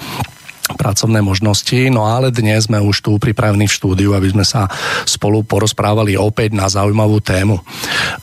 pracovné 0.73 1.21
možnosti. 1.21 1.77
No 1.93 2.09
ale 2.09 2.33
dnes 2.33 2.65
sme 2.65 2.81
už 2.81 3.05
tu 3.05 3.11
pripravení 3.21 3.69
v 3.69 3.77
štúdiu, 3.77 4.17
aby 4.17 4.33
sme 4.33 4.41
sa 4.41 4.65
spolu 5.05 5.45
porozprávali 5.45 6.17
opäť 6.17 6.57
na 6.57 6.65
zaujímavú 6.65 7.21
tému. 7.21 7.61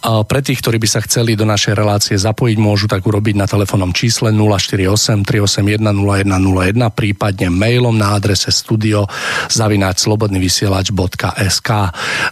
Pre 0.02 0.40
tých, 0.42 0.58
ktorí 0.58 0.82
by 0.82 0.88
sa 0.90 1.04
chceli 1.06 1.38
do 1.38 1.46
našej 1.46 1.78
relácie 1.78 2.18
zapojiť, 2.18 2.58
môžu 2.58 2.90
tak 2.90 3.06
urobiť 3.06 3.38
na 3.38 3.46
telefónnom 3.46 3.94
čísle 3.94 4.34
048 4.34 5.22
381 5.22 5.78
0101, 5.78 6.90
prípadne 6.90 7.46
mailom 7.54 7.94
na 7.94 8.18
adrese 8.18 8.50
studio 8.50 9.06
zavináč 9.46 10.02
slobodnyvysielač.sk. 10.02 11.70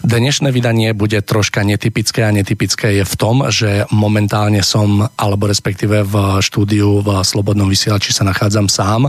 Dnešné 0.03 0.49
vydanie 0.51 0.91
bude 0.91 1.23
troška 1.23 1.62
netypické 1.62 2.27
a 2.27 2.35
netypické 2.35 2.99
je 2.99 3.05
v 3.07 3.15
tom, 3.15 3.47
že 3.47 3.87
momentálne 3.95 4.65
som, 4.66 5.07
alebo 5.15 5.47
respektíve 5.47 6.03
v 6.03 6.43
štúdiu 6.43 7.05
v 7.05 7.23
Slobodnom 7.23 7.69
vysielači 7.70 8.11
sa 8.11 8.27
nachádzam 8.27 8.66
sám. 8.66 9.07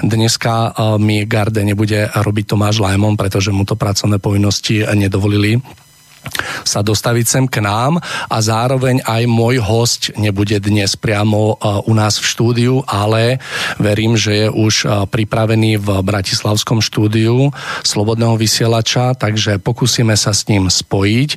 Dnes 0.00 0.29
dneska 0.30 0.78
mi 1.02 1.26
Garde 1.26 1.58
nebude 1.66 2.06
robiť 2.06 2.54
Tomáš 2.54 2.78
Lajmon, 2.78 3.18
pretože 3.18 3.50
mu 3.50 3.66
to 3.66 3.74
pracovné 3.74 4.22
povinnosti 4.22 4.86
nedovolili 4.94 5.58
sa 6.62 6.86
dostaviť 6.86 7.26
sem 7.26 7.44
k 7.50 7.58
nám 7.58 7.98
a 8.30 8.36
zároveň 8.38 9.02
aj 9.02 9.26
môj 9.26 9.58
host 9.58 10.14
nebude 10.14 10.54
dnes 10.62 10.94
priamo 10.94 11.58
u 11.82 11.92
nás 11.98 12.22
v 12.22 12.30
štúdiu, 12.30 12.74
ale 12.86 13.42
verím, 13.82 14.14
že 14.14 14.46
je 14.46 14.48
už 14.54 14.86
pripravený 15.10 15.82
v 15.82 15.98
Bratislavskom 15.98 16.78
štúdiu 16.78 17.50
Slobodného 17.82 18.38
vysielača, 18.38 19.18
takže 19.18 19.58
pokúsime 19.58 20.14
sa 20.14 20.30
s 20.30 20.46
ním 20.46 20.70
spojiť. 20.70 21.34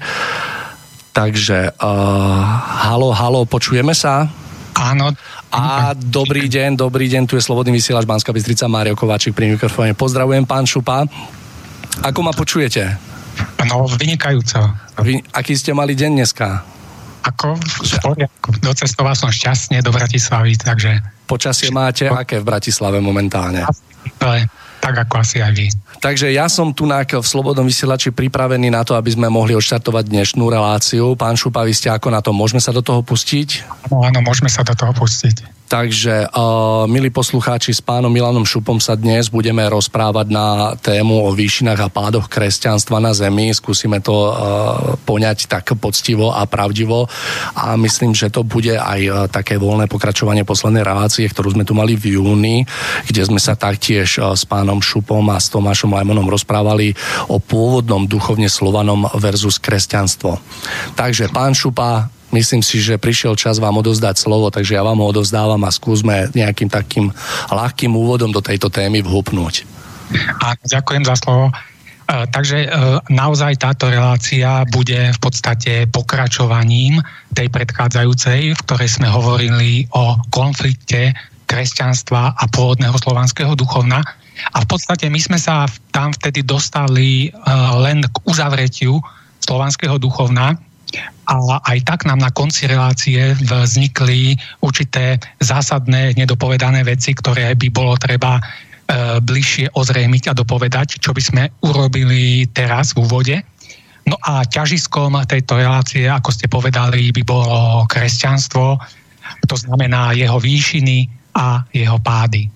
Takže 1.17 1.81
uh, 1.81 2.41
halo, 2.85 3.09
halo, 3.09 3.41
počujeme 3.49 3.97
sa? 3.97 4.29
Áno. 4.73 5.13
A 5.53 5.93
dobrý 5.93 6.49
deň, 6.49 6.75
dobrý 6.77 7.05
deň, 7.05 7.29
tu 7.29 7.37
je 7.37 7.45
Slobodný 7.45 7.77
vysielač 7.77 8.09
Banská 8.09 8.33
Bystrica, 8.33 8.65
Mário 8.65 8.97
Kováčik 8.97 9.37
pri 9.37 9.53
mikrofóne. 9.53 9.93
Pozdravujem, 9.93 10.49
pán 10.49 10.65
Šupa. 10.65 11.05
Ako 12.01 12.19
ma 12.25 12.33
počujete? 12.33 12.97
No, 13.69 13.85
vynikajúco. 13.85 14.73
Vy, 15.01 15.21
aký 15.33 15.53
ste 15.53 15.77
mali 15.77 15.93
deň 15.93 16.11
dneska? 16.21 16.65
Ako 17.23 17.55
v 17.55 17.93
poriadku. 18.03 18.49
Docestoval 18.59 19.15
som 19.15 19.31
šťastne 19.31 19.79
do 19.79 19.93
Bratislavy, 19.93 20.59
takže... 20.59 20.99
Počasie 21.23 21.71
máte 21.71 22.11
aké 22.11 22.41
v 22.41 22.45
Bratislave 22.49 22.99
momentálne? 22.99 23.63
Tak 24.83 24.95
ako 25.07 25.23
asi 25.23 25.39
aj 25.39 25.53
vy. 25.55 25.71
Takže 26.03 26.35
ja 26.35 26.51
som 26.51 26.75
tu 26.75 26.83
v 27.23 27.31
Slobodnom 27.31 27.63
vysielači 27.63 28.11
pripravený 28.11 28.67
na 28.67 28.83
to, 28.83 28.99
aby 28.99 29.15
sme 29.15 29.31
mohli 29.31 29.55
odštartovať 29.55 30.11
dnešnú 30.11 30.51
reláciu. 30.51 31.15
Pán 31.15 31.39
Šupa, 31.39 31.63
vy 31.63 31.71
ste 31.71 31.87
ako 31.87 32.11
na 32.11 32.19
to? 32.19 32.35
Môžeme 32.35 32.59
sa 32.59 32.75
do 32.75 32.83
toho 32.83 32.99
pustiť? 32.99 33.63
No 33.87 34.03
áno, 34.03 34.19
môžeme 34.19 34.51
sa 34.51 34.67
do 34.67 34.75
toho 34.75 34.91
pustiť. 34.91 35.62
Takže, 35.73 36.29
uh, 36.29 36.85
milí 36.85 37.09
poslucháči, 37.09 37.73
s 37.73 37.81
pánom 37.81 38.13
Milanom 38.13 38.45
Šupom 38.45 38.77
sa 38.77 38.93
dnes 38.93 39.25
budeme 39.33 39.65
rozprávať 39.65 40.29
na 40.29 40.77
tému 40.77 41.25
o 41.25 41.33
výšinách 41.33 41.81
a 41.81 41.89
pádoch 41.89 42.29
kresťanstva 42.29 43.01
na 43.01 43.09
Zemi. 43.09 43.49
Skúsime 43.49 43.97
to 43.97 44.13
uh, 44.13 44.29
poňať 45.01 45.49
tak 45.49 45.73
poctivo 45.81 46.29
a 46.29 46.45
pravdivo 46.45 47.09
a 47.57 47.73
myslím, 47.73 48.13
že 48.13 48.29
to 48.29 48.45
bude 48.45 48.77
aj 48.77 49.01
uh, 49.09 49.25
také 49.25 49.57
voľné 49.57 49.89
pokračovanie 49.89 50.45
poslednej 50.45 50.85
relácie, 50.85 51.25
ktorú 51.25 51.57
sme 51.57 51.65
tu 51.65 51.73
mali 51.73 51.97
v 51.97 52.21
júni, 52.21 52.69
kde 53.09 53.25
sme 53.25 53.41
sa 53.41 53.57
taktiež 53.57 54.21
uh, 54.21 54.37
s 54.37 54.45
pánom 54.45 54.77
Šupom 54.77 55.25
a 55.33 55.41
s 55.41 55.49
Tomášom 55.49 55.89
Lajmonom 55.89 56.29
rozprávali 56.29 56.93
o 57.33 57.41
pôvodnom 57.41 58.05
duchovne 58.05 58.45
slovanom 58.45 59.09
versus 59.17 59.57
kresťanstvo. 59.57 60.37
Takže, 60.93 61.33
pán 61.33 61.57
Šupa, 61.57 62.13
myslím 62.33 62.65
si, 62.65 62.81
že 62.81 62.97
prišiel 62.99 63.37
čas 63.37 63.61
vám 63.61 63.79
odozdať 63.79 64.17
slovo, 64.17 64.49
takže 64.49 64.75
ja 64.75 64.83
vám 64.83 64.99
ho 64.99 65.07
odozdávam 65.07 65.61
a 65.63 65.71
skúsme 65.71 66.33
nejakým 66.33 66.67
takým 66.67 67.13
ľahkým 67.53 67.93
úvodom 67.93 68.33
do 68.33 68.41
tejto 68.41 68.73
témy 68.73 69.05
vhupnúť. 69.05 69.63
A 70.41 70.57
ďakujem 70.65 71.05
za 71.05 71.15
slovo. 71.15 71.49
E, 71.49 72.27
takže 72.27 72.67
e, 72.67 72.69
naozaj 73.07 73.61
táto 73.61 73.87
relácia 73.87 74.67
bude 74.67 75.15
v 75.15 75.19
podstate 75.23 75.87
pokračovaním 75.87 76.99
tej 77.31 77.47
predchádzajúcej, 77.47 78.53
v 78.53 78.61
ktorej 78.67 78.89
sme 78.91 79.07
hovorili 79.07 79.87
o 79.95 80.19
konflikte 80.27 81.15
kresťanstva 81.47 82.35
a 82.35 82.43
pôvodného 82.51 82.97
slovanského 82.99 83.55
duchovna. 83.55 84.03
A 84.51 84.57
v 84.59 84.67
podstate 84.67 85.07
my 85.07 85.21
sme 85.21 85.39
sa 85.39 85.69
tam 85.95 86.11
vtedy 86.11 86.43
dostali 86.43 87.29
e, 87.29 87.29
len 87.79 88.03
k 88.03 88.15
uzavretiu 88.27 88.99
slovanského 89.39 89.95
duchovna, 89.95 90.59
a 91.23 91.35
aj 91.71 91.79
tak 91.87 91.99
nám 92.03 92.19
na 92.19 92.29
konci 92.29 92.67
relácie 92.67 93.31
vznikli 93.39 94.35
určité 94.59 95.17
zásadné 95.39 96.13
nedopovedané 96.19 96.83
veci, 96.83 97.15
ktoré 97.15 97.55
by 97.55 97.67
bolo 97.71 97.95
treba 97.95 98.37
e, 98.37 98.43
bližšie 99.23 99.71
ozrejmiť 99.71 100.23
a 100.29 100.37
dopovedať, 100.37 100.99
čo 100.99 101.15
by 101.15 101.21
sme 101.23 101.43
urobili 101.63 102.43
teraz 102.51 102.91
v 102.91 103.07
úvode. 103.07 103.35
No 104.03 104.19
a 104.19 104.43
ťažiskom 104.43 105.15
tejto 105.23 105.63
relácie, 105.63 106.11
ako 106.11 106.29
ste 106.35 106.51
povedali, 106.51 107.15
by 107.15 107.23
bolo 107.23 107.87
kresťanstvo, 107.87 108.75
to 109.47 109.55
znamená 109.55 110.11
jeho 110.11 110.35
výšiny 110.35 111.07
a 111.39 111.63
jeho 111.71 111.95
pády. 112.03 112.51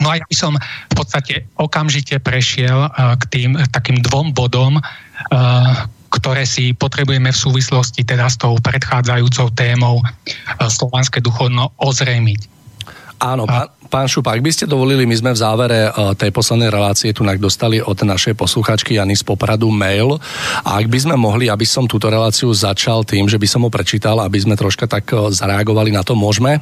No 0.00 0.08
a 0.08 0.16
ja 0.16 0.24
by 0.24 0.36
som 0.36 0.56
v 0.88 0.94
podstate 0.96 1.44
okamžite 1.60 2.16
prešiel 2.24 2.88
e, 2.88 2.90
k 3.20 3.22
tým 3.28 3.50
takým 3.68 4.00
dvom 4.00 4.32
bodom, 4.32 4.80
e, 4.80 4.82
ktoré 6.10 6.46
si 6.46 6.72
potrebujeme 6.72 7.30
v 7.30 7.38
súvislosti 7.38 8.06
teda 8.06 8.30
s 8.30 8.38
tou 8.38 8.56
predchádzajúcou 8.58 9.52
témou 9.54 10.00
e, 10.00 10.04
slovanské 10.66 11.22
duchovno 11.22 11.72
ozrejmiť. 11.80 12.54
Áno, 13.16 13.48
pán, 13.48 13.72
Pán 13.86 14.10
Šupa, 14.10 14.34
ak 14.34 14.42
by 14.42 14.50
ste 14.52 14.66
dovolili, 14.68 15.06
my 15.06 15.16
sme 15.16 15.30
v 15.32 15.38
závere 15.38 15.78
e, 15.88 15.90
tej 16.18 16.30
poslednej 16.34 16.68
relácie 16.68 17.14
tu 17.14 17.22
dostali 17.38 17.78
od 17.78 17.96
našej 17.96 18.34
posluchačky 18.34 18.98
Jany 18.98 19.14
z 19.14 19.22
Popradu 19.22 19.70
mail 19.70 20.18
a 20.66 20.82
ak 20.82 20.90
by 20.90 20.98
sme 20.98 21.14
mohli, 21.16 21.46
aby 21.46 21.64
som 21.64 21.86
túto 21.86 22.10
reláciu 22.10 22.50
začal 22.50 23.06
tým, 23.06 23.30
že 23.30 23.38
by 23.38 23.46
som 23.46 23.62
ho 23.64 23.70
prečítal, 23.70 24.18
aby 24.20 24.38
sme 24.42 24.58
troška 24.58 24.90
tak 24.90 25.06
e, 25.14 25.30
zareagovali 25.30 25.94
na 25.94 26.02
to, 26.02 26.18
môžeme? 26.18 26.60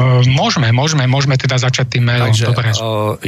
Ehm, 0.00 0.24
môžeme, 0.32 0.72
môžeme, 0.72 1.04
môžeme 1.04 1.36
teda 1.36 1.60
začať 1.60 1.98
tým 1.98 2.08
mailom. 2.08 2.32
Takže, 2.32 2.44
Dobre. 2.48 2.68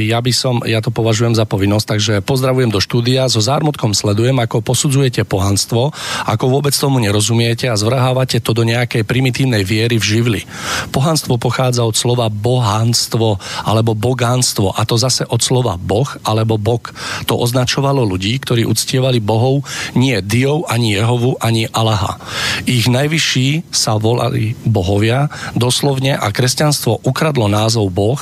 ja 0.01 0.17
by 0.17 0.31
som, 0.33 0.65
ja 0.65 0.81
to 0.81 0.89
považujem 0.89 1.37
za 1.37 1.45
povinnosť, 1.45 1.85
takže 1.85 2.13
pozdravujem 2.25 2.73
do 2.73 2.81
štúdia, 2.81 3.29
so 3.29 3.37
zármutkom 3.37 3.93
sledujem, 3.93 4.33
ako 4.41 4.65
posudzujete 4.65 5.21
pohanstvo, 5.29 5.93
ako 6.25 6.45
vôbec 6.49 6.73
tomu 6.73 6.97
nerozumiete 6.97 7.69
a 7.69 7.77
zvrhávate 7.77 8.41
to 8.41 8.57
do 8.57 8.65
nejakej 8.65 9.05
primitívnej 9.05 9.61
viery 9.61 10.01
v 10.01 10.05
živli. 10.05 10.41
Pohanstvo 10.89 11.37
pochádza 11.37 11.85
od 11.85 11.93
slova 11.93 12.33
bohanstvo 12.33 13.37
alebo 13.61 13.93
bogánstvo 13.93 14.73
a 14.73 14.81
to 14.89 14.97
zase 14.97 15.21
od 15.29 15.41
slova 15.45 15.77
boh 15.77 16.09
alebo 16.25 16.57
bok. 16.57 16.97
To 17.29 17.37
označovalo 17.37 18.01
ľudí, 18.01 18.41
ktorí 18.41 18.65
uctievali 18.65 19.21
bohov 19.21 19.61
nie 19.93 20.17
Diov, 20.25 20.65
ani 20.65 20.97
Jehovu, 20.97 21.37
ani 21.37 21.69
Allaha. 21.69 22.17
Ich 22.65 22.89
najvyšší 22.89 23.69
sa 23.69 24.01
volali 24.01 24.57
bohovia, 24.65 25.29
doslovne 25.53 26.17
a 26.17 26.27
kresťania 26.33 26.54
kresťanstvo 26.55 27.03
ukradlo 27.03 27.51
názov 27.51 27.91
Boh 27.91 28.15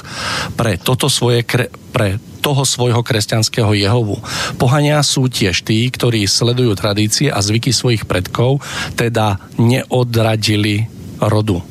pre 0.57 0.81
toto 0.81 1.05
svoje 1.05 1.45
pre 1.93 2.17
toho 2.41 2.65
svojho 2.65 3.05
kresťanského 3.05 3.77
Jehovu. 3.77 4.17
Pohania 4.57 5.05
sú 5.05 5.29
tiež 5.29 5.61
tí, 5.61 5.85
ktorí 5.93 6.25
sledujú 6.25 6.73
tradície 6.73 7.29
a 7.29 7.37
zvyky 7.45 7.69
svojich 7.69 8.09
predkov, 8.09 8.57
teda 8.97 9.37
neodradili 9.61 10.89
rodu. 11.21 11.61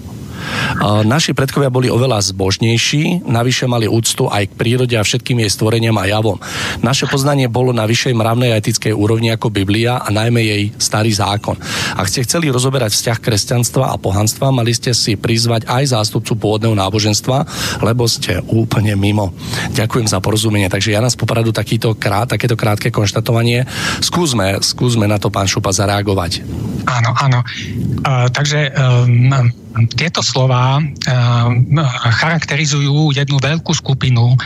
Naši 1.07 1.37
predkovia 1.37 1.71
boli 1.71 1.93
oveľa 1.93 2.23
zbožnejší, 2.33 3.29
navyše 3.29 3.69
mali 3.71 3.87
úctu 3.87 4.27
aj 4.27 4.51
k 4.51 4.57
prírode 4.59 4.95
a 4.99 5.07
všetkým 5.07 5.43
jej 5.45 5.51
stvoreniam 5.53 5.97
a 6.01 6.09
javom. 6.09 6.41
Naše 6.83 7.07
poznanie 7.07 7.47
bolo 7.47 7.71
na 7.71 7.87
vyššej 7.87 8.15
mravnej 8.17 8.51
a 8.53 8.59
etickej 8.59 8.95
úrovni 8.95 9.31
ako 9.31 9.53
Biblia 9.53 10.03
a 10.03 10.09
najmä 10.11 10.41
jej 10.43 10.63
starý 10.81 11.13
zákon. 11.15 11.55
Ak 11.95 12.09
ste 12.09 12.25
chceli 12.27 12.51
rozoberať 12.51 12.93
vzťah 12.93 13.19
kresťanstva 13.21 13.95
a 13.95 13.97
pohanstva, 14.01 14.51
mali 14.51 14.75
ste 14.75 14.97
si 14.97 15.15
prizvať 15.15 15.69
aj 15.69 15.95
zástupcu 15.95 16.35
pôvodného 16.39 16.75
náboženstva, 16.75 17.47
lebo 17.85 18.09
ste 18.11 18.43
úplne 18.51 18.99
mimo. 18.99 19.31
Ďakujem 19.77 20.07
za 20.11 20.19
porozumenie. 20.19 20.67
Takže 20.67 20.93
ja 20.93 21.01
nás 21.05 21.15
popradu 21.15 21.55
takýto 21.55 21.95
krát, 21.95 22.33
takéto 22.33 22.59
krátke 22.59 22.91
konštatovanie. 22.91 23.65
Skúsme, 24.03 24.59
skúsme 24.65 25.07
na 25.07 25.21
to, 25.23 25.31
pán 25.31 25.47
Šupa, 25.47 25.71
zareagovať. 25.71 26.43
Áno, 26.89 27.11
áno. 27.15 27.41
Uh, 28.03 28.27
takže 28.33 28.75
um, 28.75 29.31
tieto 29.97 30.21
slova 30.21 30.79
uh, 30.79 30.85
charakterizujú 32.21 33.17
jednu 33.17 33.41
veľkú 33.41 33.73
skupinu 33.73 34.37
uh, 34.37 34.39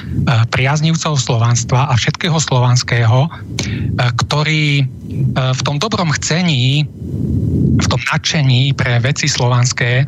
priaznivcov 0.51 1.19
slovanstva 1.19 1.91
a 1.91 1.95
všetkého 1.99 2.39
slovanského, 2.39 3.27
uh, 3.27 4.11
ktorí 4.23 4.87
v 5.37 5.61
tom 5.63 5.79
dobrom 5.79 6.11
chcení, 6.19 6.83
v 7.79 7.87
tom 7.87 8.01
nadšení 8.11 8.75
pre 8.75 8.99
veci 8.99 9.31
slovanské 9.31 10.03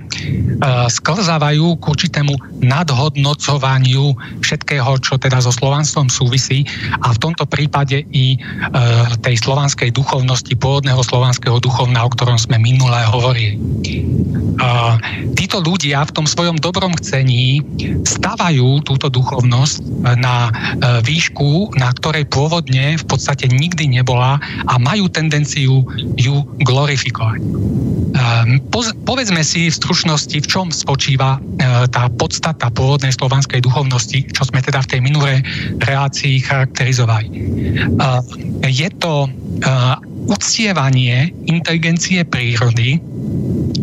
sklzávajú 0.90 1.78
k 1.78 1.84
určitému 1.86 2.34
nadhodnocovaniu 2.66 4.18
všetkého, 4.42 4.98
čo 4.98 5.14
teda 5.16 5.38
so 5.38 5.54
slovanstvom 5.54 6.10
súvisí 6.10 6.66
a 6.98 7.14
v 7.14 7.18
tomto 7.22 7.46
prípade 7.46 8.04
i 8.10 8.36
tej 9.22 9.36
slovanskej 9.38 9.94
duchovnosti, 9.94 10.58
pôvodného 10.58 11.00
slovanského 11.06 11.62
duchovna, 11.62 12.02
o 12.02 12.10
ktorom 12.10 12.36
sme 12.36 12.58
minulé 12.58 13.06
hovorili 13.06 13.54
títo 15.36 15.62
ľudia 15.62 16.02
v 16.08 16.14
tom 16.14 16.26
svojom 16.26 16.58
dobrom 16.58 16.94
chcení 16.98 17.62
stavajú 18.02 18.82
túto 18.82 19.12
duchovnosť 19.12 19.80
na 20.18 20.48
e, 20.48 20.50
výšku, 21.04 21.78
na 21.78 21.92
ktorej 21.94 22.26
pôvodne 22.26 22.98
v 22.98 23.04
podstate 23.06 23.46
nikdy 23.50 23.86
nebola 24.00 24.40
a 24.66 24.74
majú 24.80 25.06
tendenciu 25.06 25.84
ju 26.16 26.36
glorifikovať. 26.64 27.40
Ehm, 28.18 28.58
povedzme 29.04 29.44
si 29.44 29.68
v 29.68 29.78
stručnosti, 29.78 30.34
v 30.34 30.48
čom 30.48 30.72
spočíva 30.72 31.38
e, 31.38 31.40
tá 31.92 32.10
podstata 32.10 32.72
pôvodnej 32.72 33.14
slovanskej 33.14 33.62
duchovnosti, 33.62 34.26
čo 34.32 34.42
sme 34.48 34.64
teda 34.64 34.82
v 34.82 34.90
tej 34.90 35.00
minulej 35.04 35.38
relácii 35.84 36.42
charakterizovali. 36.42 37.28
Je 38.66 38.88
to 38.98 39.26
e, 39.26 39.28
uctievanie 40.28 41.30
inteligencie 41.46 42.26
prírody, 42.26 42.98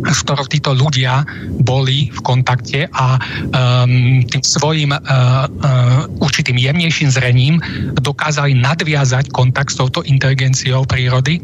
s 0.04 0.20
ktorou 0.28 0.46
títo 0.52 0.76
ľudia 0.76 1.15
boli 1.62 2.10
v 2.10 2.20
kontakte 2.26 2.90
a 2.92 3.16
um, 3.16 4.26
tým 4.26 4.42
svojim 4.44 4.92
uh, 4.92 5.00
uh, 5.00 6.24
určitým 6.24 6.58
jemnejším 6.58 7.10
zrením 7.14 7.62
dokázali 8.02 8.58
nadviazať 8.58 9.30
kontakt 9.32 9.72
s 9.72 9.80
touto 9.80 10.02
inteligenciou 10.04 10.84
prírody 10.90 11.40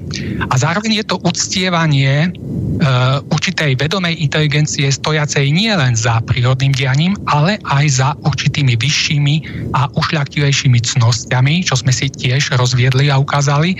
a 0.49 0.53
zároveň 0.57 0.99
je 0.99 1.05
to 1.05 1.21
uctievanie 1.21 2.33
uh, 2.33 3.21
určitej 3.29 3.77
vedomej 3.77 4.17
inteligencie 4.19 4.89
stojacej 4.89 5.53
nie 5.53 5.71
len 5.71 5.93
za 5.93 6.19
prírodným 6.25 6.73
dianím, 6.73 7.13
ale 7.29 7.61
aj 7.69 7.85
za 7.91 8.09
určitými 8.25 8.73
vyššími 8.77 9.35
a 9.77 9.91
ušľaktivejšími 9.93 10.79
cnostiami, 10.81 11.65
čo 11.65 11.77
sme 11.77 11.93
si 11.93 12.09
tiež 12.09 12.57
rozviedli 12.57 13.09
a 13.11 13.19
ukázali. 13.21 13.77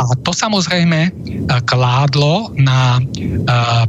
A 0.00 0.04
to 0.24 0.32
samozrejme 0.32 1.12
kládlo 1.68 2.52
na 2.56 3.00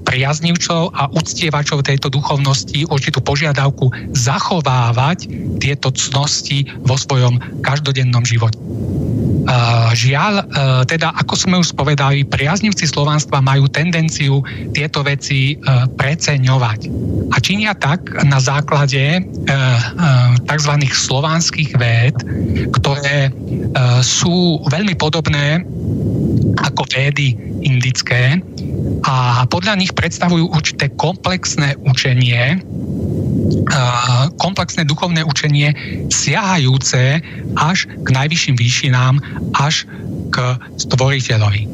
priaznivcov 0.03 0.91
a 0.95 1.11
uctievačov 1.15 1.87
tejto 1.87 2.11
duchovnosti 2.11 2.85
určitú 2.91 3.23
požiadavku 3.23 3.89
zachovávať 4.11 5.31
tieto 5.63 5.89
cnosti 5.95 6.67
vo 6.83 6.99
svojom 6.99 7.39
každodennom 7.63 8.27
živote. 8.27 8.59
Žiaľ, 9.95 10.33
e, 10.41 10.43
teda 10.89 11.13
ako 11.21 11.33
sme 11.37 11.55
už 11.61 11.71
spovedali, 11.71 12.25
priaznivci 12.25 12.89
slovanstva 12.89 13.45
majú 13.45 13.69
tendenciu 13.69 14.41
tieto 14.73 15.05
veci 15.05 15.53
e, 15.53 15.55
preceňovať. 15.93 16.79
A 17.29 17.37
činia 17.37 17.77
tak 17.77 18.09
na 18.25 18.41
základe 18.41 19.21
e, 19.21 19.21
tzv. 20.49 20.73
slovanských 20.89 21.77
véd, 21.77 22.15
ktoré 22.73 23.29
sú 24.01 24.63
veľmi 24.71 24.95
podobné 24.97 25.61
ako 26.63 26.87
védy 26.89 27.37
indické 27.61 28.39
a 29.05 29.45
podľa 29.45 29.77
nich 29.77 29.91
predstavujú 29.93 30.49
určité 30.49 30.89
komplexné 31.05 31.77
učenie, 31.85 32.65
komplexné 34.41 34.89
duchovné 34.89 35.21
učenie 35.21 35.69
siahajúce 36.09 37.21
až 37.53 37.85
k 37.85 38.07
najvyšším 38.09 38.55
výšinám, 38.57 39.21
až 39.53 39.85
k 40.33 40.57
stvoriteľovi. 40.81 41.69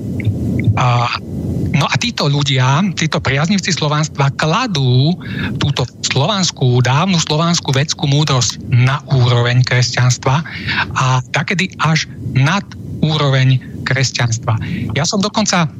No 1.71 1.85
a 1.87 1.95
títo 1.95 2.27
ľudia, 2.27 2.83
títo 2.99 3.23
priaznivci 3.23 3.71
slovanstva 3.71 4.35
kladú 4.35 5.15
túto 5.55 5.87
slovanskú, 6.03 6.83
dávnu 6.83 7.15
slovanskú 7.15 7.71
vedskú 7.71 8.11
múdrosť 8.11 8.59
na 8.67 8.99
úroveň 9.07 9.63
kresťanstva 9.63 10.43
a 10.91 11.23
takedy 11.31 11.71
až 11.79 12.11
nad 12.35 12.67
úroveň 12.99 13.63
kresťanstva. 13.83 14.57
Ja 14.93 15.03
som 15.03 15.19
dokonca 15.19 15.67
uh, 15.67 15.71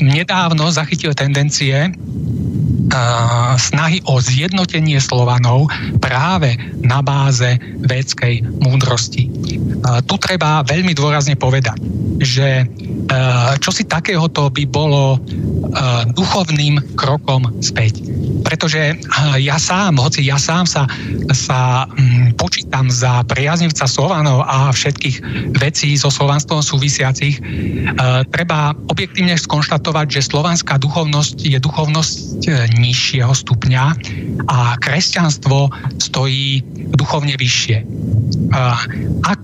nedávno 0.00 0.68
zachytil 0.72 1.14
tendencie 1.14 1.90
uh, 1.90 3.54
snahy 3.56 4.00
o 4.08 4.18
zjednotenie 4.18 4.98
Slovanov 4.98 5.68
práve 6.00 6.56
na 6.82 7.00
báze 7.04 7.60
védskej 7.84 8.44
múdrosti. 8.60 9.28
Uh, 9.28 10.00
tu 10.04 10.16
treba 10.18 10.64
veľmi 10.64 10.92
dôrazne 10.96 11.36
povedať, 11.38 11.78
že 12.22 12.66
čo 13.60 13.68
si 13.68 13.84
takéhoto 13.84 14.48
by 14.48 14.64
bolo 14.64 15.20
duchovným 16.16 16.80
krokom 16.96 17.52
späť 17.60 18.00
pretože 18.44 18.94
ja 19.40 19.56
sám, 19.56 19.96
hoci 19.96 20.22
ja 20.28 20.36
sám 20.36 20.68
sa, 20.68 20.84
sa 21.32 21.88
um, 21.88 22.30
počítam 22.36 22.92
za 22.92 23.24
priaznivca 23.24 23.88
Slovanov 23.88 24.44
a 24.44 24.70
všetkých 24.70 25.16
vecí 25.56 25.96
so 25.96 26.12
slovanstvom 26.12 26.60
súvisiacich, 26.60 26.93
uh, 27.02 28.22
treba 28.30 28.76
objektívne 28.90 29.34
skonštatovať, 29.34 30.06
že 30.20 30.28
slovanská 30.30 30.78
duchovnosť 30.78 31.36
je 31.42 31.58
duchovnosť 31.58 32.40
e, 32.46 32.50
nižšieho 32.78 33.32
stupňa 33.32 33.84
a 34.46 34.58
kresťanstvo 34.78 35.72
stojí 35.98 36.62
duchovne 36.94 37.34
vyššie. 37.34 37.82
Uh, 38.54 38.78
ak 39.24 39.42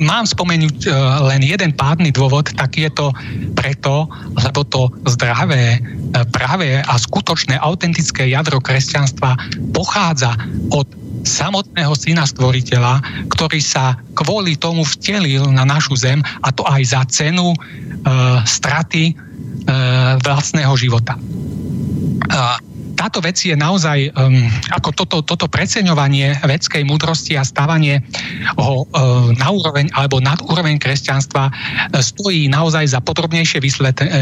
mám 0.00 0.24
spomenúť 0.24 0.86
len 1.28 1.42
jeden 1.42 1.74
pádny 1.74 2.14
dôvod, 2.14 2.48
tak 2.54 2.78
je 2.78 2.88
to 2.94 3.10
preto, 3.58 4.06
lebo 4.38 4.62
to 4.64 4.88
zdravé, 5.10 5.82
práve 6.32 6.80
a 6.80 6.94
skutočné, 6.96 7.58
autentické 7.58 8.30
jadro 8.30 8.62
kresťanstva 8.62 9.36
pochádza 9.74 10.34
od 10.72 10.86
samotného 11.26 11.92
syna 11.98 12.24
stvoriteľa, 12.24 13.02
ktorý 13.32 13.60
sa 13.60 13.98
kvôli 14.14 14.54
tomu 14.54 14.86
vtelil 14.86 15.50
na 15.50 15.66
našu 15.66 15.98
zem 15.98 16.22
a 16.42 16.48
to 16.54 16.62
aj 16.66 16.82
za 16.86 17.02
cenu 17.10 17.52
e, 17.52 17.58
straty 18.46 19.04
e, 19.10 19.14
vlastného 20.22 20.74
života. 20.78 21.18
E, 21.18 21.22
táto 22.98 23.22
vec 23.22 23.38
je 23.38 23.54
naozaj, 23.54 24.10
um, 24.10 24.50
ako 24.74 24.90
toto, 24.90 25.16
toto 25.22 25.46
preceňovanie 25.46 26.34
vedskej 26.42 26.82
múdrosti 26.82 27.38
a 27.38 27.46
stávanie 27.46 28.02
ho 28.58 28.82
uh, 28.82 29.30
na 29.38 29.54
úroveň 29.54 29.86
alebo 29.94 30.18
nad 30.18 30.42
úroveň 30.42 30.82
kresťanstva 30.82 31.46
uh, 31.46 31.54
stojí 32.02 32.50
naozaj 32.50 32.90
za 32.90 32.98
podrobnejšie 32.98 33.62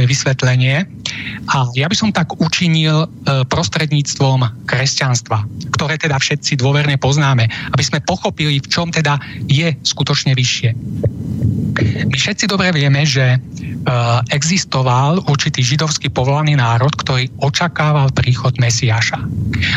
vysvetlenie. 0.04 0.84
A 1.48 1.56
ja 1.72 1.88
by 1.88 1.96
som 1.96 2.12
tak 2.12 2.36
učinil 2.36 3.08
uh, 3.08 3.48
prostredníctvom 3.48 4.68
kresťanstva, 4.68 5.48
ktoré 5.72 5.96
teda 5.96 6.20
všetci 6.20 6.60
dôverne 6.60 7.00
poznáme, 7.00 7.48
aby 7.72 7.82
sme 7.82 8.04
pochopili, 8.04 8.60
v 8.60 8.68
čom 8.68 8.92
teda 8.92 9.16
je 9.48 9.72
skutočne 9.88 10.36
vyššie. 10.36 10.70
My 12.08 12.16
všetci 12.16 12.44
dobre 12.48 12.72
vieme, 12.72 13.04
že 13.04 13.40
existoval 14.34 15.22
určitý 15.30 15.62
židovský 15.62 16.10
povolaný 16.10 16.58
národ, 16.58 16.90
ktorý 16.90 17.30
očakával 17.38 18.10
príchod 18.10 18.56
Mesiáša. 18.66 19.22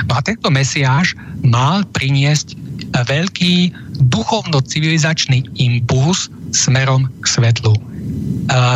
No 0.09 0.17
a 0.17 0.21
tento 0.25 0.49
Mesiáš 0.49 1.13
mal 1.45 1.85
priniesť 1.93 2.57
veľký 3.05 3.69
duchovno-civilizačný 4.09 5.45
impuls 5.61 6.33
smerom 6.49 7.05
k 7.21 7.25
svetlu. 7.29 7.77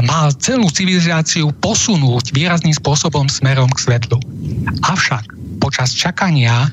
Mal 0.05 0.29
celú 0.37 0.69
civilizáciu 0.69 1.49
posunúť 1.57 2.29
výrazným 2.37 2.77
spôsobom 2.77 3.25
smerom 3.25 3.65
k 3.73 3.89
svetlu. 3.89 4.21
Avšak 4.85 5.33
počas 5.57 5.97
čakania 5.97 6.69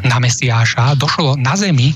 na 0.00 0.16
Mesiáša. 0.22 0.96
Došlo 0.96 1.36
na 1.36 1.58
Zemi 1.58 1.92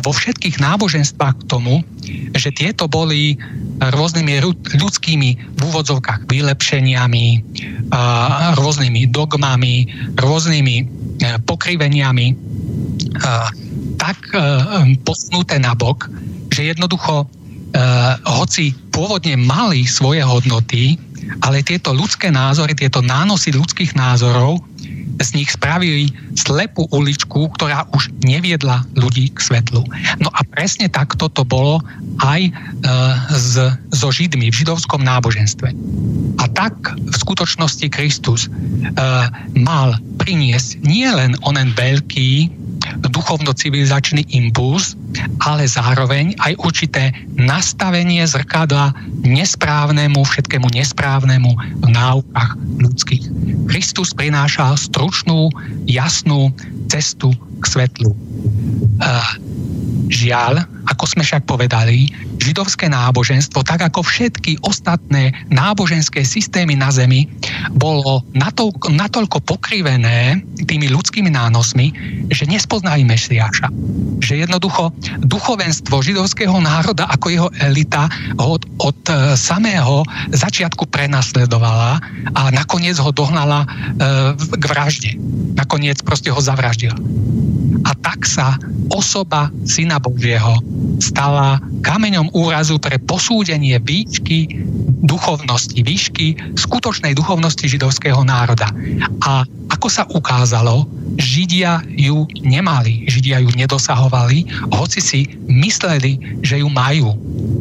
vo 0.00 0.10
všetkých 0.14 0.62
náboženstvách 0.62 1.36
k 1.42 1.48
tomu, 1.50 1.84
že 2.32 2.54
tieto 2.54 2.86
boli 2.86 3.36
rôznymi 3.82 4.40
ľudskými 4.78 5.30
v 5.58 5.60
úvodzovkách 5.60 6.30
vylepšeniami, 6.30 7.26
rôznymi 8.54 9.02
dogmami, 9.10 9.76
rôznymi 10.16 10.76
e, 10.78 10.84
pokriveniami 11.42 12.26
tak 13.98 14.18
e, 14.34 14.38
posunuté 15.06 15.56
na 15.62 15.72
bok, 15.72 16.10
že 16.50 16.74
jednoducho 16.74 17.24
e, 17.24 17.26
hoci 18.26 18.74
pôvodne 18.90 19.38
mali 19.38 19.86
svoje 19.86 20.22
hodnoty, 20.26 20.98
ale 21.42 21.64
tieto 21.64 21.92
ľudské 21.92 22.32
názory, 22.32 22.76
tieto 22.76 23.04
nánosy 23.04 23.52
ľudských 23.54 23.96
názorov 23.96 24.62
z 25.22 25.28
nich 25.38 25.50
spravili 25.54 26.10
slepú 26.34 26.90
uličku, 26.90 27.54
ktorá 27.54 27.86
už 27.94 28.10
neviedla 28.26 28.82
ľudí 28.98 29.30
k 29.30 29.38
svetlu. 29.38 29.86
No 30.18 30.28
a 30.34 30.40
presne 30.42 30.90
takto 30.90 31.30
to 31.30 31.46
bolo 31.46 31.78
aj 32.18 32.50
e, 32.50 32.52
z, 33.30 33.78
so 33.94 34.10
Židmi 34.10 34.50
v 34.50 34.58
židovskom 34.58 35.06
náboženstve. 35.06 35.70
A 36.42 36.44
tak 36.50 36.74
v 36.98 37.14
skutočnosti 37.14 37.86
Kristus 37.94 38.46
e, 38.46 38.50
mal 39.54 39.94
priniesť 40.18 40.82
nielen 40.82 41.38
onen 41.46 41.70
veľký 41.78 42.63
duchovno-civilizačný 43.00 44.26
impuls, 44.34 44.98
ale 45.44 45.64
zároveň 45.68 46.34
aj 46.42 46.58
určité 46.60 47.14
nastavenie 47.34 48.24
zrkadla 48.26 48.92
nesprávnemu, 49.22 50.20
všetkému 50.20 50.68
nesprávnemu 50.74 51.50
v 51.80 51.88
náukách 51.88 52.50
ľudských. 52.82 53.24
Kristus 53.70 54.12
prinášal 54.12 54.76
stručnú, 54.76 55.48
jasnú 55.88 56.52
cestu 56.92 57.32
k 57.60 57.64
svetlu. 57.64 58.12
Uh, 59.00 59.24
žiaľ, 60.12 60.68
ako 60.90 61.04
sme 61.08 61.22
však 61.24 61.48
povedali, 61.48 62.12
židovské 62.40 62.92
náboženstvo, 62.92 63.64
tak 63.64 63.88
ako 63.88 64.04
všetky 64.04 64.60
ostatné 64.62 65.32
náboženské 65.48 66.22
systémy 66.26 66.76
na 66.76 66.92
Zemi, 66.92 67.24
bolo 67.72 68.20
natoľko, 68.36 68.92
natoľko 68.92 69.38
pokrivené 69.48 70.44
tými 70.68 70.92
ľudskými 70.92 71.32
nánosmi, 71.32 71.86
že 72.28 72.44
nespoznali 72.74 73.06
Mesiáša. 73.06 73.70
Že 74.18 74.34
jednoducho 74.42 74.90
duchovenstvo 75.22 76.02
židovského 76.02 76.58
národa 76.58 77.06
ako 77.06 77.26
jeho 77.30 77.48
elita 77.62 78.10
ho 78.34 78.58
od, 78.58 78.66
od 78.82 78.98
e, 79.06 79.38
samého 79.38 80.02
začiatku 80.34 80.90
prenasledovala 80.90 82.02
a 82.34 82.42
nakoniec 82.50 82.98
ho 82.98 83.14
dohnala 83.14 83.62
e, 83.62 83.66
k 84.34 84.64
vražde. 84.66 85.14
Nakoniec 85.54 86.02
proste 86.02 86.34
ho 86.34 86.40
zavraždila. 86.42 86.98
A 87.86 87.94
tak 88.02 88.26
sa 88.26 88.58
osoba 88.90 89.54
Syna 89.70 90.02
Božieho 90.02 90.58
stala 90.98 91.62
kameňom 91.86 92.34
úrazu 92.34 92.82
pre 92.82 92.98
posúdenie 92.98 93.78
výšky 93.78 94.50
duchovnosti, 95.06 95.78
výšky 95.78 96.58
skutočnej 96.58 97.14
duchovnosti 97.14 97.70
židovského 97.70 98.18
národa. 98.26 98.66
A 99.22 99.46
ako 99.70 99.86
sa 99.86 100.02
ukázalo, 100.10 100.90
Židia 101.14 101.78
ju 101.94 102.26
nemali, 102.42 102.63
Židia 103.04 103.44
ju 103.44 103.52
nedosahovali, 103.52 104.48
hoci 104.72 105.00
si 105.04 105.20
mysleli, 105.46 106.40
že 106.40 106.64
ju 106.64 106.68
majú. 106.72 107.12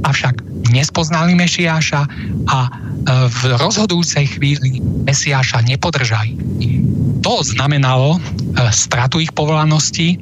Avšak 0.07 0.39
nespoznali 0.71 1.35
Mešiáša 1.35 2.01
a 2.47 2.59
e, 2.65 2.69
v 3.27 3.39
rozhodujúcej 3.59 4.39
chvíli 4.39 4.79
Mesiáša 5.03 5.61
nepodržali. 5.67 6.39
To 7.23 7.43
znamenalo 7.43 8.17
e, 8.17 8.19
stratu 8.71 9.19
ich 9.19 9.35
povolanosti, 9.35 10.15
e, 10.15 10.17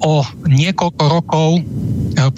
o 0.00 0.22
niekoľko 0.46 1.02
rokov 1.10 1.50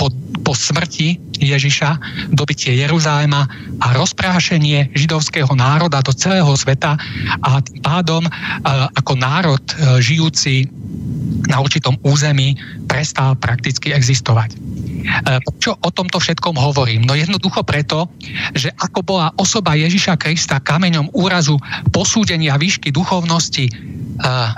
po, 0.00 0.08
po 0.40 0.52
smrti 0.56 1.25
Ježiša, 1.44 1.90
dobitie 2.32 2.78
Jeruzalema 2.80 3.44
a 3.82 3.86
rozprášenie 3.92 4.96
židovského 4.96 5.50
národa 5.52 6.00
do 6.00 6.14
celého 6.16 6.48
sveta 6.56 6.96
a 7.44 7.60
tým 7.60 7.80
pádom 7.84 8.22
ako 8.96 9.12
národ 9.18 9.62
žijúci 10.00 10.70
na 11.46 11.60
určitom 11.62 11.94
území 12.02 12.56
prestal 12.88 13.36
prakticky 13.36 13.92
existovať. 13.92 14.56
Prečo 15.46 15.78
o 15.78 15.90
tomto 15.94 16.18
všetkom 16.18 16.58
hovorím? 16.58 17.06
No 17.06 17.14
jednoducho 17.14 17.62
preto, 17.62 18.10
že 18.56 18.74
ako 18.74 19.06
bola 19.06 19.30
osoba 19.38 19.78
Ježiša 19.78 20.18
Krista 20.18 20.58
kameňom 20.58 21.14
úrazu 21.14 21.54
posúdenia 21.94 22.58
výšky 22.58 22.90
duchovnosti 22.90 23.70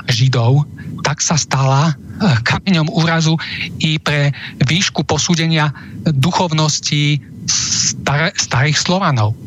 Židov, 0.08 0.64
tak 1.02 1.22
sa 1.22 1.38
stala 1.38 1.94
kameňom 2.42 2.90
úrazu 2.90 3.38
i 3.78 3.96
pre 4.02 4.34
výšku 4.66 5.06
posúdenia 5.06 5.70
duchovnosti 6.02 7.22
star- 7.46 8.34
starých 8.34 8.78
Slovanov. 8.78 9.38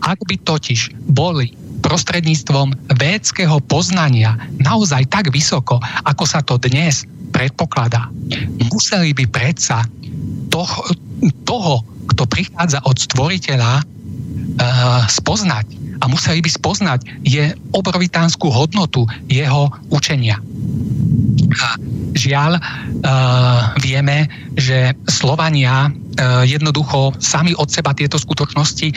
Ak 0.00 0.18
by 0.24 0.40
totiž 0.40 0.94
boli 1.10 1.52
prostredníctvom 1.84 2.96
védského 2.96 3.60
poznania 3.68 4.40
naozaj 4.56 5.04
tak 5.12 5.28
vysoko, 5.28 5.76
ako 6.08 6.24
sa 6.24 6.40
to 6.40 6.56
dnes 6.56 7.04
predpokladá, 7.34 8.08
museli 8.72 9.12
by 9.12 9.28
predsa 9.28 9.84
toho, 10.48 10.80
toho 11.44 11.84
kto 12.14 12.24
prichádza 12.24 12.80
od 12.88 12.96
stvoriteľa, 12.96 13.84
spoznať 15.08 15.66
a 16.00 16.04
museli 16.10 16.44
by 16.44 16.50
spoznať 16.50 17.00
je 17.24 17.54
obrovitánsku 17.72 18.50
hodnotu 18.50 19.06
jeho 19.30 19.70
učenia. 19.88 20.36
A 21.54 21.68
žiaľ, 22.14 22.58
uh, 22.58 23.72
vieme, 23.78 24.26
že 24.58 24.94
Slovania 25.06 25.88
jednoducho 26.46 27.14
sami 27.18 27.52
od 27.58 27.66
seba 27.70 27.90
tieto 27.94 28.16
skutočnosti 28.20 28.88
uh, 28.90 28.96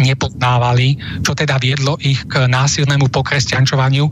nepoznávali, 0.00 0.98
čo 1.22 1.32
teda 1.38 1.58
viedlo 1.62 1.96
ich 2.02 2.22
k 2.26 2.50
násilnému 2.50 3.08
pokresťančovaniu. 3.10 4.04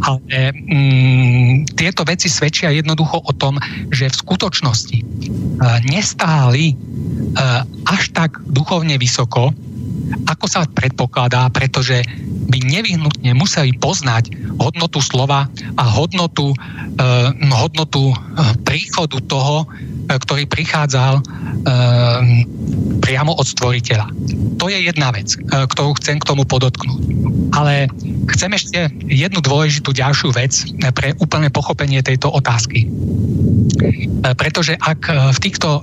Ale 0.00 0.40
um, 0.56 1.64
tieto 1.76 2.02
veci 2.08 2.32
svedčia 2.32 2.72
jednoducho 2.72 3.20
o 3.20 3.32
tom, 3.36 3.60
že 3.92 4.08
v 4.08 4.20
skutočnosti 4.20 4.98
uh, 5.00 5.78
nestáli 5.84 6.76
až 7.86 8.10
tak 8.10 8.42
duchovne 8.42 8.98
vysoko, 8.98 9.54
ako 10.26 10.46
sa 10.50 10.66
predpokladá, 10.66 11.46
pretože 11.54 12.02
by 12.50 12.58
nevyhnutne 12.58 13.30
museli 13.38 13.70
poznať 13.78 14.34
hodnotu 14.58 14.98
slova 14.98 15.46
a 15.78 15.84
hodnotu, 15.86 16.50
uh, 16.50 17.30
hodnotu 17.54 18.10
príchodu 18.66 19.22
toho, 19.30 19.62
uh, 19.62 20.18
ktorý 20.18 20.50
prichádzal 20.50 21.22
uh, 21.22 21.49
priamo 23.00 23.32
od 23.34 23.46
stvoriteľa. 23.46 24.06
To 24.60 24.68
je 24.68 24.78
jedna 24.86 25.10
vec, 25.10 25.34
uh, 25.34 25.64
ktorú 25.66 25.96
chcem 25.98 26.20
k 26.20 26.28
tomu 26.28 26.44
podotknúť. 26.44 27.02
Ale 27.56 27.90
chcem 28.36 28.50
ešte 28.54 28.92
jednu 29.08 29.42
dôležitú 29.42 29.90
ďalšiu 29.90 30.30
vec 30.36 30.52
pre 30.94 31.16
úplné 31.18 31.50
pochopenie 31.50 32.04
tejto 32.04 32.30
otázky. 32.30 32.86
Uh, 32.86 34.36
pretože 34.36 34.76
ak 34.76 35.08
v 35.10 35.38
týchto, 35.40 35.80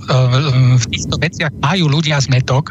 v 0.77 0.85
týchto 0.93 1.17
veciach 1.17 1.51
majú 1.57 1.89
ľudia 1.89 2.21
zmetok, 2.21 2.69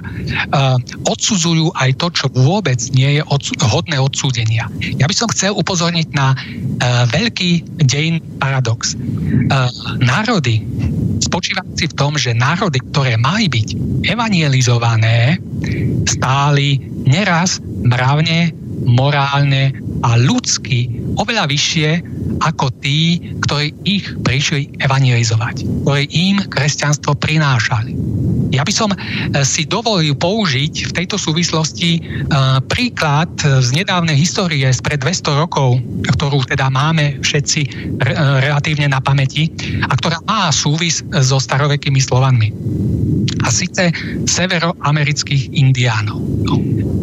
odsudzujú 1.05 1.75
aj 1.75 1.91
to, 1.99 2.07
čo 2.15 2.27
vôbec 2.31 2.79
nie 2.95 3.19
je 3.19 3.23
hodné 3.67 3.99
odsúdenia. 3.99 4.71
Ja 4.97 5.11
by 5.11 5.15
som 5.17 5.29
chcel 5.35 5.53
upozorniť 5.59 6.09
na 6.15 6.39
veľký 7.11 7.83
dejin 7.83 8.23
paradox. 8.39 8.95
Národy, 9.99 10.63
spočívajúci 11.27 11.91
v 11.91 11.95
tom, 11.99 12.15
že 12.15 12.31
národy, 12.31 12.79
ktoré 12.93 13.17
mali 13.17 13.47
byť 13.51 13.69
evangelizované, 14.07 15.39
stáli 16.07 16.81
neraz 17.07 17.63
mravne, 17.63 18.66
morálne 18.85 19.73
a 20.05 20.21
ľudsky 20.21 21.07
oveľa 21.17 21.49
vyššie 21.49 21.89
ako 22.45 22.69
tí, 22.85 23.33
ktorí 23.41 23.73
ich 23.89 24.05
prišli 24.21 24.77
evangelizovať, 24.85 25.65
ktorí 25.87 26.05
im 26.13 26.37
kresťanstvo 26.45 27.17
prinášali. 27.17 27.97
Ja 28.55 28.63
by 28.63 28.73
som 28.73 28.91
e, 28.93 28.99
si 29.43 29.67
dovolil 29.67 30.15
použiť 30.15 30.93
v 30.93 30.95
tejto 30.95 31.19
súvislosti 31.19 31.99
e, 31.99 32.01
príklad 32.71 33.33
z 33.43 33.69
nedávnej 33.75 34.15
histórie 34.15 34.69
spred 34.71 35.03
200 35.03 35.43
rokov, 35.43 35.83
ktorú 36.15 36.47
teda 36.47 36.71
máme 36.71 37.19
všetci 37.25 37.61
e, 37.65 37.69
relatívne 38.45 38.93
na 38.93 39.03
pamäti 39.03 39.51
a 39.89 39.93
ktorá 39.99 40.23
má 40.29 40.53
súvis 40.55 41.03
so 41.25 41.41
starovekými 41.43 41.99
Slovanmi. 41.99 42.53
A 43.43 43.49
síce 43.51 43.91
severoamerických 44.27 45.55
indiánov. 45.57 46.23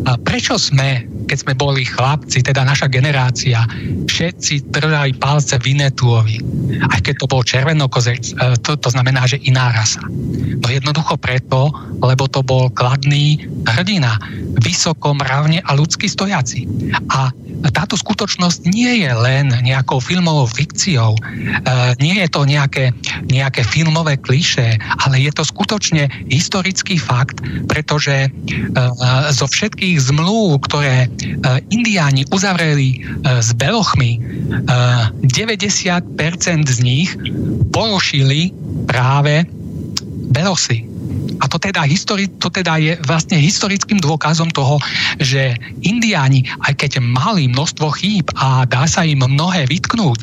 A 0.07 0.19
prečo 0.19 0.55
sme 0.59 1.13
keď 1.23 1.37
sme 1.39 1.53
boli 1.63 1.87
chlapci, 1.87 2.43
teda 2.43 2.67
naša 2.67 2.91
generácia, 2.91 3.63
všetci 4.03 4.67
držali 4.67 5.15
palce 5.15 5.55
Vinetuovi. 5.63 6.43
Aj 6.91 6.99
keď 6.99 7.23
to 7.23 7.25
bol 7.31 7.39
červenokozec, 7.39 8.35
e, 8.35 8.59
to, 8.59 8.75
to 8.75 8.91
znamená, 8.91 9.23
že 9.23 9.39
iná 9.47 9.71
rasa. 9.71 10.03
No 10.59 10.67
jednoducho 10.67 11.15
preto, 11.15 11.71
lebo 12.03 12.27
to 12.27 12.43
bol 12.43 12.67
kladný 12.67 13.39
hrdina, 13.63 14.19
vysoko, 14.59 15.15
mravne 15.15 15.63
a 15.63 15.71
ľudský 15.71 16.11
stojaci. 16.11 16.67
A 17.15 17.31
táto 17.71 17.95
skutočnosť 17.95 18.67
nie 18.67 19.07
je 19.07 19.11
len 19.15 19.47
nejakou 19.63 20.03
filmovou 20.03 20.51
fikciou, 20.51 21.15
e, 21.15 21.19
nie 22.03 22.19
je 22.19 22.27
to 22.27 22.43
nejaké, 22.43 22.91
nejaké 23.31 23.63
filmové 23.63 24.19
kliše, 24.19 24.75
ale 25.07 25.23
je 25.23 25.31
to 25.31 25.47
skutočne 25.47 26.11
historický 26.27 26.99
fakt, 26.99 27.39
pretože 27.71 28.27
e, 28.27 28.29
zo 29.31 29.47
všetkých 29.47 29.95
zmluv, 30.11 30.59
ktoré 30.67 31.07
indiáni 31.69 32.25
uzavreli 32.31 33.03
s 33.25 33.49
belochmi, 33.53 34.19
90% 35.21 35.21
z 36.67 36.79
nich 36.81 37.09
porušili 37.73 38.53
práve 38.87 39.45
belosy. 40.33 40.89
A 41.43 41.51
to 41.51 41.59
teda, 41.59 41.83
histori- 41.83 42.31
to 42.39 42.47
teda 42.47 42.79
je 42.79 42.93
vlastne 43.03 43.35
historickým 43.35 43.99
dôkazom 43.99 44.47
toho, 44.55 44.79
že 45.19 45.59
Indiáni, 45.83 46.47
aj 46.63 46.79
keď 46.79 46.91
mali 47.03 47.51
množstvo 47.51 47.91
chýb 47.99 48.31
a 48.39 48.63
dá 48.63 48.87
sa 48.87 49.03
im 49.03 49.19
mnohé 49.19 49.67
vytknúť, 49.67 50.19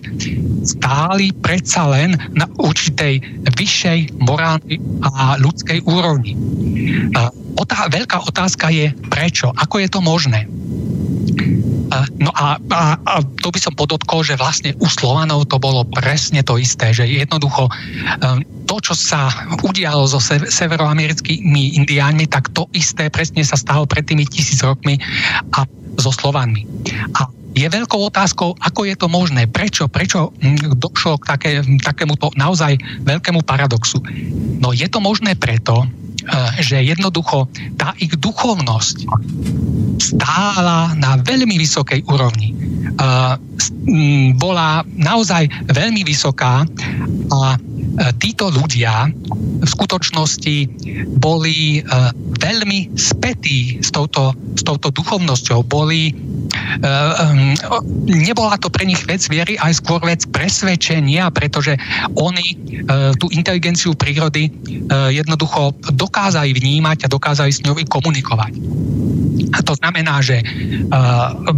stáli 0.65 1.36
predsa 1.36 1.93
len 1.93 2.16
na 2.32 2.48
určitej 2.57 3.44
vyššej 3.52 4.16
morálnej 4.24 4.81
a 5.05 5.36
ľudskej 5.36 5.85
úrovni. 5.85 6.35
Otá- 7.61 7.93
veľká 7.93 8.24
otázka 8.24 8.73
je, 8.73 8.89
prečo? 9.12 9.52
Ako 9.52 9.85
je 9.85 9.89
to 9.93 10.01
možné? 10.01 10.48
No 12.20 12.30
a, 12.32 12.56
a, 12.70 12.82
a 12.97 13.14
to 13.42 13.51
by 13.51 13.59
som 13.59 13.74
podotkol, 13.74 14.22
že 14.22 14.38
vlastne 14.38 14.76
u 14.78 14.86
Slovanov 14.86 15.51
to 15.51 15.59
bolo 15.59 15.82
presne 15.88 16.40
to 16.47 16.56
isté, 16.56 16.94
že 16.94 17.09
jednoducho 17.09 17.66
um, 17.66 18.40
to, 18.70 18.76
čo 18.78 18.94
sa 18.94 19.26
udialo 19.66 20.06
so 20.06 20.22
severoamerickými 20.22 21.82
indiánmi, 21.82 22.30
tak 22.30 22.55
to 22.55 22.70
isté 22.70 23.10
presne 23.10 23.42
sa 23.42 23.59
stalo 23.59 23.84
pred 23.90 24.06
tými 24.06 24.22
tisíc 24.28 24.62
rokmi 24.62 25.02
a 25.59 25.66
so 25.98 26.14
Slovanmi. 26.14 26.64
A 27.18 27.26
je 27.51 27.66
veľkou 27.66 27.98
otázkou, 27.98 28.55
ako 28.62 28.80
je 28.86 28.94
to 28.94 29.10
možné, 29.10 29.51
prečo, 29.51 29.90
prečo 29.90 30.30
došlo 30.78 31.18
k 31.18 31.24
také, 31.26 31.51
takémuto 31.82 32.30
naozaj 32.38 32.78
veľkému 33.02 33.42
paradoxu. 33.42 33.98
No 34.62 34.70
je 34.70 34.86
to 34.86 35.02
možné 35.02 35.34
preto, 35.34 35.82
že 36.60 36.82
jednoducho 36.82 37.48
tá 37.80 37.97
ich 37.98 38.12
duchovnosť 38.16 39.09
stála 40.01 40.97
na 40.97 41.20
veľmi 41.20 41.56
vysokej 41.60 42.05
úrovni. 42.09 42.52
Eh, 42.52 43.34
bola 44.36 44.84
naozaj 44.97 45.48
veľmi 45.70 46.02
vysoká 46.05 46.64
a 47.30 47.40
eh, 47.55 47.59
títo 48.18 48.48
ľudia 48.48 49.09
v 49.60 49.68
skutočnosti 49.68 50.56
boli 51.20 51.84
veľmi 52.40 52.97
spätí 52.97 53.76
s 53.84 53.92
touto, 53.92 54.32
s 54.56 54.64
touto 54.64 54.88
duchovnosťou, 54.88 55.68
boli 55.68 56.16
nebola 58.06 58.55
to 58.60 58.70
pre 58.70 58.86
nich 58.86 59.02
vec 59.06 59.22
viery, 59.26 59.59
aj 59.59 59.82
skôr 59.82 60.01
vec 60.02 60.26
presvedčenia, 60.30 61.30
pretože 61.34 61.74
oni 62.14 62.47
ehm, 62.55 63.14
tú 63.18 63.26
inteligenciu 63.32 63.97
prírody 63.97 64.51
ehm, 64.51 65.10
jednoducho 65.10 65.74
dokázali 65.94 66.55
vnímať 66.55 67.06
a 67.06 67.12
dokázali 67.12 67.51
s 67.51 67.62
ňou 67.64 67.76
komunikovať. 67.88 68.52
A 69.51 69.59
to 69.66 69.74
znamená, 69.74 70.22
že 70.22 70.42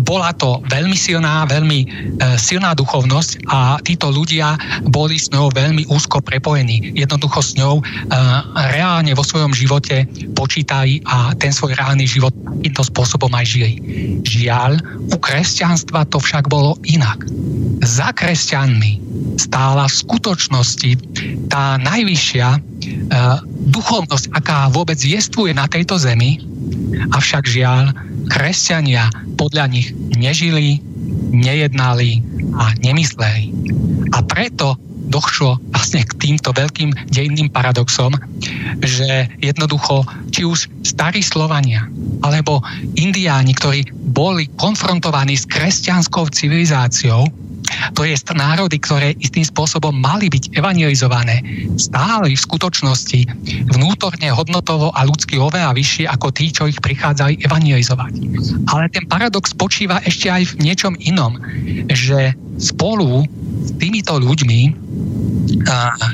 bola 0.00 0.32
to 0.32 0.62
veľmi 0.70 0.96
silná, 0.96 1.44
veľmi 1.44 1.84
silná 2.40 2.72
duchovnosť 2.72 3.44
a 3.50 3.76
títo 3.84 4.08
ľudia 4.08 4.56
boli 4.88 5.20
s 5.20 5.28
ňou 5.34 5.52
veľmi 5.52 5.90
úzko 5.92 6.24
prepojení. 6.24 6.94
Jednoducho 6.96 7.42
s 7.42 7.52
ňou 7.58 7.84
reálne 8.72 9.12
vo 9.12 9.26
svojom 9.26 9.52
živote 9.52 10.08
počítali 10.32 11.04
a 11.04 11.36
ten 11.36 11.52
svoj 11.52 11.76
reálny 11.76 12.08
život 12.08 12.32
týmto 12.62 12.86
spôsobom 12.86 13.32
aj 13.34 13.46
žili. 13.50 13.72
Žiaľ, 14.24 14.80
u 15.10 15.16
kresťanstva 15.18 16.06
to 16.12 16.22
však 16.22 16.46
bolo 16.46 16.78
inak. 16.86 17.26
Za 17.82 18.14
kresťanmi 18.14 19.02
stála 19.40 19.90
v 19.90 19.98
skutočnosti 20.06 20.90
tá 21.50 21.80
najvyššia 21.82 22.48
e, 22.54 22.58
duchovnosť, 23.74 24.30
aká 24.30 24.70
vôbec 24.70 24.98
jestvuje 25.00 25.56
na 25.56 25.66
tejto 25.66 25.98
zemi, 25.98 26.38
avšak 27.10 27.48
žiaľ, 27.48 27.90
kresťania 28.30 29.10
podľa 29.34 29.66
nich 29.72 29.90
nežili, 30.14 30.78
nejednali 31.34 32.22
a 32.54 32.76
nemysleli. 32.78 33.50
A 34.14 34.18
preto 34.22 34.78
došlo 35.12 35.60
vlastne 35.76 36.00
k 36.08 36.16
týmto 36.16 36.56
veľkým 36.56 37.12
dejinným 37.12 37.52
paradoxom, 37.52 38.16
že 38.80 39.28
jednoducho 39.44 40.08
či 40.32 40.48
už 40.48 40.72
starí 40.80 41.20
Slovania 41.20 41.84
alebo 42.24 42.64
Indiáni, 42.96 43.52
ktorí 43.52 43.92
boli 43.92 44.48
konfrontovaní 44.56 45.36
s 45.36 45.44
kresťanskou 45.44 46.32
civilizáciou, 46.32 47.28
to 47.92 48.06
je 48.06 48.16
národy, 48.32 48.80
ktoré 48.80 49.14
istým 49.20 49.44
spôsobom 49.44 49.92
mali 49.92 50.32
byť 50.32 50.56
evangelizované, 50.56 51.44
stáli 51.76 52.34
v 52.34 52.44
skutočnosti 52.44 53.20
vnútorne, 53.76 54.28
hodnotovo 54.32 54.90
a 54.94 55.04
ľudsky 55.04 55.36
oveľa 55.36 55.76
vyššie 55.76 56.08
ako 56.08 56.28
tí, 56.32 56.48
čo 56.52 56.68
ich 56.68 56.80
prichádzali 56.80 57.44
evangelizovať. 57.44 58.12
Ale 58.72 58.88
ten 58.88 59.04
paradox 59.06 59.52
spočíva 59.52 60.00
ešte 60.02 60.32
aj 60.32 60.56
v 60.56 60.70
niečom 60.70 60.94
inom, 61.02 61.36
že 61.92 62.32
spolu 62.56 63.26
s 63.62 63.70
týmito 63.76 64.16
ľuďmi 64.16 64.60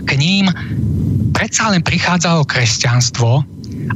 k 0.04 0.10
ním 0.18 0.50
predsa 1.32 1.70
len 1.70 1.84
prichádzalo 1.84 2.42
kresťanstvo 2.48 3.44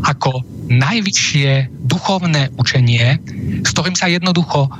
ako 0.06 0.30
najvyššie 0.68 1.70
duchovné 1.88 2.52
učenie, 2.58 3.18
s 3.62 3.70
ktorým 3.74 3.96
sa 3.98 4.06
jednoducho 4.10 4.70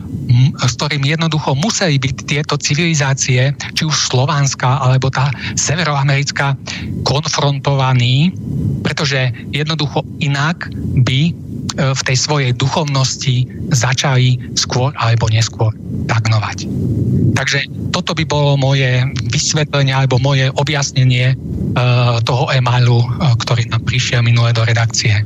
s 0.65 0.81
ktorým 0.81 1.05
jednoducho 1.05 1.53
museli 1.59 2.01
byť 2.01 2.17
tieto 2.25 2.55
civilizácie, 2.57 3.53
či 3.77 3.83
už 3.85 3.93
slovanská 3.93 4.81
alebo 4.81 5.13
tá 5.13 5.29
severoamerická, 5.61 6.57
konfrontovaní, 7.05 8.33
pretože 8.81 9.29
jednoducho 9.53 10.01
inak 10.25 10.73
by 11.05 11.37
E, 11.73 11.97
v 11.97 12.03
tej 12.05 12.17
svojej 12.21 12.53
duchovnosti 12.53 13.49
začali 13.73 14.37
skôr 14.61 14.93
alebo 15.01 15.25
neskôr 15.33 15.73
stagnovať. 16.05 16.69
Takže 17.33 17.65
toto 17.97 18.13
by 18.13 18.29
bolo 18.29 18.61
moje 18.61 19.09
vysvetlenie 19.33 19.97
alebo 19.97 20.21
moje 20.21 20.53
objasnenie 20.61 21.33
uh, 21.33 22.21
toho 22.29 22.53
e-mailu, 22.53 23.01
uh, 23.01 23.33
ktorý 23.41 23.73
nám 23.73 23.89
prišiel 23.89 24.21
minule 24.21 24.53
do 24.53 24.61
redakcie. 24.69 25.25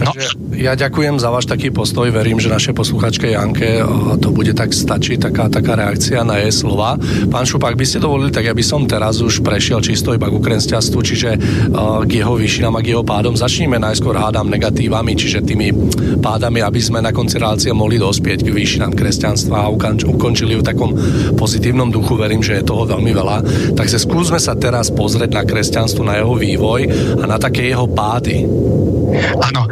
No. 0.00 0.16
Takže 0.16 0.40
ja 0.56 0.72
ďakujem 0.76 1.20
za 1.20 1.28
váš 1.28 1.44
taký 1.44 1.68
postoj, 1.68 2.08
verím, 2.08 2.40
že 2.40 2.48
naše 2.48 2.72
posluchačke 2.72 3.36
Janke 3.36 3.84
to 4.20 4.32
bude 4.32 4.56
tak 4.56 4.72
stačiť, 4.72 5.28
taká, 5.28 5.52
taká 5.52 5.76
reakcia 5.76 6.24
na 6.24 6.40
jej 6.40 6.52
slova. 6.52 6.96
Pán 7.28 7.44
Šupak, 7.44 7.76
by 7.76 7.84
ste 7.84 8.00
dovolili, 8.00 8.32
tak 8.32 8.48
ja 8.48 8.56
by 8.56 8.64
som 8.64 8.88
teraz 8.88 9.20
už 9.20 9.44
prešiel 9.44 9.84
čisto 9.84 10.16
iba 10.16 10.32
ku 10.32 10.40
kresťanstvu, 10.40 11.00
čiže 11.04 11.30
uh, 11.36 12.04
k 12.08 12.24
jeho 12.24 12.32
výšinám 12.32 12.80
a 12.80 12.84
k 12.84 12.96
jeho 12.96 13.04
pádom. 13.04 13.36
Začníme 13.36 13.76
najskôr 13.76 14.16
hádam 14.16 14.48
negatívami, 14.48 15.12
čiže 15.16 15.44
tými 15.44 15.72
pádami, 16.20 16.64
aby 16.64 16.80
sme 16.80 17.04
na 17.04 17.12
konci 17.12 17.36
relácie 17.36 17.72
mohli 17.76 18.00
dospieť 18.00 18.44
k 18.44 18.52
výšinám 18.52 18.96
kresťanstva 18.96 19.68
a 19.68 19.72
ukončili 20.06 20.56
v 20.56 20.64
takom 20.64 20.96
pozitívnom 21.36 21.92
duchu. 21.92 22.16
Verím, 22.16 22.40
že 22.40 22.60
je 22.60 22.68
toho 22.68 22.88
veľmi 22.88 23.12
veľa. 23.12 23.36
Takže 23.76 24.00
skúsme 24.00 24.40
sa 24.40 24.56
teraz 24.56 24.88
pozrieť 24.88 25.36
na 25.36 25.44
kresťanstvo, 25.44 26.04
na 26.04 26.20
jeho 26.20 26.36
vývoj 26.36 26.80
a 27.20 27.24
na 27.28 27.36
také 27.36 27.68
jeho 27.68 27.84
pády. 27.88 28.48
Áno, 29.40 29.62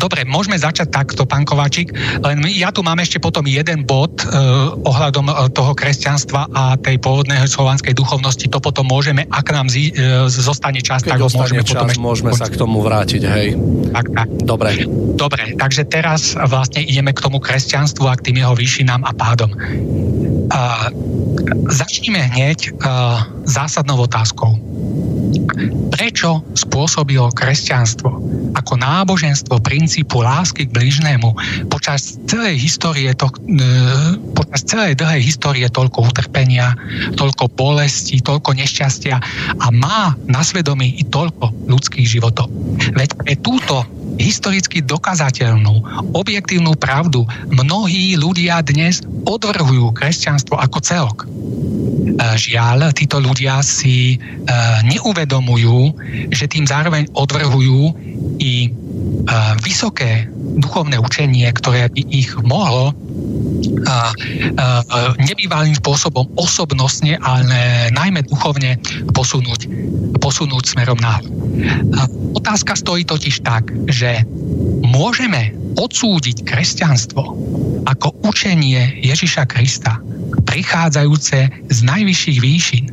dobre, 0.00 0.24
môžeme 0.24 0.56
začať 0.56 0.88
takto, 0.88 1.28
pán 1.28 1.44
Kovačík, 1.44 1.92
len 2.24 2.40
ja 2.48 2.72
tu 2.72 2.80
mám 2.80 2.96
ešte 2.96 3.20
potom 3.20 3.44
jeden 3.44 3.84
bod 3.84 4.24
uh, 4.24 4.72
ohľadom 4.72 5.28
uh, 5.28 5.48
toho 5.52 5.76
kresťanstva 5.76 6.48
a 6.50 6.62
tej 6.80 6.96
pôvodnej 7.00 7.44
slovanskej 7.44 7.92
duchovnosti. 7.92 8.48
To 8.48 8.58
potom 8.58 8.88
môžeme, 8.88 9.28
ak 9.28 9.52
nám 9.52 9.68
zi, 9.68 9.92
uh, 9.92 10.26
zostane 10.32 10.80
čas, 10.80 11.04
Keď 11.04 11.12
tak 11.12 11.20
ho 11.20 11.28
môžeme 11.28 11.62
čas, 11.62 11.76
potom 11.76 11.88
ešte 11.92 12.02
môžeme 12.02 12.30
sa 12.32 12.46
k 12.48 12.56
tomu 12.56 12.80
vrátiť, 12.80 13.22
hej. 13.28 13.48
Tak, 13.92 14.06
tak. 14.16 14.28
Dobre. 14.42 14.88
Dobre, 15.16 15.56
takže 15.56 15.84
teraz 15.88 16.36
vlastne 16.36 16.80
ideme 16.80 17.12
k 17.12 17.20
tomu 17.20 17.40
kresťanstvu 17.40 18.04
a 18.08 18.16
k 18.16 18.32
tým 18.32 18.36
jeho 18.40 18.54
výšinám 18.56 19.04
a 19.04 19.12
pádom. 19.12 19.52
Uh, 20.46 20.88
začneme 21.68 22.22
hneď 22.32 22.72
uh, 22.80 23.24
zásadnou 23.44 24.00
otázkou 24.00 24.56
Prečo 25.92 26.44
spôsobilo 26.52 27.32
kresťanstvo 27.32 28.08
ako 28.56 28.72
náboženstvo 28.80 29.60
princípu 29.60 30.24
lásky 30.24 30.68
k 30.68 30.74
bližnému 30.74 31.28
počas 31.68 32.16
celej 32.24 32.56
histórie 32.60 33.12
to, 33.12 33.28
e, 33.28 33.64
počas 34.32 34.64
celej 34.64 34.96
dlhej 34.96 35.22
histórie 35.22 35.66
toľko 35.68 36.08
utrpenia, 36.08 36.72
toľko 37.16 37.52
bolesti, 37.52 38.20
toľko 38.20 38.56
nešťastia 38.56 39.16
a 39.60 39.66
má 39.72 40.16
na 40.28 40.40
svedomí 40.40 40.96
i 40.96 41.04
toľko 41.04 41.68
ľudských 41.68 42.06
životov. 42.08 42.48
Veď 42.96 43.16
pre 43.16 43.34
túto 43.40 43.84
historicky 44.16 44.80
dokazateľnú, 44.84 45.74
objektívnu 46.16 46.76
pravdu 46.76 47.24
mnohí 47.52 48.16
ľudia 48.16 48.64
dnes 48.64 49.04
odvrhujú 49.28 49.92
kresťanstvo 49.92 50.56
ako 50.56 50.78
celok. 50.80 51.18
E, 51.24 51.26
žiaľ, 52.36 52.92
títo 52.96 53.20
ľudia 53.20 53.60
si 53.60 54.16
e, 54.16 54.18
neuvedomujú, 54.88 55.96
že 56.32 56.48
tým 56.48 56.64
zároveň 56.64 57.08
odvrhujú 57.12 57.82
i 58.40 58.72
vysoké 59.60 60.30
duchovné 60.56 60.96
učenie, 60.96 61.48
ktoré 61.52 61.90
by 61.90 62.02
ich 62.08 62.30
mohlo 62.46 62.94
nebývalým 65.20 65.76
spôsobom 65.76 66.30
osobnostne, 66.38 67.20
ale 67.20 67.90
najmä 67.92 68.24
duchovne 68.26 68.80
posunúť, 69.12 69.68
posunúť 70.20 70.64
smerom 70.76 70.98
na 71.00 71.20
Otázka 72.36 72.76
stojí 72.76 73.08
totiž 73.08 73.42
tak, 73.42 73.72
že 73.88 74.22
môžeme 74.84 75.56
odsúdiť 75.80 76.44
kresťanstvo 76.44 77.22
ako 77.88 78.08
učenie 78.28 79.00
Ježiša 79.02 79.48
Krista, 79.48 79.98
prichádzajúce 80.44 81.38
z 81.72 81.78
najvyšších 81.82 82.38
výšin, 82.38 82.84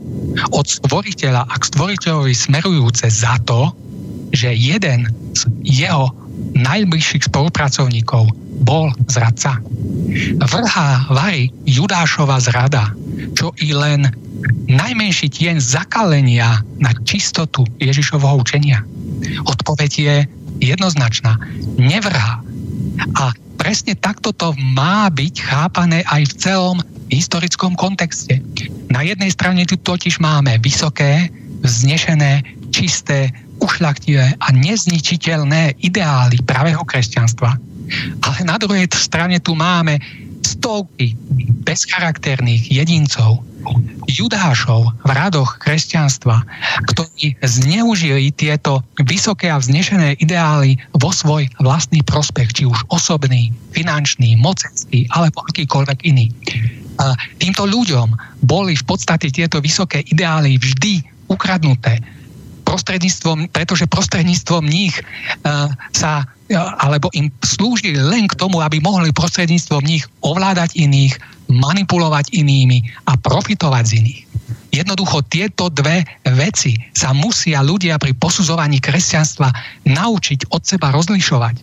od 0.56 0.66
stvoriteľa 0.66 1.46
a 1.46 1.56
k 1.60 1.64
stvoriteľovi 1.70 2.34
smerujúce 2.34 3.06
za 3.12 3.38
to, 3.46 3.70
že 4.34 4.50
jeden 4.52 5.08
z 5.38 5.42
jeho 5.62 6.10
najbližších 6.58 7.30
spolupracovníkov 7.30 8.34
bol 8.66 8.90
zradca. 9.10 9.62
Vrhá 10.42 11.06
Vary 11.10 11.54
Judášova 11.66 12.42
zrada, 12.42 12.94
čo 13.38 13.54
i 13.62 13.74
len 13.74 14.10
najmenší 14.68 15.30
tieň 15.30 15.62
zakalenia 15.62 16.62
na 16.82 16.92
čistotu 17.06 17.64
Ježišovho 17.80 18.42
učenia. 18.42 18.84
Odpoveď 19.46 19.92
je 19.92 20.16
jednoznačná. 20.62 21.40
Nevrhá. 21.80 22.44
A 23.18 23.24
presne 23.58 23.96
takto 23.96 24.36
to 24.36 24.54
má 24.76 25.08
byť 25.10 25.36
chápané 25.40 26.04
aj 26.10 26.22
v 26.30 26.38
celom 26.38 26.78
historickom 27.10 27.78
kontexte. 27.78 28.42
Na 28.90 29.06
jednej 29.06 29.32
strane 29.34 29.64
tu 29.70 29.78
totiž 29.78 30.20
máme 30.20 30.58
vysoké, 30.62 31.30
vznešené, 31.64 32.44
čisté, 32.74 33.32
ušľaktivé 33.64 34.44
a 34.44 34.48
nezničiteľné 34.52 35.80
ideály 35.80 36.44
pravého 36.44 36.84
kresťanstva. 36.84 37.56
Ale 38.24 38.38
na 38.44 38.60
druhej 38.60 38.92
strane 38.92 39.40
tu 39.40 39.56
máme 39.56 40.04
stovky 40.44 41.16
bezcharakterných 41.64 42.68
jedincov, 42.68 43.40
judášov 44.12 44.92
v 45.08 45.10
radoch 45.16 45.56
kresťanstva, 45.64 46.44
ktorí 46.92 47.40
zneužili 47.40 48.36
tieto 48.36 48.84
vysoké 49.08 49.48
a 49.48 49.56
vznešené 49.56 50.20
ideály 50.20 50.76
vo 51.00 51.16
svoj 51.16 51.48
vlastný 51.64 52.04
prospech, 52.04 52.60
či 52.60 52.64
už 52.68 52.76
osobný, 52.92 53.56
finančný, 53.72 54.36
mocenský 54.36 55.08
alebo 55.16 55.48
akýkoľvek 55.48 56.00
iný. 56.04 56.28
Týmto 57.40 57.64
ľuďom 57.64 58.12
boli 58.44 58.76
v 58.76 58.84
podstate 58.84 59.32
tieto 59.32 59.64
vysoké 59.64 60.04
ideály 60.12 60.60
vždy 60.60 61.00
ukradnuté 61.32 62.04
prostredníctvom, 62.64 63.52
pretože 63.52 63.86
prostredníctvom 63.88 64.64
nich 64.66 64.96
uh, 65.00 65.70
sa 65.92 66.28
alebo 66.54 67.10
im 67.16 67.32
slúžili 67.42 67.98
len 67.98 68.30
k 68.30 68.38
tomu, 68.38 68.62
aby 68.62 68.78
mohli 68.84 69.10
prostredníctvom 69.16 69.82
nich 69.82 70.06
ovládať 70.22 70.76
iných, 70.78 71.16
manipulovať 71.50 72.36
inými 72.36 72.84
a 73.10 73.16
profitovať 73.18 73.84
z 73.88 73.94
iných. 74.04 74.22
Jednoducho 74.74 75.22
tieto 75.30 75.70
dve 75.70 76.02
veci 76.34 76.78
sa 76.94 77.14
musia 77.14 77.62
ľudia 77.62 78.02
pri 78.02 78.18
posudzovaní 78.18 78.82
kresťanstva 78.82 79.54
naučiť 79.86 80.50
od 80.50 80.62
seba 80.66 80.90
rozlišovať. 80.90 81.56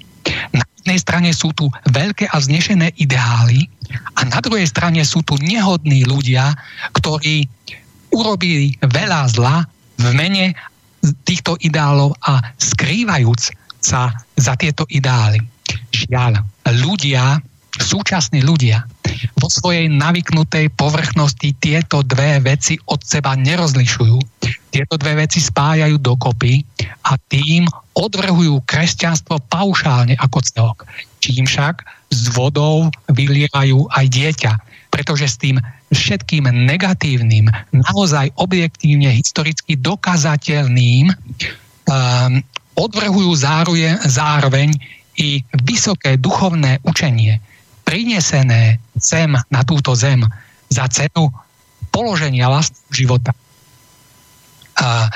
Na 0.54 0.62
jednej 0.80 0.98
strane 1.00 1.30
sú 1.34 1.50
tu 1.52 1.66
veľké 1.90 2.30
a 2.30 2.38
vznešené 2.38 2.94
ideály 3.02 3.66
a 4.14 4.20
na 4.30 4.38
druhej 4.38 4.64
strane 4.70 5.02
sú 5.02 5.26
tu 5.26 5.34
nehodní 5.42 6.06
ľudia, 6.06 6.54
ktorí 6.94 7.50
urobili 8.14 8.78
veľa 8.78 9.20
zla 9.26 9.66
v 10.00 10.06
mene 10.16 10.56
týchto 11.24 11.56
ideálov 11.60 12.16
a 12.24 12.40
skrývajúc 12.60 13.56
sa 13.80 14.12
za 14.36 14.54
tieto 14.60 14.84
ideály. 14.92 15.40
Žiaľ, 15.90 16.44
ľudia, 16.84 17.40
súčasní 17.80 18.44
ľudia, 18.44 18.84
vo 19.36 19.48
svojej 19.48 19.88
navyknutej 19.90 20.72
povrchnosti 20.76 21.56
tieto 21.58 22.00
dve 22.04 22.40
veci 22.40 22.76
od 22.88 23.00
seba 23.02 23.36
nerozlišujú. 23.36 24.18
Tieto 24.70 24.94
dve 24.96 25.26
veci 25.26 25.42
spájajú 25.42 25.98
dokopy 25.98 26.62
a 27.10 27.18
tým 27.18 27.66
odvrhujú 27.98 28.62
kresťanstvo 28.64 29.42
paušálne 29.50 30.14
ako 30.20 30.38
celok. 30.40 30.78
Čím 31.18 31.44
však 31.44 31.82
s 32.10 32.22
vodou 32.32 32.88
vylievajú 33.10 33.90
aj 33.90 34.06
dieťa, 34.08 34.52
pretože 34.94 35.26
s 35.26 35.36
tým 35.36 35.58
všetkým 35.90 36.46
negatívnym, 36.46 37.50
naozaj 37.74 38.30
objektívne 38.38 39.10
historicky 39.10 39.74
dokazateľným 39.74 41.10
um, 41.10 41.14
odvrhujú 42.78 43.32
zároveň, 43.34 43.98
zároveň 44.06 44.70
i 45.18 45.42
vysoké 45.66 46.16
duchovné 46.16 46.78
učenie, 46.86 47.42
prinesené 47.82 48.78
sem 48.96 49.34
na 49.34 49.60
túto 49.66 49.98
zem 49.98 50.22
za 50.70 50.86
cenu 50.86 51.28
položenia 51.90 52.46
vlastného 52.46 52.94
života. 52.94 53.34
A 54.78 55.10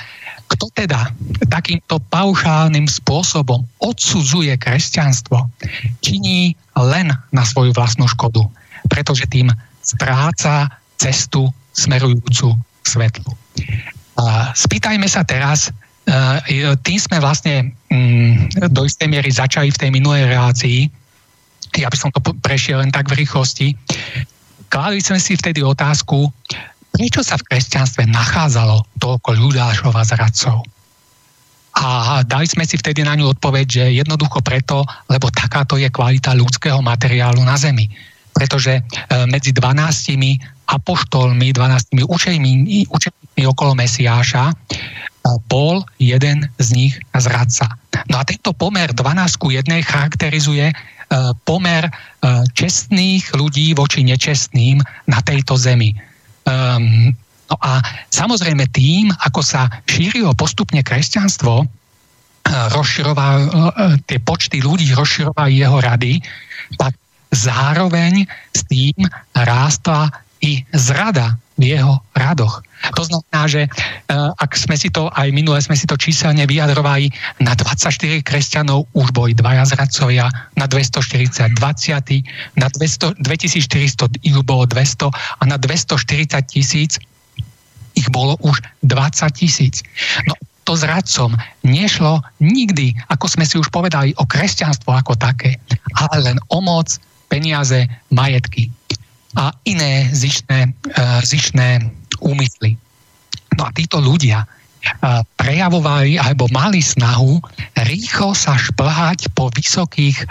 kto 0.51 0.69
teda 0.75 1.09
takýmto 1.49 2.03
paušálnym 2.13 2.85
spôsobom 2.85 3.65
odsudzuje 3.81 4.53
kresťanstvo, 4.61 5.49
činí 6.05 6.53
len 6.77 7.15
na 7.33 7.43
svoju 7.47 7.73
vlastnú 7.73 8.05
škodu, 8.11 8.45
pretože 8.91 9.25
tým 9.31 9.49
stráca 9.85 10.73
cestu 10.97 11.53
smerujúcu 11.77 12.57
svetlu. 12.83 13.33
A 14.19 14.57
spýtajme 14.57 15.07
sa 15.07 15.23
teraz, 15.27 15.69
Eh, 16.05 16.77
tým 16.85 17.01
sme 17.01 17.17
vlastne 17.17 17.73
mm, 17.89 18.69
do 18.69 18.85
istej 18.85 19.09
miery 19.09 19.33
začali 19.33 19.73
v 19.73 19.81
tej 19.81 19.91
minulej 19.91 20.29
relácii. 20.29 20.93
Ja 21.81 21.89
by 21.89 21.97
som 21.97 22.13
to 22.13 22.21
prešiel 22.45 22.85
len 22.85 22.93
tak 22.93 23.09
v 23.09 23.25
rýchlosti. 23.25 23.73
Kladli 24.69 25.01
sme 25.01 25.17
si 25.17 25.33
vtedy 25.33 25.65
otázku, 25.65 26.29
prečo 26.93 27.25
sa 27.25 27.41
v 27.41 27.47
kresťanstve 27.49 28.05
nachádzalo 28.05 28.85
toľko 29.01 29.31
ľudášov 29.33 29.97
a 29.97 30.05
zradcov. 30.05 30.61
A 31.75 32.21
dali 32.23 32.47
sme 32.47 32.69
si 32.69 32.77
vtedy 32.77 33.03
na 33.03 33.17
ňu 33.17 33.35
odpoveď, 33.35 33.67
že 33.67 33.99
jednoducho 33.99 34.45
preto, 34.45 34.85
lebo 35.09 35.33
takáto 35.33 35.81
je 35.81 35.89
kvalita 35.89 36.37
ľudského 36.37 36.79
materiálu 36.85 37.43
na 37.43 37.57
Zemi. 37.57 37.89
Pretože 38.35 38.83
eh, 38.83 39.25
medzi 39.31 39.55
12 39.55 40.19
apoštolmi, 40.67 41.55
12 41.55 41.95
učeníkmi, 42.03 42.91
učeníkmi 42.91 43.43
okolo 43.47 43.73
Mesiáša 43.79 44.53
bol 45.49 45.85
jeden 45.97 46.45
z 46.61 46.69
nich 46.77 46.95
zradca. 47.17 47.73
No 48.13 48.21
a 48.21 48.23
tento 48.29 48.53
pomer 48.53 48.93
12 48.93 49.41
ku 49.41 49.49
1 49.49 49.65
charakterizuje 49.81 50.69
e, 50.69 50.75
pomer 51.49 51.89
e, 51.89 51.93
čestných 52.53 53.33
ľudí 53.33 53.73
voči 53.73 54.05
nečestným 54.05 54.85
na 55.09 55.19
tejto 55.25 55.57
zemi. 55.57 55.97
Um, 56.45 57.17
no 57.49 57.57
a 57.65 57.81
samozrejme 58.13 58.69
tým, 58.77 59.09
ako 59.25 59.41
sa 59.41 59.73
šírilo 59.89 60.37
postupne 60.37 60.85
kresťanstvo, 60.85 61.65
e, 61.65 61.67
rozširoval 62.77 63.39
tie 64.05 64.21
počty 64.21 64.61
ľudí, 64.61 64.93
rozširoval 64.93 65.49
jeho 65.49 65.81
rady, 65.81 66.21
tak 66.77 66.93
zároveň 67.35 68.25
s 68.55 68.63
tým 68.71 68.97
rástla 69.35 70.15
i 70.41 70.63
zrada 70.73 71.37
v 71.55 71.79
jeho 71.79 72.03
radoch. 72.19 72.63
To 72.99 73.03
znamená, 73.07 73.43
že 73.47 73.63
e, 73.65 73.69
ak 74.15 74.59
sme 74.59 74.75
si 74.75 74.91
to, 74.91 75.07
aj 75.15 75.31
minule 75.31 75.57
sme 75.63 75.79
si 75.79 75.87
to 75.87 75.95
číselne 75.95 76.43
vyjadrovali, 76.45 77.09
na 77.41 77.55
24 77.55 78.21
kresťanov 78.27 78.91
už 78.93 79.15
boli 79.15 79.33
dvaja 79.33 79.65
zradcovia, 79.65 80.29
na 80.59 80.67
240 80.67 81.55
20, 81.55 82.59
na 82.59 82.67
200, 82.69 83.23
2400 83.23 84.27
ich 84.27 84.37
bolo 84.43 84.67
200 84.67 85.09
a 85.15 85.43
na 85.47 85.57
240 85.57 86.43
tisíc 86.51 86.99
ich 87.95 88.11
bolo 88.11 88.35
už 88.43 88.59
20 88.83 89.31
tisíc. 89.39 89.87
No 90.27 90.35
to 90.67 90.75
zradcom 90.75 91.37
nešlo 91.63 92.25
nikdy, 92.43 92.97
ako 93.13 93.31
sme 93.31 93.45
si 93.47 93.61
už 93.61 93.71
povedali, 93.71 94.17
o 94.19 94.25
kresťanstvo 94.27 94.91
ako 94.91 95.15
také, 95.15 95.61
ale 95.95 96.17
len 96.25 96.37
o 96.51 96.59
moc, 96.59 96.99
peniaze, 97.29 97.89
majetky 98.13 98.71
a 99.35 99.51
iné 99.67 100.09
zišné, 100.15 100.71
uh, 100.71 101.21
zišné 101.23 101.83
úmysly. 102.23 102.79
No 103.59 103.67
a 103.67 103.71
títo 103.75 103.99
ľudia 103.99 104.47
uh, 104.47 105.27
prejavovali 105.39 106.19
alebo 106.19 106.47
mali 106.55 106.79
snahu 106.79 107.43
rýchlo 107.83 108.33
sa 108.35 108.55
šplhať 108.55 109.31
po 109.35 109.51
vysokých 109.51 110.23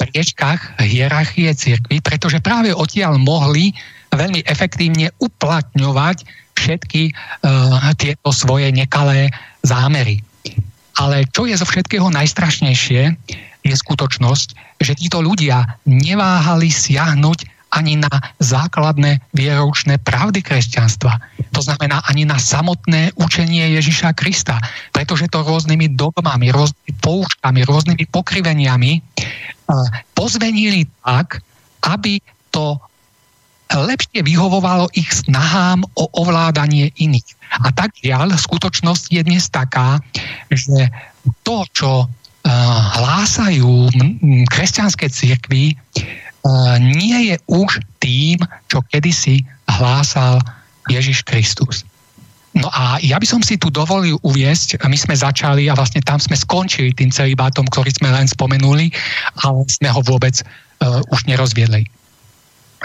priečkách 0.00 0.80
hierarchie 0.80 1.52
cirkvy, 1.52 2.00
pretože 2.00 2.40
práve 2.40 2.72
odtiaľ 2.72 3.20
mohli 3.20 3.76
veľmi 4.16 4.44
efektívne 4.48 5.12
uplatňovať 5.20 6.24
všetky 6.56 7.12
uh, 7.12 7.92
tieto 8.00 8.32
svoje 8.32 8.72
nekalé 8.72 9.28
zámery. 9.60 10.24
Ale 10.96 11.28
čo 11.28 11.44
je 11.44 11.52
zo 11.52 11.68
všetkého 11.68 12.08
najstrašnejšie, 12.08 13.12
je 13.66 13.76
skutočnosť, 13.76 14.78
že 14.80 14.98
títo 14.98 15.18
ľudia 15.20 15.80
neváhali 15.84 16.70
siahnuť 16.70 17.56
ani 17.76 17.98
na 18.00 18.12
základné 18.40 19.20
vieroučné 19.34 20.00
pravdy 20.00 20.40
kresťanstva. 20.40 21.18
To 21.52 21.60
znamená 21.60 22.00
ani 22.08 22.24
na 22.24 22.38
samotné 22.40 23.12
učenie 23.18 23.76
Ježiša 23.76 24.16
Krista. 24.16 24.56
Pretože 24.94 25.28
to 25.28 25.44
rôznymi 25.44 25.92
dogmami, 25.92 26.54
rôznymi 26.54 26.92
poučkami, 27.02 27.60
rôznymi 27.66 28.04
pokriveniami 28.08 28.92
uh, 28.96 29.84
pozvenili 30.16 30.88
tak, 31.04 31.42
aby 31.84 32.22
to 32.54 32.80
lepšie 33.74 34.22
vyhovovalo 34.22 34.86
ich 34.94 35.10
snahám 35.10 35.82
o 35.98 36.06
ovládanie 36.22 36.94
iných. 36.96 37.28
A 37.66 37.74
tak 37.74 37.98
žiaľ, 37.98 38.32
skutočnosť 38.38 39.10
je 39.10 39.22
dnes 39.26 39.42
taká, 39.50 39.98
že 40.48 40.88
to, 41.42 41.66
čo 41.74 41.90
hlásajú 42.94 43.90
kresťanské 44.46 45.10
cirkvy, 45.10 45.74
uh, 45.74 46.78
nie 46.78 47.34
je 47.34 47.36
už 47.50 47.82
tým, 47.98 48.38
čo 48.70 48.82
kedysi 48.92 49.42
hlásal 49.66 50.38
Ježiš 50.86 51.26
Kristus. 51.26 51.82
No 52.56 52.72
a 52.72 52.96
ja 53.04 53.20
by 53.20 53.26
som 53.28 53.44
si 53.44 53.60
tu 53.60 53.68
dovolil 53.68 54.16
uviesť, 54.24 54.80
my 54.80 54.96
sme 54.96 55.12
začali 55.12 55.68
a 55.68 55.76
vlastne 55.76 56.00
tam 56.00 56.16
sme 56.16 56.38
skončili 56.38 56.96
tým 56.96 57.12
celibátom, 57.12 57.68
ktorý 57.68 57.92
sme 57.92 58.08
len 58.08 58.24
spomenuli, 58.24 58.88
ale 59.44 59.68
sme 59.68 59.92
ho 59.92 60.00
vôbec 60.00 60.40
uh, 60.40 61.04
už 61.12 61.28
nerozviedli. 61.28 61.84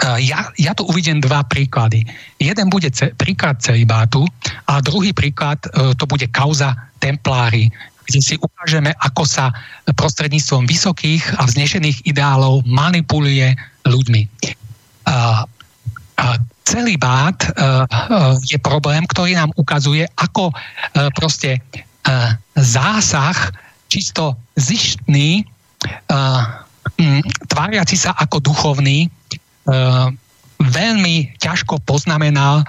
Ja, 0.02 0.50
ja 0.58 0.72
tu 0.74 0.82
uvidím 0.88 1.22
dva 1.22 1.46
príklady. 1.46 2.02
Jeden 2.40 2.72
bude 2.72 2.90
ce, 2.90 3.14
príklad 3.14 3.62
celibátu 3.62 4.26
a 4.66 4.80
druhý 4.82 5.14
príklad 5.14 5.62
e, 5.62 5.94
to 5.94 6.08
bude 6.08 6.26
kauza 6.32 6.74
templári, 6.98 7.70
kde 8.12 8.20
si 8.20 8.36
ukážeme, 8.36 8.92
ako 9.00 9.24
sa 9.24 9.48
prostredníctvom 9.88 10.68
vysokých 10.68 11.40
a 11.40 11.48
vznešených 11.48 12.04
ideálov 12.04 12.60
manipuluje 12.68 13.56
ľuďmi. 13.88 14.22
Celibát 16.62 17.34
a, 17.42 17.48
e, 17.48 17.52
a, 17.58 17.98
e, 18.38 18.54
je 18.54 18.58
problém, 18.60 19.02
ktorý 19.10 19.34
nám 19.34 19.50
ukazuje, 19.58 20.06
ako 20.20 20.52
a, 20.52 21.10
proste 21.16 21.58
zásah 22.54 23.50
čisto 23.90 24.38
zištný, 24.54 25.42
a, 26.12 26.62
m, 27.00 27.18
tváriaci 27.50 27.96
sa 27.98 28.14
ako 28.14 28.38
duchovný, 28.44 29.10
veľmi 30.58 31.16
ťažko 31.38 31.78
poznamenal 31.86 32.66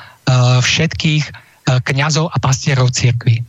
všetkých 0.61 1.25
kňazov 1.65 2.29
a 2.29 2.37
pastierov 2.37 2.93
cirkvi. 2.93 3.41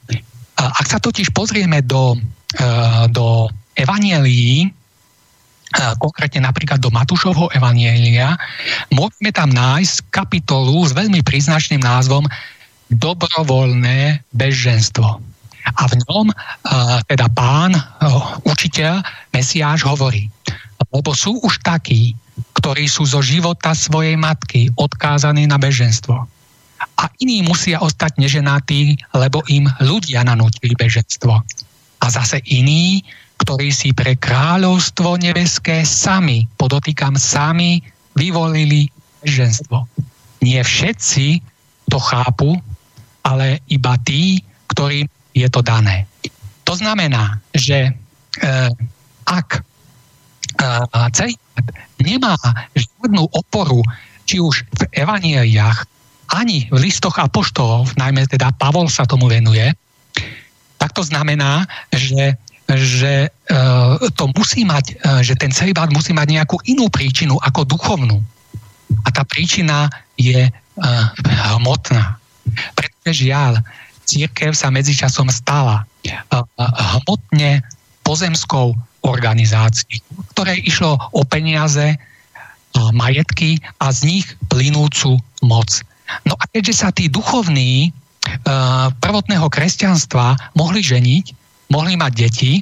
Ak 0.73 0.86
sa 0.89 0.97
totiž 0.97 1.35
pozrieme 1.36 1.85
do, 1.85 2.16
do 3.12 3.51
evanielií, 3.77 4.70
konkrétne 5.99 6.47
napríklad 6.47 6.78
do 6.78 6.95
Matúšovho 6.95 7.51
evanielia, 7.51 8.39
môžeme 8.95 9.35
tam 9.35 9.51
nájsť 9.51 10.07
kapitolu 10.15 10.86
s 10.86 10.95
veľmi 10.95 11.20
príznačným 11.27 11.82
názvom 11.82 12.24
Dobrovoľné 12.95 14.23
bezženstvo. 14.31 15.19
A 15.65 15.82
v 15.89 15.95
ňom 16.07 16.31
teda 17.09 17.27
pán, 17.32 17.74
učiteľ, 18.45 19.03
Mesiáš 19.32 19.82
hovorí, 19.89 20.31
lebo 20.93 21.11
sú 21.16 21.41
už 21.43 21.59
takí, 21.65 22.15
ktorí 22.61 22.86
sú 22.86 23.09
zo 23.09 23.19
života 23.24 23.74
svojej 23.74 24.15
matky 24.15 24.70
odkázaní 24.78 25.49
na 25.51 25.59
beženstvo. 25.59 26.28
A 27.01 27.11
iní 27.19 27.43
musia 27.43 27.83
ostať 27.83 28.23
neženatí, 28.23 28.99
lebo 29.16 29.43
im 29.51 29.66
ľudia 29.83 30.23
nanútili 30.23 30.79
beženstvo. 30.79 31.43
A 32.01 32.07
zase 32.07 32.39
iní, 32.47 33.03
ktorí 33.43 33.75
si 33.75 33.91
pre 33.91 34.15
kráľovstvo 34.15 35.19
nebeské 35.19 35.83
sami, 35.83 36.47
podotýkam 36.55 37.19
sami, 37.19 37.83
vyvolili 38.15 38.87
beženstvo. 39.25 39.91
Nie 40.45 40.62
všetci 40.62 41.43
to 41.91 41.99
chápu, 41.99 42.55
ale 43.27 43.59
iba 43.73 43.99
tí, 44.07 44.45
ktorým 44.71 45.09
je 45.35 45.49
to 45.51 45.65
dané. 45.65 46.07
To 46.65 46.79
znamená, 46.79 47.43
že 47.53 47.91
e, 47.91 47.93
ak 49.27 49.65
a 50.59 51.11
celý 51.11 51.35
nemá 51.99 52.37
žiadnu 52.75 53.27
oporu, 53.35 53.83
či 54.25 54.41
už 54.41 54.65
v 54.65 54.83
evanieliách, 54.95 55.85
ani 56.32 56.68
v 56.72 56.88
listoch 56.88 57.16
apoštolov, 57.20 57.96
najmä 58.01 58.24
teda 58.28 58.55
Pavol 58.56 58.88
sa 58.88 59.05
tomu 59.05 59.28
venuje, 59.28 59.72
tak 60.78 60.92
to 60.92 61.02
znamená, 61.05 61.64
že, 61.92 62.36
že 62.68 63.28
e, 63.28 64.09
to 64.12 64.24
musí 64.36 64.68
mať, 64.68 64.86
e, 64.92 65.24
že 65.24 65.34
ten 65.36 65.48
celibát 65.48 65.88
musí 65.88 66.12
mať 66.12 66.28
nejakú 66.28 66.60
inú 66.68 66.92
príčinu 66.92 67.40
ako 67.40 67.64
duchovnú. 67.64 68.20
A 69.05 69.09
tá 69.09 69.24
príčina 69.24 69.88
je 70.20 70.48
e, 70.48 70.51
hmotná. 71.56 72.20
Pretože 72.76 73.24
žiaľ, 73.24 73.64
církev 74.05 74.52
sa 74.52 74.68
medzičasom 74.68 75.32
stala 75.32 75.88
hmotne 77.01 77.64
pozemskou 78.05 78.76
organizácií, 79.01 80.05
ktoré 80.36 80.60
išlo 80.60 81.01
o 81.16 81.24
peniaze, 81.24 81.96
majetky 82.92 83.62
a 83.80 83.88
z 83.94 84.01
nich 84.05 84.26
plynúcu 84.51 85.16
moc. 85.46 85.70
No 86.28 86.35
a 86.36 86.44
keďže 86.48 86.74
sa 86.74 86.89
tí 86.93 87.09
duchovní 87.09 87.89
e, 87.89 87.90
prvotného 89.01 89.48
kresťanstva 89.48 90.55
mohli 90.56 90.85
ženiť, 90.85 91.24
mohli 91.72 91.97
mať 91.97 92.12
deti, 92.12 92.52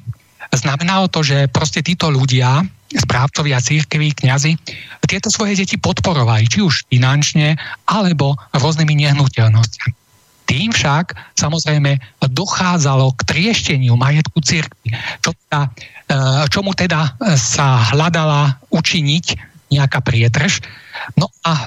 znamenalo 0.52 1.10
to, 1.10 1.27
že 1.27 1.51
proste 1.51 1.82
títo 1.82 2.12
ľudia, 2.12 2.62
správcovia 2.93 3.59
církví, 3.59 4.12
kňazi, 4.12 4.56
tieto 5.09 5.28
svoje 5.28 5.60
deti 5.60 5.77
podporovali, 5.77 6.48
či 6.48 6.60
už 6.64 6.89
finančne, 6.89 7.56
alebo 7.89 8.36
rôznymi 8.56 8.97
nehnuteľnosťami. 9.09 9.94
Tým 10.48 10.69
však 10.73 11.36
samozrejme 11.36 11.97
dochádzalo 12.20 13.16
k 13.16 13.20
triešteniu 13.24 13.97
majetku 13.97 14.40
církvy, 14.44 14.93
čo 15.24 15.32
teda 15.48 15.73
Eh, 16.12 16.44
čomu 16.52 16.77
teda 16.77 17.16
eh, 17.16 17.40
sa 17.40 17.89
hľadala 17.94 18.60
učiniť 18.69 19.52
nejaká 19.73 20.05
prietrž. 20.05 20.61
No 21.16 21.32
a 21.43 21.53
e, 21.57 21.66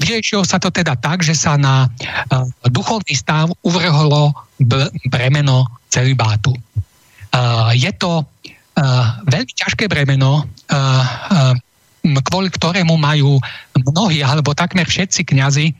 vyriešilo 0.00 0.46
sa 0.46 0.62
to 0.62 0.70
teda 0.70 0.96
tak, 0.96 1.26
že 1.26 1.34
sa 1.34 1.58
na 1.58 1.86
e, 1.86 1.88
duchovný 2.70 3.12
stav 3.12 3.50
uvrhlo 3.66 4.32
b- 4.62 4.90
bremeno 5.10 5.66
celibátu. 5.90 6.54
E, 6.54 6.60
je 7.74 7.90
to 7.98 8.22
e, 8.22 8.24
veľmi 9.26 9.52
ťažké 9.52 9.90
bremeno, 9.90 10.42
e, 10.42 10.74
e, 12.06 12.18
kvôli 12.22 12.48
ktorému 12.54 12.94
majú 12.94 13.42
mnohí 13.74 14.22
alebo 14.22 14.54
takmer 14.54 14.86
všetci 14.86 15.26
kňazi 15.26 15.66
e, 15.70 15.74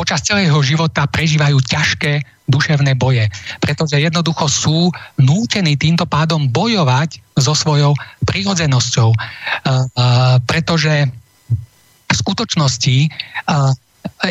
počas 0.00 0.24
celého 0.24 0.56
života 0.64 1.04
prežívajú 1.04 1.60
ťažké 1.60 2.24
duševné 2.48 2.96
boje. 2.96 3.28
Pretože 3.60 4.00
jednoducho 4.00 4.48
sú 4.48 4.88
nútení 5.20 5.76
týmto 5.76 6.08
pádom 6.08 6.48
bojovať 6.48 7.20
so 7.36 7.52
svojou 7.52 7.92
prírodzenosťou. 8.24 9.12
Uh, 9.12 9.20
uh, 9.68 10.40
pretože 10.48 11.04
v 12.08 12.14
skutočnosti 12.16 12.96
uh, 13.12 13.76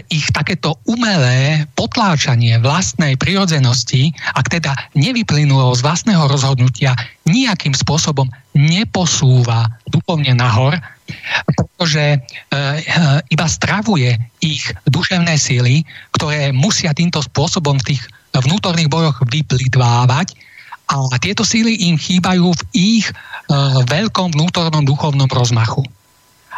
ich 0.09 0.29
takéto 0.29 0.77
umelé 0.85 1.65
potláčanie 1.73 2.61
vlastnej 2.61 3.17
prirodzenosti, 3.17 4.13
ak 4.37 4.45
teda 4.53 4.73
nevyplynulo 4.93 5.73
z 5.73 5.81
vlastného 5.81 6.29
rozhodnutia, 6.29 6.93
nejakým 7.25 7.73
spôsobom 7.73 8.29
neposúva 8.53 9.65
duchovne 9.89 10.37
nahor, 10.37 10.77
pretože 11.57 12.01
e, 12.13 12.17
e, 12.17 12.61
iba 13.33 13.47
stravuje 13.49 14.13
ich 14.45 14.61
duševné 14.85 15.41
síly, 15.41 15.81
ktoré 16.13 16.53
musia 16.53 16.93
týmto 16.93 17.25
spôsobom 17.25 17.81
v 17.81 17.93
tých 17.93 18.01
vnútorných 18.33 18.93
bojoch 18.93 19.25
vyplitvávať 19.25 20.37
a 20.89 21.17
tieto 21.21 21.41
síly 21.41 21.89
im 21.89 21.97
chýbajú 21.97 22.53
v 22.53 22.61
ich 22.77 23.05
e, 23.09 23.13
veľkom 23.89 24.37
vnútornom 24.37 24.85
duchovnom 24.85 25.29
rozmachu. 25.29 25.81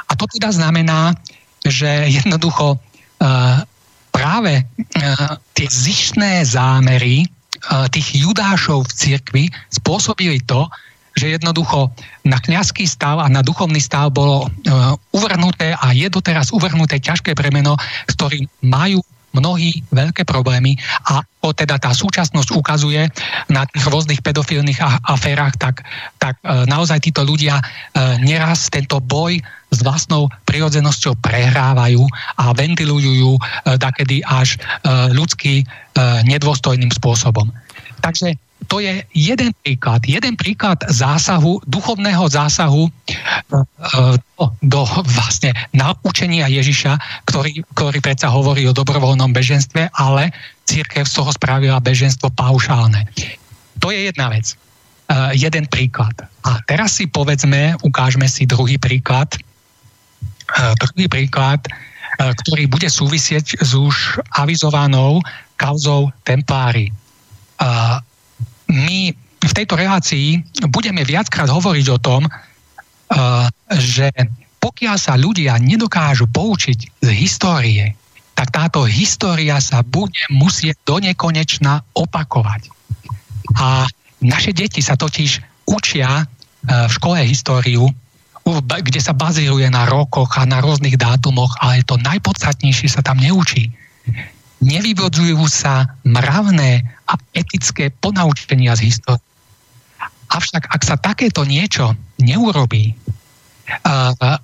A 0.07 0.19
to 0.19 0.27
teda 0.27 0.51
znamená, 0.51 1.15
že 1.63 1.87
jednoducho 2.11 2.75
práve 4.11 4.53
tie 5.53 5.67
zištné 5.69 6.45
zámery 6.45 7.29
tých 7.93 8.07
judášov 8.17 8.89
v 8.89 8.95
cirkvi 8.97 9.43
spôsobili 9.69 10.41
to, 10.49 10.65
že 11.13 11.37
jednoducho 11.37 11.91
na 12.25 12.41
kňazský 12.41 12.87
stav 12.87 13.21
a 13.21 13.27
na 13.29 13.45
duchovný 13.45 13.77
stav 13.77 14.09
bolo 14.09 14.49
uvrhnuté 15.13 15.77
a 15.77 15.93
je 15.93 16.09
doteraz 16.09 16.49
uvrhnuté 16.49 16.97
ťažké 16.97 17.37
bremeno, 17.37 17.77
s 18.09 18.13
ktorým 18.17 18.47
majú 18.65 19.03
mnohí 19.31 19.83
veľké 19.91 20.27
problémy 20.27 20.75
a 21.07 21.23
o 21.41 21.49
teda 21.55 21.81
tá 21.81 21.91
súčasnosť 21.91 22.49
ukazuje 22.53 23.09
na 23.49 23.65
tých 23.65 23.85
rôznych 23.89 24.21
pedofilných 24.21 24.77
aférach, 25.09 25.57
tak, 25.57 25.81
tak 26.21 26.37
e, 26.45 26.69
naozaj 26.69 27.01
títo 27.01 27.25
ľudia 27.25 27.57
e, 27.57 27.63
neraz 28.21 28.69
tento 28.69 29.01
boj 29.01 29.41
s 29.71 29.79
vlastnou 29.81 30.29
prirodzenosťou 30.45 31.17
prehrávajú 31.23 32.03
a 32.37 32.53
ventilujú 32.53 33.11
ju 33.17 33.31
e, 33.35 33.41
dakedy 33.79 34.21
až 34.21 34.59
ľudský 35.11 35.63
nedôstojným 36.27 36.91
spôsobom. 36.91 37.51
Takže 37.99 38.37
to 38.67 38.77
je 38.79 39.01
jeden 39.11 39.51
príklad, 39.65 40.05
jeden 40.05 40.37
príklad 40.37 40.79
zásahu, 40.85 41.61
duchovného 41.65 42.25
zásahu 42.29 42.87
do, 43.49 44.45
do 44.61 44.81
vlastne 45.05 45.51
naučenia 45.73 46.45
Ježiša, 46.47 47.25
ktorý, 47.25 47.65
ktorý 47.73 47.99
predsa 47.99 48.29
hovorí 48.29 48.69
o 48.69 48.75
dobrovoľnom 48.75 49.33
beženstve, 49.33 49.89
ale 49.97 50.29
církev 50.69 51.03
z 51.03 51.13
toho 51.17 51.31
spravila 51.33 51.81
beženstvo 51.81 52.29
paušálne. 52.31 53.09
To 53.81 53.89
je 53.89 54.07
jedna 54.07 54.29
vec. 54.29 54.53
Uh, 55.11 55.35
jeden 55.35 55.67
príklad. 55.67 56.15
A 56.47 56.63
teraz 56.63 56.95
si 56.95 57.09
povedzme, 57.09 57.75
ukážme 57.83 58.29
si 58.31 58.47
druhý 58.47 58.79
príklad. 58.79 59.27
Uh, 60.55 60.71
druhý 60.79 61.11
príklad, 61.11 61.59
ktorý 62.21 62.69
bude 62.69 62.85
súvisieť 62.85 63.59
s 63.59 63.71
už 63.73 64.21
avizovanou 64.37 65.23
kauzou 65.57 66.13
Templári. 66.21 66.93
My 68.71 69.11
v 69.41 69.53
tejto 69.53 69.75
relácii 69.75 70.39
budeme 70.71 71.03
viackrát 71.03 71.51
hovoriť 71.51 71.85
o 71.91 71.99
tom, 71.99 72.23
uh, 72.23 73.45
že 73.75 74.07
pokiaľ 74.63 74.95
sa 74.95 75.19
ľudia 75.19 75.59
nedokážu 75.59 76.29
poučiť 76.31 77.03
z 77.03 77.09
histórie, 77.11 77.97
tak 78.37 78.53
táto 78.53 78.87
história 78.87 79.59
sa 79.59 79.83
bude 79.83 80.23
musieť 80.31 80.79
do 80.87 81.03
nekonečna 81.03 81.83
opakovať. 81.91 82.71
A 83.59 83.83
naše 84.23 84.55
deti 84.55 84.79
sa 84.79 84.95
totiž 84.95 85.43
učia 85.67 86.23
uh, 86.23 86.25
v 86.87 86.91
škole 86.95 87.19
históriu, 87.27 87.91
kde 88.81 88.97
sa 88.97 89.13
bazíruje 89.13 89.69
na 89.69 89.85
rokoch 89.85 90.33
a 90.39 90.49
na 90.49 90.63
rôznych 90.63 90.97
dátumoch, 90.97 91.61
ale 91.61 91.85
to 91.85 91.99
najpodstatnejšie 92.01 92.89
sa 92.89 93.05
tam 93.05 93.21
neučí 93.21 93.69
nevyvodzujú 94.61 95.41
sa 95.49 95.89
mravné 96.05 96.85
a 97.11 97.19
etické 97.35 97.91
ponaučenia 97.91 98.71
z 98.79 98.87
histórie. 98.87 99.27
Avšak 100.31 100.71
ak 100.71 100.81
sa 100.87 100.95
takéto 100.95 101.43
niečo 101.43 101.91
neurobí, 102.23 102.95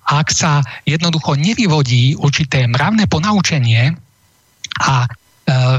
ak 0.03 0.27
sa 0.31 0.59
jednoducho 0.83 1.39
nevyvodí 1.39 2.19
určité 2.19 2.67
mravné 2.67 3.07
ponaučenie 3.07 3.95
a 4.83 5.07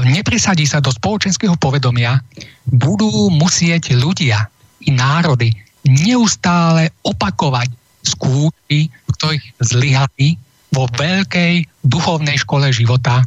nepresadí 0.09 0.65
sa 0.65 0.81
do 0.81 0.89
spoločenského 0.89 1.53
povedomia, 1.61 2.17
budú 2.65 3.29
musieť 3.29 3.93
ľudia 3.93 4.49
i 4.81 4.89
národy 4.89 5.53
neustále 5.85 6.89
opakovať 7.05 7.69
skúšky, 8.01 8.89
ktorých 9.13 9.45
zlyhali 9.61 10.41
vo 10.73 10.89
veľkej 10.89 11.85
duchovnej 11.85 12.37
škole 12.41 12.69
života, 12.73 13.21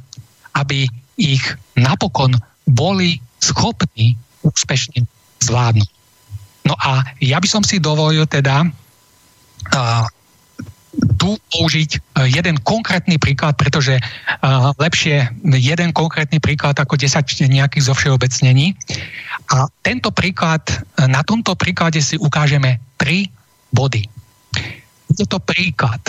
aby 0.58 0.90
ich 1.14 1.42
napokon 1.78 2.34
boli 2.66 3.22
schopní 3.42 4.14
úspešne 4.46 5.02
zvládnuť. 5.42 5.90
No 6.62 6.78
a 6.78 7.02
ja 7.18 7.42
by 7.42 7.48
som 7.50 7.62
si 7.66 7.82
dovolil 7.82 8.22
teda 8.30 8.62
uh, 8.62 10.06
tu 11.18 11.34
použiť 11.50 11.90
uh, 11.98 12.30
jeden 12.30 12.62
konkrétny 12.62 13.18
príklad, 13.18 13.58
pretože 13.58 13.98
uh, 13.98 14.70
lepšie 14.78 15.26
jeden 15.58 15.90
konkrétny 15.90 16.38
príklad 16.38 16.78
ako 16.78 16.94
10 16.94 17.18
nejakých 17.50 17.90
zo 17.90 17.94
všeobecnení. 17.98 18.78
A 19.50 19.66
tento 19.82 20.14
príklad, 20.14 20.62
uh, 20.70 21.10
na 21.10 21.26
tomto 21.26 21.58
príklade 21.58 21.98
si 21.98 22.14
ukážeme 22.14 22.78
tri 22.94 23.26
body. 23.74 24.06
Je 25.18 25.26
to 25.26 25.42
príklad 25.42 26.00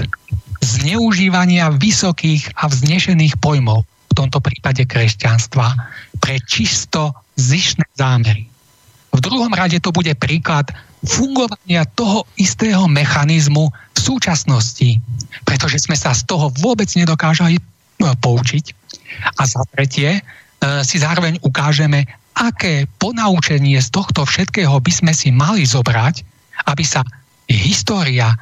zneužívania 0.63 1.73
vysokých 1.75 2.55
a 2.55 2.71
vznešených 2.71 3.35
pojmov 3.41 3.83
v 3.83 4.13
tomto 4.13 4.39
prípade 4.39 4.85
kresťanstva, 4.85 5.73
pre 6.21 6.37
čisto 6.45 7.22
zišné 7.37 7.85
zámery. 7.97 8.49
V 9.13 9.19
druhom 9.21 9.53
rade 9.53 9.77
to 9.77 9.93
bude 9.93 10.09
príklad 10.17 10.73
fungovania 11.05 11.85
toho 11.93 12.25
istého 12.39 12.89
mechanizmu 12.89 13.69
v 13.69 13.99
súčasnosti, 13.99 14.97
pretože 15.45 15.83
sme 15.83 15.93
sa 15.93 16.15
z 16.15 16.25
toho 16.25 16.49
vôbec 16.63 16.89
nedokážali 16.97 17.59
no, 18.01 18.09
poučiť. 18.17 18.65
A 19.37 19.43
za 19.45 19.61
tretie 19.69 20.17
e, 20.17 20.21
si 20.81 20.97
zároveň 20.97 21.37
ukážeme, 21.45 22.07
aké 22.33 22.89
ponaučenie 22.97 23.77
z 23.77 23.89
tohto 23.93 24.25
všetkého 24.25 24.73
by 24.81 24.91
sme 24.91 25.13
si 25.13 25.29
mali 25.29 25.67
zobrať, 25.67 26.25
aby 26.65 26.81
sa 26.81 27.05
história 27.45 28.33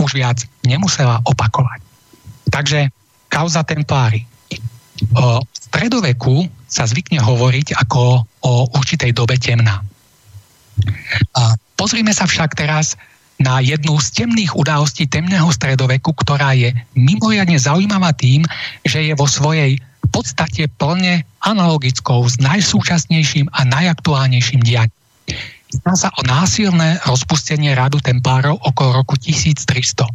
už 0.00 0.16
viac 0.16 0.40
nemusela 0.64 1.20
opakovať. 1.28 1.80
Takže 2.48 2.88
kauza 3.28 3.66
templári. 3.66 4.24
O 5.16 5.40
stredoveku 5.52 6.44
sa 6.68 6.84
zvykne 6.84 7.24
hovoriť 7.24 7.72
ako 7.80 8.02
o 8.44 8.52
určitej 8.76 9.16
dobe 9.16 9.40
temná. 9.40 9.80
A 11.32 11.56
pozrime 11.80 12.12
sa 12.12 12.28
však 12.28 12.52
teraz 12.52 13.00
na 13.36 13.60
jednu 13.60 13.96
z 14.00 14.24
temných 14.24 14.56
udalostí 14.56 15.04
temného 15.08 15.48
stredoveku, 15.52 16.12
ktorá 16.16 16.56
je 16.56 16.72
mimoriadne 16.96 17.56
zaujímavá 17.60 18.16
tým, 18.16 18.44
že 18.84 19.04
je 19.04 19.12
vo 19.12 19.28
svojej 19.28 19.80
podstate 20.08 20.68
plne 20.80 21.28
analogickou 21.44 22.24
s 22.24 22.40
najsúčasnejším 22.40 23.52
a 23.52 23.68
najaktuálnejším 23.68 24.64
dianím. 24.64 24.96
Zdá 25.66 25.92
sa 25.98 26.08
o 26.16 26.22
násilné 26.24 27.02
rozpustenie 27.04 27.76
rádu 27.76 28.00
templárov 28.00 28.56
okolo 28.56 29.04
roku 29.04 29.20
1300. 29.20 30.08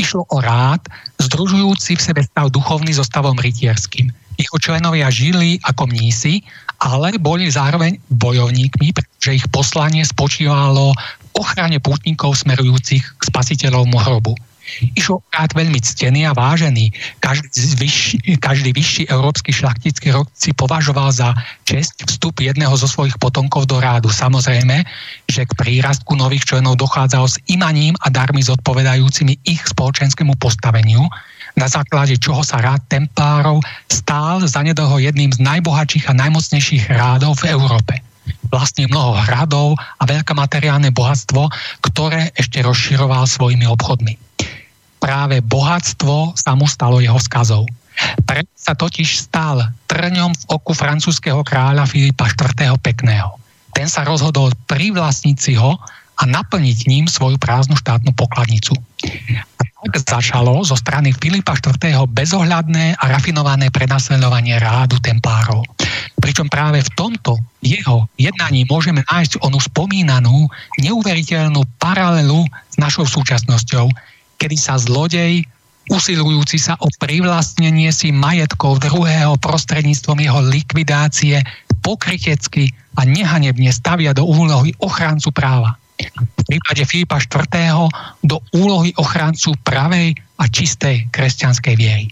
Išlo 0.00 0.26
o 0.26 0.38
rád, 0.42 0.82
združujúci 1.20 1.94
v 1.94 2.02
sebe 2.02 2.22
stav 2.26 2.50
duchovný 2.50 2.96
so 2.96 3.06
stavom 3.06 3.38
rytierským. 3.38 4.10
Jeho 4.36 4.56
členovia 4.60 5.08
žili 5.08 5.56
ako 5.64 5.88
mnísi, 5.88 6.44
ale 6.76 7.16
boli 7.16 7.48
zároveň 7.48 7.96
bojovníkmi, 8.12 8.92
pretože 8.92 9.40
ich 9.42 9.46
poslanie 9.48 10.04
spočívalo 10.04 10.92
v 10.92 11.26
ochrane 11.40 11.80
pútnikov 11.80 12.36
smerujúcich 12.36 13.04
k 13.16 13.22
spasiteľovmu 13.24 13.96
hrobu. 13.96 14.36
Išlo 14.98 15.22
rád 15.30 15.54
veľmi 15.54 15.78
ctený 15.78 16.26
a 16.26 16.34
vážený. 16.34 16.90
Každý 17.22 17.78
vyšší, 17.78 18.16
každý 18.42 18.74
vyšší 18.74 19.02
európsky 19.06 19.54
šlachtický 19.54 20.10
rok 20.10 20.26
si 20.34 20.50
považoval 20.50 21.14
za 21.14 21.38
čest 21.62 21.94
vstup 22.02 22.42
jedného 22.42 22.74
zo 22.74 22.90
svojich 22.90 23.14
potomkov 23.22 23.70
do 23.70 23.78
rádu. 23.78 24.10
Samozrejme, 24.10 24.82
že 25.30 25.46
k 25.46 25.52
prírastku 25.54 26.18
nových 26.18 26.50
členov 26.50 26.82
dochádzalo 26.82 27.30
s 27.30 27.38
imaním 27.46 27.94
a 28.02 28.10
darmi 28.10 28.42
zodpovedajúcimi 28.42 29.38
ich 29.46 29.62
spoločenskému 29.70 30.34
postaveniu, 30.34 31.06
na 31.56 31.66
základe 31.66 32.20
čoho 32.20 32.44
sa 32.44 32.60
rád 32.60 32.84
templárov 32.86 33.64
stál 33.88 34.44
zanedlho 34.44 35.00
jedným 35.00 35.32
z 35.32 35.40
najbohatších 35.40 36.12
a 36.12 36.16
najmocnejších 36.16 36.92
rádov 36.92 37.40
v 37.40 37.52
Európe 37.52 38.00
vlastne 38.46 38.86
mnoho 38.86 39.18
hradov 39.26 39.74
a 39.74 40.02
veľké 40.06 40.30
materiálne 40.34 40.94
bohatstvo, 40.94 41.50
ktoré 41.82 42.30
ešte 42.38 42.62
rozširoval 42.62 43.26
svojimi 43.26 43.66
obchodmi 43.66 44.14
práve 45.06 45.38
bohatstvo 45.38 46.34
sa 46.34 46.58
mu 46.58 46.66
stalo 46.66 46.98
jeho 46.98 47.22
skazou. 47.22 47.62
Pre 48.26 48.42
sa 48.58 48.74
totiž 48.74 49.30
stal 49.30 49.62
trňom 49.86 50.34
v 50.34 50.42
oku 50.50 50.74
francúzského 50.74 51.46
kráľa 51.46 51.86
Filipa 51.86 52.26
IV. 52.26 52.74
Pekného. 52.82 53.38
Ten 53.70 53.86
sa 53.86 54.02
rozhodol 54.02 54.50
privlastniť 54.66 55.36
si 55.38 55.54
ho 55.54 55.78
a 56.16 56.22
naplniť 56.26 56.90
ním 56.90 57.06
svoju 57.06 57.38
prázdnu 57.38 57.78
štátnu 57.78 58.12
pokladnicu. 58.18 58.74
A 59.75 59.75
začalo 59.94 60.64
zo 60.66 60.74
strany 60.74 61.14
Filipa 61.14 61.54
IV. 61.54 62.06
bezohľadné 62.10 62.98
a 62.98 63.04
rafinované 63.06 63.70
prenasledovanie 63.70 64.58
rádu 64.58 64.98
tempárov. 64.98 65.62
Pričom 66.18 66.50
práve 66.50 66.82
v 66.82 66.90
tomto 66.96 67.38
jeho 67.62 68.10
jednaní 68.18 68.66
môžeme 68.66 69.06
nájsť 69.06 69.44
onú 69.44 69.62
spomínanú 69.62 70.48
neuveriteľnú 70.82 71.62
paralelu 71.78 72.42
s 72.72 72.76
našou 72.80 73.06
súčasnosťou, 73.06 73.86
kedy 74.40 74.56
sa 74.58 74.80
zlodej 74.80 75.46
usilujúci 75.86 76.58
sa 76.58 76.74
o 76.82 76.90
privlastnenie 76.98 77.94
si 77.94 78.10
majetkov 78.10 78.82
druhého 78.82 79.38
prostredníctvom 79.38 80.18
jeho 80.18 80.40
likvidácie 80.42 81.38
pokrytecky 81.78 82.74
a 82.98 83.06
nehanebne 83.06 83.70
stavia 83.70 84.10
do 84.10 84.26
úlohy 84.26 84.74
ochrancu 84.82 85.30
práva. 85.30 85.78
V 86.14 86.42
prípade 86.46 86.82
Filipa 86.84 87.18
IV. 87.18 87.88
do 88.22 88.38
úlohy 88.54 88.92
ochrancu 89.00 89.56
pravej 89.64 90.14
a 90.36 90.44
čistej 90.46 91.08
kresťanskej 91.10 91.74
viery. 91.74 92.06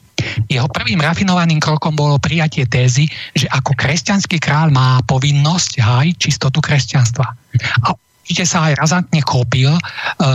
Jeho 0.48 0.66
prvým 0.70 1.02
rafinovaným 1.02 1.60
krokom 1.60 1.92
bolo 1.92 2.16
prijatie 2.16 2.64
tézy, 2.64 3.04
že 3.36 3.44
ako 3.52 3.76
kresťanský 3.76 4.40
kráľ 4.40 4.72
má 4.72 4.88
povinnosť 5.04 5.84
hájiť 5.84 6.16
čistotu 6.16 6.64
kresťanstva. 6.64 7.26
A 7.84 7.86
určite 8.24 8.48
sa 8.48 8.72
aj 8.72 8.80
razantne 8.80 9.20
chopil 9.20 9.68
uh, 9.68 9.80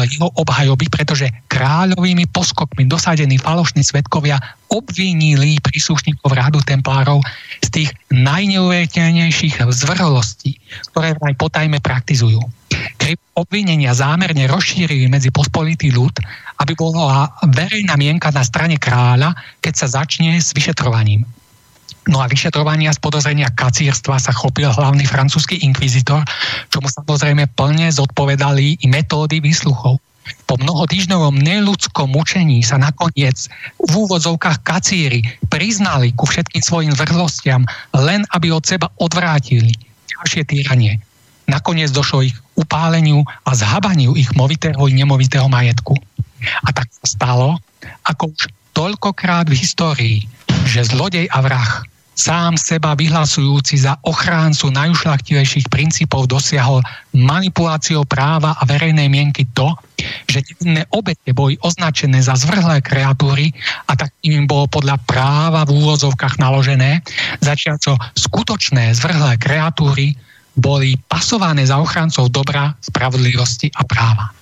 jeho 0.05 0.29
obhajoby, 0.37 0.93
pretože 0.93 1.33
kráľovými 1.49 2.29
poskokmi 2.29 2.85
dosadení 2.85 3.41
falošní 3.41 3.81
svetkovia 3.81 4.37
obvinili 4.69 5.57
príslušníkov 5.57 6.29
rádu 6.37 6.61
templárov 6.61 7.25
z 7.65 7.67
tých 7.73 7.89
najneuveriteľnejších 8.13 9.65
zvrhlostí, 9.65 10.61
ktoré 10.93 11.17
aj 11.17 11.33
potajme 11.41 11.81
praktizujú. 11.81 12.58
Obvinenia 13.37 13.95
zámerne 13.95 14.49
rozšírili 14.49 15.07
medzi 15.07 15.31
pospolitý 15.31 15.93
ľud, 15.93 16.19
aby 16.59 16.73
bola 16.75 17.31
verejná 17.47 17.95
mienka 17.95 18.33
na 18.35 18.43
strane 18.43 18.75
kráľa, 18.75 19.31
keď 19.63 19.73
sa 19.73 20.03
začne 20.03 20.35
s 20.35 20.51
vyšetrovaním. 20.51 21.23
No 22.09 22.25
a 22.25 22.27
vyšetrovania 22.27 22.89
z 22.89 22.99
podozrenia 22.99 23.53
kacírstva 23.53 24.17
sa 24.17 24.33
chopil 24.33 24.69
hlavný 24.73 25.05
francúzsky 25.05 25.61
inkvizitor, 25.61 26.25
čomu 26.73 26.89
samozrejme 26.89 27.53
plne 27.53 27.93
zodpovedali 27.93 28.81
i 28.81 28.85
metódy 28.89 29.37
výsluchov. 29.37 30.01
Po 30.45 30.55
mnohodýždňovom 30.57 31.41
neludskom 31.41 32.13
mučení 32.13 32.61
sa 32.61 32.77
nakoniec 32.77 33.49
v 33.81 33.91
úvodzovkách 33.93 34.61
kacíry 34.61 35.25
priznali 35.49 36.13
ku 36.13 36.25
všetkým 36.25 36.61
svojim 36.61 36.93
vrhlostiam, 36.93 37.65
len 37.93 38.25
aby 38.33 38.53
od 38.53 38.65
seba 38.65 38.89
odvrátili 39.01 39.73
ďalšie 40.09 40.45
týranie. 40.45 41.01
Nakoniec 41.49 41.89
došlo 41.89 42.21
ich 42.21 42.37
upáleniu 42.53 43.25
a 43.43 43.51
zhabaniu 43.57 44.13
ich 44.13 44.29
movitého 44.37 44.79
i 44.85 44.93
nemovitého 44.93 45.49
majetku. 45.49 45.97
A 46.63 46.69
tak 46.69 46.87
sa 46.93 47.05
stalo, 47.09 47.57
ako 48.05 48.31
už 48.31 48.47
toľkokrát 48.77 49.49
v 49.49 49.57
histórii, 49.57 50.17
že 50.69 50.85
zlodej 50.85 51.25
a 51.33 51.41
vrah 51.41 51.83
sám 52.19 52.59
seba 52.59 52.99
vyhlasujúci 52.99 53.79
za 53.79 53.95
ochráncu 54.03 54.75
najušlachtivejších 54.75 55.71
princípov 55.71 56.27
dosiahol 56.27 56.83
manipuláciou 57.15 58.03
práva 58.03 58.59
a 58.59 58.67
verejnej 58.67 59.07
mienky 59.07 59.47
to, 59.55 59.71
že 60.27 60.43
nevinné 60.43 60.83
obete 60.91 61.31
boli 61.31 61.55
označené 61.63 62.19
za 62.19 62.35
zvrhlé 62.35 62.83
kreatúry 62.83 63.55
a 63.87 63.95
tak 63.95 64.11
im 64.27 64.43
bolo 64.43 64.67
podľa 64.67 64.99
práva 65.07 65.63
v 65.63 65.79
úvozovkách 65.79 66.43
naložené, 66.43 66.99
začiaľ 67.39 67.79
skutočné 68.19 68.91
zvrhlé 68.99 69.39
kreatúry 69.39 70.19
boli 70.59 70.99
pasované 71.07 71.63
za 71.63 71.79
ochrancov 71.79 72.29
dobra, 72.29 72.75
spravodlivosti 72.83 73.71
a 73.73 73.81
práva. 73.87 74.35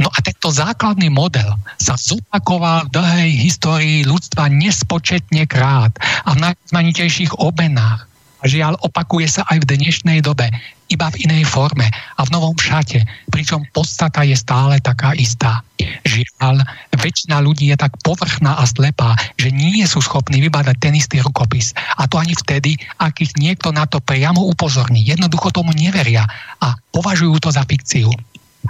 No 0.00 0.08
a 0.08 0.18
tento 0.24 0.48
základný 0.48 1.12
model 1.12 1.54
sa 1.76 1.94
zopakoval 1.94 2.88
v 2.88 2.94
dlhej 2.96 3.30
histórii 3.44 4.00
ľudstva 4.08 4.48
nespočetne 4.48 5.44
krát 5.44 5.92
a 6.24 6.34
v 6.34 6.42
najzmanitejších 6.48 7.36
obenách. 7.38 8.07
A 8.38 8.44
žiaľ, 8.46 8.78
opakuje 8.86 9.26
sa 9.26 9.42
aj 9.50 9.66
v 9.66 9.68
dnešnej 9.74 10.22
dobe, 10.22 10.46
iba 10.88 11.06
v 11.12 11.28
inej 11.28 11.44
forme 11.50 11.90
a 11.90 12.20
v 12.24 12.32
novom 12.32 12.56
šate, 12.56 13.04
pričom 13.28 13.66
podstata 13.74 14.24
je 14.24 14.38
stále 14.38 14.80
taká 14.80 15.12
istá. 15.18 15.60
Žiaľ, 16.06 16.64
väčšina 16.96 17.44
ľudí 17.44 17.68
je 17.68 17.76
tak 17.76 17.92
povrchná 18.00 18.56
a 18.56 18.64
slepá, 18.64 19.18
že 19.36 19.52
nie 19.52 19.84
sú 19.84 20.00
schopní 20.00 20.40
vybadať 20.40 20.76
ten 20.80 20.94
istý 20.96 21.20
rukopis. 21.20 21.76
A 22.00 22.08
to 22.08 22.16
ani 22.16 22.32
vtedy, 22.32 22.78
ak 23.02 23.20
ich 23.20 23.34
niekto 23.36 23.74
na 23.74 23.84
to 23.84 24.00
priamo 24.00 24.40
upozorní. 24.48 25.04
Jednoducho 25.04 25.52
tomu 25.52 25.74
neveria 25.76 26.24
a 26.62 26.78
považujú 26.94 27.36
to 27.42 27.50
za 27.52 27.66
fikciu. 27.68 28.08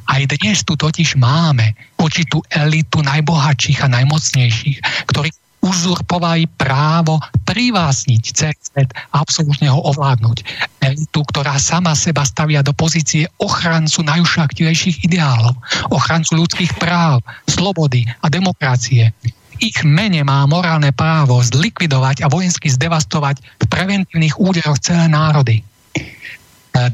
Aj 0.08 0.20
dnes 0.20 0.64
tu 0.64 0.76
totiž 0.76 1.16
máme 1.16 1.76
určitú 2.00 2.44
elitu 2.52 3.00
najbohatších 3.05 3.84
a 3.84 3.88
najmocnejších, 3.88 5.08
ktorí 5.08 5.28
uzurpovali 5.59 6.47
právo 6.55 7.19
privásniť 7.43 8.23
celý 8.31 8.59
svet 8.62 8.91
a 9.11 9.20
absolútne 9.20 9.67
ho 9.69 9.81
ovládnuť. 9.91 10.47
Elitu, 10.81 11.20
ktorá 11.27 11.59
sama 11.59 11.99
seba 11.99 12.23
stavia 12.23 12.62
do 12.62 12.70
pozície 12.70 13.27
ochrancu 13.43 14.07
najušaktivejších 14.07 15.05
ideálov, 15.11 15.59
ochrancu 15.91 16.39
ľudských 16.39 16.78
práv, 16.78 17.20
slobody 17.51 18.07
a 18.23 18.27
demokracie. 18.31 19.11
Ich 19.59 19.83
mene 19.83 20.23
má 20.23 20.47
morálne 20.47 20.95
právo 20.95 21.43
zlikvidovať 21.43 22.23
a 22.23 22.31
vojensky 22.31 22.70
zdevastovať 22.70 23.43
v 23.43 23.67
preventívnych 23.67 24.39
úderoch 24.39 24.78
celé 24.78 25.11
národy. 25.11 25.67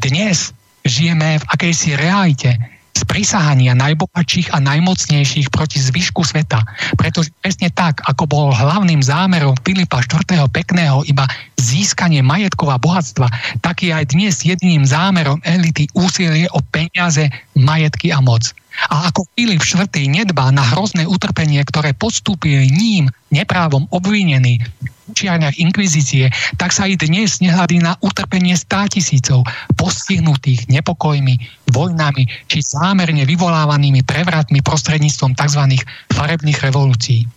Dnes 0.01 0.57
žijeme 0.81 1.37
v 1.37 1.45
akejsi 1.53 1.93
realite, 2.01 2.57
sprísahania 2.95 3.75
najbohatších 3.75 4.55
a 4.55 4.63
najmocnejších 4.63 5.51
proti 5.51 5.83
zvyšku 5.83 6.23
sveta. 6.23 6.63
Pretože 6.95 7.35
presne 7.43 7.69
tak, 7.75 8.01
ako 8.07 8.25
bol 8.31 8.47
hlavným 8.55 9.03
zámerom 9.03 9.59
Filipa 9.67 9.99
IV. 10.01 10.47
pekného 10.55 11.03
iba 11.11 11.27
získanie 11.59 12.23
majetkov 12.23 12.71
a 12.71 12.79
bohatstva, 12.79 13.27
tak 13.61 13.83
je 13.83 13.91
aj 13.91 14.15
dnes 14.15 14.47
jediným 14.47 14.87
zámerom 14.87 15.43
elity 15.43 15.91
úsilie 15.99 16.47
o 16.55 16.63
peniaze, 16.71 17.27
majetky 17.59 18.15
a 18.15 18.23
moc. 18.23 18.55
A 18.91 19.11
ako 19.11 19.27
Filip 19.39 19.63
IV. 19.63 19.87
nedbá 20.11 20.51
na 20.51 20.63
hrozné 20.63 21.07
utrpenie, 21.07 21.63
ktoré 21.63 21.95
podstúpili 21.95 22.71
ním 22.71 23.07
neprávom 23.31 23.87
obvinený 23.91 24.63
v 25.05 25.13
učiarniach 25.13 25.61
inkvizície, 25.61 26.33
tak 26.57 26.73
sa 26.73 26.89
i 26.89 26.97
dnes 26.97 27.45
nehľadí 27.45 27.85
na 27.85 28.01
utrpenie 28.01 28.57
státisícov 28.57 29.45
postihnutých 29.77 30.73
nepokojmi, 30.73 31.37
vojnami 31.69 32.25
či 32.49 32.59
zámerne 32.65 33.29
vyvolávanými 33.29 34.01
prevratmi 34.09 34.65
prostredníctvom 34.65 35.37
tzv. 35.37 35.63
farebných 36.09 36.59
revolúcií. 36.65 37.29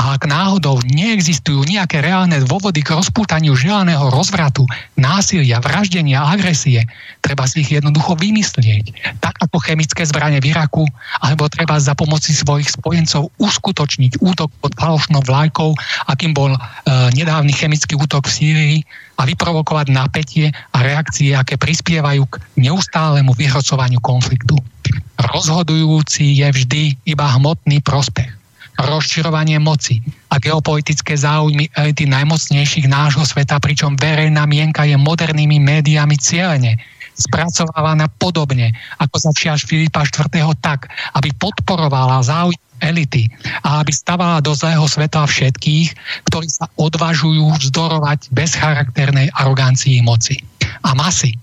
A 0.00 0.16
ak 0.16 0.24
náhodou 0.24 0.80
neexistujú 0.88 1.68
nejaké 1.68 2.00
reálne 2.00 2.40
dôvody 2.48 2.80
k 2.80 2.96
rozpútaniu 2.96 3.52
želaného 3.52 4.08
rozvratu, 4.08 4.64
násilia, 4.96 5.60
vraždenia 5.60 6.24
agresie, 6.24 6.88
treba 7.20 7.44
si 7.44 7.60
ich 7.60 7.76
jednoducho 7.76 8.16
vymyslieť. 8.16 8.96
Tak 9.20 9.44
ako 9.44 9.60
chemické 9.60 10.00
zbranie 10.08 10.40
v 10.40 10.56
Iraku, 10.56 10.88
alebo 11.20 11.52
treba 11.52 11.76
za 11.76 11.92
pomoci 11.92 12.32
svojich 12.32 12.72
spojencov 12.80 13.28
uskutočniť 13.36 14.24
útok 14.24 14.48
pod 14.64 14.72
falošnou 14.80 15.20
vlajkou, 15.20 15.76
akým 16.08 16.32
bol 16.32 16.56
e, 16.56 16.60
nedávny 17.20 17.52
chemický 17.52 17.92
útok 18.00 18.24
v 18.24 18.32
Sýrii 18.32 18.78
a 19.20 19.28
vyprovokovať 19.28 19.92
napätie 19.92 20.48
a 20.48 20.80
reakcie, 20.80 21.36
aké 21.36 21.60
prispievajú 21.60 22.24
k 22.24 22.40
neustálemu 22.56 23.36
vyhrocovaniu 23.36 24.00
konfliktu. 24.00 24.56
Rozhodujúci 25.20 26.40
je 26.40 26.48
vždy 26.48 26.82
iba 27.04 27.28
hmotný 27.36 27.84
prospech 27.84 28.39
rozširovanie 28.78 29.58
moci 29.58 29.98
a 30.30 30.38
geopolitické 30.38 31.18
záujmy 31.18 31.72
elity 31.74 32.06
najmocnejších 32.06 32.86
nášho 32.86 33.26
sveta, 33.26 33.58
pričom 33.58 33.98
verejná 33.98 34.46
mienka 34.46 34.86
je 34.86 34.94
modernými 34.94 35.58
médiami 35.58 36.14
cieľene 36.20 36.78
spracovávaná 37.20 38.08
podobne 38.16 38.72
ako 38.96 39.20
začiaž 39.20 39.68
Filipa 39.68 40.08
IV. 40.08 40.32
tak, 40.64 40.88
aby 41.12 41.28
podporovala 41.36 42.24
záujmy 42.24 42.56
elity 42.80 43.28
a 43.60 43.84
aby 43.84 43.92
stavala 43.92 44.40
do 44.40 44.56
zlého 44.56 44.88
sveta 44.88 45.28
všetkých, 45.28 45.92
ktorí 46.32 46.48
sa 46.48 46.64
odvažujú 46.80 47.60
vzdorovať 47.60 48.32
bezcharakternej 48.32 49.28
arogancii 49.36 50.00
moci. 50.00 50.40
A 50.80 50.96
masy, 50.96 51.36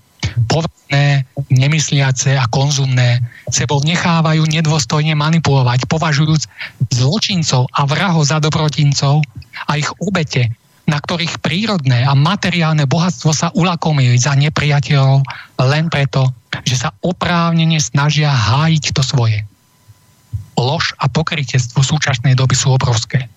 povrchné, 0.48 1.24
nemysliace 1.48 2.36
a 2.36 2.48
konzumné 2.48 3.20
sebou 3.48 3.80
nechávajú 3.84 4.44
nedôstojne 4.48 5.14
manipulovať, 5.14 5.88
považujúc 5.88 6.42
zločincov 6.92 7.68
a 7.72 7.84
vrahov 7.84 8.24
za 8.26 8.40
dobrotincov 8.40 9.24
a 9.68 9.72
ich 9.76 9.88
obete, 10.00 10.52
na 10.88 10.96
ktorých 10.96 11.44
prírodné 11.44 12.08
a 12.08 12.16
materiálne 12.16 12.88
bohatstvo 12.88 13.30
sa 13.36 13.52
ulakomili 13.52 14.16
za 14.16 14.32
nepriateľov 14.32 15.20
len 15.60 15.92
preto, 15.92 16.32
že 16.64 16.80
sa 16.80 16.96
oprávnene 17.04 17.76
snažia 17.76 18.32
hájiť 18.32 18.96
to 18.96 19.04
svoje. 19.04 19.44
Lož 20.58 20.96
a 20.98 21.06
pokrytectvo 21.06 21.84
súčasnej 21.84 22.34
doby 22.34 22.56
sú 22.56 22.74
obrovské. 22.74 23.30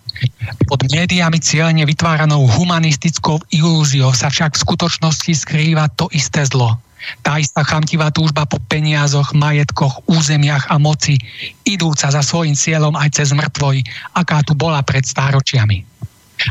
Pod 0.70 0.86
médiami 0.92 1.42
cieľene 1.42 1.84
vytváranou 1.88 2.46
humanistickou 2.46 3.42
ilúziou 3.52 4.14
sa 4.14 4.30
však 4.30 4.54
v 4.56 4.64
skutočnosti 4.64 5.32
skrýva 5.34 5.90
to 5.98 6.08
isté 6.14 6.46
zlo– 6.46 6.78
Tá 7.26 7.42
istá 7.42 7.66
chamtivá 7.66 8.14
túžba 8.14 8.46
po 8.46 8.62
peniazoch, 8.70 9.34
majetkoch, 9.34 10.06
územiach 10.06 10.70
a 10.70 10.78
moci, 10.78 11.18
idúca 11.66 12.14
za 12.14 12.22
svojim 12.22 12.54
cieľom 12.54 12.94
aj 12.94 13.10
cez 13.18 13.30
mŕtvoj, 13.34 13.82
aká 14.14 14.46
tu 14.46 14.54
bola 14.54 14.86
pred 14.86 15.02
stáročiami. 15.02 15.82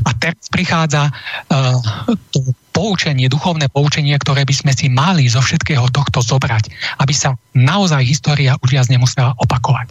A 0.07 0.11
teraz 0.15 0.47
prichádza 0.51 1.11
uh, 1.11 1.79
to 2.31 2.39
poučenie, 2.71 3.27
duchovné 3.27 3.67
poučenie, 3.67 4.15
ktoré 4.15 4.47
by 4.47 4.55
sme 4.55 4.73
si 4.75 4.87
mali 4.87 5.27
zo 5.27 5.43
všetkého 5.43 5.91
tohto 5.91 6.23
zobrať, 6.23 6.71
aby 7.03 7.15
sa 7.15 7.35
naozaj 7.59 8.07
história 8.07 8.55
už 8.63 8.79
viac 8.79 8.87
nemusela 8.87 9.35
opakovať. 9.43 9.91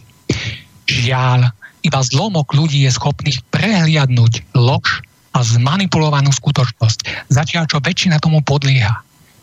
Žiaľ, 0.88 1.52
iba 1.86 2.00
zlomok 2.00 2.52
ľudí 2.52 2.84
je 2.84 2.92
schopných 2.92 3.40
prehliadnúť 3.52 4.56
lož 4.56 5.04
a 5.32 5.40
zmanipulovanú 5.46 6.30
skutočnosť, 6.34 7.30
zatiaľ 7.30 7.64
čo 7.70 7.78
väčšina 7.78 8.18
tomu 8.18 8.42
podlieha. 8.42 8.94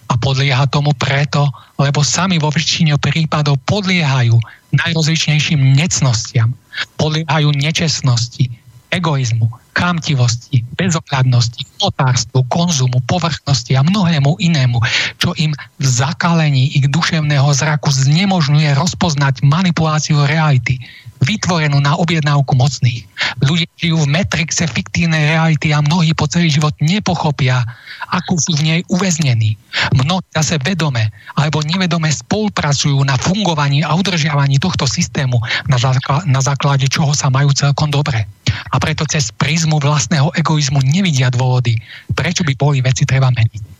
A 0.08 0.14
podlieha 0.16 0.72
tomu 0.72 0.96
preto, 0.96 1.52
lebo 1.76 2.00
sami 2.00 2.40
vo 2.40 2.48
väčšine 2.48 2.96
prípadov 2.96 3.60
podliehajú 3.68 4.40
najrozličnejším 4.72 5.76
necnostiam, 5.76 6.56
podliehajú 6.96 7.52
nečestnosti, 7.56 8.48
egoizmu, 8.92 9.52
chamtivosti, 9.78 10.66
bezohľadnosti, 10.74 11.62
otárstvu, 11.86 12.42
konzumu, 12.50 12.98
povrchnosti 13.06 13.78
a 13.78 13.86
mnohému 13.86 14.42
inému, 14.42 14.82
čo 15.22 15.38
im 15.38 15.54
v 15.78 15.86
zakalení 15.86 16.74
ich 16.74 16.90
duševného 16.90 17.46
zraku 17.54 17.94
znemožňuje 17.94 18.74
rozpoznať 18.74 19.46
manipuláciu 19.46 20.26
reality, 20.26 20.82
vytvorenú 21.22 21.82
na 21.82 21.98
objednávku 21.98 22.54
mocných. 22.54 23.06
Ľudia 23.42 23.70
žijú 23.78 24.06
v 24.06 24.12
metrixe 24.22 24.70
fiktívnej 24.70 25.34
reality 25.34 25.74
a 25.74 25.82
mnohí 25.82 26.14
po 26.14 26.30
celý 26.30 26.54
život 26.54 26.74
nepochopia, 26.78 27.66
ako 28.14 28.38
sú 28.38 28.54
v 28.58 28.66
nej 28.66 28.80
uväznení. 28.90 29.58
Mnohí 29.98 30.26
zase 30.34 30.62
vedome 30.62 31.10
alebo 31.34 31.66
nevedome 31.66 32.10
spolupracujú 32.14 33.02
na 33.02 33.18
fungovaní 33.18 33.82
a 33.82 33.98
udržiavaní 33.98 34.62
tohto 34.62 34.86
systému, 34.86 35.42
na, 35.70 36.42
základe 36.42 36.86
čoho 36.90 37.14
sa 37.18 37.34
majú 37.34 37.50
celkom 37.54 37.90
dobre. 37.90 38.26
A 38.72 38.80
preto 38.80 39.04
cez 39.10 39.30
prízmu 39.36 39.67
vlastného 39.76 40.32
egoizmu 40.32 40.80
nevidia 40.88 41.28
dôvody, 41.28 41.76
prečo 42.16 42.48
by 42.48 42.56
boli 42.56 42.80
veci 42.80 43.04
treba 43.04 43.28
meniť. 43.28 43.76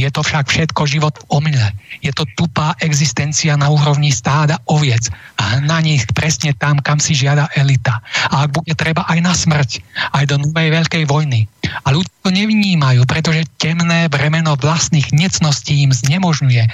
Je 0.00 0.08
to 0.08 0.24
však 0.24 0.48
všetko 0.48 0.88
život 0.88 1.12
v 1.12 1.28
omyle. 1.28 1.68
Je 2.00 2.08
to 2.16 2.24
tupá 2.32 2.72
existencia 2.80 3.52
na 3.60 3.68
úrovni 3.68 4.08
stáda 4.08 4.56
oviec. 4.64 5.12
A 5.36 5.60
na 5.60 5.76
nich 5.84 6.08
presne 6.16 6.56
tam, 6.56 6.80
kam 6.80 6.96
si 6.96 7.12
žiada 7.12 7.52
elita. 7.52 8.00
A 8.32 8.48
ak 8.48 8.56
bude 8.56 8.72
treba 8.72 9.04
aj 9.04 9.18
na 9.20 9.36
smrť, 9.36 9.84
aj 10.16 10.24
do 10.24 10.40
novej 10.40 10.72
veľkej 10.72 11.04
vojny. 11.04 11.44
A 11.84 11.92
ľudia 11.92 12.16
to 12.24 12.32
nevnímajú, 12.32 13.04
pretože 13.04 13.44
temné 13.60 14.08
bremeno 14.08 14.56
vlastných 14.56 15.12
necností 15.12 15.84
im 15.84 15.92
znemožňuje 15.92 16.64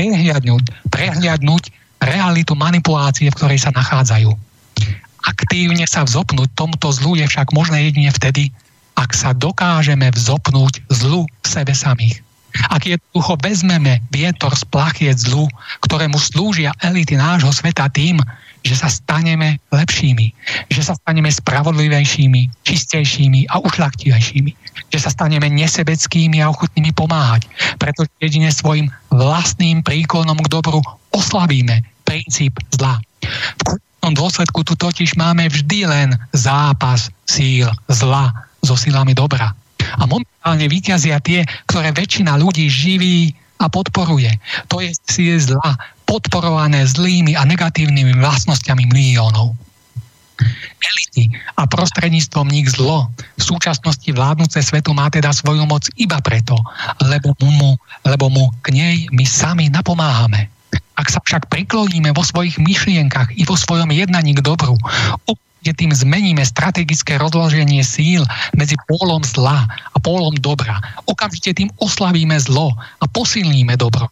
prehliadnúť, 0.00 0.88
prehliadnúť 0.88 1.68
realitu 2.00 2.56
manipulácie, 2.56 3.28
v 3.28 3.36
ktorej 3.36 3.60
sa 3.60 3.76
nachádzajú. 3.76 4.32
Aktívne 5.26 5.84
sa 5.84 6.04
vzopnúť 6.06 6.48
tomuto 6.56 6.88
zlu 6.92 7.18
je 7.18 7.26
však 7.28 7.52
možné 7.52 7.90
jedine 7.90 8.10
vtedy, 8.12 8.54
ak 8.96 9.16
sa 9.16 9.32
dokážeme 9.32 10.12
vzopnúť 10.12 10.84
zlu 10.92 11.24
v 11.24 11.46
sebe 11.46 11.72
samých. 11.72 12.20
Ak 12.66 12.82
jednoducho 12.82 13.38
vezmeme 13.38 14.02
vietor 14.10 14.50
z 14.58 14.66
plachiet 14.66 15.22
zlu, 15.22 15.46
ktorému 15.86 16.18
slúžia 16.18 16.74
elity 16.82 17.14
nášho 17.14 17.54
sveta 17.54 17.86
tým, 17.94 18.18
že 18.60 18.76
sa 18.76 18.90
staneme 18.90 19.56
lepšími, 19.72 20.34
že 20.68 20.82
sa 20.84 20.98
staneme 20.98 21.30
spravodlivejšími, 21.32 22.66
čistejšími 22.66 23.48
a 23.48 23.62
ušlachtilejšími, 23.62 24.52
že 24.92 24.98
sa 24.98 25.08
staneme 25.08 25.48
nesebeckými 25.48 26.42
a 26.44 26.50
ochotnými 26.52 26.92
pomáhať, 26.92 27.48
pretože 27.80 28.12
jedine 28.20 28.52
svojim 28.52 28.92
vlastným 29.08 29.80
príklonom 29.80 30.36
k 30.42 30.50
dobru 30.52 30.82
oslabíme 31.14 31.86
princíp 32.04 32.58
zla. 32.74 33.00
V 33.64 33.80
dôsledku 34.08 34.64
tu 34.64 34.72
totiž 34.72 35.20
máme 35.20 35.44
vždy 35.52 35.84
len 35.84 36.08
zápas 36.32 37.12
síl 37.28 37.68
zla 37.92 38.32
so 38.64 38.72
silami 38.76 39.12
dobra. 39.12 39.52
A 40.00 40.02
momentálne 40.08 40.66
vyťazia 40.68 41.20
tie, 41.20 41.44
ktoré 41.68 41.92
väčšina 41.92 42.40
ľudí 42.40 42.68
živí 42.68 43.36
a 43.60 43.68
podporuje. 43.68 44.32
To 44.72 44.80
je 44.80 44.92
síl 45.04 45.36
zla, 45.36 45.76
podporované 46.08 46.88
zlými 46.88 47.36
a 47.36 47.44
negatívnymi 47.44 48.18
vlastnosťami 48.18 48.88
miliónov. 48.88 49.52
Elity 50.80 51.28
a 51.60 51.68
prostredníctvom 51.68 52.48
nich 52.48 52.72
zlo 52.72 53.12
v 53.36 53.42
súčasnosti 53.44 54.08
vládnuce 54.08 54.56
svetu 54.64 54.96
má 54.96 55.12
teda 55.12 55.36
svoju 55.36 55.68
moc 55.68 55.84
iba 56.00 56.16
preto, 56.24 56.56
lebo 57.04 57.36
mu, 57.44 57.76
lebo 58.08 58.32
mu 58.32 58.48
k 58.64 58.72
nej 58.72 58.96
my 59.12 59.28
sami 59.28 59.68
napomáhame. 59.68 60.48
Ak 60.98 61.08
sa 61.08 61.20
však 61.24 61.48
prikloníme 61.48 62.12
vo 62.12 62.20
svojich 62.20 62.60
myšlienkach 62.60 63.32
i 63.32 63.48
vo 63.48 63.56
svojom 63.56 63.88
jednaní 63.88 64.36
k 64.36 64.44
dobru, 64.44 64.76
že 65.60 65.76
tým 65.76 65.92
zmeníme 65.92 66.40
strategické 66.44 67.20
rozloženie 67.20 67.84
síl 67.84 68.24
medzi 68.56 68.76
pólom 68.88 69.20
zla 69.24 69.68
a 69.68 69.96
pólom 70.00 70.32
dobra. 70.40 70.80
Okamžite 71.04 71.56
tým 71.56 71.68
oslavíme 71.80 72.36
zlo 72.40 72.72
a 72.76 73.04
posilníme 73.04 73.76
dobro. 73.76 74.08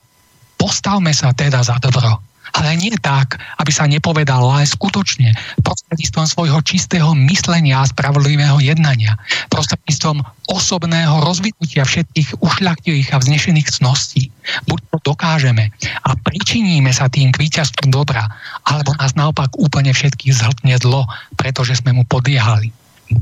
Postavme 0.61 1.15
sa 1.17 1.33
teda 1.33 1.65
za 1.65 1.81
dobro 1.81 2.28
ale 2.57 2.79
nie 2.79 2.95
tak, 3.01 3.37
aby 3.61 3.71
sa 3.73 3.85
nepovedalo, 3.91 4.49
ale 4.49 4.65
skutočne 4.65 5.35
prostredníctvom 5.61 6.27
svojho 6.29 6.59
čistého 6.65 7.13
myslenia 7.29 7.83
a 7.83 7.91
spravodlivého 7.91 8.63
jednania, 8.63 9.19
prostredníctvom 9.53 10.25
osobného 10.49 11.21
rozvinutia 11.25 11.85
všetkých 11.85 12.41
ušľachtilých 12.41 13.13
a 13.13 13.21
vznešených 13.21 13.69
cností. 13.69 14.33
Buď 14.65 14.81
to 14.89 14.97
dokážeme 15.13 15.69
a 16.05 16.11
pričiníme 16.17 16.89
sa 16.95 17.13
tým 17.13 17.35
k 17.35 17.41
víťazstvu 17.45 17.93
dobra, 17.93 18.25
alebo 18.65 18.97
nás 18.97 19.13
naopak 19.13 19.53
úplne 19.61 19.93
všetkých 19.93 20.33
zhltne 20.33 20.75
zlo, 20.81 21.05
pretože 21.37 21.79
sme 21.81 21.93
mu 21.93 22.09
podliehali. 22.09 22.73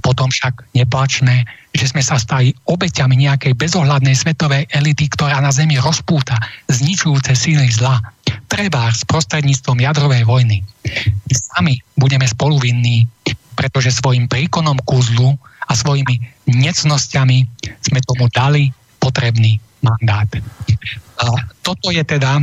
Potom 0.03 0.27
však 0.31 0.75
neplačme, 0.75 1.47
že 1.71 1.87
sme 1.87 2.03
sa 2.03 2.19
stali 2.19 2.51
obeťami 2.67 3.15
nejakej 3.23 3.55
bezohľadnej 3.55 4.19
svetovej 4.19 4.67
elity, 4.75 5.07
ktorá 5.07 5.39
na 5.39 5.55
Zemi 5.55 5.79
rozpúta 5.79 6.35
zničujúce 6.67 7.37
síly 7.39 7.71
zla. 7.71 8.03
Treba 8.51 8.91
s 8.91 9.07
prostredníctvom 9.07 9.79
jadrovej 9.79 10.27
vojny. 10.27 10.59
My 11.07 11.35
sami 11.35 11.75
budeme 11.95 12.27
spoluvinní, 12.27 13.07
pretože 13.55 13.95
svojim 13.95 14.27
príkonom 14.27 14.83
ku 14.83 14.99
zlu 15.03 15.39
a 15.67 15.73
svojimi 15.75 16.19
necnosťami 16.51 17.39
sme 17.87 18.01
tomu 18.07 18.27
dali 18.35 18.75
potrebný 18.99 19.63
mandát. 19.83 20.27
A 21.23 21.25
toto 21.63 21.95
je 21.95 22.03
teda 22.03 22.43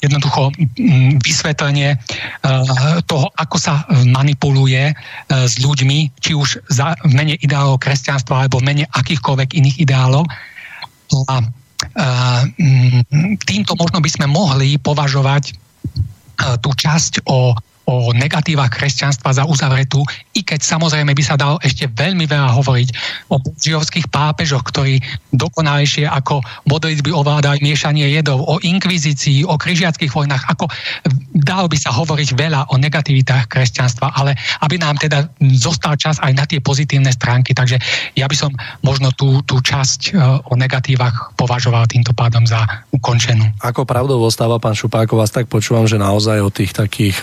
jednoducho 0.00 0.54
vysvetlenie 1.20 1.98
toho, 3.04 3.26
ako 3.36 3.56
sa 3.58 3.84
manipuluje 4.06 4.94
s 5.28 5.54
ľuďmi, 5.60 6.12
či 6.20 6.32
už 6.32 6.62
za, 6.70 6.94
mene 7.08 7.36
ideálov 7.40 7.82
kresťanstva 7.82 8.46
alebo 8.46 8.62
mene 8.64 8.86
akýchkoľvek 8.94 9.56
iných 9.56 9.76
ideálov. 9.82 10.24
A 11.28 11.44
týmto 13.44 13.72
možno 13.76 13.98
by 14.00 14.10
sme 14.10 14.26
mohli 14.30 14.80
považovať 14.80 15.52
tú 16.64 16.70
časť 16.74 17.28
o 17.28 17.54
o 17.84 18.16
negatívach 18.16 18.72
kresťanstva 18.72 19.36
za 19.36 19.44
uzavretú, 19.44 20.00
i 20.32 20.40
keď 20.40 20.64
samozrejme 20.64 21.12
by 21.12 21.22
sa 21.24 21.36
dalo 21.36 21.60
ešte 21.60 21.84
veľmi 21.92 22.24
veľa 22.24 22.56
hovoriť 22.56 22.88
o 23.28 23.36
buržovských 23.38 24.08
pápežoch, 24.08 24.64
ktorí 24.64 25.04
dokonalejšie 25.36 26.08
ako 26.08 26.40
modlitby 26.64 27.12
ovládali 27.12 27.60
miešanie 27.60 28.08
jedov, 28.08 28.40
o 28.40 28.56
inkvizícii, 28.60 29.44
o 29.44 29.60
križiackých 29.60 30.12
vojnách, 30.12 30.48
ako 30.48 30.68
dalo 31.36 31.68
by 31.68 31.76
sa 31.76 31.92
hovoriť 31.92 32.28
veľa 32.32 32.72
o 32.72 32.80
negativitách 32.80 33.52
kresťanstva, 33.52 34.16
ale 34.16 34.32
aby 34.64 34.80
nám 34.80 34.96
teda 34.96 35.28
zostal 35.60 36.00
čas 36.00 36.16
aj 36.24 36.32
na 36.32 36.44
tie 36.48 36.64
pozitívne 36.64 37.12
stránky, 37.12 37.52
takže 37.52 37.76
ja 38.16 38.24
by 38.24 38.36
som 38.36 38.50
možno 38.80 39.12
tú, 39.12 39.44
tú 39.44 39.60
časť 39.60 40.00
e, 40.08 40.10
o 40.48 40.54
negatívach 40.56 41.36
považoval 41.36 41.84
týmto 41.84 42.16
pádom 42.16 42.48
za 42.48 42.64
ukončenú. 42.90 43.44
Ako 43.60 43.84
pravdou 43.84 44.24
ostáva, 44.24 44.56
pán 44.56 44.72
Šupákov, 44.72 45.20
vás 45.20 45.34
tak 45.34 45.52
počúvam, 45.52 45.84
že 45.84 46.00
naozaj 46.00 46.40
o 46.40 46.48
tých 46.48 46.72
takých 46.72 47.20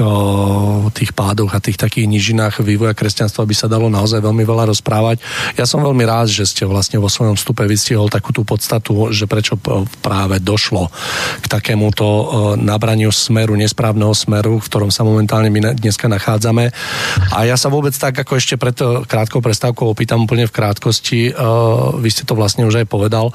tých 0.92 1.12
pádoch 1.16 1.52
a 1.52 1.64
tých 1.64 1.78
takých 1.80 2.08
nižinách 2.08 2.64
vývoja 2.64 2.94
kresťanstva 2.94 3.48
by 3.48 3.56
sa 3.56 3.68
dalo 3.72 3.88
naozaj 3.88 4.22
veľmi 4.22 4.44
veľa 4.46 4.72
rozprávať. 4.72 5.20
Ja 5.56 5.66
som 5.66 5.84
veľmi 5.84 6.04
rád, 6.06 6.32
že 6.32 6.48
ste 6.48 6.64
vlastne 6.68 7.02
vo 7.02 7.10
svojom 7.12 7.36
vstupe 7.36 7.66
vystihol 7.66 8.12
takú 8.12 8.32
tú 8.36 8.46
podstatu, 8.46 9.10
že 9.12 9.26
prečo 9.26 9.58
práve 10.02 10.38
došlo 10.40 10.92
k 11.42 11.46
takémuto 11.48 12.06
nabraniu 12.60 13.10
smeru, 13.14 13.56
nesprávneho 13.56 14.12
smeru, 14.16 14.60
v 14.60 14.68
ktorom 14.68 14.92
sa 14.94 15.08
momentálne 15.08 15.52
my 15.52 15.76
dneska 15.78 16.08
nachádzame. 16.12 16.74
A 17.34 17.46
ja 17.48 17.56
sa 17.56 17.72
vôbec 17.72 17.96
tak, 17.96 18.18
ako 18.18 18.38
ešte 18.38 18.56
pred 18.60 18.76
krátkou 19.08 19.40
prestávkou 19.42 19.92
opýtam 19.92 20.24
úplne 20.26 20.48
v 20.48 20.56
krátkosti, 20.56 21.34
vy 21.98 22.10
ste 22.10 22.24
to 22.28 22.34
vlastne 22.38 22.66
už 22.68 22.84
aj 22.84 22.88
povedal, 22.90 23.30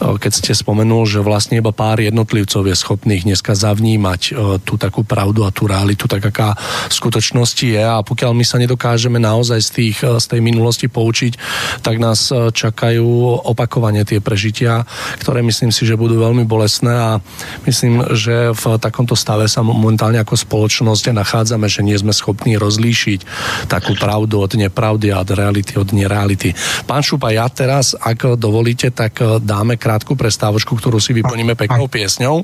keď 0.00 0.32
ste 0.32 0.52
spomenul, 0.52 1.08
že 1.08 1.24
vlastne 1.24 1.58
iba 1.58 1.72
pár 1.72 2.00
jednotlivcov 2.00 2.66
je 2.68 2.76
schopných 2.76 3.26
dneska 3.26 3.54
zavnímať 3.56 4.36
tú 4.64 4.74
takú 4.76 5.02
pravdu 5.04 5.44
a 5.44 5.54
tú 5.54 5.66
realitu, 5.66 6.06
tak 6.06 6.24
aká 6.24 6.54
v 6.88 6.94
skutočnosti 6.94 7.66
je 7.66 7.82
a 7.82 8.00
pokiaľ 8.04 8.32
my 8.36 8.44
sa 8.44 8.60
nedokážeme 8.60 9.18
naozaj 9.18 9.60
z, 9.60 9.70
tých, 9.70 9.98
z 10.02 10.26
tej 10.26 10.40
minulosti 10.44 10.86
poučiť, 10.86 11.32
tak 11.82 11.98
nás 11.98 12.30
čakajú 12.32 13.40
opakovane 13.44 14.04
tie 14.06 14.22
prežitia, 14.22 14.84
ktoré 15.20 15.42
myslím 15.42 15.74
si, 15.74 15.84
že 15.84 15.98
budú 15.98 16.20
veľmi 16.20 16.44
bolestné 16.46 16.92
a 16.92 17.10
myslím, 17.66 18.14
že 18.14 18.54
v 18.54 18.78
takomto 18.78 19.18
stave 19.18 19.50
sa 19.50 19.64
momentálne 19.66 20.20
ako 20.22 20.38
spoločnosť 20.38 21.12
nachádzame, 21.12 21.66
že 21.66 21.84
nie 21.84 21.98
sme 21.98 22.14
schopní 22.14 22.56
rozlíšiť 22.56 23.20
takú 23.68 23.98
pravdu 23.98 24.40
od 24.40 24.52
nepravdy 24.56 25.12
a 25.12 25.22
od 25.22 25.30
reality 25.30 25.76
od 25.76 25.92
nereality. 25.92 26.52
Pán 26.88 27.04
Šupa, 27.04 27.32
ja 27.32 27.46
teraz, 27.48 27.92
ak 27.96 28.36
dovolíte, 28.40 28.90
tak 28.90 29.20
dáme 29.44 29.76
krátku 29.76 30.16
prestávočku, 30.16 30.76
ktorú 30.76 31.00
si 31.00 31.16
vyplníme 31.16 31.56
peknou 31.56 31.88
piesňou 31.88 32.42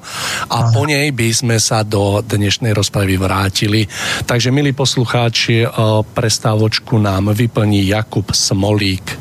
a 0.52 0.72
po 0.72 0.84
nej 0.84 1.12
by 1.12 1.28
sme 1.32 1.56
sa 1.60 1.82
do 1.82 2.20
dnešnej 2.24 2.72
rozpravy 2.76 3.16
vrátili. 3.16 3.88
Takže, 4.26 4.50
milí 4.50 4.72
poslucháči, 4.72 5.66
prestávočku 6.14 6.98
nám 6.98 7.34
vyplní 7.34 7.86
Jakub 7.88 8.30
Smolík. 8.30 9.18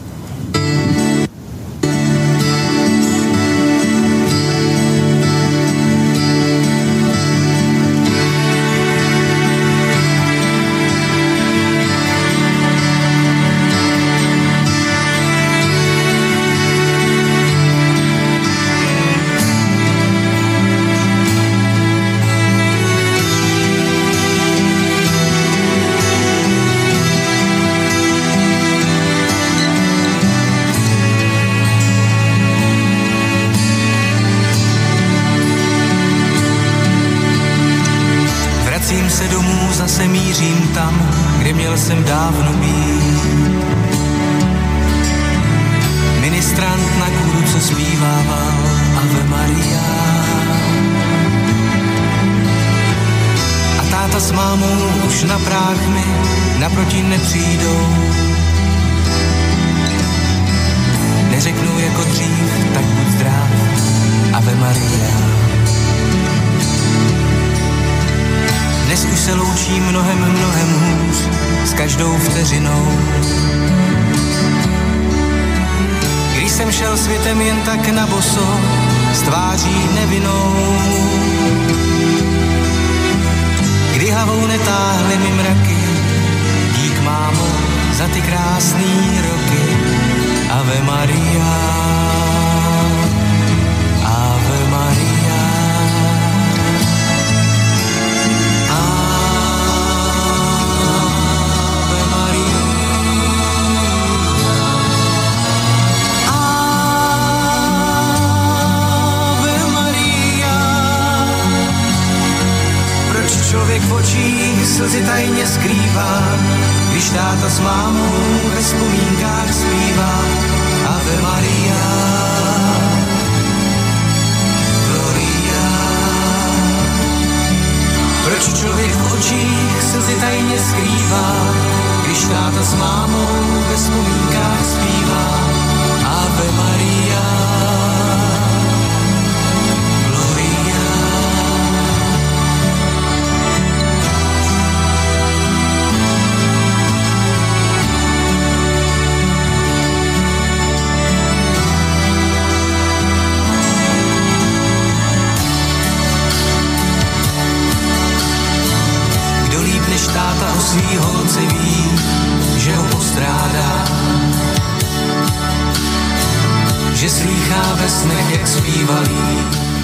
snech, 168.06 168.32
jak 168.32 168.48
zpívali 168.48 169.18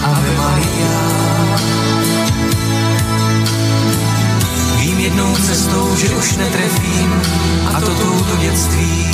Ave 0.03 0.31
Maria. 0.37 0.97
Vím 4.77 4.99
jednou 4.99 5.35
cestou, 5.35 5.95
že 5.95 6.09
už 6.09 6.35
netrefím, 6.35 7.21
a 7.75 7.81
to 7.81 7.95
touto 7.95 8.35
dětství. 8.37 9.11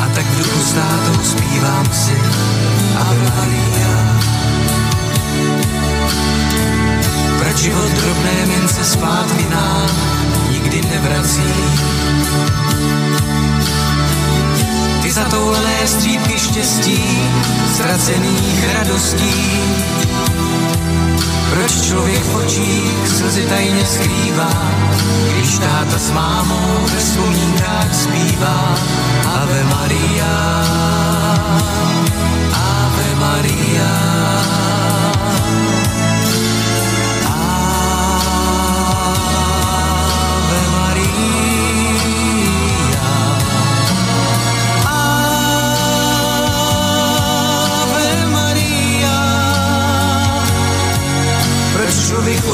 A 0.00 0.06
tak 0.14 0.26
v 0.26 0.38
duchu 0.38 0.60
státou 0.60 1.22
zpívám 1.22 1.86
si 1.92 2.16
Ave 2.96 3.30
Maria. 3.36 3.94
Proč 7.38 7.56
život 7.56 7.90
drobné 7.90 8.46
mince 8.46 8.84
zpátky 8.84 9.46
nám 9.50 9.88
nikdy 10.50 10.82
nevrací? 10.90 11.54
zatoulené 15.14 15.86
střípky 15.86 16.38
štěstí, 16.38 17.18
ztracených 17.74 18.74
radostí. 18.74 19.34
Proč 21.50 21.80
člověk 21.86 22.24
v 22.24 22.34
očích 22.34 23.08
slzy 23.08 23.42
tajně 23.42 23.86
skrývá, 23.86 24.50
když 25.32 25.58
táta 25.58 25.98
s 25.98 26.10
mámou 26.10 26.86
ve 26.92 26.98
vzpomínkách 26.98 27.94
zpívá 27.94 28.74
Ave 29.34 29.64
Maria, 29.64 30.64
Ave 32.52 33.14
Maria. 33.14 34.63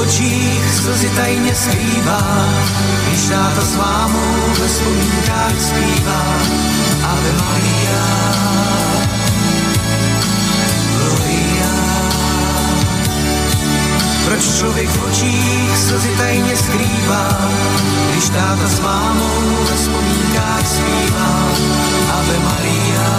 očích 0.00 0.64
slzy 0.72 1.08
tajne 1.16 1.54
skrývá, 1.54 2.22
když 3.06 3.22
táta 3.28 3.60
s 3.60 3.76
mámou 3.76 4.34
ve 4.60 4.68
spomínkách 4.68 5.60
zpívá 5.60 6.24
Ave 7.04 7.32
Maria. 7.32 8.04
Gloria. 10.96 11.72
Proč 14.24 14.42
člověk 14.58 14.88
v 14.88 15.02
očích 15.04 15.76
slzy 15.76 16.10
tajne 16.18 16.56
skrývá, 16.56 17.28
když 18.10 18.28
táta 18.28 18.68
s 18.68 18.80
mámou 18.80 19.40
ve 19.70 19.76
spomínkách 19.76 20.66
zpívá 20.66 21.32
Ave 22.12 22.38
Maria. 22.38 23.09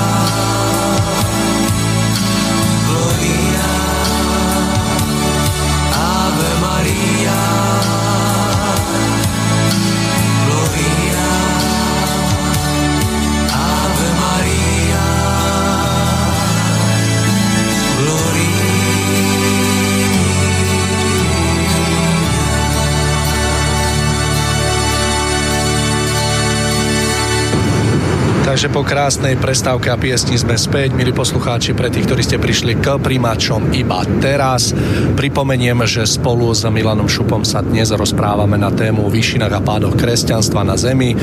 Takže 28.52 28.68
po 28.68 28.84
krásnej 28.84 29.40
prestávke 29.40 29.88
a 29.88 29.96
piesni 29.96 30.36
sme 30.36 30.60
späť, 30.60 30.92
milí 30.92 31.16
poslucháči, 31.16 31.72
pre 31.72 31.88
tých, 31.88 32.04
ktorí 32.04 32.20
ste 32.20 32.36
prišli 32.36 32.84
k 32.84 33.00
primačom 33.00 33.72
iba 33.72 34.04
teraz. 34.20 34.76
Pripomeniem, 35.16 35.80
že 35.88 36.04
spolu 36.04 36.52
s 36.52 36.68
Milanom 36.68 37.08
Šupom 37.08 37.48
sa 37.48 37.64
dnes 37.64 37.96
rozprávame 37.96 38.60
na 38.60 38.68
tému 38.68 39.08
výšinách 39.08 39.56
a 39.56 39.64
pádoch 39.64 39.96
kresťanstva 39.96 40.68
na 40.68 40.76
Zemi. 40.76 41.16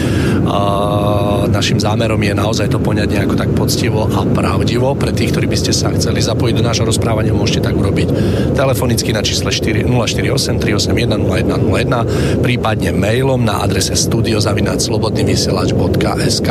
Našim 1.52 1.76
zámerom 1.76 2.16
je 2.16 2.32
naozaj 2.32 2.72
to 2.72 2.80
poňať 2.80 3.12
nejako 3.12 3.36
tak 3.36 3.52
poctivo 3.52 4.08
a 4.08 4.24
pravdivo. 4.24 4.96
Pre 4.96 5.12
tých, 5.12 5.36
ktorí 5.36 5.52
by 5.52 5.58
ste 5.60 5.76
sa 5.76 5.92
chceli 5.92 6.24
zapojiť 6.24 6.56
do 6.56 6.64
nášho 6.64 6.88
rozprávania, 6.88 7.36
môžete 7.36 7.68
tak 7.68 7.76
urobiť 7.76 8.08
telefonicky 8.56 9.12
na 9.12 9.20
čísle 9.20 9.52
4, 9.52 9.84
048 9.84 10.64
381 10.64 11.28
0101, 11.28 12.40
prípadne 12.40 12.96
mailom 12.96 13.44
na 13.44 13.60
adrese 13.60 13.92
studiozavinačslobodnyvysielač.sk 14.00 16.50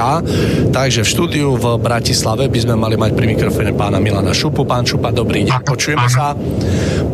Takže 0.67 1.01
v 1.03 1.09
štúdiu 1.09 1.47
v 1.55 1.79
Bratislave 1.79 2.51
by 2.51 2.59
sme 2.59 2.75
mali 2.75 2.99
mať 2.99 3.11
pri 3.15 3.25
mikrofóne 3.33 3.71
pána 3.73 4.03
Milana 4.03 4.35
Šupu. 4.35 4.67
Pán 4.67 4.83
Šupa, 4.83 5.15
dobrý 5.15 5.47
deň, 5.47 5.63
počujeme 5.63 6.07
sa. 6.11 6.35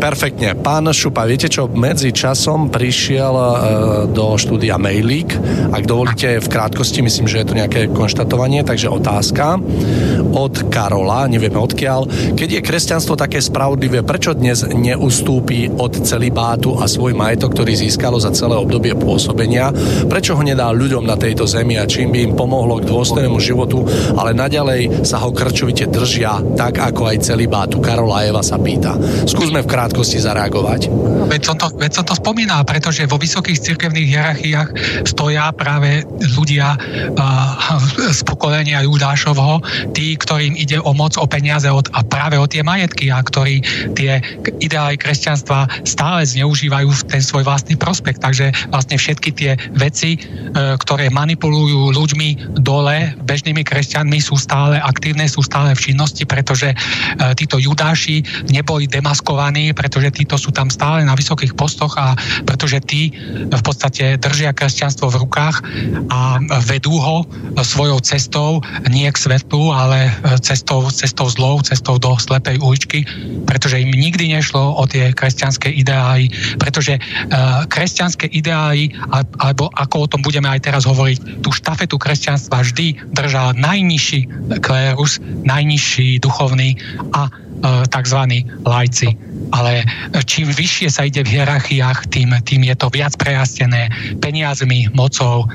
Perfektne. 0.03 0.51
Pán 0.59 0.83
Šupa, 0.91 1.23
viete 1.23 1.48
čo, 1.48 1.72
medzi 1.72 2.11
časom 2.11 2.67
prišiel 2.67 3.32
uh, 3.32 3.48
do 4.11 4.35
štúdia 4.35 4.75
Mailík. 4.75 5.32
Ak 5.72 5.88
dovolíte 5.88 6.43
v 6.43 6.48
krátkosti, 6.51 6.99
myslím, 6.99 7.23
že 7.23 7.40
je 7.40 7.48
to 7.48 7.56
nejaké 7.56 7.88
konštatovanie, 7.88 8.67
takže 8.67 8.91
otázka 8.91 9.64
od 10.33 10.67
Karola, 10.67 11.30
nevieme 11.32 11.56
odkiaľ. 11.56 12.35
Keď 12.35 12.49
je 12.59 12.65
kresťanstvo 12.65 13.15
také 13.15 13.40
spravodlivé, 13.40 14.03
prečo 14.03 14.35
dnes 14.35 14.67
neustúpi 14.67 15.72
od 15.72 15.95
celibátu 16.03 16.75
a 16.75 16.90
svoj 16.90 17.15
majetok, 17.15 17.56
ktorý 17.56 17.72
získalo 17.72 18.19
za 18.19 18.35
celé 18.35 18.59
obdobie 18.59 18.98
pôsobenia? 18.99 19.72
Prečo 20.09 20.35
ho 20.35 20.43
nedá 20.43 20.67
ľuďom 20.73 21.06
na 21.07 21.15
tejto 21.15 21.48
zemi 21.48 21.80
a 21.80 21.88
čím 21.88 22.11
by 22.11 22.19
im 22.27 22.33
pomohlo 22.35 22.82
k 22.82 22.90
dôstojnému 22.91 23.40
životu, 23.40 23.88
ale 24.19 24.35
naďalej 24.35 25.06
sa 25.07 25.23
ho 25.23 25.32
krčovite 25.32 25.88
držia, 25.88 26.43
tak 26.59 26.82
ako 26.82 27.14
aj 27.14 27.23
celý 27.23 27.48
bátu. 27.48 27.80
Karola 27.80 28.27
Eva 28.27 28.41
sa 28.43 28.59
pýta. 28.59 28.98
Skúsme 29.30 29.61
v 29.61 29.69
krátkosti 29.69 29.93
zareagovať. 30.02 30.90
Veď 31.30 31.42
som 31.46 31.56
to, 31.56 31.70
veď 31.78 31.92
som 32.02 32.06
to 32.06 32.18
spomínal, 32.18 32.66
pretože 32.66 33.06
vo 33.06 33.22
vysokých 33.22 33.62
cirkevných 33.62 34.10
hierarchiách 34.10 34.70
stoja 35.06 35.54
práve 35.54 36.04
ľudia 36.34 36.76
z 38.10 38.22
pokolenia 38.26 38.84
Judášovho, 38.84 39.62
tí, 39.94 40.18
ktorým 40.18 40.58
ide 40.58 40.82
o 40.82 40.92
moc, 40.98 41.16
o 41.22 41.30
peniaze 41.30 41.70
od, 41.70 41.88
a 41.94 42.02
práve 42.02 42.36
o 42.42 42.50
tie 42.50 42.66
majetky 42.66 43.14
a 43.14 43.22
ktorí 43.22 43.62
tie 43.94 44.20
ideály 44.60 44.98
kresťanstva 44.98 45.86
stále 45.86 46.26
zneužívajú 46.26 46.90
v 46.90 47.06
ten 47.08 47.22
svoj 47.22 47.46
vlastný 47.46 47.78
prospekt. 47.78 48.20
Takže 48.24 48.52
vlastne 48.74 48.98
všetky 48.98 49.30
tie 49.34 49.52
veci, 49.78 50.18
uh, 50.18 50.76
ktoré 50.80 51.14
manipulujú 51.14 51.94
ľuďmi 51.94 52.60
dole 52.60 53.16
bežnými 53.24 53.64
kresťanmi 53.66 54.18
sú 54.24 54.40
stále 54.40 54.78
aktívne, 54.80 55.26
sú 55.28 55.42
stále 55.44 55.76
v 55.76 55.92
činnosti, 55.92 56.24
pretože 56.24 56.72
e, 56.72 56.76
títo 57.34 57.58
judáši 57.58 58.22
neboli 58.54 58.86
demaskovaní, 58.86 59.73
pretože 59.74 60.14
títo 60.14 60.40
sú 60.40 60.53
tam 60.53 60.69
stále 60.69 61.03
na 61.03 61.18
vysokých 61.18 61.58
postoch 61.58 61.98
a 61.98 62.16
pretože 62.45 62.80
tí 62.85 63.14
v 63.50 63.61
podstate 63.61 64.18
držia 64.18 64.53
kresťanstvo 64.53 65.10
v 65.10 65.19
rukách 65.27 65.58
a 66.10 66.40
vedú 66.64 66.95
ho 66.98 67.27
svojou 67.61 68.00
cestou, 68.02 68.61
nie 68.90 69.10
k 69.10 69.18
svetlu, 69.18 69.74
ale 69.74 70.10
e, 70.10 70.11
cestou, 70.42 70.88
cestou 70.90 71.27
zlou, 71.30 71.60
cestou 71.61 71.98
do 71.98 72.16
slepej 72.18 72.61
uličky, 72.61 73.06
pretože 73.50 73.82
im 73.82 73.92
nikdy 73.92 74.34
nešlo 74.34 74.77
o 74.77 74.84
tie 74.88 75.11
kresťanské 75.11 75.69
ideály, 75.74 76.30
pretože 76.58 76.98
uh, 76.98 77.66
kresťanské 77.68 78.30
ideály, 78.32 78.93
alebo 79.40 79.69
ako 79.74 79.95
o 80.06 80.10
tom 80.10 80.22
budeme 80.22 80.50
aj 80.50 80.69
teraz 80.69 80.84
hovoriť, 80.88 81.43
tú 81.43 81.50
štafetu 81.52 81.98
kresťanstva 82.00 82.64
vždy 82.64 83.14
držal 83.14 83.56
najnižší 83.58 84.53
klérus, 84.64 85.19
najnižší 85.24 86.19
duchovný 86.24 86.77
a 87.14 87.27
e, 87.27 87.32
tzv. 87.64 88.19
lajci. 88.67 89.09
Ale 89.53 89.85
čím 90.25 90.50
vyššie 90.50 90.90
sa 90.90 91.06
ide 91.06 91.22
v 91.22 91.40
hierarchiách, 91.40 92.09
tým, 92.09 92.33
tým 92.42 92.67
je 92.67 92.75
to 92.75 92.90
viac 92.90 93.14
prejastené 93.16 93.90
peniazmi, 94.17 94.90
mocou, 94.92 95.45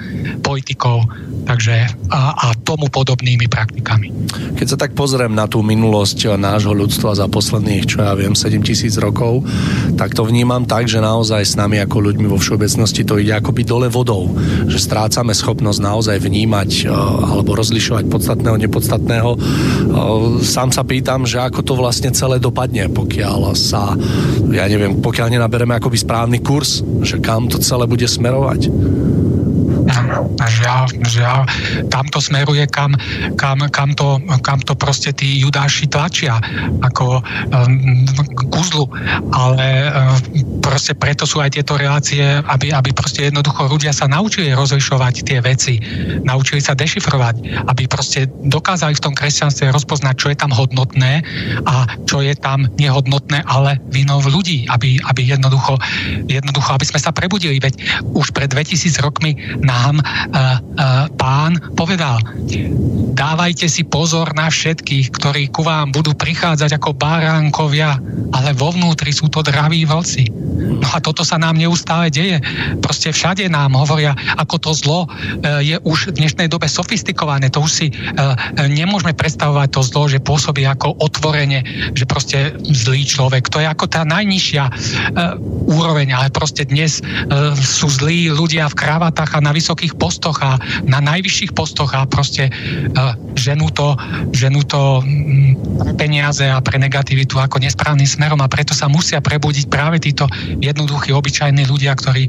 politikou 0.40 1.02
takže 1.48 1.88
a, 2.12 2.36
a 2.36 2.46
tomu 2.60 2.92
podobnými 2.92 3.48
praktikami. 3.48 4.12
Keď 4.60 4.66
sa 4.68 4.76
tak 4.76 4.92
pozriem 4.92 5.32
na 5.32 5.48
tú 5.48 5.64
minulosť 5.64 6.36
nášho 6.36 6.76
ľudstva 6.76 7.16
za 7.16 7.24
posledných, 7.24 7.88
čo 7.88 8.04
ja 8.04 8.12
viem, 8.12 8.36
7 8.36 8.60
tisíc 8.60 9.00
rokov, 9.00 9.48
tak 9.96 10.12
to 10.12 10.28
vnímam 10.28 10.68
tak, 10.68 10.92
že 10.92 11.00
naozaj 11.00 11.40
s 11.40 11.56
nami 11.56 11.80
ako 11.80 12.12
ľuďmi 12.12 12.28
vo 12.28 12.36
všeobecnosti 12.36 13.02
to 13.08 13.16
ide 13.16 13.32
akoby 13.32 13.64
dole 13.64 13.88
vodou, 13.88 14.28
že 14.68 14.76
strácame 14.76 15.32
schopnosť 15.32 15.80
naozaj 15.80 16.20
vnímať 16.20 16.70
e, 16.84 16.92
alebo 17.32 17.56
rozlišovať 17.56 18.04
podstatného, 18.12 18.56
nepodstatného. 18.68 19.30
E, 19.32 19.38
sám 20.44 20.68
sa 20.68 20.84
pýtam, 20.84 21.24
že 21.24 21.40
ako 21.40 21.64
to 21.64 21.74
vlastne 21.80 21.97
celé 22.14 22.38
dopadne, 22.38 22.86
pokiaľ 22.86 23.58
sa, 23.58 23.98
ja 24.54 24.64
neviem, 24.70 25.02
pokiaľ 25.02 25.34
nenabereme 25.34 25.74
akoby 25.74 25.98
správny 25.98 26.38
kurz, 26.38 26.80
že 27.02 27.18
kam 27.18 27.50
to 27.50 27.58
celé 27.58 27.90
bude 27.90 28.06
smerovať. 28.06 28.70
Žiaľ, 30.38 30.82
žiaľ, 31.06 31.40
tam 31.88 32.06
smeruje, 32.18 32.66
kam, 32.68 32.92
kam, 33.38 33.64
kam, 33.70 33.94
to, 33.94 34.20
kam 34.44 34.60
to 34.60 34.74
proste 34.74 35.16
tí 35.16 35.40
judáši 35.40 35.88
tlačia, 35.88 36.36
ako 36.84 37.22
um, 37.22 38.04
kuzlu. 38.52 38.84
Ale 39.32 39.88
um, 39.88 40.60
proste 40.60 40.92
preto 40.92 41.24
sú 41.24 41.40
aj 41.40 41.56
tieto 41.56 41.78
relácie, 41.78 42.22
aby, 42.22 42.74
aby 42.74 42.90
proste 42.92 43.30
jednoducho 43.30 43.70
ľudia 43.70 43.94
sa 43.94 44.10
naučili 44.10 44.52
rozlišovať 44.52 45.14
tie 45.24 45.38
veci, 45.40 45.80
naučili 46.22 46.60
sa 46.60 46.76
dešifrovať, 46.76 47.66
aby 47.70 47.82
proste 47.88 48.28
dokázali 48.28 48.94
v 48.98 49.04
tom 49.04 49.14
kresťanstve 49.16 49.72
rozpoznať, 49.72 50.14
čo 50.18 50.28
je 50.28 50.36
tam 50.36 50.52
hodnotné 50.52 51.24
a 51.64 51.88
čo 52.04 52.20
je 52.20 52.34
tam 52.36 52.68
nehodnotné, 52.76 53.42
ale 53.48 53.80
vinov 53.88 54.28
ľudí, 54.28 54.68
aby, 54.68 55.00
aby 55.08 55.22
jednoducho, 55.24 55.80
jednoducho, 56.28 56.70
aby 56.74 56.86
sme 56.86 57.00
sa 57.00 57.10
prebudili. 57.14 57.56
Veď 57.62 58.04
už 58.12 58.34
pred 58.36 58.50
2000 58.52 59.00
rokmi 59.00 59.38
nám 59.88 59.96
uh, 59.98 60.04
uh, 60.04 61.08
pán 61.16 61.56
povedal, 61.72 62.20
dávajte 63.16 63.66
si 63.66 63.88
pozor 63.88 64.36
na 64.36 64.52
všetkých, 64.52 65.10
ktorí 65.16 65.48
ku 65.48 65.64
vám 65.64 65.90
budú 65.90 66.12
prichádzať 66.12 66.76
ako 66.76 66.94
baránkovia, 66.94 67.96
ale 68.36 68.52
vo 68.52 68.70
vnútri 68.70 69.10
sú 69.10 69.32
to 69.32 69.40
draví 69.40 69.88
vlci. 69.88 70.28
No 70.58 70.88
a 70.90 70.98
toto 70.98 71.22
sa 71.22 71.38
nám 71.38 71.54
neustále 71.54 72.10
deje. 72.10 72.42
Proste 72.82 73.14
všade 73.14 73.46
nám 73.46 73.78
hovoria, 73.78 74.14
ako 74.36 74.56
to 74.58 74.70
zlo 74.74 75.00
e, 75.06 75.08
je 75.62 75.76
už 75.86 76.12
v 76.12 76.16
dnešnej 76.22 76.48
dobe 76.50 76.66
sofistikované. 76.66 77.48
To 77.54 77.62
už 77.62 77.72
si 77.72 77.86
e, 77.90 77.94
nemôžeme 78.66 79.14
predstavovať 79.14 79.68
to 79.70 79.82
zlo, 79.86 80.02
že 80.10 80.22
pôsobí 80.22 80.66
ako 80.66 80.98
otvorenie, 80.98 81.62
že 81.94 82.04
proste 82.04 82.58
zlý 82.62 83.06
človek. 83.06 83.46
To 83.54 83.62
je 83.62 83.70
ako 83.70 83.86
tá 83.86 84.02
najnižšia 84.02 84.64
e, 84.66 84.72
úroveň, 85.70 86.14
ale 86.14 86.34
proste 86.34 86.66
dnes 86.66 87.00
sú 87.60 87.86
zlí 87.92 88.32
ľudia 88.32 88.66
v 88.72 88.78
kravatách 88.78 89.38
a 89.38 89.44
na 89.44 89.52
vysokých 89.52 89.67
postoch 89.98 90.38
a 90.44 90.56
na 90.86 91.02
najvyšších 91.02 91.52
postoch 91.52 91.92
a 91.96 92.06
proste 92.06 92.48
ženú 93.34 93.68
to, 93.74 93.98
ženú 94.32 94.62
to 94.64 95.02
pre 95.82 95.92
peniaze 95.98 96.46
a 96.46 96.62
pre 96.62 96.78
negativitu 96.78 97.40
ako 97.40 97.58
nesprávnym 97.58 98.06
smerom 98.06 98.40
a 98.44 98.48
preto 98.48 98.72
sa 98.72 98.86
musia 98.86 99.18
prebudiť 99.18 99.66
práve 99.66 99.98
títo 99.98 100.30
jednoduchí, 100.62 101.10
obyčajní 101.10 101.66
ľudia, 101.66 101.92
ktorí 101.96 102.24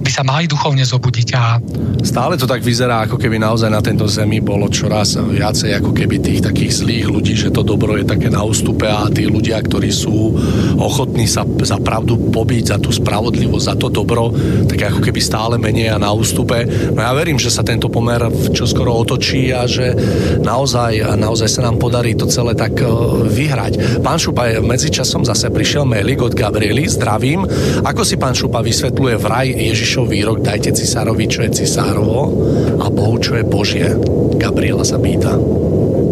by 0.00 0.10
sa 0.10 0.22
mali 0.22 0.46
duchovne 0.46 0.82
zobudiť. 0.86 1.28
A... 1.36 1.58
Stále 2.00 2.38
to 2.40 2.48
tak 2.48 2.64
vyzerá, 2.64 3.04
ako 3.04 3.20
keby 3.20 3.36
naozaj 3.42 3.70
na 3.70 3.82
tento 3.82 4.06
zemi 4.06 4.40
bolo 4.40 4.70
čoraz 4.70 5.18
viacej 5.18 5.76
ako 5.76 5.90
keby 5.92 6.22
tých 6.22 6.40
takých 6.40 6.82
zlých 6.82 7.06
ľudí, 7.10 7.34
že 7.36 7.52
to 7.52 7.66
dobro 7.66 7.98
je 7.98 8.06
také 8.06 8.32
na 8.32 8.40
ústupe 8.40 8.88
a 8.88 9.10
tí 9.12 9.28
ľudia, 9.28 9.60
ktorí 9.60 9.90
sú 9.92 10.34
ochotní 10.80 11.28
sa 11.28 11.44
za 11.44 11.76
pravdu 11.82 12.16
pobiť, 12.30 12.74
za 12.74 12.78
tú 12.80 12.94
spravodlivosť, 12.94 13.66
za 13.66 13.74
to 13.76 13.92
dobro, 13.92 14.32
tak 14.70 14.94
ako 14.94 15.00
keby 15.04 15.20
stále 15.20 15.54
menej 15.60 15.92
a 15.92 16.00
na 16.00 16.14
ústupe. 16.14 16.64
No 16.94 17.00
ja 17.02 17.12
verím, 17.12 17.36
že 17.36 17.52
sa 17.52 17.66
tento 17.66 17.92
pomer 17.92 18.22
čoskoro 18.54 18.94
otočí 18.96 19.52
a 19.52 19.66
že 19.66 19.92
naozaj, 20.40 21.18
naozaj 21.18 21.48
sa 21.50 21.66
nám 21.66 21.76
podarí 21.76 22.16
to 22.16 22.30
celé 22.30 22.56
tak 22.56 22.80
e, 22.80 22.86
vyhrať. 23.28 24.00
Pán 24.00 24.16
Šupa, 24.16 24.62
medzičasom 24.62 25.26
zase 25.26 25.52
prišiel 25.52 25.84
mailik 25.84 26.22
od 26.22 26.32
Gabriely, 26.32 26.88
zdravím. 26.88 27.44
Ako 27.84 28.02
si 28.06 28.16
pán 28.16 28.32
Šupa 28.36 28.64
vysvetľuje 28.64 29.14
vraj 29.20 29.39
aj 29.40 29.56
Ježišov 29.56 30.12
výrok 30.12 30.44
dajte 30.44 30.76
cisárovi, 30.76 31.24
čo 31.24 31.40
je 31.48 31.64
cisárovo 31.64 32.28
a 32.76 32.86
Bohu, 32.92 33.16
čo 33.16 33.40
je 33.40 33.44
Božie. 33.44 33.88
Gabriela 34.36 34.84
sa 34.84 35.00
pýta. 35.00 35.32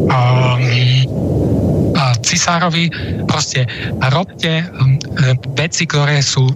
Um, 0.09 0.65
cisárovi 2.25 2.89
proste 3.29 3.69
robte 4.09 4.65
um, 4.65 4.97
veci, 5.53 5.85
ktoré 5.85 6.25
sú 6.25 6.49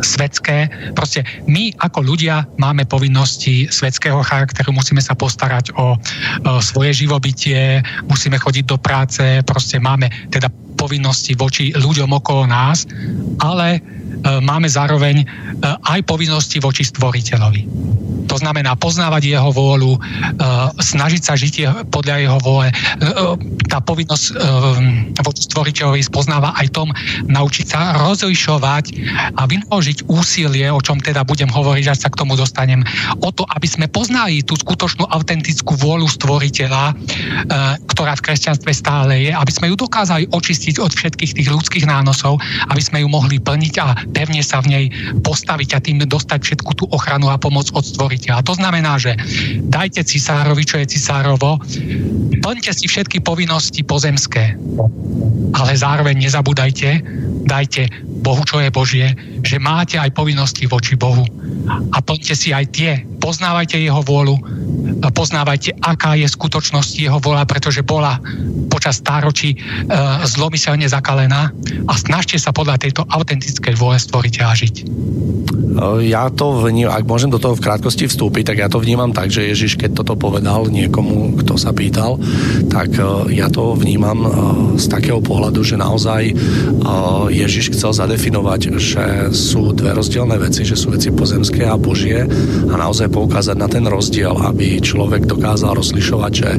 svetské. 0.00 0.70
Proste 0.94 1.26
my 1.50 1.74
ako 1.82 2.06
ľudia 2.06 2.46
máme 2.56 2.86
povinnosti 2.86 3.68
svetského 3.68 4.22
charakteru, 4.22 4.72
musíme 4.72 5.02
sa 5.02 5.18
postarať 5.18 5.74
o, 5.76 5.98
o 5.98 6.52
svoje 6.62 7.04
živobytie, 7.04 7.82
musíme 8.06 8.38
chodiť 8.40 8.64
do 8.64 8.78
práce, 8.80 9.22
proste 9.44 9.82
máme 9.82 10.08
teda 10.30 10.48
povinnosti 10.78 11.36
voči 11.36 11.74
ľuďom 11.76 12.08
okolo 12.16 12.48
nás, 12.48 12.88
ale 13.44 13.99
máme 14.40 14.68
zároveň 14.68 15.22
e, 15.22 15.26
aj 15.64 16.00
povinnosti 16.04 16.60
voči 16.60 16.84
stvoriteľovi. 16.84 17.62
To 18.30 18.38
znamená 18.38 18.78
poznávať 18.78 19.34
jeho 19.34 19.50
vôľu, 19.50 19.98
snažiť 20.78 21.22
sa 21.22 21.34
žiť 21.34 21.54
podľa 21.90 22.16
jeho 22.22 22.38
vôle. 22.38 22.70
Tá 23.66 23.82
povinnosť 23.82 24.24
voči 25.18 25.42
stvoriteľovi 25.50 26.02
spoznáva 26.06 26.54
aj 26.54 26.70
tom 26.70 26.94
naučiť 27.26 27.66
sa 27.66 27.98
rozlišovať 27.98 28.84
a 29.34 29.42
vynaložiť 29.50 30.06
úsilie, 30.06 30.70
o 30.70 30.78
čom 30.78 31.02
teda 31.02 31.26
budem 31.26 31.50
hovoriť, 31.50 31.84
až 31.90 31.98
sa 32.06 32.08
k 32.08 32.18
tomu 32.22 32.38
dostanem, 32.38 32.86
o 33.18 33.34
to, 33.34 33.42
aby 33.50 33.66
sme 33.66 33.90
poznali 33.90 34.46
tú 34.46 34.54
skutočnú 34.54 35.10
autentickú 35.10 35.74
vôľu 35.74 36.06
stvoriteľa, 36.06 36.94
ktorá 37.90 38.14
v 38.14 38.24
kresťanstve 38.30 38.70
stále 38.70 39.26
je, 39.26 39.32
aby 39.34 39.50
sme 39.50 39.74
ju 39.74 39.76
dokázali 39.76 40.30
očistiť 40.30 40.78
od 40.78 40.94
všetkých 40.94 41.34
tých 41.34 41.48
ľudských 41.50 41.84
nánosov, 41.90 42.38
aby 42.70 42.78
sme 42.78 43.02
ju 43.02 43.08
mohli 43.10 43.42
plniť 43.42 43.74
a 43.82 43.98
pevne 44.14 44.40
sa 44.46 44.62
v 44.62 44.70
nej 44.70 44.84
postaviť 45.26 45.68
a 45.74 45.82
tým 45.82 45.98
dostať 46.06 46.38
všetku 46.46 46.70
tú 46.78 46.84
ochranu 46.94 47.26
a 47.26 47.36
pomoc 47.40 47.74
od 47.74 47.82
stvoriteľa. 47.82 48.19
To 48.28 48.52
znamená, 48.52 49.00
že 49.00 49.16
dajte 49.64 50.04
cisárovi, 50.04 50.62
čo 50.68 50.76
je 50.82 50.90
cisárovo, 50.92 51.56
plňte 52.44 52.72
si 52.76 52.84
všetky 52.90 53.24
povinnosti 53.24 53.80
pozemské, 53.86 54.60
ale 55.56 55.72
zároveň 55.72 56.20
nezabúdajte, 56.20 57.00
dajte 57.48 57.88
Bohu, 58.20 58.44
čo 58.44 58.60
je 58.60 58.68
Božie, 58.68 59.06
že 59.40 59.56
máte 59.56 59.96
aj 59.96 60.12
povinnosti 60.12 60.68
voči 60.68 60.94
Bohu. 60.94 61.24
A 61.94 61.98
plňte 62.04 62.34
si 62.36 62.52
aj 62.52 62.64
tie. 62.72 62.92
Poznávajte 63.20 63.76
jeho 63.80 64.00
vôľu, 64.04 64.36
poznávajte, 65.12 65.76
aká 65.80 66.16
je 66.16 66.28
skutočnosť 66.28 66.92
jeho 67.08 67.18
vôľa, 67.20 67.48
pretože 67.48 67.80
bola 67.80 68.20
počas 68.68 69.00
stáročí 69.00 69.56
e, 69.56 69.58
zlomyselne 70.24 70.84
zakalená 70.88 71.52
a 71.88 71.92
snažte 71.96 72.36
sa 72.36 72.52
podľa 72.52 72.80
tejto 72.80 73.04
autentickej 73.08 73.74
vôle 73.76 73.96
stvoriteľa 73.96 74.52
žiť. 74.56 74.74
Ja 76.04 76.28
to 76.28 76.60
vnímam, 76.60 76.92
ak 76.92 77.08
môžem 77.08 77.30
do 77.32 77.40
toho 77.40 77.56
v 77.56 77.64
krátkosti 77.64 78.09
vstúpiť, 78.10 78.44
tak 78.50 78.58
ja 78.58 78.68
to 78.68 78.82
vnímam 78.82 79.14
tak, 79.14 79.30
že 79.30 79.46
Ježiš, 79.46 79.78
keď 79.78 80.02
toto 80.02 80.18
povedal 80.18 80.66
niekomu, 80.66 81.38
kto 81.38 81.54
sa 81.54 81.70
pýtal, 81.70 82.18
tak 82.66 82.90
e, 82.98 83.30
ja 83.38 83.46
to 83.46 83.78
vnímam 83.78 84.18
e, 84.26 84.28
z 84.76 84.90
takého 84.90 85.22
pohľadu, 85.22 85.62
že 85.62 85.78
naozaj 85.78 86.22
e, 86.26 86.34
Ježiš 87.30 87.78
chcel 87.78 87.94
zadefinovať, 87.94 88.60
že 88.76 89.04
sú 89.30 89.70
dve 89.70 89.94
rozdielne 89.94 90.34
veci, 90.42 90.66
že 90.66 90.74
sú 90.74 90.90
veci 90.90 91.14
pozemské 91.14 91.70
a 91.70 91.78
božie 91.78 92.26
a 92.66 92.74
naozaj 92.74 93.14
poukázať 93.14 93.56
na 93.56 93.70
ten 93.70 93.86
rozdiel, 93.86 94.34
aby 94.34 94.82
človek 94.82 95.30
dokázal 95.30 95.78
rozlišovať, 95.78 96.32
že 96.34 96.50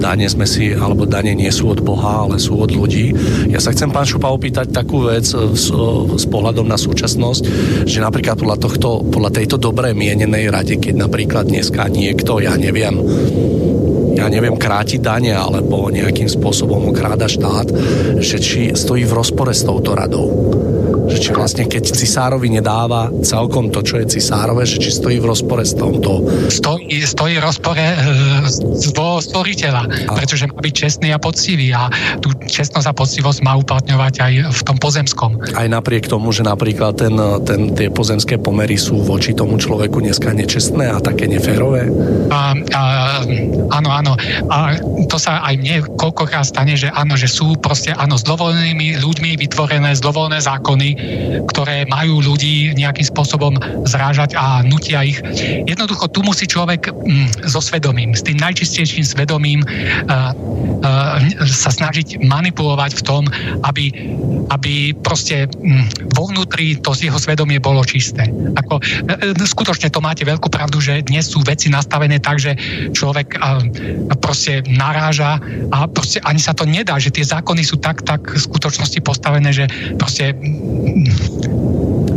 dane 0.00 0.26
sme 0.26 0.48
si, 0.48 0.72
alebo 0.72 1.04
dane 1.04 1.36
nie 1.36 1.52
sú 1.52 1.70
od 1.70 1.84
Boha, 1.84 2.26
ale 2.26 2.40
sú 2.40 2.56
od 2.58 2.72
ľudí. 2.72 3.12
Ja 3.52 3.60
sa 3.60 3.70
chcem 3.70 3.92
pán 3.92 4.08
Šupa 4.08 4.32
opýtať 4.32 4.72
takú 4.72 5.06
vec 5.06 5.28
s, 5.28 5.68
s 5.68 6.24
pohľadom 6.26 6.64
na 6.64 6.80
súčasnosť, 6.80 7.42
že 7.84 7.98
napríklad 8.00 8.40
podľa, 8.40 8.56
tohto, 8.58 9.04
podľa 9.04 9.30
tejto 9.36 9.56
dobre 9.60 9.92
mienenej 10.24 10.48
rade, 10.48 10.74
keď 10.80 11.04
napríklad 11.04 11.52
dneska 11.52 11.84
niekto, 11.92 12.40
ja 12.40 12.56
neviem, 12.56 12.96
ja 14.16 14.24
neviem, 14.32 14.56
kráti 14.56 14.96
dane 14.96 15.36
alebo 15.36 15.92
nejakým 15.92 16.32
spôsobom 16.32 16.96
kráda 16.96 17.28
štát, 17.28 17.68
že 18.24 18.40
či 18.40 18.72
stojí 18.72 19.04
v 19.04 19.12
rozpore 19.12 19.52
s 19.52 19.68
touto 19.68 19.92
radou 19.92 20.32
že 21.08 21.18
či 21.20 21.30
vlastne 21.34 21.64
keď 21.68 21.92
cisárovi 21.92 22.48
nedáva 22.48 23.10
celkom 23.22 23.68
to, 23.68 23.84
čo 23.84 24.00
je 24.00 24.18
cisárové, 24.18 24.64
že 24.64 24.80
či 24.80 24.90
stojí 24.90 25.20
v 25.20 25.26
rozpore 25.28 25.64
s 25.64 25.76
tomto. 25.76 26.24
Stojí, 26.48 27.04
stojí 27.04 27.38
v 27.38 27.42
rozpore 27.44 27.82
e, 27.82 27.96
stvoriteľa, 29.20 29.82
a... 30.08 30.14
pretože 30.16 30.48
má 30.48 30.58
byť 30.58 30.74
čestný 30.74 31.08
a 31.12 31.18
poctivý 31.18 31.72
a 31.74 31.88
tú 32.20 32.32
čestnosť 32.44 32.86
a 32.90 32.94
poctivosť 32.94 33.38
má 33.44 33.56
uplatňovať 33.58 34.14
aj 34.20 34.32
v 34.52 34.60
tom 34.64 34.76
pozemskom. 34.80 35.30
Aj 35.54 35.66
napriek 35.68 36.08
tomu, 36.08 36.30
že 36.30 36.46
napríklad 36.46 36.96
ten, 36.96 37.14
ten, 37.44 37.72
tie 37.74 37.88
pozemské 37.90 38.40
pomery 38.40 38.76
sú 38.78 39.00
voči 39.02 39.32
tomu 39.34 39.60
človeku 39.60 40.00
dneska 40.00 40.32
nečestné 40.32 40.90
a 40.90 40.98
také 41.00 41.28
neférové? 41.28 41.88
A, 42.30 42.54
a, 42.54 42.82
áno, 43.72 43.90
áno. 43.90 44.12
A 44.50 44.78
to 45.08 45.16
sa 45.20 45.42
aj 45.44 45.54
mne 45.60 45.76
koľkokrát 45.98 46.46
stane, 46.46 46.74
že 46.78 46.90
áno, 46.92 47.14
že 47.18 47.28
sú 47.30 47.56
proste 47.58 47.92
áno, 47.94 48.18
s 48.18 48.24
dovolenými 48.26 49.00
ľuďmi 49.00 49.36
vytvorené 49.40 49.96
zlovolené 49.98 50.40
zákony, 50.42 50.93
ktoré 51.50 51.84
majú 51.86 52.20
ľudí 52.20 52.74
nejakým 52.74 53.06
spôsobom 53.06 53.56
zrážať 53.86 54.34
a 54.34 54.64
nutia 54.64 55.04
ich. 55.04 55.20
Jednoducho 55.64 56.10
tu 56.10 56.24
musí 56.24 56.48
človek 56.48 56.90
mm, 56.90 57.48
so 57.48 57.60
svedomím, 57.60 58.14
s 58.14 58.22
tým 58.24 58.38
najčistejším 58.40 59.04
svedomím 59.04 59.60
uh, 59.64 60.32
uh, 60.84 61.18
sa 61.46 61.70
snažiť 61.70 62.22
manipulovať 62.24 62.90
v 62.98 63.02
tom, 63.02 63.22
aby, 63.66 63.92
aby 64.50 64.94
proste 65.00 65.46
um, 65.46 65.84
vo 66.14 66.30
vnútri 66.30 66.78
to 66.80 66.92
z 66.94 67.10
jeho 67.10 67.18
svedomie 67.18 67.58
bolo 67.58 67.84
čisté. 67.84 68.28
Ako, 68.58 68.80
uh, 68.80 69.34
skutočne 69.36 69.90
to 69.90 70.00
máte 70.02 70.22
veľkú 70.24 70.48
pravdu, 70.50 70.80
že 70.80 71.04
dnes 71.04 71.28
sú 71.28 71.42
veci 71.44 71.70
nastavené 71.70 72.18
tak, 72.20 72.40
že 72.40 72.56
človek 72.92 73.38
uh, 73.38 73.60
proste 74.18 74.64
naráža 74.70 75.38
a 75.70 75.86
proste 75.88 76.20
ani 76.24 76.40
sa 76.40 76.56
to 76.56 76.64
nedá, 76.64 76.96
že 76.98 77.12
tie 77.14 77.24
zákony 77.24 77.62
sú 77.62 77.78
tak, 77.80 78.02
tak 78.02 78.24
v 78.24 78.40
skutočnosti 78.40 79.00
postavené, 79.04 79.50
že 79.52 79.68
proste 79.96 80.34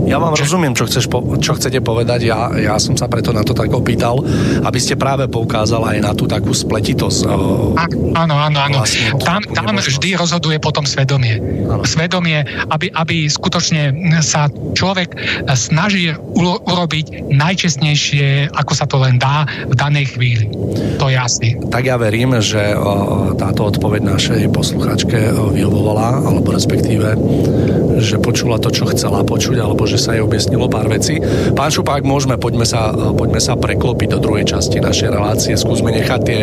ja 0.07 0.23
vám 0.23 0.39
rozumiem, 0.39 0.71
čo, 0.71 0.87
chceš 0.87 1.11
po, 1.11 1.19
čo 1.43 1.59
chcete 1.59 1.83
povedať. 1.83 2.31
Ja, 2.31 2.47
ja 2.55 2.75
som 2.79 2.95
sa 2.95 3.11
preto 3.11 3.35
na 3.35 3.43
to 3.43 3.51
tak 3.51 3.67
opýtal, 3.75 4.23
aby 4.63 4.79
ste 4.79 4.95
práve 4.95 5.27
poukázal 5.27 5.83
aj 5.83 5.97
na 5.99 6.11
tú 6.15 6.23
takú 6.31 6.55
spletitosť. 6.55 7.27
Áno, 7.27 8.35
áno, 8.35 8.35
áno. 8.39 8.79
Vlastne, 8.79 9.11
tam, 9.19 9.43
tam 9.51 9.75
vždy 9.75 10.15
rozhoduje 10.15 10.63
potom 10.63 10.87
svedomie. 10.87 11.43
Áno. 11.67 11.83
Svedomie, 11.83 12.47
aby, 12.71 12.87
aby 12.95 13.27
skutočne 13.27 13.91
sa 14.23 14.47
človek 14.79 15.11
snaží 15.59 16.15
urobiť 16.63 17.27
najčestnejšie, 17.27 18.55
ako 18.55 18.71
sa 18.71 18.87
to 18.87 19.03
len 19.03 19.19
dá 19.19 19.43
v 19.67 19.75
danej 19.75 20.15
chvíli. 20.15 20.47
To 21.03 21.11
je 21.11 21.19
jasný. 21.19 21.59
Tak 21.67 21.83
ja 21.83 21.99
verím, 21.99 22.39
že 22.39 22.79
táto 23.35 23.67
odpoveď 23.67 24.07
našej 24.07 24.41
posluchačke 24.55 25.35
vyhovovala, 25.35 26.23
alebo 26.31 26.55
respektíve, 26.55 27.11
že 27.99 28.15
počula 28.23 28.56
to, 28.59 28.69
čo 28.73 28.89
chcela 28.89 29.23
počuť, 29.23 29.61
alebo 29.61 29.85
že 29.85 29.99
sa 30.01 30.13
jej 30.15 30.23
objasnilo 30.23 30.69
pár 30.69 30.89
vecí. 30.89 31.19
Pán 31.53 31.69
Šupák, 31.69 32.03
môžeme, 32.03 32.35
poďme 32.39 32.65
sa, 32.65 32.91
poďme 32.93 33.41
sa 33.41 33.53
preklopiť 33.55 34.17
do 34.17 34.19
druhej 34.19 34.45
časti 34.47 34.81
našej 34.81 35.09
relácie. 35.13 35.53
Skúsme 35.53 35.93
nechať 35.93 36.21
tie 36.23 36.39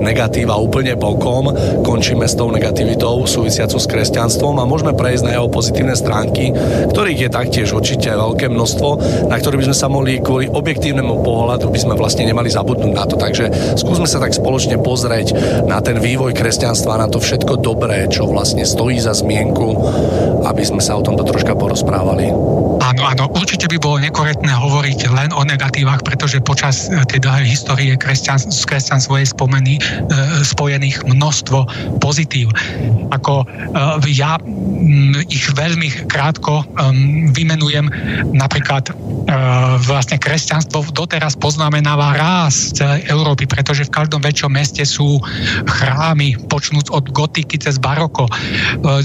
negatíva 0.00 0.56
úplne 0.56 0.96
bokom. 0.96 1.52
Končíme 1.84 2.24
s 2.24 2.38
tou 2.38 2.48
negativitou 2.48 3.26
súvisiacou 3.28 3.78
s 3.78 3.90
kresťanstvom 3.90 4.56
a 4.60 4.68
môžeme 4.68 4.96
prejsť 4.96 5.24
na 5.28 5.32
jeho 5.36 5.48
pozitívne 5.50 5.94
stránky, 5.98 6.54
ktorých 6.94 7.28
je 7.28 7.30
taktiež 7.30 7.68
určite 7.74 8.08
veľké 8.14 8.48
množstvo, 8.48 8.88
na 9.28 9.36
ktorých 9.36 9.60
by 9.60 9.66
sme 9.72 9.76
sa 9.76 9.88
mohli 9.90 10.22
kvôli 10.22 10.46
objektívnemu 10.48 11.20
pohľadu 11.20 11.68
by 11.68 11.78
sme 11.78 11.94
vlastne 11.98 12.24
nemali 12.24 12.48
zabudnúť 12.48 12.92
na 12.94 13.04
to. 13.04 13.18
Takže 13.18 13.76
skúsme 13.76 14.06
sa 14.06 14.22
tak 14.22 14.32
spoločne 14.32 14.78
pozrieť 14.80 15.34
na 15.66 15.82
ten 15.82 15.98
vývoj 15.98 16.32
kresťanstva, 16.32 17.02
na 17.02 17.10
to 17.10 17.18
všetko 17.18 17.60
dobré, 17.60 18.06
čo 18.06 18.30
vlastne 18.30 18.62
stojí 18.62 19.02
za 19.02 19.12
zmienku, 19.12 19.66
aby 20.46 20.62
sme 20.62 20.78
sa 20.78 20.94
o 20.94 21.02
tomto 21.02 21.26
troška 21.26 21.57
porozprávali. 21.58 22.30
Áno, 22.78 23.02
áno, 23.04 23.24
určite 23.34 23.68
by 23.68 23.76
bolo 23.76 24.00
nekorektné 24.00 24.48
hovoriť 24.48 25.10
len 25.12 25.30
o 25.34 25.42
negatívach, 25.44 26.00
pretože 26.06 26.40
počas 26.40 26.88
e, 26.88 27.02
tej 27.04 27.26
dlhej 27.26 27.46
histórie 27.50 27.92
kresťan, 27.98 28.38
z 28.38 28.64
kresťan 28.64 29.02
svojej 29.02 29.28
spomeny 29.28 29.76
e, 29.76 29.80
spojených 30.46 31.04
množstvo 31.04 31.68
pozitív. 32.00 32.54
Ako 33.12 33.42
e, 33.42 33.46
ja 34.14 34.38
m, 34.40 35.12
ich 35.28 35.50
veľmi 35.52 36.08
krátko 36.08 36.62
um, 36.64 37.28
vymenujem 37.34 37.90
napríklad 38.30 38.88
e, 38.88 38.92
vlastne 39.84 40.16
kresťanstvo 40.16 40.94
doteraz 40.94 41.34
poznamenáva 41.36 42.14
celej 42.48 43.04
Európy, 43.10 43.44
pretože 43.50 43.84
v 43.84 43.94
každom 43.94 44.22
väčšom 44.22 44.52
meste 44.54 44.86
sú 44.86 45.18
chrámy, 45.66 46.38
počnúc 46.46 46.88
od 46.94 47.10
gotiky 47.10 47.58
cez 47.58 47.76
baroko. 47.76 48.28
E, 48.28 49.04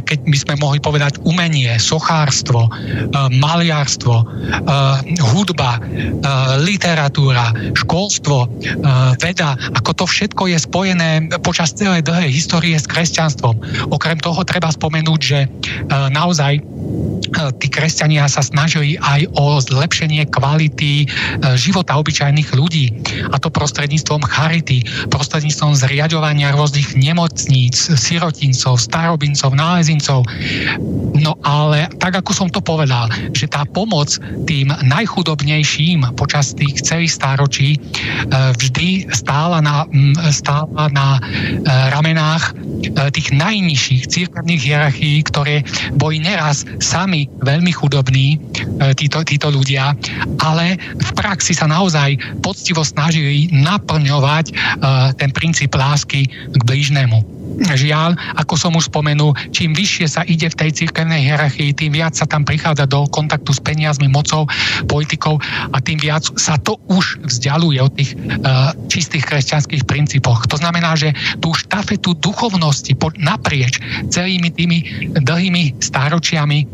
keď 0.00 0.18
by 0.24 0.38
sme 0.38 0.54
mohli 0.60 0.78
povedať 0.78 1.20
umenie, 1.26 1.63
sochárstvo, 1.76 2.70
Eh, 3.14 3.30
maliarstvo, 3.30 4.14
eh, 4.20 4.98
hudba, 5.22 5.78
eh, 5.78 5.82
literatúra, 6.62 7.54
školstvo, 7.74 8.46
veda, 9.20 9.56
ako 9.74 9.90
to 9.92 10.04
všetko 10.04 10.50
je 10.50 10.58
spojené 10.58 11.10
počas 11.40 11.72
celej 11.72 12.04
dlhej 12.04 12.30
histórie 12.32 12.76
s 12.76 12.88
kresťanstvom. 12.88 13.88
Okrem 13.92 14.18
toho 14.20 14.42
treba 14.44 14.68
spomenúť, 14.72 15.20
že 15.20 15.38
naozaj 15.90 16.60
tí 17.58 17.66
kresťania 17.72 18.28
sa 18.28 18.44
snažili 18.44 19.00
aj 19.00 19.26
o 19.34 19.58
zlepšenie 19.58 20.28
kvality 20.28 21.08
života 21.56 21.96
obyčajných 21.98 22.50
ľudí. 22.54 22.94
A 23.32 23.36
to 23.40 23.48
prostredníctvom 23.48 24.22
charity, 24.28 24.84
prostredníctvom 25.08 25.74
zriadovania 25.74 26.54
rôznych 26.54 26.94
nemocníc, 26.94 27.74
sirotincov, 27.74 28.78
starobincov, 28.78 29.50
nálezincov. 29.56 30.24
No 31.14 31.38
ale 31.54 31.86
tak, 32.02 32.18
ako 32.18 32.32
som 32.34 32.48
to 32.50 32.58
povedal, 32.58 33.06
že 33.30 33.46
tá 33.46 33.62
pomoc 33.62 34.10
tým 34.50 34.74
najchudobnejším 34.74 36.18
počas 36.18 36.50
tých 36.58 36.82
celých 36.82 37.14
stáročí 37.14 37.68
e, 37.76 37.78
vždy 38.58 39.14
stála 39.14 39.62
na, 39.62 39.86
stála 40.34 40.90
na 40.90 41.18
e, 41.18 41.20
ramenách 41.94 42.50
e, 42.50 42.52
tých 43.14 43.30
najnižších 43.30 44.02
církevných 44.10 44.60
hierarchií, 44.66 45.22
ktoré 45.30 45.62
boli 45.94 46.18
neraz 46.18 46.66
sami 46.82 47.30
veľmi, 47.44 47.70
chudobní, 47.74 48.38
títo, 48.96 49.22
títo 49.26 49.50
ľudia, 49.50 49.94
ale 50.40 50.78
v 50.78 51.10
praxi 51.14 51.54
sa 51.54 51.70
naozaj 51.70 52.16
poctivo 52.40 52.86
snažili 52.86 53.50
naplňovať 53.50 54.46
ten 55.18 55.30
princíp 55.34 55.74
lásky 55.74 56.26
k 56.28 56.60
blížnemu. 56.64 57.43
Žiaľ, 57.54 58.18
ako 58.40 58.54
som 58.58 58.72
už 58.74 58.90
spomenul, 58.90 59.36
čím 59.54 59.72
vyššie 59.72 60.06
sa 60.10 60.22
ide 60.26 60.50
v 60.50 60.58
tej 60.58 60.70
cirkevnej 60.84 61.22
hierarchii, 61.22 61.76
tým 61.76 61.94
viac 61.94 62.18
sa 62.18 62.26
tam 62.26 62.42
prichádza 62.42 62.90
do 62.90 63.06
kontaktu 63.08 63.54
s 63.54 63.60
peniazmi, 63.62 64.10
mocou, 64.10 64.50
politikou 64.90 65.38
a 65.70 65.76
tým 65.78 66.02
viac 66.02 66.26
sa 66.34 66.58
to 66.58 66.76
už 66.90 67.22
vzdialuje 67.24 67.78
od 67.78 67.92
tých 67.94 68.14
uh, 68.14 68.74
čistých 68.90 69.24
kresťanských 69.26 69.86
princípoch. 69.86 70.50
To 70.50 70.56
znamená, 70.58 70.98
že 70.98 71.14
tú 71.38 71.54
štafetu 71.54 72.18
duchovnosti 72.18 72.96
naprieč 73.20 73.78
celými 74.10 74.50
tými 74.50 74.78
dlhými 75.20 75.76
stáročiami, 75.78 76.58
e, 76.64 76.66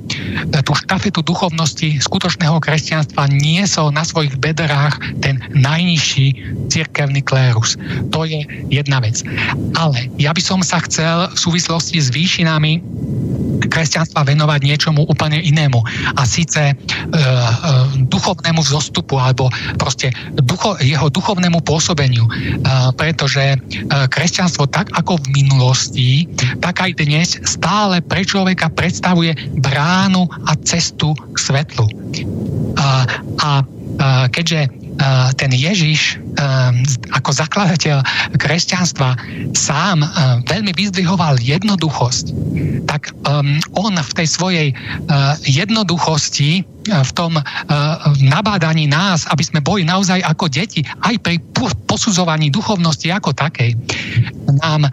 tú 0.62 0.72
štafetu 0.72 1.20
duchovnosti 1.26 1.98
skutočného 1.98 2.58
kresťanstva 2.62 3.26
niesol 3.30 3.90
na 3.90 4.06
svojich 4.06 4.38
bedrách 4.38 4.98
ten 5.20 5.42
najnižší 5.52 6.56
cirkevný 6.70 7.20
klérus. 7.24 7.74
To 8.14 8.24
je 8.24 8.46
jedna 8.70 9.02
vec. 9.02 9.22
Ale 9.74 10.10
ja 10.16 10.30
by 10.30 10.42
som 10.42 10.60
sa 10.70 10.78
chcel 10.86 11.26
v 11.34 11.38
súvislosti 11.38 11.98
s 11.98 12.14
výšinami 12.14 12.78
kresťanstva 13.66 14.22
venovať 14.22 14.60
niečomu 14.62 15.02
úplne 15.10 15.42
inému. 15.42 15.82
A 16.14 16.22
síce 16.22 16.72
e, 16.72 16.74
e, 16.74 16.76
duchovnému 18.06 18.62
vzostupu 18.62 19.18
alebo 19.18 19.50
proste 19.76 20.14
ducho, 20.38 20.78
jeho 20.78 21.10
duchovnému 21.10 21.60
pôsobeniu. 21.66 22.24
E, 22.24 22.30
pretože 22.94 23.42
e, 23.42 23.58
kresťanstvo 23.90 24.70
tak 24.70 24.94
ako 24.94 25.18
v 25.20 25.26
minulosti, 25.42 26.30
tak 26.62 26.80
aj 26.86 27.02
dnes 27.02 27.36
stále 27.42 27.98
pre 28.00 28.22
človeka 28.22 28.70
predstavuje 28.70 29.34
bránu 29.58 30.30
a 30.46 30.54
cestu 30.62 31.12
k 31.34 31.36
svetlu. 31.36 31.86
A, 32.78 33.04
a 33.42 33.50
keďže 34.30 34.70
ten 35.40 35.50
Ježiš 35.54 36.20
ako 37.16 37.30
zakladateľ 37.32 38.04
kresťanstva 38.36 39.16
sám 39.56 40.04
veľmi 40.44 40.76
vyzdvihoval 40.76 41.40
jednoduchosť, 41.40 42.24
tak 42.84 43.16
on 43.72 43.96
v 43.96 44.12
tej 44.12 44.28
svojej 44.28 44.68
jednoduchosti 45.48 46.64
v 46.84 47.10
tom 47.16 47.40
nabádaní 48.20 48.88
nás, 48.92 49.24
aby 49.32 49.40
sme 49.40 49.60
boli 49.64 49.88
naozaj 49.88 50.20
ako 50.20 50.52
deti, 50.52 50.84
aj 50.84 51.16
pri 51.24 51.40
posudzovaní 51.88 52.52
duchovnosti 52.52 53.08
ako 53.08 53.32
takej, 53.32 53.76
nám 54.60 54.84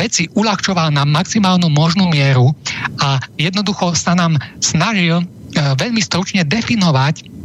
veci 0.00 0.24
uľahčoval 0.32 0.88
na 0.88 1.04
maximálnu 1.04 1.68
možnú 1.68 2.08
mieru 2.08 2.56
a 3.00 3.20
jednoducho 3.36 3.92
sa 3.92 4.16
nám 4.16 4.40
snažil 4.64 5.20
veľmi 5.52 6.00
stručne 6.00 6.44
definovať 6.48 7.37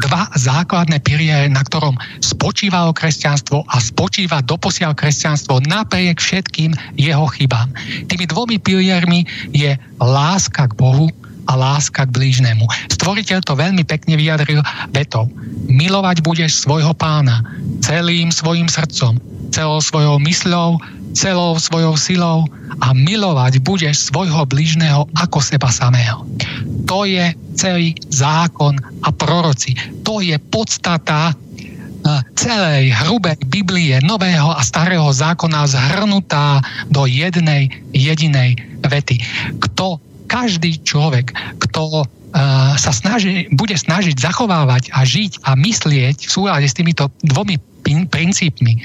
dva 0.00 0.22
základné 0.34 1.04
piliere, 1.04 1.52
na 1.52 1.60
ktorom 1.60 1.96
spočívalo 2.24 2.96
kresťanstvo 2.96 3.64
a 3.68 3.76
spočíva 3.76 4.40
doposiaľ 4.40 4.96
kresťanstvo 4.96 5.60
napriek 5.68 6.16
všetkým 6.16 6.72
jeho 6.96 7.26
chybám. 7.36 7.68
Tými 8.08 8.24
dvomi 8.24 8.56
piliermi 8.56 9.28
je 9.52 9.76
láska 10.00 10.68
k 10.70 10.76
Bohu 10.76 11.12
a 11.48 11.52
láska 11.54 12.08
k 12.08 12.14
blížnemu. 12.14 12.64
Stvoriteľ 12.92 13.38
to 13.44 13.54
veľmi 13.58 13.84
pekne 13.84 14.16
vyjadril 14.16 14.60
vetou. 14.92 15.28
Milovať 15.68 16.24
budeš 16.24 16.64
svojho 16.64 16.92
pána 16.96 17.44
celým 17.84 18.32
svojim 18.32 18.68
srdcom, 18.70 19.20
celou 19.52 19.80
svojou 19.80 20.16
mysľou, 20.22 20.80
celou 21.14 21.56
svojou 21.56 21.94
silou 21.94 22.44
a 22.82 22.90
milovať 22.90 23.62
budeš 23.62 24.10
svojho 24.10 24.42
blížneho 24.50 25.06
ako 25.14 25.38
seba 25.38 25.70
samého. 25.70 26.26
To 26.90 27.06
je 27.06 27.32
celý 27.54 27.94
zákon 28.10 28.76
a 29.06 29.08
proroci. 29.14 29.78
To 30.02 30.18
je 30.18 30.34
podstata 30.50 31.30
e, 31.30 31.34
celej 32.34 32.92
hrubej 33.06 33.38
Biblie 33.46 34.02
Nového 34.02 34.52
a 34.52 34.60
Starého 34.60 35.06
zákona 35.14 35.70
zhrnutá 35.70 36.60
do 36.90 37.06
jednej 37.06 37.70
jedinej 37.94 38.58
vety. 38.82 39.16
Kto, 39.62 40.02
každý 40.34 40.82
človek, 40.82 41.30
kto 41.62 42.02
uh, 42.02 42.74
sa 42.74 42.90
snaží, 42.90 43.46
bude 43.54 43.78
snažiť 43.78 44.18
zachovávať 44.18 44.90
a 44.90 45.06
žiť 45.06 45.46
a 45.46 45.54
myslieť 45.54 46.26
v 46.26 46.30
súlade 46.30 46.66
s 46.66 46.74
týmito 46.74 47.06
dvomi 47.22 47.62
princípmi, 47.84 48.80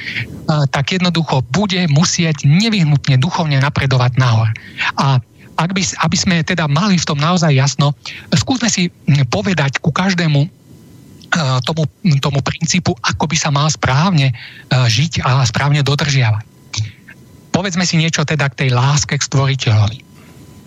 tak 0.75 0.91
jednoducho 0.91 1.39
bude 1.55 1.87
musieť 1.87 2.43
nevyhnutne 2.43 3.15
duchovne 3.15 3.55
napredovať 3.63 4.19
nahor. 4.19 4.51
A 4.99 5.23
ak 5.55 5.71
by, 5.71 5.81
aby 6.03 6.17
sme 6.19 6.35
teda 6.43 6.67
mali 6.67 6.99
v 6.99 7.07
tom 7.07 7.15
naozaj 7.15 7.55
jasno, 7.55 7.95
skúsme 8.35 8.67
si 8.67 8.91
povedať 9.31 9.79
ku 9.79 9.95
každému 9.95 10.51
tomu, 11.63 11.87
tomu 12.19 12.39
princípu, 12.43 12.91
ako 12.99 13.23
by 13.23 13.37
sa 13.39 13.55
mal 13.55 13.71
správne 13.71 14.35
žiť 14.67 15.23
a 15.23 15.47
správne 15.47 15.79
dodržiavať. 15.79 16.43
Povedzme 17.55 17.87
si 17.87 17.95
niečo 17.95 18.27
teda 18.27 18.51
k 18.51 18.67
tej 18.67 18.69
láske 18.75 19.15
k 19.15 19.23
stvoriteľovi 19.23 20.08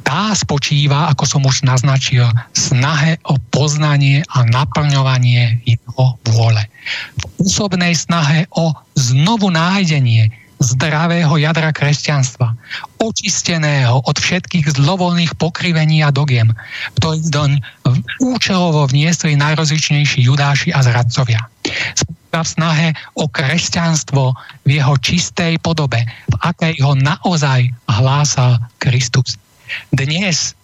tá 0.02 0.36
spočíva, 0.36 1.08
ako 1.14 1.24
som 1.24 1.42
už 1.46 1.64
naznačil, 1.64 2.26
snahe 2.52 3.18
o 3.26 3.38
poznanie 3.50 4.26
a 4.28 4.44
naplňovanie 4.44 5.62
jeho 5.64 6.18
vôle. 6.28 6.62
V 7.16 7.46
osobnej 7.46 7.94
snahe 7.96 8.44
o 8.52 8.74
znovu 8.98 9.48
nájdenie 9.48 10.30
zdravého 10.62 11.34
jadra 11.42 11.74
kresťanstva, 11.74 12.54
očisteného 13.02 13.98
od 14.06 14.16
všetkých 14.16 14.78
zlovoľných 14.78 15.34
pokrivení 15.36 16.06
a 16.06 16.14
dogiem, 16.14 16.54
ktorý 17.02 17.18
doň 17.28 17.50
účelovo 18.22 18.86
vniesli 18.86 19.34
najrozličnejší 19.34 20.22
judáši 20.22 20.70
a 20.70 20.80
zradcovia. 20.86 21.42
v 22.32 22.48
snahe 22.48 22.96
o 23.18 23.28
kresťanstvo 23.28 24.32
v 24.64 24.70
jeho 24.80 24.94
čistej 25.02 25.60
podobe, 25.60 26.00
v 26.30 26.34
akej 26.40 26.80
ho 26.80 26.96
naozaj 26.96 27.68
hlásal 27.90 28.56
Kristus. 28.80 29.36
Dnes 29.92 30.56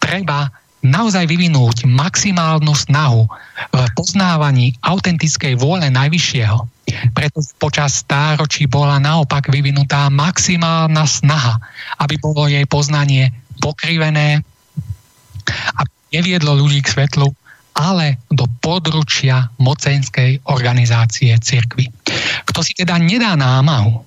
treba 0.00 0.50
naozaj 0.80 1.28
vyvinúť 1.28 1.84
maximálnu 1.84 2.72
snahu 2.72 3.28
v 3.68 3.84
poznávaní 3.92 4.72
autentickej 4.80 5.60
vôle 5.60 5.92
Najvyššieho. 5.92 6.58
Preto 7.12 7.44
počas 7.60 8.00
stáročí 8.00 8.64
bola 8.66 8.96
naopak 8.96 9.52
vyvinutá 9.52 10.08
maximálna 10.08 11.04
snaha, 11.04 11.60
aby 12.00 12.16
bolo 12.18 12.48
jej 12.48 12.64
poznanie 12.64 13.30
pokrivené, 13.60 14.40
a 15.50 15.80
neviedlo 16.14 16.54
ľudí 16.56 16.82
k 16.82 16.92
svetlu, 16.92 17.28
ale 17.74 18.20
do 18.28 18.44
područia 18.60 19.48
mocenskej 19.62 20.44
organizácie 20.50 21.32
cirkvy. 21.38 21.88
Kto 22.50 22.60
si 22.60 22.76
teda 22.76 22.98
nedá 23.00 23.34
námahu, 23.38 24.02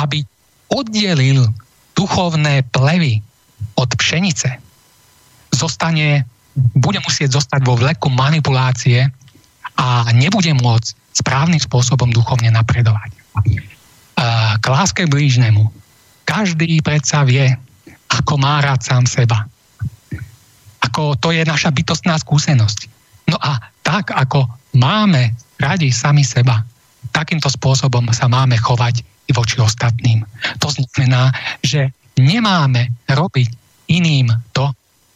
aby 0.00 0.24
oddelil 0.72 1.46
duchovné 1.94 2.66
plevy 2.74 3.22
od 3.74 3.90
pšenice 3.94 4.58
zostane, 5.54 6.26
bude 6.54 6.98
musieť 7.02 7.38
zostať 7.38 7.60
vo 7.66 7.74
vleku 7.78 8.10
manipulácie 8.10 9.10
a 9.74 10.06
nebude 10.14 10.54
môcť 10.54 11.14
správnym 11.14 11.58
spôsobom 11.58 12.10
duchovne 12.10 12.50
napredovať. 12.50 13.10
K 14.58 14.64
láske 14.66 15.06
blížnemu. 15.06 15.70
Každý 16.26 16.78
predsa 16.82 17.26
vie, 17.26 17.54
ako 18.10 18.38
má 18.38 18.62
rád 18.62 18.82
sám 18.82 19.04
seba. 19.06 19.46
Ako 20.82 21.18
to 21.18 21.34
je 21.34 21.42
naša 21.42 21.74
bytostná 21.74 22.14
skúsenosť. 22.18 22.86
No 23.30 23.38
a 23.38 23.58
tak, 23.82 24.14
ako 24.14 24.46
máme 24.78 25.34
radi 25.58 25.90
sami 25.90 26.22
seba, 26.22 26.62
takýmto 27.10 27.50
spôsobom 27.50 28.06
sa 28.14 28.30
máme 28.30 28.58
chovať 28.58 29.02
i 29.26 29.32
voči 29.34 29.58
ostatným. 29.58 30.22
To 30.62 30.68
znamená, 30.70 31.34
že 31.62 31.90
nemáme 32.18 32.94
robiť 33.10 33.63
iným 33.90 34.32
to, 34.52 34.70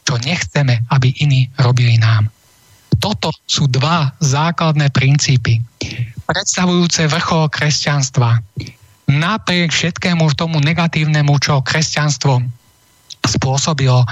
čo 0.08 0.14
nechceme, 0.24 0.88
aby 0.88 1.12
iní 1.20 1.48
robili 1.60 2.00
nám. 2.00 2.32
Toto 2.98 3.30
sú 3.46 3.70
dva 3.70 4.10
základné 4.18 4.90
princípy, 4.90 5.62
predstavujúce 6.28 7.08
vrchol 7.08 7.48
kresťanstva. 7.48 8.42
Napriek 9.08 9.72
všetkému 9.72 10.28
tomu 10.36 10.60
negatívnemu, 10.60 11.32
čo 11.40 11.64
kresťanstvo 11.64 12.44
spôsobilo, 13.24 14.04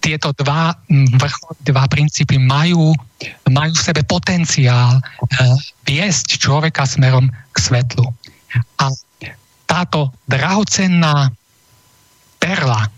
tieto 0.00 0.32
dva, 0.32 0.72
vrchol, 1.20 1.52
dva 1.68 1.84
princípy 1.84 2.40
majú, 2.40 2.96
majú 3.52 3.72
v 3.76 3.84
sebe 3.84 4.00
potenciál 4.08 4.96
e, 4.96 5.02
viesť 5.84 6.40
človeka 6.40 6.88
smerom 6.88 7.28
k 7.28 7.56
svetlu. 7.60 8.08
A 8.80 8.88
táto 9.68 10.08
drahocenná 10.24 11.28
perla, 12.40 12.88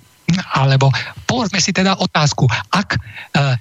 alebo 0.56 0.88
povedzme 1.28 1.60
si 1.60 1.70
teda 1.70 2.00
otázku, 2.00 2.48
ak 2.72 2.96
e, 2.96 2.98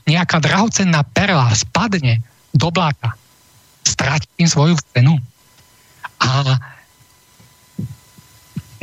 nejaká 0.08 0.40
drahocenná 0.40 1.04
perla 1.12 1.52
spadne 1.52 2.24
do 2.56 2.72
bláta, 2.72 3.14
stratí 3.84 4.30
tým 4.40 4.50
svoju 4.50 4.76
cenu? 4.96 5.20
A 6.24 6.56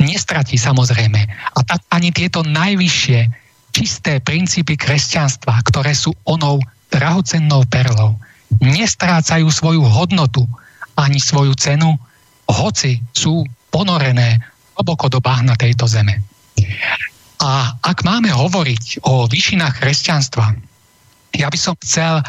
nestratí 0.01 0.57
samozrejme. 0.57 1.21
A 1.57 1.59
tak 1.65 1.81
ani 1.93 2.13
tieto 2.13 2.45
najvyššie, 2.45 3.19
čisté 3.71 4.19
princípy 4.21 4.77
kresťanstva, 4.77 5.61
ktoré 5.65 5.93
sú 5.97 6.13
onou 6.27 6.61
drahocennou 6.91 7.63
perlou, 7.71 8.19
nestrácajú 8.59 9.47
svoju 9.47 9.81
hodnotu 9.85 10.43
ani 10.99 11.17
svoju 11.17 11.55
cenu, 11.55 11.95
hoci 12.51 12.99
sú 13.15 13.47
ponorené 13.71 14.43
hlboko 14.75 15.07
do 15.07 15.23
bahna 15.23 15.55
tejto 15.55 15.87
zeme. 15.87 16.19
A 17.41 17.73
ak 17.81 18.05
máme 18.05 18.29
hovoriť 18.29 19.01
o 19.01 19.25
výšinách 19.25 19.81
kresťanstva, 19.81 20.53
ja 21.33 21.47
by 21.49 21.57
som 21.57 21.73
chcel 21.81 22.21
uh, 22.21 22.25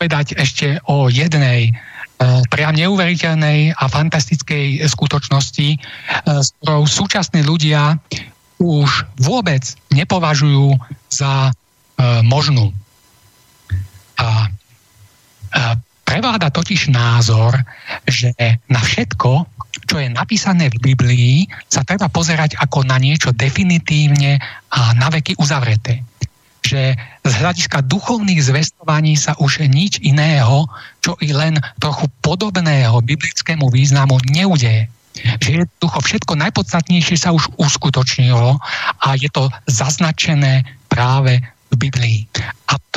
povedať 0.00 0.38
ešte 0.40 0.80
o 0.88 1.12
jednej 1.12 1.76
uh, 1.76 2.40
priam 2.48 2.72
neuveriteľnej 2.72 3.76
a 3.76 3.84
fantastickej 3.90 4.80
skutočnosti, 4.88 5.68
uh, 5.76 6.40
s 6.40 6.56
ktorou 6.62 6.88
súčasní 6.88 7.44
ľudia 7.44 8.00
už 8.60 9.08
vôbec 9.20 9.64
nepovažujú 9.88 10.76
za 11.08 11.48
možnú. 12.20 12.76
A 14.20 14.52
prevláda 16.04 16.52
totiž 16.52 16.92
názor, 16.92 17.56
že 18.04 18.36
na 18.68 18.80
všetko, 18.84 19.48
čo 19.90 19.98
je 19.98 20.06
napísané 20.06 20.70
v 20.70 20.94
Biblii, 20.94 21.50
sa 21.66 21.82
treba 21.82 22.06
pozerať 22.06 22.54
ako 22.62 22.86
na 22.86 22.94
niečo 23.02 23.34
definitívne 23.34 24.38
a 24.70 24.94
na 24.94 25.10
veky 25.10 25.34
uzavreté. 25.42 26.06
Že 26.62 26.94
z 27.26 27.32
hľadiska 27.42 27.82
duchovných 27.90 28.38
zvestovaní 28.38 29.18
sa 29.18 29.34
už 29.42 29.66
nič 29.66 29.98
iného, 29.98 30.70
čo 31.02 31.18
i 31.18 31.34
len 31.34 31.58
trochu 31.82 32.06
podobného 32.22 33.02
biblickému 33.02 33.66
významu 33.66 34.22
neudeje. 34.30 34.86
Že 35.42 35.66
jednoducho 35.66 35.98
všetko 36.06 36.38
najpodstatnejšie 36.38 37.18
sa 37.18 37.34
už 37.34 37.50
uskutočnilo 37.58 38.62
a 39.02 39.08
je 39.18 39.26
to 39.34 39.50
zaznačené 39.66 40.62
práve 40.86 41.42
v 41.42 41.74
Biblii. 41.74 42.30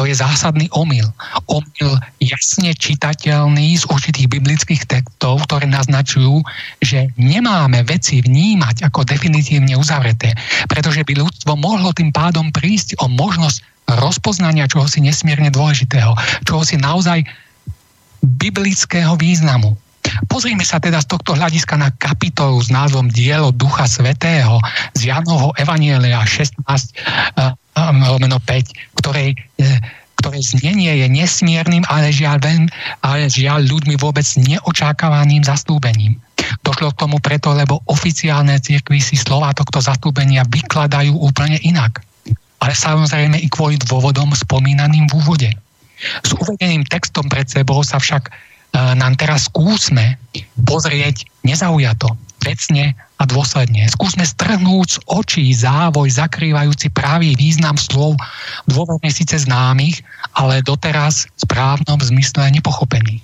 To 0.03 0.11
je 0.11 0.19
zásadný 0.19 0.67
omyl. 0.75 1.07
Omyl 1.47 1.95
jasne 2.19 2.75
čitateľný 2.75 3.79
z 3.79 3.87
určitých 3.87 4.27
biblických 4.35 4.83
textov, 4.83 5.47
ktoré 5.47 5.63
naznačujú, 5.63 6.43
že 6.83 7.07
nemáme 7.15 7.87
veci 7.87 8.19
vnímať 8.19 8.83
ako 8.91 9.07
definitívne 9.07 9.79
uzavreté, 9.79 10.35
pretože 10.67 11.07
by 11.07 11.23
ľudstvo 11.23 11.55
mohlo 11.55 11.95
tým 11.95 12.11
pádom 12.11 12.51
prísť 12.51 12.99
o 12.99 13.07
možnosť 13.07 13.63
rozpoznania 14.03 14.67
čohosi 14.67 14.99
nesmierne 14.99 15.47
dôležitého, 15.47 16.11
čohosi 16.43 16.75
naozaj 16.83 17.23
biblického 18.19 19.15
významu. 19.15 19.71
Pozrime 20.27 20.67
sa 20.67 20.83
teda 20.83 20.99
z 20.99 21.15
tohto 21.15 21.31
hľadiska 21.31 21.79
na 21.79 21.95
kapitolu 21.95 22.59
s 22.59 22.67
názvom 22.67 23.07
Dielo 23.07 23.55
Ducha 23.55 23.87
Svetého 23.87 24.59
z 24.99 25.15
Janovho 25.15 25.55
Evanielia 25.55 26.19
16 26.27 26.59
lomeno 27.77 28.37
5, 28.37 28.99
ktorej, 29.01 29.33
e, 29.57 29.65
ktoré 30.21 30.39
znenie 30.39 31.03
je 31.03 31.07
nesmiernym, 31.09 31.83
ale 31.89 32.13
žiaľ, 32.13 32.39
veľmi, 32.39 32.69
ale 33.03 33.27
žiaľ 33.27 33.65
ľuďmi 33.65 33.95
vôbec 33.99 34.25
neočakávaným 34.39 35.43
zastúbením. 35.43 36.15
Došlo 36.63 36.93
k 36.93 36.99
tomu 37.03 37.17
preto, 37.19 37.51
lebo 37.51 37.81
oficiálne 37.89 38.55
cirkvy 38.61 39.01
si 39.01 39.15
slova 39.17 39.51
tohto 39.51 39.81
zastúbenia 39.83 40.47
vykladajú 40.47 41.11
úplne 41.17 41.59
inak. 41.65 42.03
Ale 42.63 42.71
samozrejme 42.71 43.35
i 43.43 43.47
kvôli 43.51 43.75
dôvodom 43.81 44.31
spomínaným 44.31 45.11
v 45.11 45.13
úvode. 45.19 45.49
S 46.23 46.31
uvedeným 46.35 46.87
textom 46.87 47.27
pred 47.27 47.47
sebou 47.47 47.83
sa 47.83 47.99
však 47.99 48.27
e, 48.27 48.31
nám 48.95 49.19
teraz 49.19 49.51
skúsme 49.51 50.19
pozrieť 50.63 51.27
nezaujato, 51.43 52.15
vecne 52.43 52.93
a 53.17 53.23
dôsledne. 53.23 53.87
Skúsme 53.87 54.27
strhnúť 54.27 54.87
z 54.87 54.97
očí 55.07 55.45
závoj 55.55 56.11
zakrývajúci 56.11 56.91
pravý 56.91 57.39
význam 57.39 57.79
slov 57.79 58.19
dôvodne 58.67 59.09
síce 59.09 59.39
známych, 59.39 60.03
ale 60.35 60.59
doteraz 60.59 61.31
v 61.39 61.47
správnom 61.47 61.99
zmysle 62.03 62.51
nepochopených. 62.51 63.23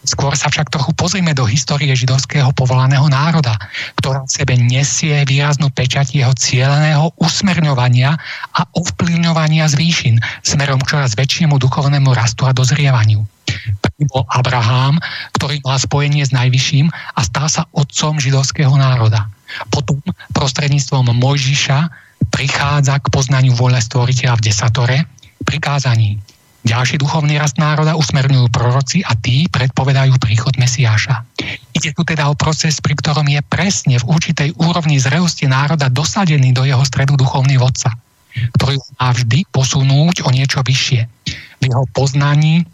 Skôr 0.00 0.32
sa 0.32 0.48
však 0.48 0.72
trochu 0.72 0.96
pozrime 0.96 1.36
do 1.36 1.44
histórie 1.44 1.92
židovského 1.92 2.50
povolaného 2.56 3.04
národa, 3.12 3.52
ktorá 4.00 4.24
v 4.24 4.32
sebe 4.32 4.54
nesie 4.56 5.28
výraznú 5.28 5.68
pečať 5.68 6.16
jeho 6.16 6.32
cieľeného 6.32 7.12
usmerňovania 7.20 8.16
a 8.56 8.60
ovplyvňovania 8.80 9.68
z 9.68 9.74
výšin 9.76 10.16
smerom 10.40 10.80
k 10.80 10.96
čoraz 10.96 11.12
väčšiemu 11.14 11.60
duchovnému 11.60 12.16
rastu 12.16 12.48
a 12.48 12.56
dozrievaniu. 12.56 13.28
Bol 14.00 14.24
Abraham, 14.32 14.96
ktorý 15.36 15.60
mal 15.60 15.76
spojenie 15.76 16.24
s 16.24 16.32
Najvyšším 16.32 16.88
a 16.88 17.20
stal 17.20 17.52
sa 17.52 17.68
otcom 17.76 18.16
židovského 18.16 18.72
národa. 18.72 19.28
Potom 19.68 20.00
prostredníctvom 20.32 21.12
Mojžiša 21.12 21.78
prichádza 22.32 22.96
k 23.02 23.12
poznaniu 23.12 23.52
vôle 23.52 23.76
stvoriteľa 23.76 24.40
v 24.40 24.44
desatore, 24.48 24.96
prikázaní 25.44 26.16
ďalší 26.64 27.00
duchovný 27.00 27.40
rast 27.40 27.56
národa 27.56 27.96
usmerňujú 27.96 28.52
proroci 28.52 29.00
a 29.00 29.16
tí 29.16 29.48
predpovedajú 29.48 30.20
príchod 30.20 30.52
Mesiáša. 30.60 31.24
Ide 31.72 31.96
tu 31.96 32.04
teda 32.04 32.28
o 32.28 32.36
proces, 32.36 32.78
pri 32.84 32.96
ktorom 33.00 33.24
je 33.28 33.40
presne 33.44 33.96
v 33.96 34.08
určitej 34.08 34.60
úrovni 34.60 35.00
zrelosti 35.00 35.48
národa 35.48 35.88
dosadený 35.88 36.52
do 36.52 36.68
jeho 36.68 36.84
stredu 36.84 37.16
duchovný 37.16 37.56
vodca, 37.56 37.96
ktorý 38.60 38.76
má 39.00 39.08
vždy 39.16 39.48
posunúť 39.48 40.22
o 40.24 40.28
niečo 40.30 40.60
vyššie 40.60 41.00
v 41.60 41.62
jeho 41.64 41.84
poznaní 41.96 42.68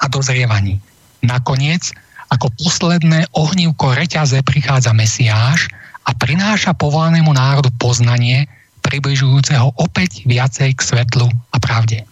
a 0.00 0.04
dozrievaní. 0.08 0.78
Nakoniec, 1.24 1.90
ako 2.30 2.50
posledné 2.58 3.30
ohnívko 3.32 3.94
reťaze 3.94 4.42
prichádza 4.42 4.90
Mesiáš 4.92 5.70
a 6.06 6.14
prináša 6.14 6.74
povolanému 6.74 7.30
národu 7.34 7.70
poznanie, 7.78 8.46
približujúceho 8.86 9.74
opäť 9.82 10.22
viacej 10.30 10.78
k 10.78 10.80
svetlu 10.80 11.26
a 11.50 11.56
pravde. 11.58 12.06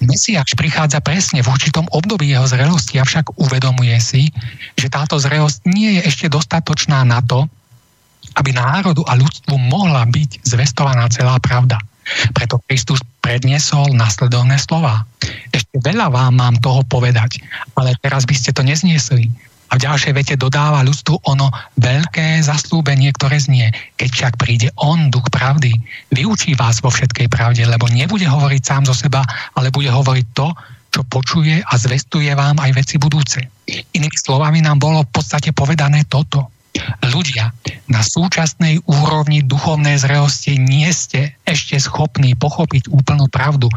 Mesiáš 0.00 0.56
prichádza 0.56 1.04
presne 1.04 1.44
v 1.44 1.50
určitom 1.52 1.84
období 1.92 2.32
jeho 2.32 2.48
zrelosti, 2.48 2.96
avšak 2.96 3.36
uvedomuje 3.36 3.96
si, 4.00 4.32
že 4.80 4.88
táto 4.88 5.20
zrelosť 5.20 5.68
nie 5.68 6.00
je 6.00 6.08
ešte 6.08 6.26
dostatočná 6.32 7.04
na 7.04 7.20
to, 7.20 7.44
aby 8.40 8.56
národu 8.56 9.04
a 9.04 9.12
ľudstvu 9.16 9.54
mohla 9.60 10.08
byť 10.08 10.44
zvestovaná 10.44 11.08
celá 11.12 11.36
pravda. 11.36 11.76
Preto 12.32 12.62
Kristus 12.66 13.02
predniesol 13.20 13.94
nasledovné 13.94 14.56
slova. 14.62 15.02
Ešte 15.50 15.82
veľa 15.82 16.12
vám 16.12 16.38
mám 16.38 16.56
toho 16.62 16.86
povedať, 16.86 17.42
ale 17.74 17.98
teraz 17.98 18.22
by 18.24 18.34
ste 18.38 18.54
to 18.54 18.62
nezniesli. 18.62 19.28
A 19.66 19.74
v 19.74 19.82
ďalšej 19.82 20.12
vete 20.14 20.34
dodáva 20.38 20.86
ľudstvu 20.86 21.26
ono 21.26 21.50
veľké 21.82 22.38
zaslúbenie, 22.46 23.10
ktoré 23.18 23.42
znie. 23.42 23.74
Keď 23.98 24.08
však 24.14 24.34
príde 24.38 24.70
on, 24.78 25.10
duch 25.10 25.26
pravdy, 25.26 25.74
vyučí 26.14 26.54
vás 26.54 26.78
vo 26.78 26.94
všetkej 26.94 27.26
pravde, 27.26 27.66
lebo 27.66 27.90
nebude 27.90 28.30
hovoriť 28.30 28.62
sám 28.62 28.82
zo 28.86 28.94
seba, 28.94 29.26
ale 29.58 29.74
bude 29.74 29.90
hovoriť 29.90 30.26
to, 30.38 30.54
čo 30.94 31.02
počuje 31.10 31.60
a 31.60 31.72
zvestuje 31.74 32.30
vám 32.38 32.62
aj 32.62 32.78
veci 32.78 32.96
budúce. 32.96 33.42
Inými 33.66 34.16
slovami 34.16 34.62
nám 34.62 34.78
bolo 34.78 35.02
v 35.02 35.10
podstate 35.10 35.50
povedané 35.50 36.06
toto. 36.06 36.55
Ľudia 37.04 37.52
na 37.86 38.00
súčasnej 38.02 38.82
úrovni 38.84 39.44
duchovnej 39.44 40.00
zrelosti 40.00 40.58
nie 40.58 40.88
ste 40.92 41.34
ešte 41.46 41.78
schopní 41.78 42.34
pochopiť 42.34 42.90
úplnú 42.90 43.30
pravdu, 43.30 43.70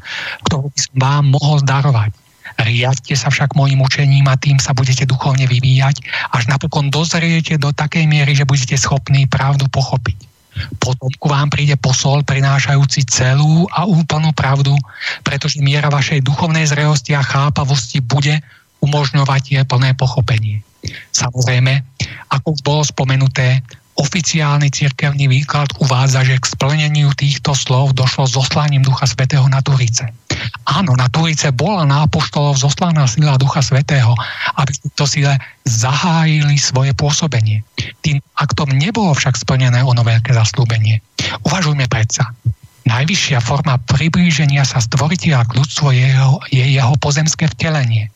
ktorú 0.48 0.74
by 0.74 0.80
som 0.80 0.96
vám 0.98 1.24
mohol 1.34 1.62
zdarovať 1.62 2.12
Riadte 2.60 3.16
sa 3.16 3.32
však 3.32 3.56
mojim 3.56 3.80
učením 3.80 4.28
a 4.28 4.40
tým 4.40 4.60
sa 4.60 4.76
budete 4.76 5.08
duchovne 5.08 5.48
vyvíjať, 5.48 6.04
až 6.36 6.44
napokon 6.52 6.92
dozriete 6.92 7.56
do 7.56 7.72
takej 7.72 8.10
miery, 8.10 8.36
že 8.36 8.44
budete 8.44 8.76
schopní 8.76 9.30
pravdu 9.30 9.70
pochopiť. 9.72 10.28
Potom 10.82 11.08
ku 11.22 11.32
vám 11.32 11.48
príde 11.48 11.80
posol 11.80 12.26
prinášajúci 12.28 13.08
celú 13.08 13.70
a 13.72 13.88
úplnú 13.88 14.36
pravdu, 14.36 14.76
pretože 15.24 15.62
miera 15.64 15.88
vašej 15.88 16.26
duchovnej 16.26 16.68
zrelosti 16.68 17.16
a 17.16 17.24
chápavosti 17.24 18.04
bude 18.04 18.44
umožňovať 18.84 19.44
je 19.56 19.62
plné 19.64 19.96
pochopenie. 19.96 20.60
Samozrejme, 21.12 21.84
ako 22.32 22.56
bolo 22.64 22.84
spomenuté, 22.86 23.62
oficiálny 24.00 24.72
cirkevný 24.72 25.28
výklad 25.28 25.76
uvádza, 25.84 26.24
že 26.24 26.40
k 26.40 26.46
splneniu 26.56 27.12
týchto 27.20 27.52
slov 27.52 27.92
došlo 28.00 28.32
zoslaním 28.32 28.80
Ducha 28.80 29.04
Svetého 29.04 29.44
na 29.52 29.60
Turice. 29.60 30.08
Áno, 30.64 30.96
na 30.96 31.12
Turice 31.12 31.52
bola 31.52 31.84
na 31.84 32.08
apoštolov 32.08 32.56
zoslaná 32.56 33.04
sila 33.12 33.36
Ducha 33.36 33.60
Svetého, 33.60 34.16
aby 34.56 34.72
to 34.96 35.04
sile 35.04 35.36
zahájili 35.68 36.56
svoje 36.56 36.96
pôsobenie. 36.96 37.60
Tým 38.00 38.24
aktom 38.40 38.72
nebolo 38.72 39.12
však 39.12 39.36
splnené 39.36 39.84
ono 39.84 40.00
veľké 40.00 40.32
zaslúbenie. 40.32 41.04
Uvažujme 41.44 41.84
predsa. 41.92 42.32
Najvyššia 42.88 43.44
forma 43.44 43.76
priblíženia 43.84 44.64
sa 44.64 44.80
stvoriteľa 44.80 45.44
k 45.52 45.56
ľudstvu 45.60 45.88
je 45.92 46.06
jeho, 46.08 46.34
je 46.50 46.66
jeho 46.66 46.96
pozemské 47.04 47.52
vtelenie. 47.52 48.08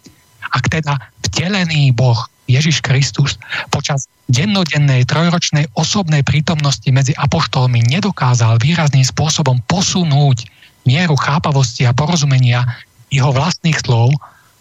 Ak 0.55 0.71
teda 0.71 0.95
vtelený 1.27 1.91
Boh 1.91 2.17
Ježiš 2.53 2.85
Kristus 2.85 3.41
počas 3.73 4.05
dennodennej 4.29 5.09
trojročnej 5.09 5.73
osobnej 5.73 6.21
prítomnosti 6.21 6.85
medzi 6.93 7.17
apoštolmi 7.17 7.81
nedokázal 7.89 8.61
výrazným 8.61 9.03
spôsobom 9.03 9.57
posunúť 9.65 10.45
mieru 10.85 11.17
chápavosti 11.17 11.89
a 11.89 11.95
porozumenia 11.95 12.63
jeho 13.09 13.33
vlastných 13.33 13.77
slov, 13.81 14.13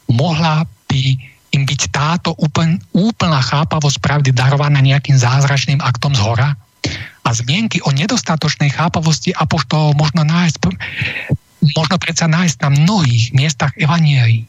mohla 0.08 0.64
by 0.88 1.02
im 1.52 1.62
byť 1.68 1.82
táto 1.92 2.32
úpln, 2.40 2.80
úplná 2.96 3.40
chápavosť 3.44 4.00
pravdy 4.00 4.30
darovaná 4.32 4.80
nejakým 4.80 5.16
zázračným 5.16 5.80
aktom 5.84 6.16
z 6.16 6.20
hora? 6.24 6.56
A 7.22 7.28
zmienky 7.30 7.78
o 7.84 7.94
nedostatočnej 7.94 8.72
chápavosti 8.74 9.30
apoštolov 9.36 9.94
možno 9.94 10.26
nájsť, 10.26 10.56
možno 11.76 11.96
predsa 12.00 12.26
nájsť 12.26 12.56
na 12.66 12.70
mnohých 12.72 13.30
miestach 13.36 13.72
evanielí. 13.78 14.48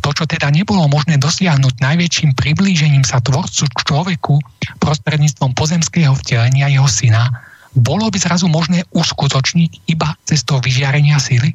To, 0.00 0.08
čo 0.16 0.24
teda 0.24 0.48
nebolo 0.48 0.88
možné 0.88 1.20
dosiahnuť 1.20 1.80
najväčším 1.80 2.32
priblížením 2.32 3.04
sa 3.04 3.20
tvorcu 3.20 3.68
k 3.68 3.78
človeku 3.84 4.34
prostredníctvom 4.80 5.52
pozemského 5.52 6.16
vtelenia 6.16 6.72
jeho 6.72 6.88
syna, 6.88 7.28
bolo 7.76 8.10
by 8.10 8.18
zrazu 8.18 8.50
možné 8.50 8.82
uskutočniť 8.90 9.92
iba 9.92 10.16
cestou 10.26 10.58
vyžiarenia 10.58 11.20
síly? 11.22 11.54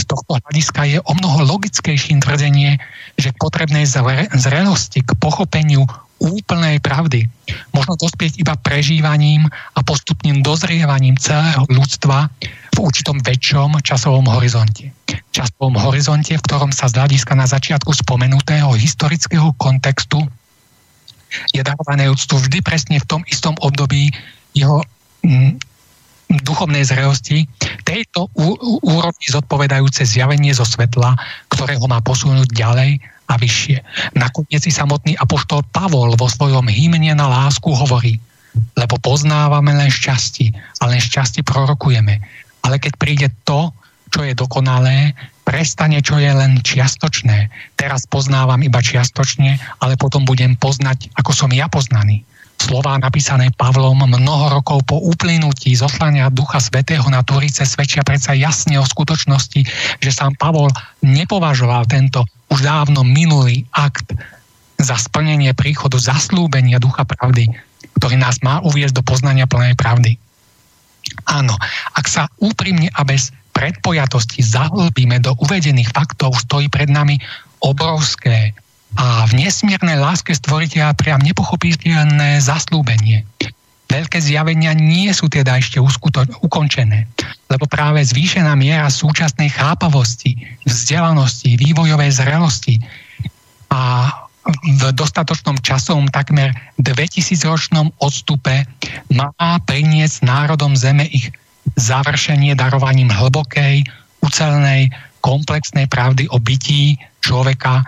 Z 0.00 0.08
tohto 0.08 0.40
hľadiska 0.40 0.82
je 0.88 0.98
o 1.04 1.12
mnoho 1.12 1.44
logickejším 1.44 2.24
tvrdenie, 2.24 2.80
že 3.20 3.30
k 3.30 3.36
potrebnej 3.38 3.84
zrelosti, 4.32 5.04
k 5.04 5.10
pochopeniu 5.20 5.84
úplnej 6.24 6.80
pravdy 6.80 7.28
možno 7.76 8.00
dospieť 8.00 8.40
iba 8.40 8.56
prežívaním 8.56 9.44
a 9.76 9.80
postupným 9.84 10.40
dozrievaním 10.40 11.20
celého 11.20 11.68
ľudstva 11.68 12.32
v 12.74 12.78
určitom 12.80 13.20
väčšom 13.20 13.84
časovom 13.84 14.24
horizonte. 14.32 14.90
Časovom 15.30 15.76
horizonte, 15.76 16.34
v 16.34 16.44
ktorom 16.44 16.72
sa 16.72 16.88
z 16.88 16.96
hľadiska 16.96 17.36
na 17.36 17.44
začiatku 17.44 17.92
spomenutého 17.92 18.72
historického 18.72 19.52
kontextu 19.60 20.24
je 21.50 21.60
darované 21.60 22.06
úctu 22.08 22.38
vždy 22.38 22.62
presne 22.62 22.96
v 23.02 23.08
tom 23.10 23.22
istom 23.26 23.58
období 23.58 24.10
jeho 24.54 24.86
mm, 25.26 25.58
duchovnej 26.30 26.82
zrelosti, 26.86 27.46
tejto 27.84 28.32
úrovni 28.82 29.26
zodpovedajúce 29.28 30.08
zjavenie 30.08 30.56
zo 30.56 30.64
svetla, 30.64 31.14
ktoré 31.52 31.76
ho 31.76 31.86
má 31.86 32.00
posunúť 32.00 32.48
ďalej 32.50 32.98
a 33.28 33.34
vyššie. 33.40 33.80
Nakoniec 34.18 34.60
si 34.60 34.72
samotný 34.72 35.16
apoštol 35.16 35.64
Pavol 35.72 36.12
vo 36.14 36.28
svojom 36.28 36.68
hymne 36.68 37.16
na 37.16 37.26
lásku 37.26 37.72
hovorí, 37.72 38.20
lebo 38.76 39.00
poznávame 39.00 39.74
len 39.74 39.90
šťastie 39.90 40.52
a 40.80 40.90
len 40.90 41.00
šťastie 41.00 41.42
prorokujeme. 41.42 42.20
Ale 42.64 42.76
keď 42.80 42.92
príde 42.96 43.28
to, 43.44 43.72
čo 44.14 44.22
je 44.22 44.32
dokonalé, 44.36 45.16
prestane, 45.42 46.00
čo 46.00 46.16
je 46.22 46.30
len 46.30 46.62
čiastočné. 46.62 47.50
Teraz 47.76 48.06
poznávam 48.08 48.62
iba 48.62 48.80
čiastočne, 48.80 49.60
ale 49.82 49.98
potom 50.00 50.24
budem 50.24 50.56
poznať, 50.56 51.12
ako 51.18 51.34
som 51.34 51.50
ja 51.52 51.66
poznaný. 51.68 52.22
Slová 52.64 52.96
napísané 52.96 53.52
Pavlom 53.52 54.08
mnoho 54.08 54.48
rokov 54.48 54.88
po 54.88 54.96
uplynutí 54.96 55.76
zoslania 55.76 56.32
Ducha 56.32 56.56
Svetého 56.56 57.04
na 57.12 57.20
Turice 57.20 57.68
svedčia 57.68 58.00
predsa 58.00 58.32
jasne 58.32 58.80
o 58.80 58.88
skutočnosti, 58.88 59.60
že 60.00 60.08
sám 60.08 60.32
Pavol 60.40 60.72
nepovažoval 61.04 61.84
tento 61.84 62.24
už 62.48 62.64
dávno 62.64 63.04
minulý 63.04 63.68
akt 63.76 64.16
za 64.80 64.96
splnenie 64.96 65.52
príchodu 65.52 66.00
zaslúbenia 66.00 66.80
Ducha 66.80 67.04
Pravdy, 67.04 67.52
ktorý 68.00 68.16
nás 68.16 68.40
má 68.40 68.64
uviezť 68.64 68.96
do 68.96 69.04
poznania 69.04 69.44
plnej 69.44 69.76
pravdy. 69.76 70.16
Áno, 71.28 71.60
ak 71.92 72.08
sa 72.08 72.32
úprimne 72.40 72.88
a 72.96 73.04
bez 73.04 73.28
predpojatosti 73.52 74.40
zahlbíme 74.40 75.20
do 75.20 75.36
uvedených 75.36 75.92
faktov, 75.92 76.32
stojí 76.40 76.72
pred 76.72 76.88
nami 76.88 77.20
obrovské 77.60 78.56
a 78.94 79.26
v 79.26 79.32
nesmiernej 79.42 79.98
láske 79.98 80.34
stvoriteľa 80.34 80.94
priam 80.94 81.20
nepochopiteľné 81.20 82.38
zaslúbenie. 82.38 83.26
Veľké 83.90 84.18
zjavenia 84.18 84.74
nie 84.74 85.12
sú 85.14 85.30
teda 85.30 85.60
ešte 85.60 85.78
uskuto- 85.78 86.26
ukončené, 86.42 87.06
lebo 87.46 87.68
práve 87.70 88.02
zvýšená 88.02 88.56
miera 88.58 88.90
súčasnej 88.90 89.52
chápavosti, 89.54 90.34
vzdelanosti, 90.66 91.54
vývojovej 91.60 92.10
zrelosti 92.10 92.80
a 93.70 94.10
v 94.64 94.82
dostatočnom 94.92 95.56
časovom 95.64 96.10
takmer 96.12 96.52
2000-ročnom 96.76 97.96
odstupe 98.04 98.68
má 99.08 99.30
priniesť 99.64 100.20
národom 100.20 100.76
Zeme 100.76 101.08
ich 101.08 101.32
završenie 101.80 102.52
darovaním 102.52 103.08
hlbokej, 103.08 103.88
ucelnej, 104.20 104.92
komplexnej 105.24 105.88
pravdy 105.88 106.28
o 106.28 106.36
bytí 106.36 107.00
človeka 107.24 107.80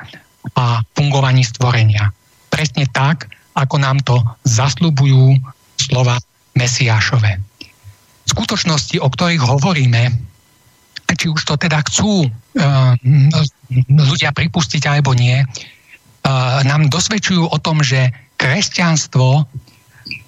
a 0.55 0.85
fungovaní 0.95 1.43
stvorenia. 1.43 2.15
Presne 2.53 2.87
tak, 2.93 3.27
ako 3.57 3.77
nám 3.81 3.99
to 4.05 4.21
zasľubujú 4.45 5.41
slova 5.81 6.21
Mesiášové. 6.57 7.41
Skutočnosti, 8.27 8.97
o 9.01 9.09
ktorých 9.09 9.43
hovoríme, 9.45 10.13
či 11.15 11.27
už 11.31 11.43
to 11.47 11.55
teda 11.55 11.81
chcú 11.87 12.27
uh, 12.27 12.93
ľudia 13.89 14.35
pripustiť 14.35 14.83
alebo 14.91 15.15
nie, 15.15 15.39
uh, 15.41 16.61
nám 16.67 16.91
dosvedčujú 16.91 17.47
o 17.47 17.59
tom, 17.63 17.81
že 17.87 18.11
kresťanstvo 18.37 19.47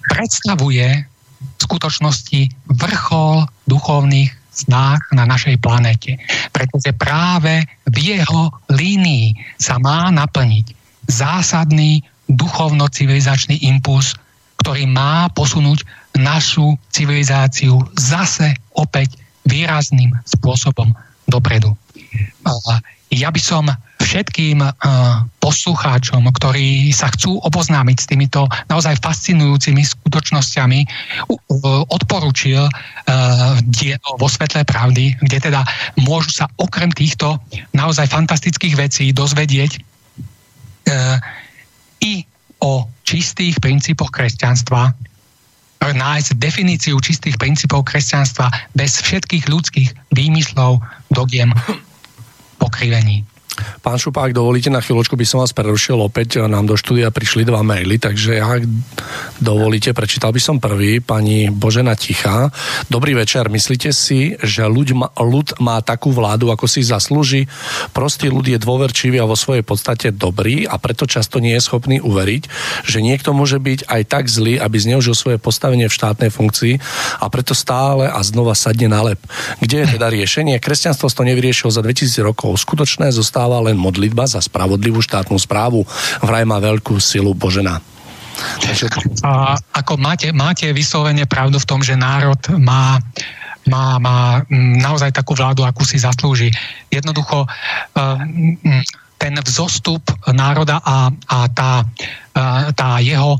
predstavuje 0.07 1.05
v 1.39 1.59
skutočnosti 1.59 2.71
vrchol 2.71 3.47
duchovných 3.67 4.31
snách 4.65 5.01
na 5.15 5.23
našej 5.23 5.57
planete. 5.63 6.19
Pretože 6.51 6.91
práve 6.95 7.63
v 7.87 8.19
jeho 8.19 8.51
línii 8.67 9.57
sa 9.57 9.79
má 9.79 10.11
naplniť 10.11 10.75
zásadný 11.07 12.03
duchovno-civilizačný 12.29 13.65
impuls, 13.65 14.13
ktorý 14.61 14.85
má 14.91 15.31
posunúť 15.31 15.87
našu 16.19 16.75
civilizáciu 16.91 17.79
zase 17.95 18.53
opäť 18.75 19.17
výrazným 19.47 20.13
spôsobom 20.27 20.93
dopredu. 21.25 21.73
Ja 23.09 23.33
by 23.33 23.41
som 23.41 23.65
všetkým 24.09 24.65
poslucháčom, 25.37 26.25
ktorí 26.33 26.89
sa 26.89 27.13
chcú 27.13 27.37
oboznámiť 27.45 27.97
s 28.01 28.09
týmito 28.09 28.49
naozaj 28.65 28.97
fascinujúcimi 29.05 29.85
skutočnosťami, 29.85 30.79
odporučil 31.93 32.65
dielo 33.69 34.09
vo 34.17 34.25
svetle 34.25 34.65
pravdy, 34.65 35.13
kde 35.21 35.37
teda 35.37 35.61
môžu 36.01 36.41
sa 36.41 36.49
okrem 36.57 36.89
týchto 36.89 37.37
naozaj 37.77 38.09
fantastických 38.09 38.73
vecí 38.73 39.13
dozvedieť 39.13 39.77
i 42.01 42.13
o 42.65 42.89
čistých 43.05 43.61
princípoch 43.61 44.09
kresťanstva, 44.09 44.89
nájsť 45.85 46.41
definíciu 46.41 46.97
čistých 46.97 47.37
princípov 47.37 47.85
kresťanstva 47.85 48.73
bez 48.73 49.05
všetkých 49.05 49.45
ľudských 49.45 49.89
výmyslov, 50.17 50.81
dogiem, 51.13 51.53
pokrivení. 52.57 53.28
Pán 53.79 53.97
Šupa, 53.97 54.23
ak 54.23 54.37
dovolíte, 54.37 54.69
na 54.69 54.79
chvíľočku 54.79 55.17
by 55.17 55.25
som 55.25 55.41
vás 55.41 55.55
prerušil 55.55 55.97
opäť. 55.99 56.39
Nám 56.45 56.69
do 56.69 56.75
štúdia 56.77 57.11
prišli 57.11 57.43
dva 57.43 57.65
maily, 57.65 57.99
takže 57.99 58.39
ak 58.39 58.63
dovolíte, 59.41 59.91
prečítal 59.91 60.31
by 60.31 60.41
som 60.41 60.61
prvý. 60.61 61.03
Pani 61.03 61.51
Božena 61.51 61.95
Tichá. 61.95 62.53
Dobrý 62.87 63.15
večer. 63.17 63.51
Myslíte 63.51 63.91
si, 63.91 64.37
že 64.39 64.63
ľud 64.67 64.95
má, 64.95 65.07
ľud 65.15 65.59
má 65.59 65.81
takú 65.83 66.11
vládu, 66.13 66.53
ako 66.53 66.69
si 66.69 66.85
zaslúži? 66.85 67.51
Prostý 67.91 68.31
ľud 68.31 68.47
je 68.47 68.59
dôverčivý 68.61 69.19
a 69.19 69.27
vo 69.27 69.35
svojej 69.35 69.65
podstate 69.65 70.13
dobrý 70.13 70.63
a 70.63 70.79
preto 70.79 71.09
často 71.09 71.43
nie 71.43 71.55
je 71.57 71.65
schopný 71.65 71.97
uveriť, 71.99 72.43
že 72.87 73.03
niekto 73.03 73.35
môže 73.35 73.59
byť 73.59 73.89
aj 73.89 74.01
tak 74.07 74.31
zlý, 74.31 74.59
aby 74.61 74.77
zneužil 74.79 75.15
svoje 75.17 75.37
postavenie 75.39 75.87
v 75.89 75.97
štátnej 75.97 76.31
funkcii 76.31 76.73
a 77.19 77.25
preto 77.27 77.55
stále 77.57 78.07
a 78.07 78.19
znova 78.23 78.55
sadne 78.55 78.87
na 78.87 79.01
lep. 79.03 79.19
Kde 79.59 79.83
je 79.83 79.87
teda 79.99 80.07
riešenie? 80.11 80.61
Kresťanstvo 80.61 81.11
to 81.11 81.25
nevyriešilo 81.25 81.73
za 81.73 81.81
2000 81.81 82.21
rokov. 82.21 82.55
Skutočné 82.61 83.09
zostáva 83.11 83.38
ostáva 83.39 83.63
len 83.63 83.79
modlitba 83.79 84.27
za 84.27 84.43
spravodlivú 84.43 84.99
štátnu 84.99 85.39
správu. 85.39 85.87
Vraj 86.19 86.43
má 86.43 86.59
veľkú 86.59 86.99
silu 86.99 87.31
Božena. 87.31 87.79
A 89.23 89.55
ako 89.71 89.95
máte, 89.95 90.35
máte 90.35 90.67
vyslovene 90.75 91.23
pravdu 91.23 91.55
v 91.55 91.63
tom, 91.63 91.79
že 91.79 91.95
národ 91.95 92.35
má 92.59 92.99
má, 93.71 93.95
má 94.01 94.43
naozaj 94.81 95.15
takú 95.15 95.39
vládu, 95.39 95.63
akú 95.63 95.87
si 95.87 96.01
zaslúži. 96.01 96.51
Jednoducho 96.91 97.47
ten 99.19 99.35
vzostup 99.39 100.03
národa 100.35 100.83
a, 100.83 101.07
a 101.07 101.37
tá, 101.53 101.85
tá 102.75 102.89
jeho, 102.99 103.39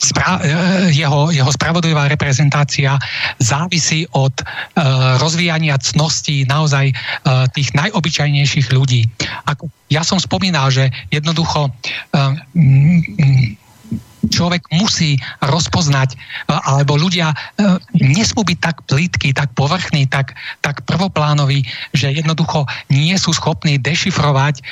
spra, 0.00 0.40
jeho, 0.88 1.28
jeho 1.28 1.50
spravodlivá 1.52 2.08
reprezentácia 2.08 2.96
závisí 3.36 4.08
od 4.16 4.32
rozvíjania 5.20 5.76
cností 5.76 6.48
naozaj 6.48 6.96
tých 7.52 7.68
najobyčajnejších 7.76 8.72
ľudí. 8.72 9.04
Ako 9.44 9.68
ja 9.92 10.00
som 10.00 10.16
spomínal, 10.16 10.72
že 10.72 10.88
jednoducho 11.12 11.68
človek 14.28 14.62
musí 14.72 15.18
rozpoznať, 15.42 16.14
e, 16.14 16.16
alebo 16.52 16.96
ľudia 16.96 17.32
e, 17.32 17.36
nesmú 18.00 18.44
byť 18.44 18.58
tak 18.60 18.76
plítky, 18.88 19.34
tak 19.34 19.52
povrchní, 19.56 20.06
tak, 20.08 20.36
tak 20.60 20.84
prvoplánoví, 20.88 21.64
že 21.92 22.12
jednoducho 22.12 22.68
nie 22.92 23.14
sú 23.16 23.34
schopní 23.34 23.80
dešifrovať 23.80 24.60
e, 24.60 24.62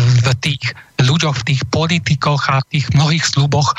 v 0.00 0.26
tých 0.44 0.62
ľuďoch, 1.00 1.36
v 1.40 1.46
tých 1.54 1.62
politikoch 1.72 2.42
a 2.52 2.60
v 2.60 2.68
tých 2.76 2.86
mnohých 2.92 3.24
sluboch 3.24 3.72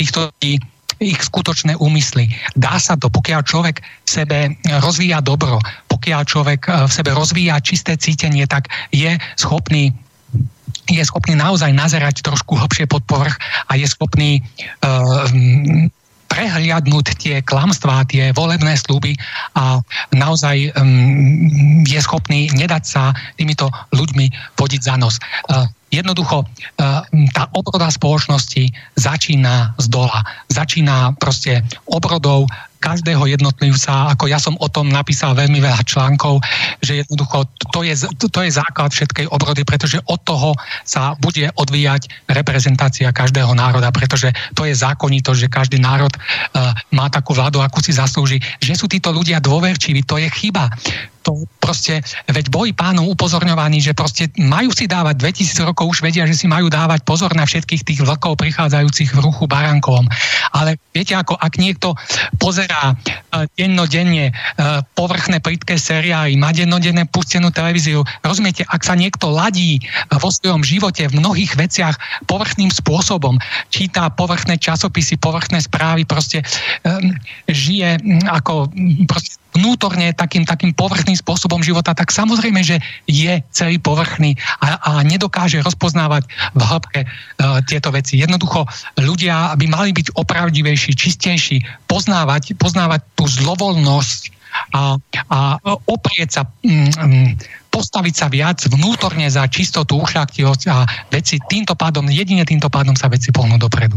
týchto 0.00 0.32
ich 0.40 1.20
skutočné 1.20 1.76
úmysly. 1.76 2.32
Dá 2.56 2.80
sa 2.80 2.96
to, 2.96 3.12
pokiaľ 3.12 3.44
človek 3.44 3.84
v 3.84 4.08
sebe 4.08 4.38
rozvíja 4.80 5.20
dobro, 5.20 5.60
pokiaľ 5.92 6.24
človek 6.24 6.88
v 6.88 6.88
sebe 6.88 7.12
rozvíja 7.12 7.60
čisté 7.60 8.00
cítenie, 8.00 8.48
tak 8.48 8.72
je 8.96 9.12
schopný 9.36 9.92
je 10.88 11.02
schopný 11.04 11.36
naozaj 11.36 11.70
nazerať 11.76 12.24
trošku 12.24 12.56
hlbšie 12.56 12.88
pod 12.88 13.04
povrch 13.04 13.36
a 13.68 13.76
je 13.76 13.84
schopný 13.84 14.40
uh, 14.40 15.28
prehliadnúť 16.28 17.06
tie 17.16 17.36
klamstvá, 17.40 18.04
tie 18.08 18.36
volebné 18.36 18.76
slúby 18.76 19.16
a 19.56 19.80
naozaj 20.12 20.72
um, 20.76 21.84
je 21.84 22.00
schopný 22.00 22.52
nedať 22.52 22.84
sa 22.84 23.02
týmito 23.36 23.68
ľuďmi 23.96 24.56
podiť 24.56 24.80
za 24.80 24.94
nos. 25.00 25.16
Uh, 25.48 25.64
jednoducho 25.88 26.44
tá 27.32 27.48
obroda 27.56 27.88
spoločnosti 27.88 28.68
začína 28.96 29.72
z 29.80 29.86
dola. 29.88 30.20
Začína 30.52 31.16
proste 31.16 31.64
obrodou 31.88 32.44
každého 32.78 33.26
jednotlivca, 33.26 34.14
ako 34.14 34.30
ja 34.30 34.38
som 34.38 34.54
o 34.58 34.68
tom 34.70 34.88
napísal 34.88 35.34
veľmi 35.34 35.58
veľa 35.58 35.82
článkov, 35.84 36.40
že 36.80 37.04
jednoducho 37.04 37.44
to 37.74 37.82
je, 37.82 37.94
to 38.16 38.40
je 38.42 38.50
základ 38.54 38.94
všetkej 38.94 39.26
obrody, 39.28 39.66
pretože 39.66 39.98
od 40.06 40.22
toho 40.22 40.54
sa 40.86 41.18
bude 41.18 41.50
odvíjať 41.58 42.30
reprezentácia 42.30 43.10
každého 43.10 43.52
národa, 43.52 43.90
pretože 43.90 44.30
to 44.54 44.64
je 44.64 44.74
zákonito, 44.74 45.34
že 45.34 45.50
každý 45.50 45.82
národ 45.82 46.10
uh, 46.14 46.72
má 46.94 47.10
takú 47.10 47.34
vládu, 47.34 47.60
akú 47.60 47.82
si 47.82 47.92
zaslúži. 47.92 48.38
Že 48.62 48.74
sú 48.78 48.86
títo 48.86 49.10
ľudia 49.10 49.42
dôverčiví, 49.42 50.06
to 50.06 50.16
je 50.16 50.30
chyba 50.30 50.70
to 51.28 51.44
proste, 51.60 52.00
veď 52.24 52.48
boli 52.48 52.72
pánov 52.72 53.12
upozorňovaní, 53.12 53.84
že 53.84 53.92
proste 53.92 54.32
majú 54.40 54.72
si 54.72 54.88
dávať, 54.88 55.20
2000 55.20 55.68
rokov 55.68 55.92
už 55.92 56.00
vedia, 56.00 56.24
že 56.24 56.32
si 56.32 56.48
majú 56.48 56.72
dávať 56.72 57.04
pozor 57.04 57.36
na 57.36 57.44
všetkých 57.44 57.84
tých 57.84 58.00
vlkov 58.00 58.40
prichádzajúcich 58.40 59.12
v 59.12 59.20
ruchu 59.20 59.44
barankovom. 59.44 60.08
Ale 60.56 60.80
viete, 60.96 61.12
ako 61.12 61.36
ak 61.36 61.60
niekto 61.60 61.92
pozerá 62.40 62.96
uh, 62.96 63.44
dennodenne 63.60 64.32
uh, 64.32 64.80
povrchné 64.96 65.44
plitké 65.44 65.76
seriály, 65.76 66.40
má 66.40 66.56
dennodenne 66.56 67.04
pustenú 67.04 67.52
televíziu, 67.52 68.00
rozumiete, 68.24 68.64
ak 68.64 68.80
sa 68.88 68.96
niekto 68.96 69.28
ladí 69.28 69.84
uh, 69.84 70.16
vo 70.16 70.32
svojom 70.32 70.64
živote 70.64 71.12
v 71.12 71.20
mnohých 71.20 71.60
veciach 71.60 72.24
povrchným 72.24 72.72
spôsobom, 72.72 73.36
číta 73.68 74.08
povrchné 74.08 74.56
časopisy, 74.56 75.20
povrchné 75.20 75.60
správy, 75.60 76.08
proste 76.08 76.40
žije 77.50 78.00
ako 78.30 78.70
proste 79.04 79.36
vnútorne 79.58 80.14
takým, 80.14 80.46
takým 80.46 80.70
povrchným 80.70 81.18
spôsobom 81.18 81.58
života, 81.66 81.90
tak 81.98 82.14
samozrejme, 82.14 82.62
že 82.62 82.78
je 83.10 83.42
celý 83.50 83.82
povrchný 83.82 84.38
a, 84.62 84.78
a 84.78 84.92
nedokáže 85.02 85.58
rozpoznávať 85.66 86.30
v 86.54 86.62
hĺbke 86.62 87.00
uh, 87.02 87.58
tieto 87.66 87.90
veci. 87.90 88.22
Jednoducho 88.22 88.70
ľudia 88.94 89.58
by 89.58 89.66
mali 89.66 89.90
byť 89.90 90.14
opravdivejší, 90.14 90.94
čistejší, 90.94 91.66
poznávať, 91.90 92.54
poznávať 92.54 93.02
tú 93.18 93.26
zlovoľnosť 93.26 94.38
a, 94.74 94.96
a 95.28 95.38
oprieť 95.86 96.40
sa 96.40 96.42
um, 96.46 97.36
postaviť 97.68 98.14
sa 98.14 98.26
viac 98.32 98.58
vnútorne 98.66 99.28
za 99.28 99.44
čistotu, 99.46 100.00
ušľaktivosť 100.00 100.62
a 100.72 100.88
veci 101.12 101.38
týmto 101.38 101.76
pádom, 101.76 102.08
jedine 102.08 102.42
týmto 102.42 102.72
pádom 102.72 102.96
sa 102.96 103.12
veci 103.12 103.30
pohnú 103.30 103.60
dopredu. 103.60 103.94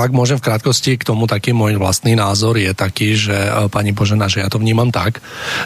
Ak 0.00 0.10
môžem 0.14 0.38
v 0.38 0.46
krátkosti 0.46 0.94
k 0.94 1.06
tomu 1.06 1.26
taký 1.26 1.50
môj 1.50 1.74
vlastný 1.82 2.14
názor 2.14 2.54
je 2.54 2.70
taký, 2.70 3.18
že 3.18 3.34
pani 3.74 3.90
Božena, 3.90 4.30
že 4.30 4.38
ja 4.38 4.46
to 4.46 4.62
vnímam 4.62 4.94
tak, 4.94 5.18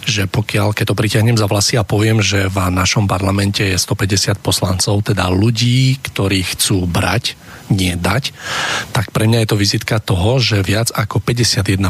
že 0.08 0.24
pokiaľ, 0.24 0.72
keď 0.72 0.84
to 0.88 0.98
pritiahnem 0.98 1.36
za 1.36 1.44
vlasy 1.44 1.76
a 1.76 1.84
poviem, 1.84 2.24
že 2.24 2.48
v 2.48 2.56
našom 2.72 3.04
parlamente 3.04 3.60
je 3.60 3.76
150 3.76 4.40
poslancov, 4.40 5.04
teda 5.04 5.28
ľudí, 5.28 6.00
ktorí 6.00 6.40
chcú 6.56 6.88
brať 6.88 7.36
nie 7.72 7.96
dať, 7.96 8.36
tak 8.92 9.08
pre 9.08 9.24
mňa 9.24 9.40
je 9.40 9.48
to 9.48 9.56
vizitka 9.56 9.96
toho, 9.96 10.36
že 10.36 10.60
viac 10.60 10.92
ako 10.92 11.16
51% 11.16 11.80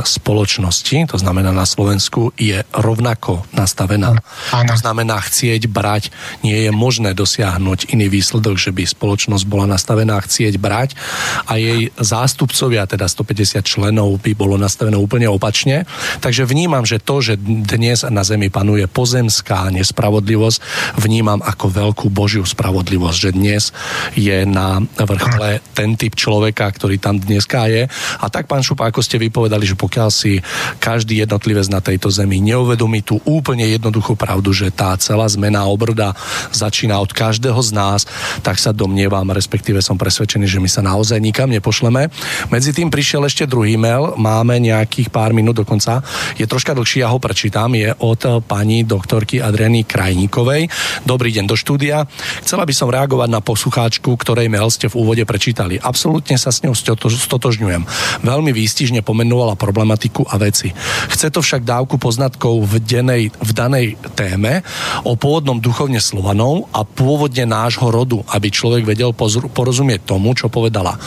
spoločnosti, 0.00 0.96
to 1.12 1.16
znamená 1.20 1.52
na 1.52 1.68
Slovensku, 1.68 2.32
je 2.40 2.64
rovnako 2.72 3.44
nastavená. 3.52 4.16
To 4.48 4.76
znamená 4.80 5.20
chcieť 5.20 5.68
brať, 5.68 6.08
nie 6.40 6.64
je 6.64 6.72
možné 6.72 7.12
dosiahnuť 7.12 7.92
iný 7.92 8.08
výsledok, 8.08 8.56
že 8.56 8.72
by 8.72 8.88
spoločnosť 8.88 9.44
bola 9.44 9.68
nastavená 9.68 10.16
chcieť 10.24 10.49
brať 10.56 10.98
a 11.46 11.60
jej 11.60 11.92
zástupcovia, 11.98 12.88
teda 12.88 13.06
150 13.06 13.60
členov, 13.62 14.18
by 14.22 14.32
bolo 14.34 14.56
nastavené 14.56 14.96
úplne 14.96 15.28
opačne. 15.28 15.84
Takže 16.24 16.48
vnímam, 16.48 16.86
že 16.86 17.02
to, 17.02 17.20
že 17.20 17.36
dnes 17.40 18.06
na 18.06 18.22
Zemi 18.24 18.48
panuje 18.48 18.86
pozemská 18.86 19.68
nespravodlivosť, 19.74 20.58
vnímam 21.02 21.42
ako 21.42 21.66
veľkú 21.68 22.06
Božiu 22.08 22.46
spravodlivosť, 22.46 23.18
že 23.18 23.30
dnes 23.34 23.62
je 24.14 24.46
na 24.46 24.80
vrchole 24.96 25.60
ten 25.74 25.98
typ 25.98 26.14
človeka, 26.14 26.70
ktorý 26.70 26.96
tam 27.02 27.18
dneska 27.18 27.66
je. 27.66 27.90
A 28.22 28.26
tak, 28.30 28.46
pán 28.46 28.62
Šupa, 28.62 28.88
ako 28.88 29.02
ste 29.02 29.18
vypovedali, 29.18 29.66
že 29.66 29.74
pokiaľ 29.74 30.08
si 30.08 30.38
každý 30.78 31.20
jednotlivec 31.26 31.66
na 31.66 31.82
tejto 31.82 32.08
zemi 32.08 32.38
neuvedomí 32.38 33.02
tú 33.02 33.18
úplne 33.26 33.66
jednoduchú 33.66 34.14
pravdu, 34.14 34.54
že 34.54 34.70
tá 34.70 34.94
celá 34.96 35.26
zmena 35.26 35.66
obrda 35.66 36.14
začína 36.54 37.02
od 37.02 37.10
každého 37.10 37.58
z 37.58 37.70
nás, 37.74 38.00
tak 38.46 38.56
sa 38.62 38.70
domnievam, 38.70 39.26
respektíve 39.34 39.82
som 39.82 39.98
presvedčený, 39.98 40.29
že 40.38 40.62
my 40.62 40.70
sa 40.70 40.86
naozaj 40.86 41.18
nikam 41.18 41.50
nepošleme. 41.50 42.06
Medzi 42.54 42.70
tým 42.70 42.86
prišiel 42.86 43.26
ešte 43.26 43.50
druhý 43.50 43.74
mail, 43.74 44.14
máme 44.14 44.62
nejakých 44.62 45.10
pár 45.10 45.34
minút 45.34 45.58
dokonca, 45.58 46.06
je 46.38 46.46
troška 46.46 46.76
dlhší, 46.76 47.02
ja 47.02 47.10
ho 47.10 47.18
prečítam, 47.18 47.74
je 47.74 47.90
od 47.98 48.44
pani 48.46 48.86
doktorky 48.86 49.42
Adriany 49.42 49.82
Krajníkovej. 49.82 50.68
Dobrý 51.08 51.32
deň 51.32 51.50
do 51.50 51.56
štúdia. 51.56 52.04
Chcela 52.44 52.68
by 52.68 52.74
som 52.76 52.92
reagovať 52.92 53.28
na 53.32 53.40
poslucháčku, 53.40 54.12
ktorej 54.20 54.52
mail 54.52 54.68
ste 54.68 54.92
v 54.92 55.00
úvode 55.00 55.24
prečítali. 55.24 55.80
Absolútne 55.80 56.36
sa 56.36 56.52
s 56.52 56.60
ňou 56.60 56.76
stotožňujem. 56.76 57.82
Veľmi 58.20 58.52
výstižne 58.52 59.00
pomenovala 59.00 59.56
problematiku 59.56 60.28
a 60.28 60.36
veci. 60.36 60.68
Chce 61.08 61.32
to 61.32 61.40
však 61.40 61.64
dávku 61.64 61.96
poznatkov 61.96 62.60
v, 62.68 62.84
denej, 62.84 63.32
v 63.32 63.50
danej 63.56 63.86
téme 64.12 64.60
o 65.08 65.16
pôvodnom 65.16 65.56
duchovne 65.56 65.96
Slovanov 65.96 66.68
a 66.76 66.84
pôvodne 66.84 67.48
nášho 67.48 67.88
rodu, 67.88 68.20
aby 68.36 68.52
človek 68.52 68.84
vedel 68.84 69.16
porozumieť 69.16 70.04
tomu, 70.04 70.19
čo 70.36 70.52
povedala. 70.52 71.00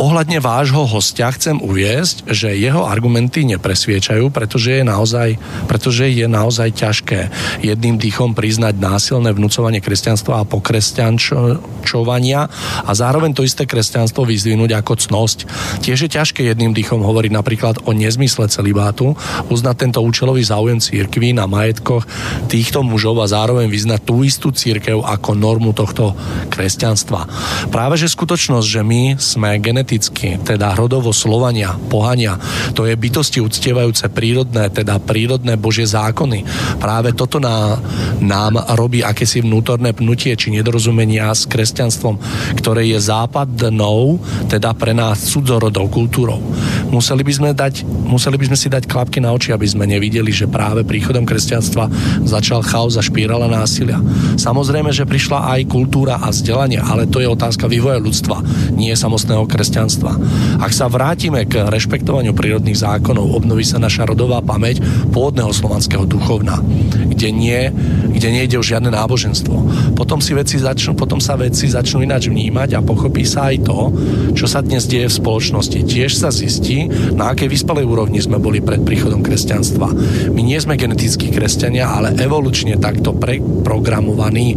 Ohľadne 0.00 0.40
vášho 0.40 0.88
hostia 0.88 1.28
chcem 1.32 1.60
uviesť, 1.60 2.32
že 2.32 2.56
jeho 2.56 2.88
argumenty 2.88 3.44
nepresviečajú, 3.44 4.32
pretože 4.32 4.80
je 4.80 4.84
naozaj, 4.84 5.36
pretože 5.68 6.08
je 6.08 6.26
naozaj 6.28 6.72
ťažké 6.72 7.20
jedným 7.64 8.00
dýchom 8.00 8.32
priznať 8.32 8.76
násilné 8.76 9.32
vnúcovanie 9.32 9.80
kresťanstva 9.80 10.42
a 10.42 10.48
pokresťančovania 10.48 12.40
a 12.84 12.90
zároveň 12.92 13.32
to 13.32 13.44
isté 13.46 13.64
kresťanstvo 13.64 14.28
vyzdvihnúť 14.28 14.72
ako 14.76 14.92
cnosť. 14.96 15.38
Tiež 15.80 16.08
je 16.08 16.10
ťažké 16.12 16.44
jedným 16.44 16.76
dýchom 16.76 17.00
hovoriť 17.00 17.32
napríklad 17.32 17.74
o 17.88 17.96
nezmysle 17.96 18.48
celibátu, 18.52 19.16
uznať 19.48 19.76
tento 19.88 20.00
účelový 20.04 20.44
záujem 20.44 20.78
církvy 20.82 21.32
na 21.32 21.48
majetkoch 21.48 22.04
týchto 22.46 22.84
mužov 22.84 23.18
a 23.22 23.30
zároveň 23.30 23.66
vyznať 23.66 24.00
tú 24.04 24.22
istú 24.22 24.52
církev 24.52 25.02
ako 25.02 25.34
normu 25.34 25.72
tohto 25.72 26.12
kresťanstva. 26.52 27.26
Práve 27.72 27.98
že 27.98 28.12
skutočnosť, 28.46 28.68
že 28.78 28.82
my 28.86 29.02
sme 29.18 29.50
geneticky, 29.58 30.38
teda 30.38 30.78
rodovo 30.78 31.10
Slovania, 31.10 31.74
pohania, 31.90 32.38
to 32.78 32.86
je 32.86 32.94
bytosti 32.94 33.42
uctievajúce 33.42 34.06
prírodné, 34.14 34.70
teda 34.70 35.02
prírodné 35.02 35.58
Božie 35.58 35.82
zákony. 35.82 36.46
Práve 36.78 37.10
toto 37.10 37.42
na, 37.42 37.74
nám 38.22 38.62
robí 38.78 39.02
akési 39.02 39.42
vnútorné 39.42 39.90
pnutie 39.98 40.38
či 40.38 40.54
nedorozumenia 40.54 41.34
s 41.34 41.42
kresťanstvom, 41.50 42.22
ktoré 42.54 42.86
je 42.86 43.02
západnou, 43.02 44.22
teda 44.46 44.70
pre 44.78 44.94
nás 44.94 45.26
cudzorodou 45.26 45.90
kultúrou. 45.90 46.38
Museli 46.94 47.26
by 47.26 47.32
sme, 47.34 47.50
dať, 47.50 47.82
museli 47.82 48.38
by 48.38 48.46
sme 48.46 48.58
si 48.62 48.70
dať 48.70 48.86
klapky 48.86 49.18
na 49.18 49.34
oči, 49.34 49.50
aby 49.50 49.66
sme 49.66 49.90
nevideli, 49.90 50.30
že 50.30 50.46
práve 50.46 50.86
príchodom 50.86 51.26
kresťanstva 51.26 51.90
začal 52.22 52.62
chaos 52.62 52.94
a 52.94 53.02
špírala 53.02 53.50
násilia. 53.50 53.98
Samozrejme, 54.38 54.94
že 54.94 55.02
prišla 55.02 55.50
aj 55.50 55.66
kultúra 55.66 56.22
a 56.22 56.30
vzdelanie, 56.30 56.78
ale 56.78 57.10
to 57.10 57.18
je 57.18 57.26
otázka 57.26 57.66
vývoja 57.66 57.98
ľudstva, 57.98 58.35
nie 58.72 58.92
samostného 58.96 59.44
kresťanstva. 59.46 60.12
Ak 60.60 60.72
sa 60.72 60.88
vrátime 60.90 61.44
k 61.44 61.68
rešpektovaniu 61.68 62.32
prírodných 62.32 62.80
zákonov, 62.80 63.36
obnoví 63.36 63.62
sa 63.62 63.76
naša 63.76 64.08
rodová 64.08 64.40
pamäť 64.40 64.80
pôvodného 65.12 65.52
slovanského 65.52 66.08
duchovna, 66.08 66.60
kde, 67.12 67.28
nie, 67.32 67.70
kde 68.12 68.28
nejde 68.32 68.56
o 68.60 68.64
žiadne 68.64 68.92
náboženstvo. 68.92 69.56
Potom, 69.96 70.20
si 70.20 70.32
veci 70.36 70.60
začnú, 70.60 70.96
potom 70.96 71.20
sa 71.20 71.36
veci 71.36 71.68
začnú 71.68 72.04
ináč 72.04 72.28
vnímať 72.32 72.76
a 72.76 72.84
pochopí 72.84 73.24
sa 73.24 73.52
aj 73.52 73.56
to, 73.64 73.78
čo 74.36 74.46
sa 74.48 74.60
dnes 74.60 74.84
deje 74.88 75.08
v 75.08 75.18
spoločnosti. 75.20 75.78
Tiež 75.86 76.12
sa 76.16 76.32
zistí, 76.32 76.88
na 77.12 77.32
akej 77.32 77.48
vyspelej 77.48 77.84
úrovni 77.88 78.20
sme 78.20 78.40
boli 78.40 78.60
pred 78.60 78.82
príchodom 78.82 79.20
kresťanstva. 79.24 79.88
My 80.32 80.40
nie 80.40 80.58
sme 80.60 80.76
genetickí 80.76 81.32
kresťania, 81.32 81.88
ale 81.88 82.16
evolučne 82.20 82.76
takto 82.76 83.16
preprogramovaní. 83.16 84.56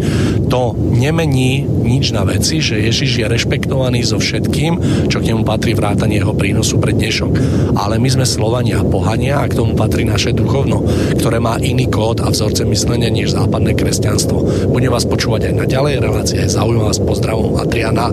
To 0.52 0.76
nemení 0.76 1.64
nič 1.66 2.12
na 2.12 2.26
veci, 2.28 2.60
že 2.60 2.80
Ježiš 2.80 3.24
je 3.24 3.26
rešpektovaný 3.70 4.02
so 4.02 4.18
všetkým, 4.18 4.74
čo 5.14 5.22
k 5.22 5.30
nemu 5.30 5.46
patrí 5.46 5.78
vrátanie 5.78 6.18
jeho 6.18 6.34
prínosu 6.34 6.82
pre 6.82 6.90
dnešok. 6.90 7.32
Ale 7.78 8.02
my 8.02 8.10
sme 8.10 8.26
Slovania, 8.26 8.82
pohania 8.82 9.46
a 9.46 9.50
k 9.50 9.62
tomu 9.62 9.78
patrí 9.78 10.10
naše 10.10 10.34
duchovno, 10.34 10.82
ktoré 11.14 11.38
má 11.38 11.62
iný 11.62 11.86
kód 11.86 12.26
a 12.26 12.34
vzorce 12.34 12.66
myslenia 12.66 13.14
než 13.14 13.38
západné 13.38 13.78
kresťanstvo. 13.78 14.74
Budem 14.74 14.90
vás 14.90 15.06
počúvať 15.06 15.54
aj 15.54 15.54
na 15.54 15.66
ďalej 15.70 16.02
relácie. 16.02 16.42
Zaujímavá 16.50 16.90
vás 16.90 16.98
pozdravom 16.98 17.62
Adriana. 17.62 18.10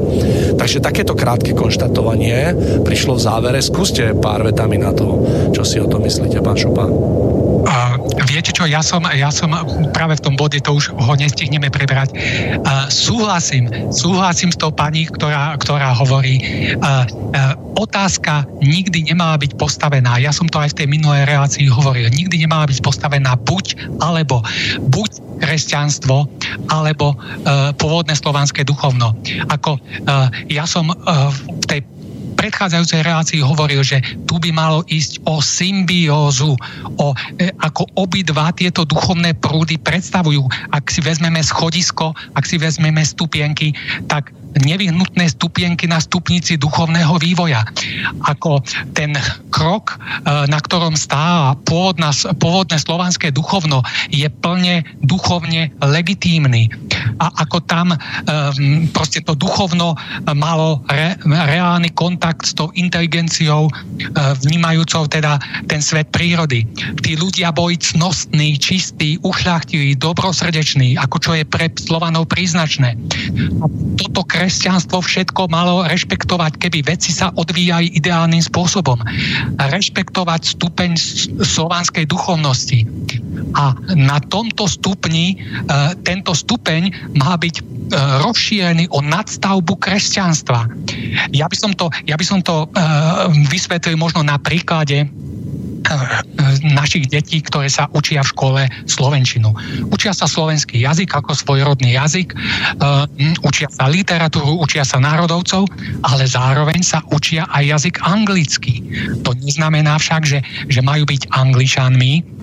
Takže 0.60 0.84
takéto 0.84 1.16
krátke 1.16 1.56
konštatovanie 1.56 2.52
prišlo 2.84 3.16
v 3.16 3.24
závere. 3.24 3.64
Skúste 3.64 4.12
pár 4.12 4.44
vetami 4.44 4.76
na 4.76 4.92
to, 4.92 5.24
čo 5.56 5.64
si 5.64 5.80
o 5.80 5.88
tom 5.88 6.04
myslíte, 6.04 6.44
pán 6.44 6.60
Šupa. 6.60 6.84
Viete 8.36 8.52
čo, 8.52 8.68
ja 8.68 8.84
som, 8.84 9.00
ja 9.16 9.32
som 9.32 9.48
práve 9.96 10.20
v 10.20 10.24
tom 10.28 10.34
bode, 10.36 10.60
to 10.60 10.76
už 10.76 10.92
ho 10.92 11.12
nestihneme 11.16 11.72
prebrať. 11.72 12.12
Uh, 12.12 12.84
súhlasím, 12.92 13.72
súhlasím 13.88 14.52
s 14.52 14.60
tou 14.60 14.68
pani, 14.68 15.08
ktorá, 15.08 15.56
ktorá 15.56 15.96
hovorí, 15.96 16.44
uh, 16.76 17.08
uh, 17.08 17.56
otázka 17.80 18.44
nikdy 18.60 19.08
nemala 19.08 19.40
byť 19.40 19.56
postavená. 19.56 20.20
Ja 20.20 20.36
som 20.36 20.52
to 20.52 20.60
aj 20.60 20.76
v 20.76 20.84
tej 20.84 20.88
minulej 20.92 21.24
relácii 21.24 21.64
hovoril. 21.72 22.12
Nikdy 22.12 22.44
nemala 22.44 22.68
byť 22.68 22.84
postavená 22.84 23.40
buď 23.40 23.96
alebo. 24.04 24.44
Buď 24.84 25.40
kresťanstvo 25.40 26.28
alebo 26.68 27.16
uh, 27.16 27.72
pôvodné 27.76 28.16
slovanské 28.16 28.68
duchovno. 28.68 29.16
Ako 29.48 29.80
uh, 29.80 30.28
ja 30.52 30.68
som 30.68 30.92
uh, 30.92 31.32
v 31.32 31.64
tej 31.64 31.80
predchádzajúcej 32.36 33.00
relácii 33.02 33.40
hovoril, 33.42 33.80
že 33.80 34.04
tu 34.28 34.36
by 34.36 34.52
malo 34.52 34.84
ísť 34.86 35.24
o 35.24 35.40
symbiózu, 35.40 36.54
o, 37.00 37.06
e, 37.40 37.50
ako 37.64 37.88
obidva 37.96 38.52
tieto 38.52 38.84
duchovné 38.84 39.34
prúdy 39.40 39.80
predstavujú. 39.80 40.44
Ak 40.70 40.92
si 40.92 41.00
vezmeme 41.00 41.40
schodisko, 41.40 42.12
ak 42.36 42.44
si 42.44 42.60
vezmeme 42.60 43.00
stupienky, 43.02 43.72
tak 44.06 44.30
nevyhnutné 44.60 45.28
stupienky 45.28 45.84
na 45.84 46.00
stupnici 46.00 46.56
duchovného 46.56 47.20
vývoja. 47.20 47.64
Ako 48.24 48.64
ten 48.96 49.12
krok, 49.52 49.96
e, 49.96 50.48
na 50.48 50.58
ktorom 50.60 50.96
stáva 50.96 51.56
pôvodná, 51.68 52.12
pôvodné 52.40 52.80
slovanské 52.80 53.28
duchovno, 53.32 53.84
je 54.08 54.26
plne 54.28 54.84
duchovne 55.04 55.72
legitímny. 55.84 56.72
A 57.20 57.32
ako 57.44 57.60
tam 57.64 57.92
e, 57.92 57.98
proste 58.92 59.20
to 59.20 59.36
duchovno 59.36 59.96
malo 60.32 60.80
re, 60.88 61.16
reálny 61.24 61.92
kontakt 61.92 62.48
s 62.48 62.56
tou 62.56 62.72
inteligenciou, 62.72 63.68
e, 63.68 63.72
vnímajúcou 64.46 65.08
teda 65.08 65.36
ten 65.68 65.84
svet 65.84 66.08
prírody. 66.12 66.64
Tí 67.04 67.16
ľudia 67.16 67.52
boli 67.52 67.76
cnostní, 67.76 68.56
čistí, 68.56 69.20
ušľachtiví, 69.20 69.96
dobrosrdeční, 70.00 70.96
ako 70.96 71.16
čo 71.20 71.32
je 71.36 71.44
pre 71.44 71.68
Slovanov 71.76 72.30
príznačné. 72.30 72.96
A 73.60 73.64
toto 74.00 74.22
kre 74.24 74.45
kresťanstvo 74.46 75.02
všetko 75.02 75.50
malo 75.50 75.82
rešpektovať, 75.90 76.62
keby 76.62 76.86
veci 76.86 77.10
sa 77.10 77.34
odvíjali 77.34 77.90
ideálnym 77.98 78.38
spôsobom. 78.38 78.94
Rešpektovať 79.58 80.54
stupeň 80.54 80.94
slovanskej 81.42 82.06
duchovnosti. 82.06 82.86
A 83.58 83.74
na 83.98 84.22
tomto 84.22 84.70
stupni, 84.70 85.34
e, 85.34 85.36
tento 86.06 86.30
stupeň 86.30 86.94
má 87.18 87.34
byť 87.34 87.54
e, 87.58 87.62
rozšírený 88.22 88.86
o 88.94 89.02
nadstavbu 89.02 89.82
kresťanstva. 89.82 90.70
Ja 91.34 91.50
by 91.50 91.56
som 91.58 91.74
to, 91.74 91.90
ja 92.06 92.14
by 92.14 92.22
som 92.22 92.38
to 92.38 92.70
e, 92.70 92.78
vysvetlil 93.50 93.98
možno 93.98 94.22
na 94.22 94.38
príklade 94.38 95.10
našich 96.62 97.08
detí, 97.10 97.42
ktoré 97.42 97.70
sa 97.70 97.86
učia 97.94 98.22
v 98.22 98.30
škole 98.32 98.62
slovenčinu. 98.86 99.54
Učia 99.90 100.12
sa 100.12 100.26
slovenský 100.26 100.82
jazyk 100.82 101.14
ako 101.14 101.32
svojrodný 101.34 101.94
jazyk, 101.94 102.34
uh, 102.34 103.06
učia 103.46 103.70
sa 103.70 103.86
literatúru, 103.90 104.58
učia 104.60 104.82
sa 104.82 104.98
národovcov, 104.98 105.68
ale 106.02 106.24
zároveň 106.26 106.80
sa 106.82 107.02
učia 107.10 107.46
aj 107.50 107.64
jazyk 107.78 107.96
anglický. 108.02 108.82
To 109.22 109.34
neznamená 109.36 109.98
však, 109.98 110.22
že, 110.26 110.38
že 110.66 110.80
majú 110.82 111.06
byť 111.06 111.30
angličanmi, 111.32 112.35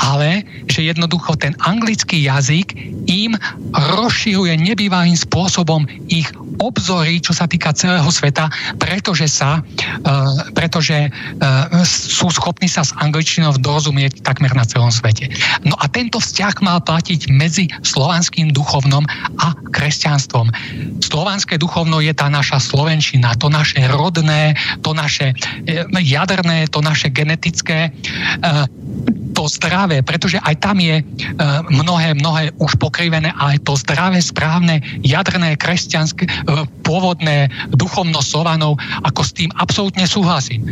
ale 0.00 0.44
že 0.70 0.86
jednoducho 0.86 1.36
ten 1.38 1.54
anglický 1.62 2.26
jazyk 2.26 2.74
im 3.06 3.34
rozširuje 3.74 4.56
nebývalým 4.60 5.16
spôsobom 5.16 5.86
ich 6.08 6.28
obzory, 6.58 7.20
čo 7.20 7.36
sa 7.36 7.44
týka 7.44 7.72
celého 7.76 8.08
sveta, 8.08 8.48
pretože 8.80 9.28
sa, 9.28 9.60
uh, 9.60 10.32
pretože 10.56 11.08
uh, 11.08 11.84
sú 11.84 12.32
schopní 12.32 12.68
sa 12.68 12.82
s 12.84 12.96
angličtinou 12.96 13.56
dorozumieť 13.60 14.24
takmer 14.24 14.52
na 14.56 14.64
celom 14.64 14.88
svete. 14.88 15.28
No 15.64 15.76
a 15.78 15.84
tento 15.88 16.18
vzťah 16.20 16.54
mal 16.64 16.80
platiť 16.80 17.28
medzi 17.32 17.68
slovanským 17.84 18.52
duchovnom 18.56 19.04
a 19.40 19.52
kresťanstvom. 19.72 20.48
Slovanské 21.04 21.60
duchovno 21.60 22.00
je 22.00 22.12
tá 22.16 22.32
naša 22.32 22.60
slovenčina, 22.60 23.36
to 23.36 23.52
naše 23.52 23.84
rodné, 23.92 24.56
to 24.80 24.96
naše 24.96 25.36
uh, 25.36 26.00
jaderné, 26.00 26.68
to 26.72 26.80
naše 26.80 27.12
genetické, 27.12 27.92
uh, 27.92 28.64
to 29.36 29.45
zdravé, 29.48 30.02
pretože 30.02 30.38
aj 30.42 30.54
tam 30.62 30.78
je 30.78 31.02
mnohé, 31.72 32.14
mnohé 32.14 32.52
už 32.60 32.76
pokrivené, 32.78 33.32
ale 33.34 33.62
to 33.62 33.74
zdravé, 33.78 34.20
správne, 34.20 34.82
jadrné, 35.02 35.56
kresťanské, 35.58 36.28
pôvodné 36.84 37.48
duchovno 37.72 38.20
Slovanov, 38.22 38.78
ako 39.02 39.20
s 39.22 39.34
tým 39.34 39.50
absolútne 39.56 40.04
súhlasím. 40.06 40.62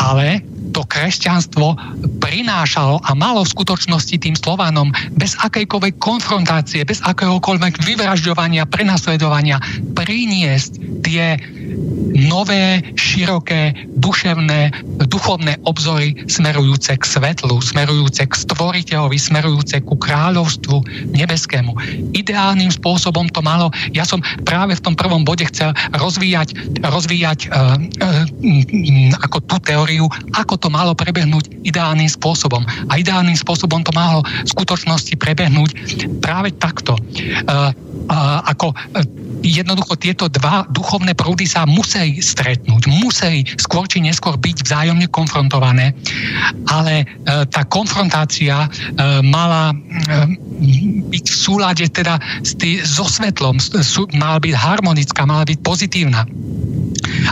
Ale 0.00 0.42
to 0.76 0.84
kresťanstvo 0.84 1.78
prinášalo 2.20 3.00
a 3.00 3.10
malo 3.16 3.46
v 3.46 3.52
skutočnosti 3.54 4.16
tým 4.20 4.36
Slovanom 4.36 4.92
bez 5.16 5.32
akejkoľvek 5.40 5.94
konfrontácie, 5.96 6.84
bez 6.84 7.00
akéhokoľvek 7.00 7.80
vyvražďovania, 7.80 8.68
prenasledovania 8.68 9.56
priniesť 9.96 11.00
tie 11.00 11.40
nové, 12.16 12.80
široké, 12.96 13.88
duševné, 13.96 14.72
duchovné 15.06 15.60
obzory 15.68 16.16
smerujúce 16.28 16.96
k 16.96 17.04
svetlu, 17.04 17.60
smerujúce 17.60 17.84
k 18.26 18.32
stvoriteľovi, 18.34 19.16
smerujúce 19.18 19.80
ku 19.86 19.94
kráľovstvu 19.94 21.10
nebeskému. 21.14 21.72
Ideálnym 22.12 22.70
spôsobom 22.72 23.30
to 23.30 23.40
malo, 23.40 23.70
ja 23.94 24.02
som 24.02 24.20
práve 24.42 24.74
v 24.74 24.84
tom 24.84 24.94
prvom 24.98 25.22
bode 25.22 25.46
chcel 25.48 25.72
rozvíjať, 25.94 26.80
rozvíjať 26.82 27.48
uh, 27.48 27.78
uh, 27.78 29.16
ako 29.22 29.38
tú 29.46 29.56
teóriu, 29.62 30.06
ako 30.34 30.58
to 30.58 30.68
malo 30.68 30.92
prebehnúť 30.94 31.66
ideálnym 31.66 32.08
spôsobom. 32.10 32.62
A 32.90 32.98
ideálnym 32.98 33.36
spôsobom 33.36 33.82
to 33.86 33.92
malo 33.94 34.22
v 34.22 34.48
skutočnosti 34.48 35.14
prebehnúť 35.18 35.70
práve 36.18 36.54
takto. 36.56 36.98
Uh, 37.46 37.72
ako 38.46 38.70
uh, 38.70 39.02
jednoducho 39.46 39.94
tieto 39.98 40.26
dva 40.26 40.66
duchovné 40.70 41.14
prúdy 41.14 41.46
sa 41.46 41.68
museli 41.68 42.18
stretnúť, 42.18 42.88
museli 42.88 43.46
skôr 43.58 43.86
či 43.86 44.02
neskôr 44.02 44.34
byť 44.34 44.56
vzájomne 44.66 45.06
konfrontované, 45.10 45.92
ale 46.70 47.02
e, 47.02 47.04
tá 47.46 47.62
konfrontácia 47.76 48.64
e, 48.64 48.68
mala 49.20 49.76
e, 49.76 49.76
byť 51.12 51.26
v 51.28 51.36
súlade 51.36 51.84
teda 51.92 52.16
so 52.88 53.04
svetlom, 53.04 53.60
mala 54.16 54.40
byť 54.40 54.54
harmonická, 54.56 55.28
mala 55.28 55.44
byť 55.44 55.58
pozitívna. 55.60 56.24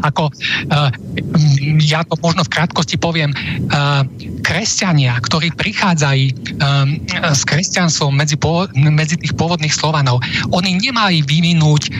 Ako 0.04 0.28
ja 1.82 2.04
to 2.04 2.14
možno 2.20 2.44
v 2.46 2.52
krátkosti 2.52 3.00
poviem, 3.00 3.32
kresťania, 4.44 5.18
ktorí 5.18 5.50
prichádzajú 5.56 6.24
s 7.32 7.42
kresťanstvom 7.42 8.12
medzi, 8.14 8.36
medzi 8.76 9.16
tých 9.18 9.34
pôvodných 9.34 9.72
Slovanov, 9.74 10.22
oni 10.52 10.78
nemali 10.78 11.24
vyvinúť 11.26 11.90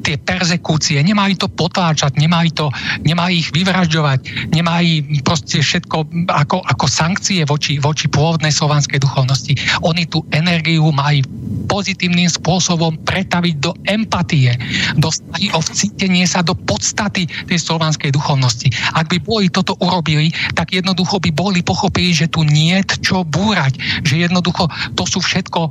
tie 0.00 0.16
perzekúcie, 0.16 1.00
nemali 1.04 1.36
to 1.36 1.46
potláčať, 1.46 2.16
nemali, 2.16 2.50
to, 2.50 2.72
nemali 3.04 3.40
ich 3.44 3.52
vyvražďovať, 3.52 4.50
nemali 4.52 5.20
proste 5.22 5.60
všetko 5.60 6.28
ako, 6.28 6.64
ako 6.64 6.86
sankcie 6.88 7.44
voči, 7.44 7.78
voči 7.78 8.08
pôvodnej 8.08 8.50
slovanskej 8.50 8.98
duchovnosti. 9.00 9.54
Oni 9.84 10.08
tú 10.08 10.24
energiu 10.32 10.88
mali 10.90 11.22
pozitívnym 11.70 12.26
spôsobom 12.26 12.98
pretaviť 13.06 13.54
do 13.62 13.72
empatie, 13.86 14.56
do 14.98 15.12
snahy 15.12 15.52
o 15.54 15.60
vcítenie 15.62 16.26
sa 16.26 16.42
do 16.42 16.56
podstaty 16.56 17.30
tej 17.46 17.58
slovanskej 17.62 18.10
duchovnosti. 18.10 18.72
Ak 18.98 19.06
by 19.06 19.22
boli 19.22 19.46
toto 19.52 19.78
urobili, 19.78 20.34
tak 20.58 20.74
jednoducho 20.74 21.22
by 21.22 21.30
boli 21.30 21.60
pochopili, 21.62 22.10
že 22.10 22.26
tu 22.26 22.42
nie 22.42 22.74
čo 23.00 23.22
búrať, 23.22 23.78
že 24.02 24.26
jednoducho 24.26 24.66
to 24.98 25.04
sú 25.06 25.22
všetko 25.22 25.60
e, 25.66 25.70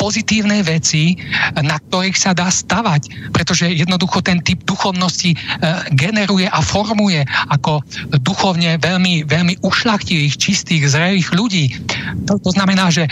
pozitívne 0.00 0.64
veci, 0.64 1.18
na 1.60 1.76
ktorých 1.76 2.16
sa 2.16 2.32
dá 2.32 2.48
stavať, 2.48 3.32
pretože 3.48 3.80
jednoducho 3.80 4.20
ten 4.20 4.44
typ 4.44 4.60
duchovnosti 4.68 5.32
e, 5.32 5.36
generuje 5.96 6.44
a 6.44 6.60
formuje 6.60 7.24
ako 7.48 7.80
duchovne 8.20 8.76
veľmi, 8.76 9.24
veľmi 9.24 9.64
ušlachtilých, 9.64 10.36
čistých, 10.36 10.92
zrelých 10.92 11.32
ľudí. 11.32 11.72
To, 12.28 12.36
to 12.36 12.52
znamená, 12.52 12.92
že 12.92 13.08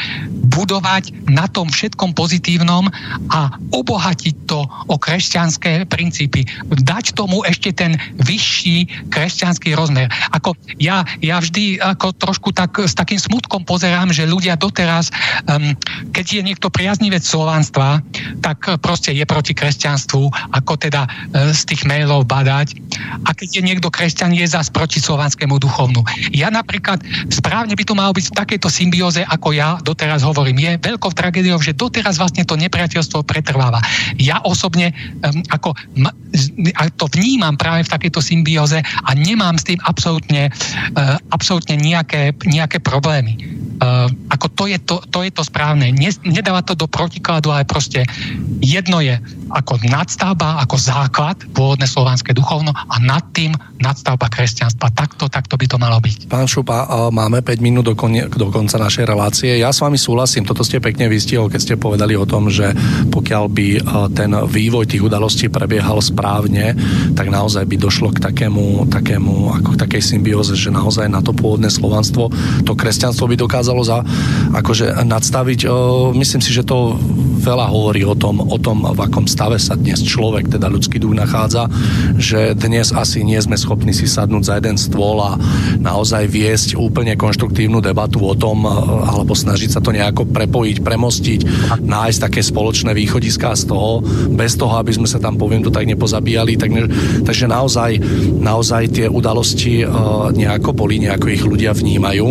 budovať 0.53 1.33
na 1.33 1.49
tom 1.49 1.73
všetkom 1.73 2.13
pozitívnom 2.13 2.93
a 3.33 3.49
obohatiť 3.73 4.35
to 4.45 4.61
o 4.93 4.97
kresťanské 5.01 5.89
princípy. 5.89 6.45
Dať 6.69 7.17
tomu 7.17 7.41
ešte 7.49 7.73
ten 7.73 7.97
vyšší 8.21 9.09
kresťanský 9.09 9.73
rozmer. 9.73 10.13
Ako 10.37 10.53
ja, 10.77 11.01
ja 11.25 11.41
vždy 11.41 11.81
ako 11.81 12.13
trošku 12.13 12.53
tak, 12.53 12.77
s 12.77 12.93
takým 12.93 13.17
smutkom 13.17 13.65
pozerám, 13.65 14.13
že 14.13 14.29
ľudia 14.29 14.61
doteraz, 14.61 15.09
um, 15.49 15.73
keď 16.13 16.25
je 16.29 16.43
niekto 16.45 16.69
priaznivec 16.69 17.25
slovanstva, 17.25 18.05
tak 18.45 18.69
proste 18.85 19.17
je 19.17 19.25
proti 19.25 19.57
kresťanstvu, 19.57 20.26
ako 20.33 20.79
teda 20.79 21.07
uh, 21.07 21.51
z 21.53 21.63
tých 21.69 21.83
mailov 21.89 22.27
badať. 22.29 22.77
A 23.27 23.33
keď 23.37 23.61
je 23.61 23.63
niekto 23.63 23.89
kresťan, 23.93 24.33
je 24.33 24.47
zás 24.47 24.73
proti 24.73 24.99
slovanskému 25.03 25.61
duchovnu. 25.61 26.01
Ja 26.33 26.49
napríklad 26.49 27.03
správne 27.29 27.77
by 27.77 27.85
to 27.85 27.95
malo 27.95 28.13
byť 28.17 28.27
v 28.33 28.39
takejto 28.39 28.69
symbióze, 28.73 29.21
ako 29.27 29.53
ja 29.53 29.77
doteraz 29.83 30.25
hovorím. 30.25 30.63
Je 30.63 30.81
veľkou 30.81 31.13
tragédiou, 31.13 31.61
že 31.61 31.77
doteraz 31.77 32.17
vlastne 32.17 32.47
to 32.47 32.57
nepriateľstvo 32.57 33.27
pretrváva. 33.27 33.83
Ja 34.17 34.41
osobne 34.45 34.93
um, 35.23 35.45
ako 35.53 35.77
m- 35.97 36.15
to 36.97 37.07
vnímam 37.13 37.57
práve 37.57 37.89
v 37.89 37.93
takejto 37.93 38.21
symbióze 38.21 38.81
a 38.81 39.11
nemám 39.17 39.57
s 39.57 39.65
tým 39.69 39.81
absolútne, 39.85 40.53
uh, 40.53 41.17
absolútne 41.33 41.77
nejaké, 41.81 42.37
nejaké 42.45 42.81
problémy. 42.81 43.37
Uh, 43.77 44.09
ako 44.33 44.47
to 44.57 44.65
je 44.73 44.79
to, 44.81 44.97
to 45.13 45.21
je 45.21 45.31
to 45.33 45.45
správne. 45.45 45.93
Ne, 45.93 46.11
nedáva 46.25 46.65
to 46.65 46.73
do 46.73 46.89
protikladu, 46.89 47.53
ale 47.53 47.69
proste 47.69 48.09
jedno 48.65 49.05
je 49.05 49.21
ako 49.53 49.81
nadstavba, 50.17 50.65
ako 50.65 50.77
základ, 50.81 51.37
pôvodné 51.53 51.85
slovanské 51.85 52.33
duchovno 52.33 52.73
a 52.73 52.97
nad 53.05 53.21
tým 53.37 53.53
nadstavba 53.77 54.33
kresťanstva. 54.33 54.89
Takto, 54.97 55.29
takto 55.29 55.61
by 55.61 55.69
to 55.69 55.77
malo 55.77 56.01
byť. 56.01 56.33
Pán 56.33 56.49
Šupa, 56.49 56.89
máme 57.13 57.45
5 57.45 57.61
minút 57.61 57.85
do, 57.85 57.93
konie, 57.93 58.25
do 58.25 58.49
konca 58.49 58.81
našej 58.81 59.05
relácie. 59.05 59.61
Ja 59.61 59.77
s 59.77 59.85
vami 59.85 60.01
súhlasím, 60.01 60.49
toto 60.49 60.65
ste 60.65 60.81
pekne 60.81 61.13
vystihol, 61.13 61.53
keď 61.53 61.61
ste 61.61 61.75
povedali 61.77 62.17
o 62.17 62.25
tom, 62.25 62.49
že 62.49 62.73
pokiaľ 63.13 63.45
by 63.53 63.69
ten 64.17 64.33
vývoj 64.33 64.89
tých 64.89 65.05
udalostí 65.05 65.53
prebiehal 65.53 66.01
správne, 66.01 66.73
tak 67.13 67.29
naozaj 67.29 67.69
by 67.69 67.77
došlo 67.77 68.17
k 68.17 68.25
takému, 68.25 68.89
takému 68.89 69.53
ako 69.61 69.77
k 69.77 69.81
takej 69.85 70.01
symbióze, 70.17 70.57
že 70.57 70.73
naozaj 70.73 71.13
na 71.13 71.21
to 71.21 71.37
pôvodné 71.37 71.69
slovanstvo, 71.69 72.33
to 72.65 72.73
kresťanstvo 72.73 73.29
by 73.29 73.37
dokázalo 73.37 73.85
za, 73.85 74.01
akože 74.57 74.97
nadstaviť. 75.05 75.69
Myslím 76.17 76.41
si, 76.41 76.57
že 76.57 76.65
to 76.65 76.97
veľa 77.45 77.69
hovorí 77.69 78.01
o 78.09 78.17
tom, 78.17 78.41
o 78.41 78.57
tom, 78.57 78.81
v 78.81 79.01
akom 79.05 79.29
stave 79.29 79.61
sa 79.61 79.77
dnes 79.77 80.06
človek, 80.07 80.47
teda 80.47 80.71
ľudský 80.71 81.03
duch 81.03 81.19
nachádza, 81.19 81.67
že 82.15 82.55
dnes 82.55 82.95
asi 82.95 83.27
nie 83.27 83.43
sme 83.43 83.59
schopní 83.59 83.91
si 83.91 84.07
sadnúť 84.07 84.45
za 84.47 84.55
jeden 84.63 84.79
stôl 84.79 85.19
a 85.19 85.35
naozaj 85.83 86.31
viesť 86.31 86.79
úplne 86.79 87.19
konštruktívnu 87.19 87.83
debatu 87.83 88.23
o 88.23 88.39
tom, 88.39 88.63
alebo 89.03 89.35
snažiť 89.35 89.75
sa 89.75 89.81
to 89.83 89.91
nejako 89.91 90.31
prepojiť, 90.31 90.77
premostiť, 90.87 91.41
nájsť 91.83 92.19
také 92.23 92.41
spoločné 92.47 92.95
východiská 92.95 93.59
z 93.59 93.67
toho, 93.67 94.07
bez 94.31 94.55
toho, 94.55 94.79
aby 94.79 94.95
sme 94.95 95.11
sa 95.11 95.19
tam, 95.19 95.35
poviem 95.35 95.67
to 95.67 95.75
tak, 95.75 95.89
nepozabíjali. 95.91 96.55
Tak, 96.55 96.71
takže 97.27 97.51
naozaj, 97.51 97.99
naozaj 98.39 98.83
tie 98.95 99.07
udalosti 99.11 99.83
nejako 100.37 100.71
boli, 100.77 101.03
nejako 101.03 101.27
ich 101.33 101.43
ľudia 101.43 101.75
vnímajú. 101.75 102.29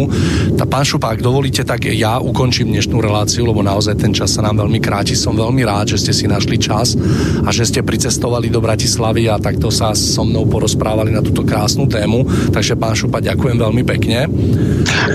Tá 0.55 0.63
pán 0.63 0.87
Šupák, 0.87 1.19
dovolíte, 1.19 1.65
tak 1.65 1.89
ja 1.89 2.21
ukončím 2.21 2.71
dnešnú 2.71 3.01
reláciu, 3.01 3.43
lebo 3.49 3.65
naozaj 3.65 3.99
ten 3.99 4.13
čas 4.13 4.37
sa 4.37 4.45
nám 4.45 4.63
veľmi 4.63 4.79
kráti. 4.79 5.17
Som 5.17 5.35
veľmi 5.35 5.65
rád, 5.65 5.97
že 5.97 6.05
ste 6.05 6.13
si 6.13 6.25
našli 6.29 6.61
čas 6.61 6.93
a 7.41 7.49
že 7.49 7.64
ste 7.65 7.81
pricestovali 7.81 8.47
do 8.47 8.61
Bratislavy 8.61 9.27
a 9.27 9.41
takto 9.41 9.73
sa 9.73 9.91
so 9.97 10.23
mnou 10.23 10.45
porozprávali 10.45 11.11
na 11.11 11.19
túto 11.19 11.41
krásnu 11.41 11.89
tému. 11.89 12.25
Takže 12.53 12.77
pán 12.77 12.93
Šupa, 12.93 13.19
ďakujem 13.19 13.57
veľmi 13.57 13.83
pekne. 13.83 14.29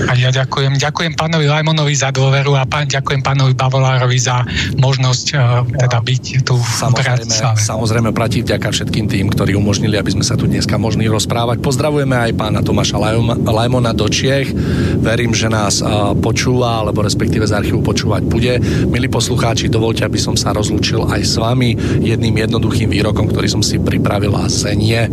A 0.07 0.13
ja 0.19 0.29
ďakujem. 0.29 0.77
Ďakujem 0.77 1.13
pánovi 1.15 1.47
Lajmonovi 1.47 1.95
za 1.95 2.11
dôveru 2.11 2.59
a 2.59 2.67
pán, 2.67 2.87
ďakujem 2.91 3.23
pánovi 3.23 3.55
Bavolárovi 3.55 4.19
za 4.19 4.43
možnosť 4.77 5.25
uh, 5.33 5.63
teda 5.65 5.99
byť 6.03 6.23
tu 6.43 6.55
samozrejme, 6.59 6.91
v 6.91 7.25
Bratislave. 7.25 7.57
Samozrejme, 7.59 8.09
platí 8.11 8.43
vďaka 8.43 8.67
všetkým 8.71 9.05
tým, 9.07 9.25
ktorí 9.31 9.55
umožnili, 9.55 9.95
aby 9.95 10.11
sme 10.11 10.25
sa 10.25 10.35
tu 10.35 10.45
dneska 10.45 10.75
mohli 10.75 11.07
rozprávať. 11.07 11.63
Pozdravujeme 11.63 12.17
aj 12.17 12.31
pána 12.35 12.59
Tomáša 12.59 12.99
Lajmona 13.47 13.95
do 13.95 14.11
Čiech. 14.11 14.51
Verím, 14.99 15.31
že 15.31 15.47
nás 15.47 15.79
uh, 15.79 16.11
počúva, 16.17 16.83
alebo 16.83 17.05
respektíve 17.05 17.47
z 17.47 17.55
archívu 17.55 17.79
počúvať 17.79 18.21
bude. 18.27 18.53
Milí 18.89 19.07
poslucháči, 19.07 19.71
dovolte, 19.71 20.03
aby 20.03 20.19
som 20.19 20.35
sa 20.35 20.51
rozlúčil 20.51 21.07
aj 21.07 21.21
s 21.23 21.35
vami 21.39 21.77
jedným 22.01 22.40
jednoduchým 22.43 22.89
výrokom, 22.89 23.29
ktorý 23.29 23.47
som 23.47 23.61
si 23.61 23.77
pripravil 23.77 24.33
a 24.35 24.49
zenie. 24.49 25.07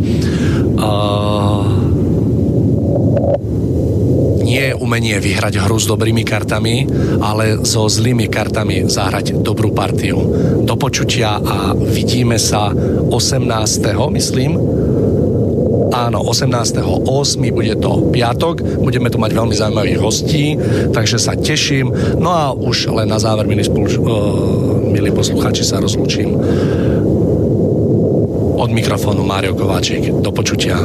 Uh, 0.79 1.63
nie 4.49 4.73
je 4.73 4.73
umenie 4.73 5.13
vyhrať 5.21 5.61
hru 5.61 5.77
s 5.77 5.85
dobrými 5.85 6.25
kartami, 6.25 6.89
ale 7.21 7.61
so 7.61 7.85
zlými 7.85 8.25
kartami 8.25 8.89
zahrať 8.89 9.45
dobrú 9.45 9.69
partiu. 9.77 10.17
Do 10.65 10.73
počutia 10.73 11.37
a 11.37 11.77
vidíme 11.77 12.41
sa 12.41 12.73
18. 12.73 13.13
myslím 14.17 14.51
Áno, 15.89 16.21
18.8. 16.21 17.01
bude 17.49 17.73
to 17.81 18.13
piatok, 18.13 18.61
budeme 18.77 19.09
tu 19.09 19.17
mať 19.17 19.31
veľmi 19.33 19.55
zaujímavých 19.57 19.99
hostí, 19.99 20.53
takže 20.93 21.17
sa 21.17 21.33
teším. 21.33 21.89
No 22.21 22.29
a 22.29 22.53
už 22.53 22.93
len 22.93 23.09
na 23.09 23.17
záver, 23.17 23.49
milí, 23.49 23.65
spolu, 23.65 23.89
uh, 23.89 23.97
milí 24.85 25.09
posluchači, 25.09 25.65
sa 25.65 25.81
rozlúčim. 25.81 26.29
Od 28.59 28.75
mikrofónu 28.75 29.23
Mário 29.23 29.55
Kováčik. 29.55 30.11
Do 30.19 30.35
počutia. 30.35 30.83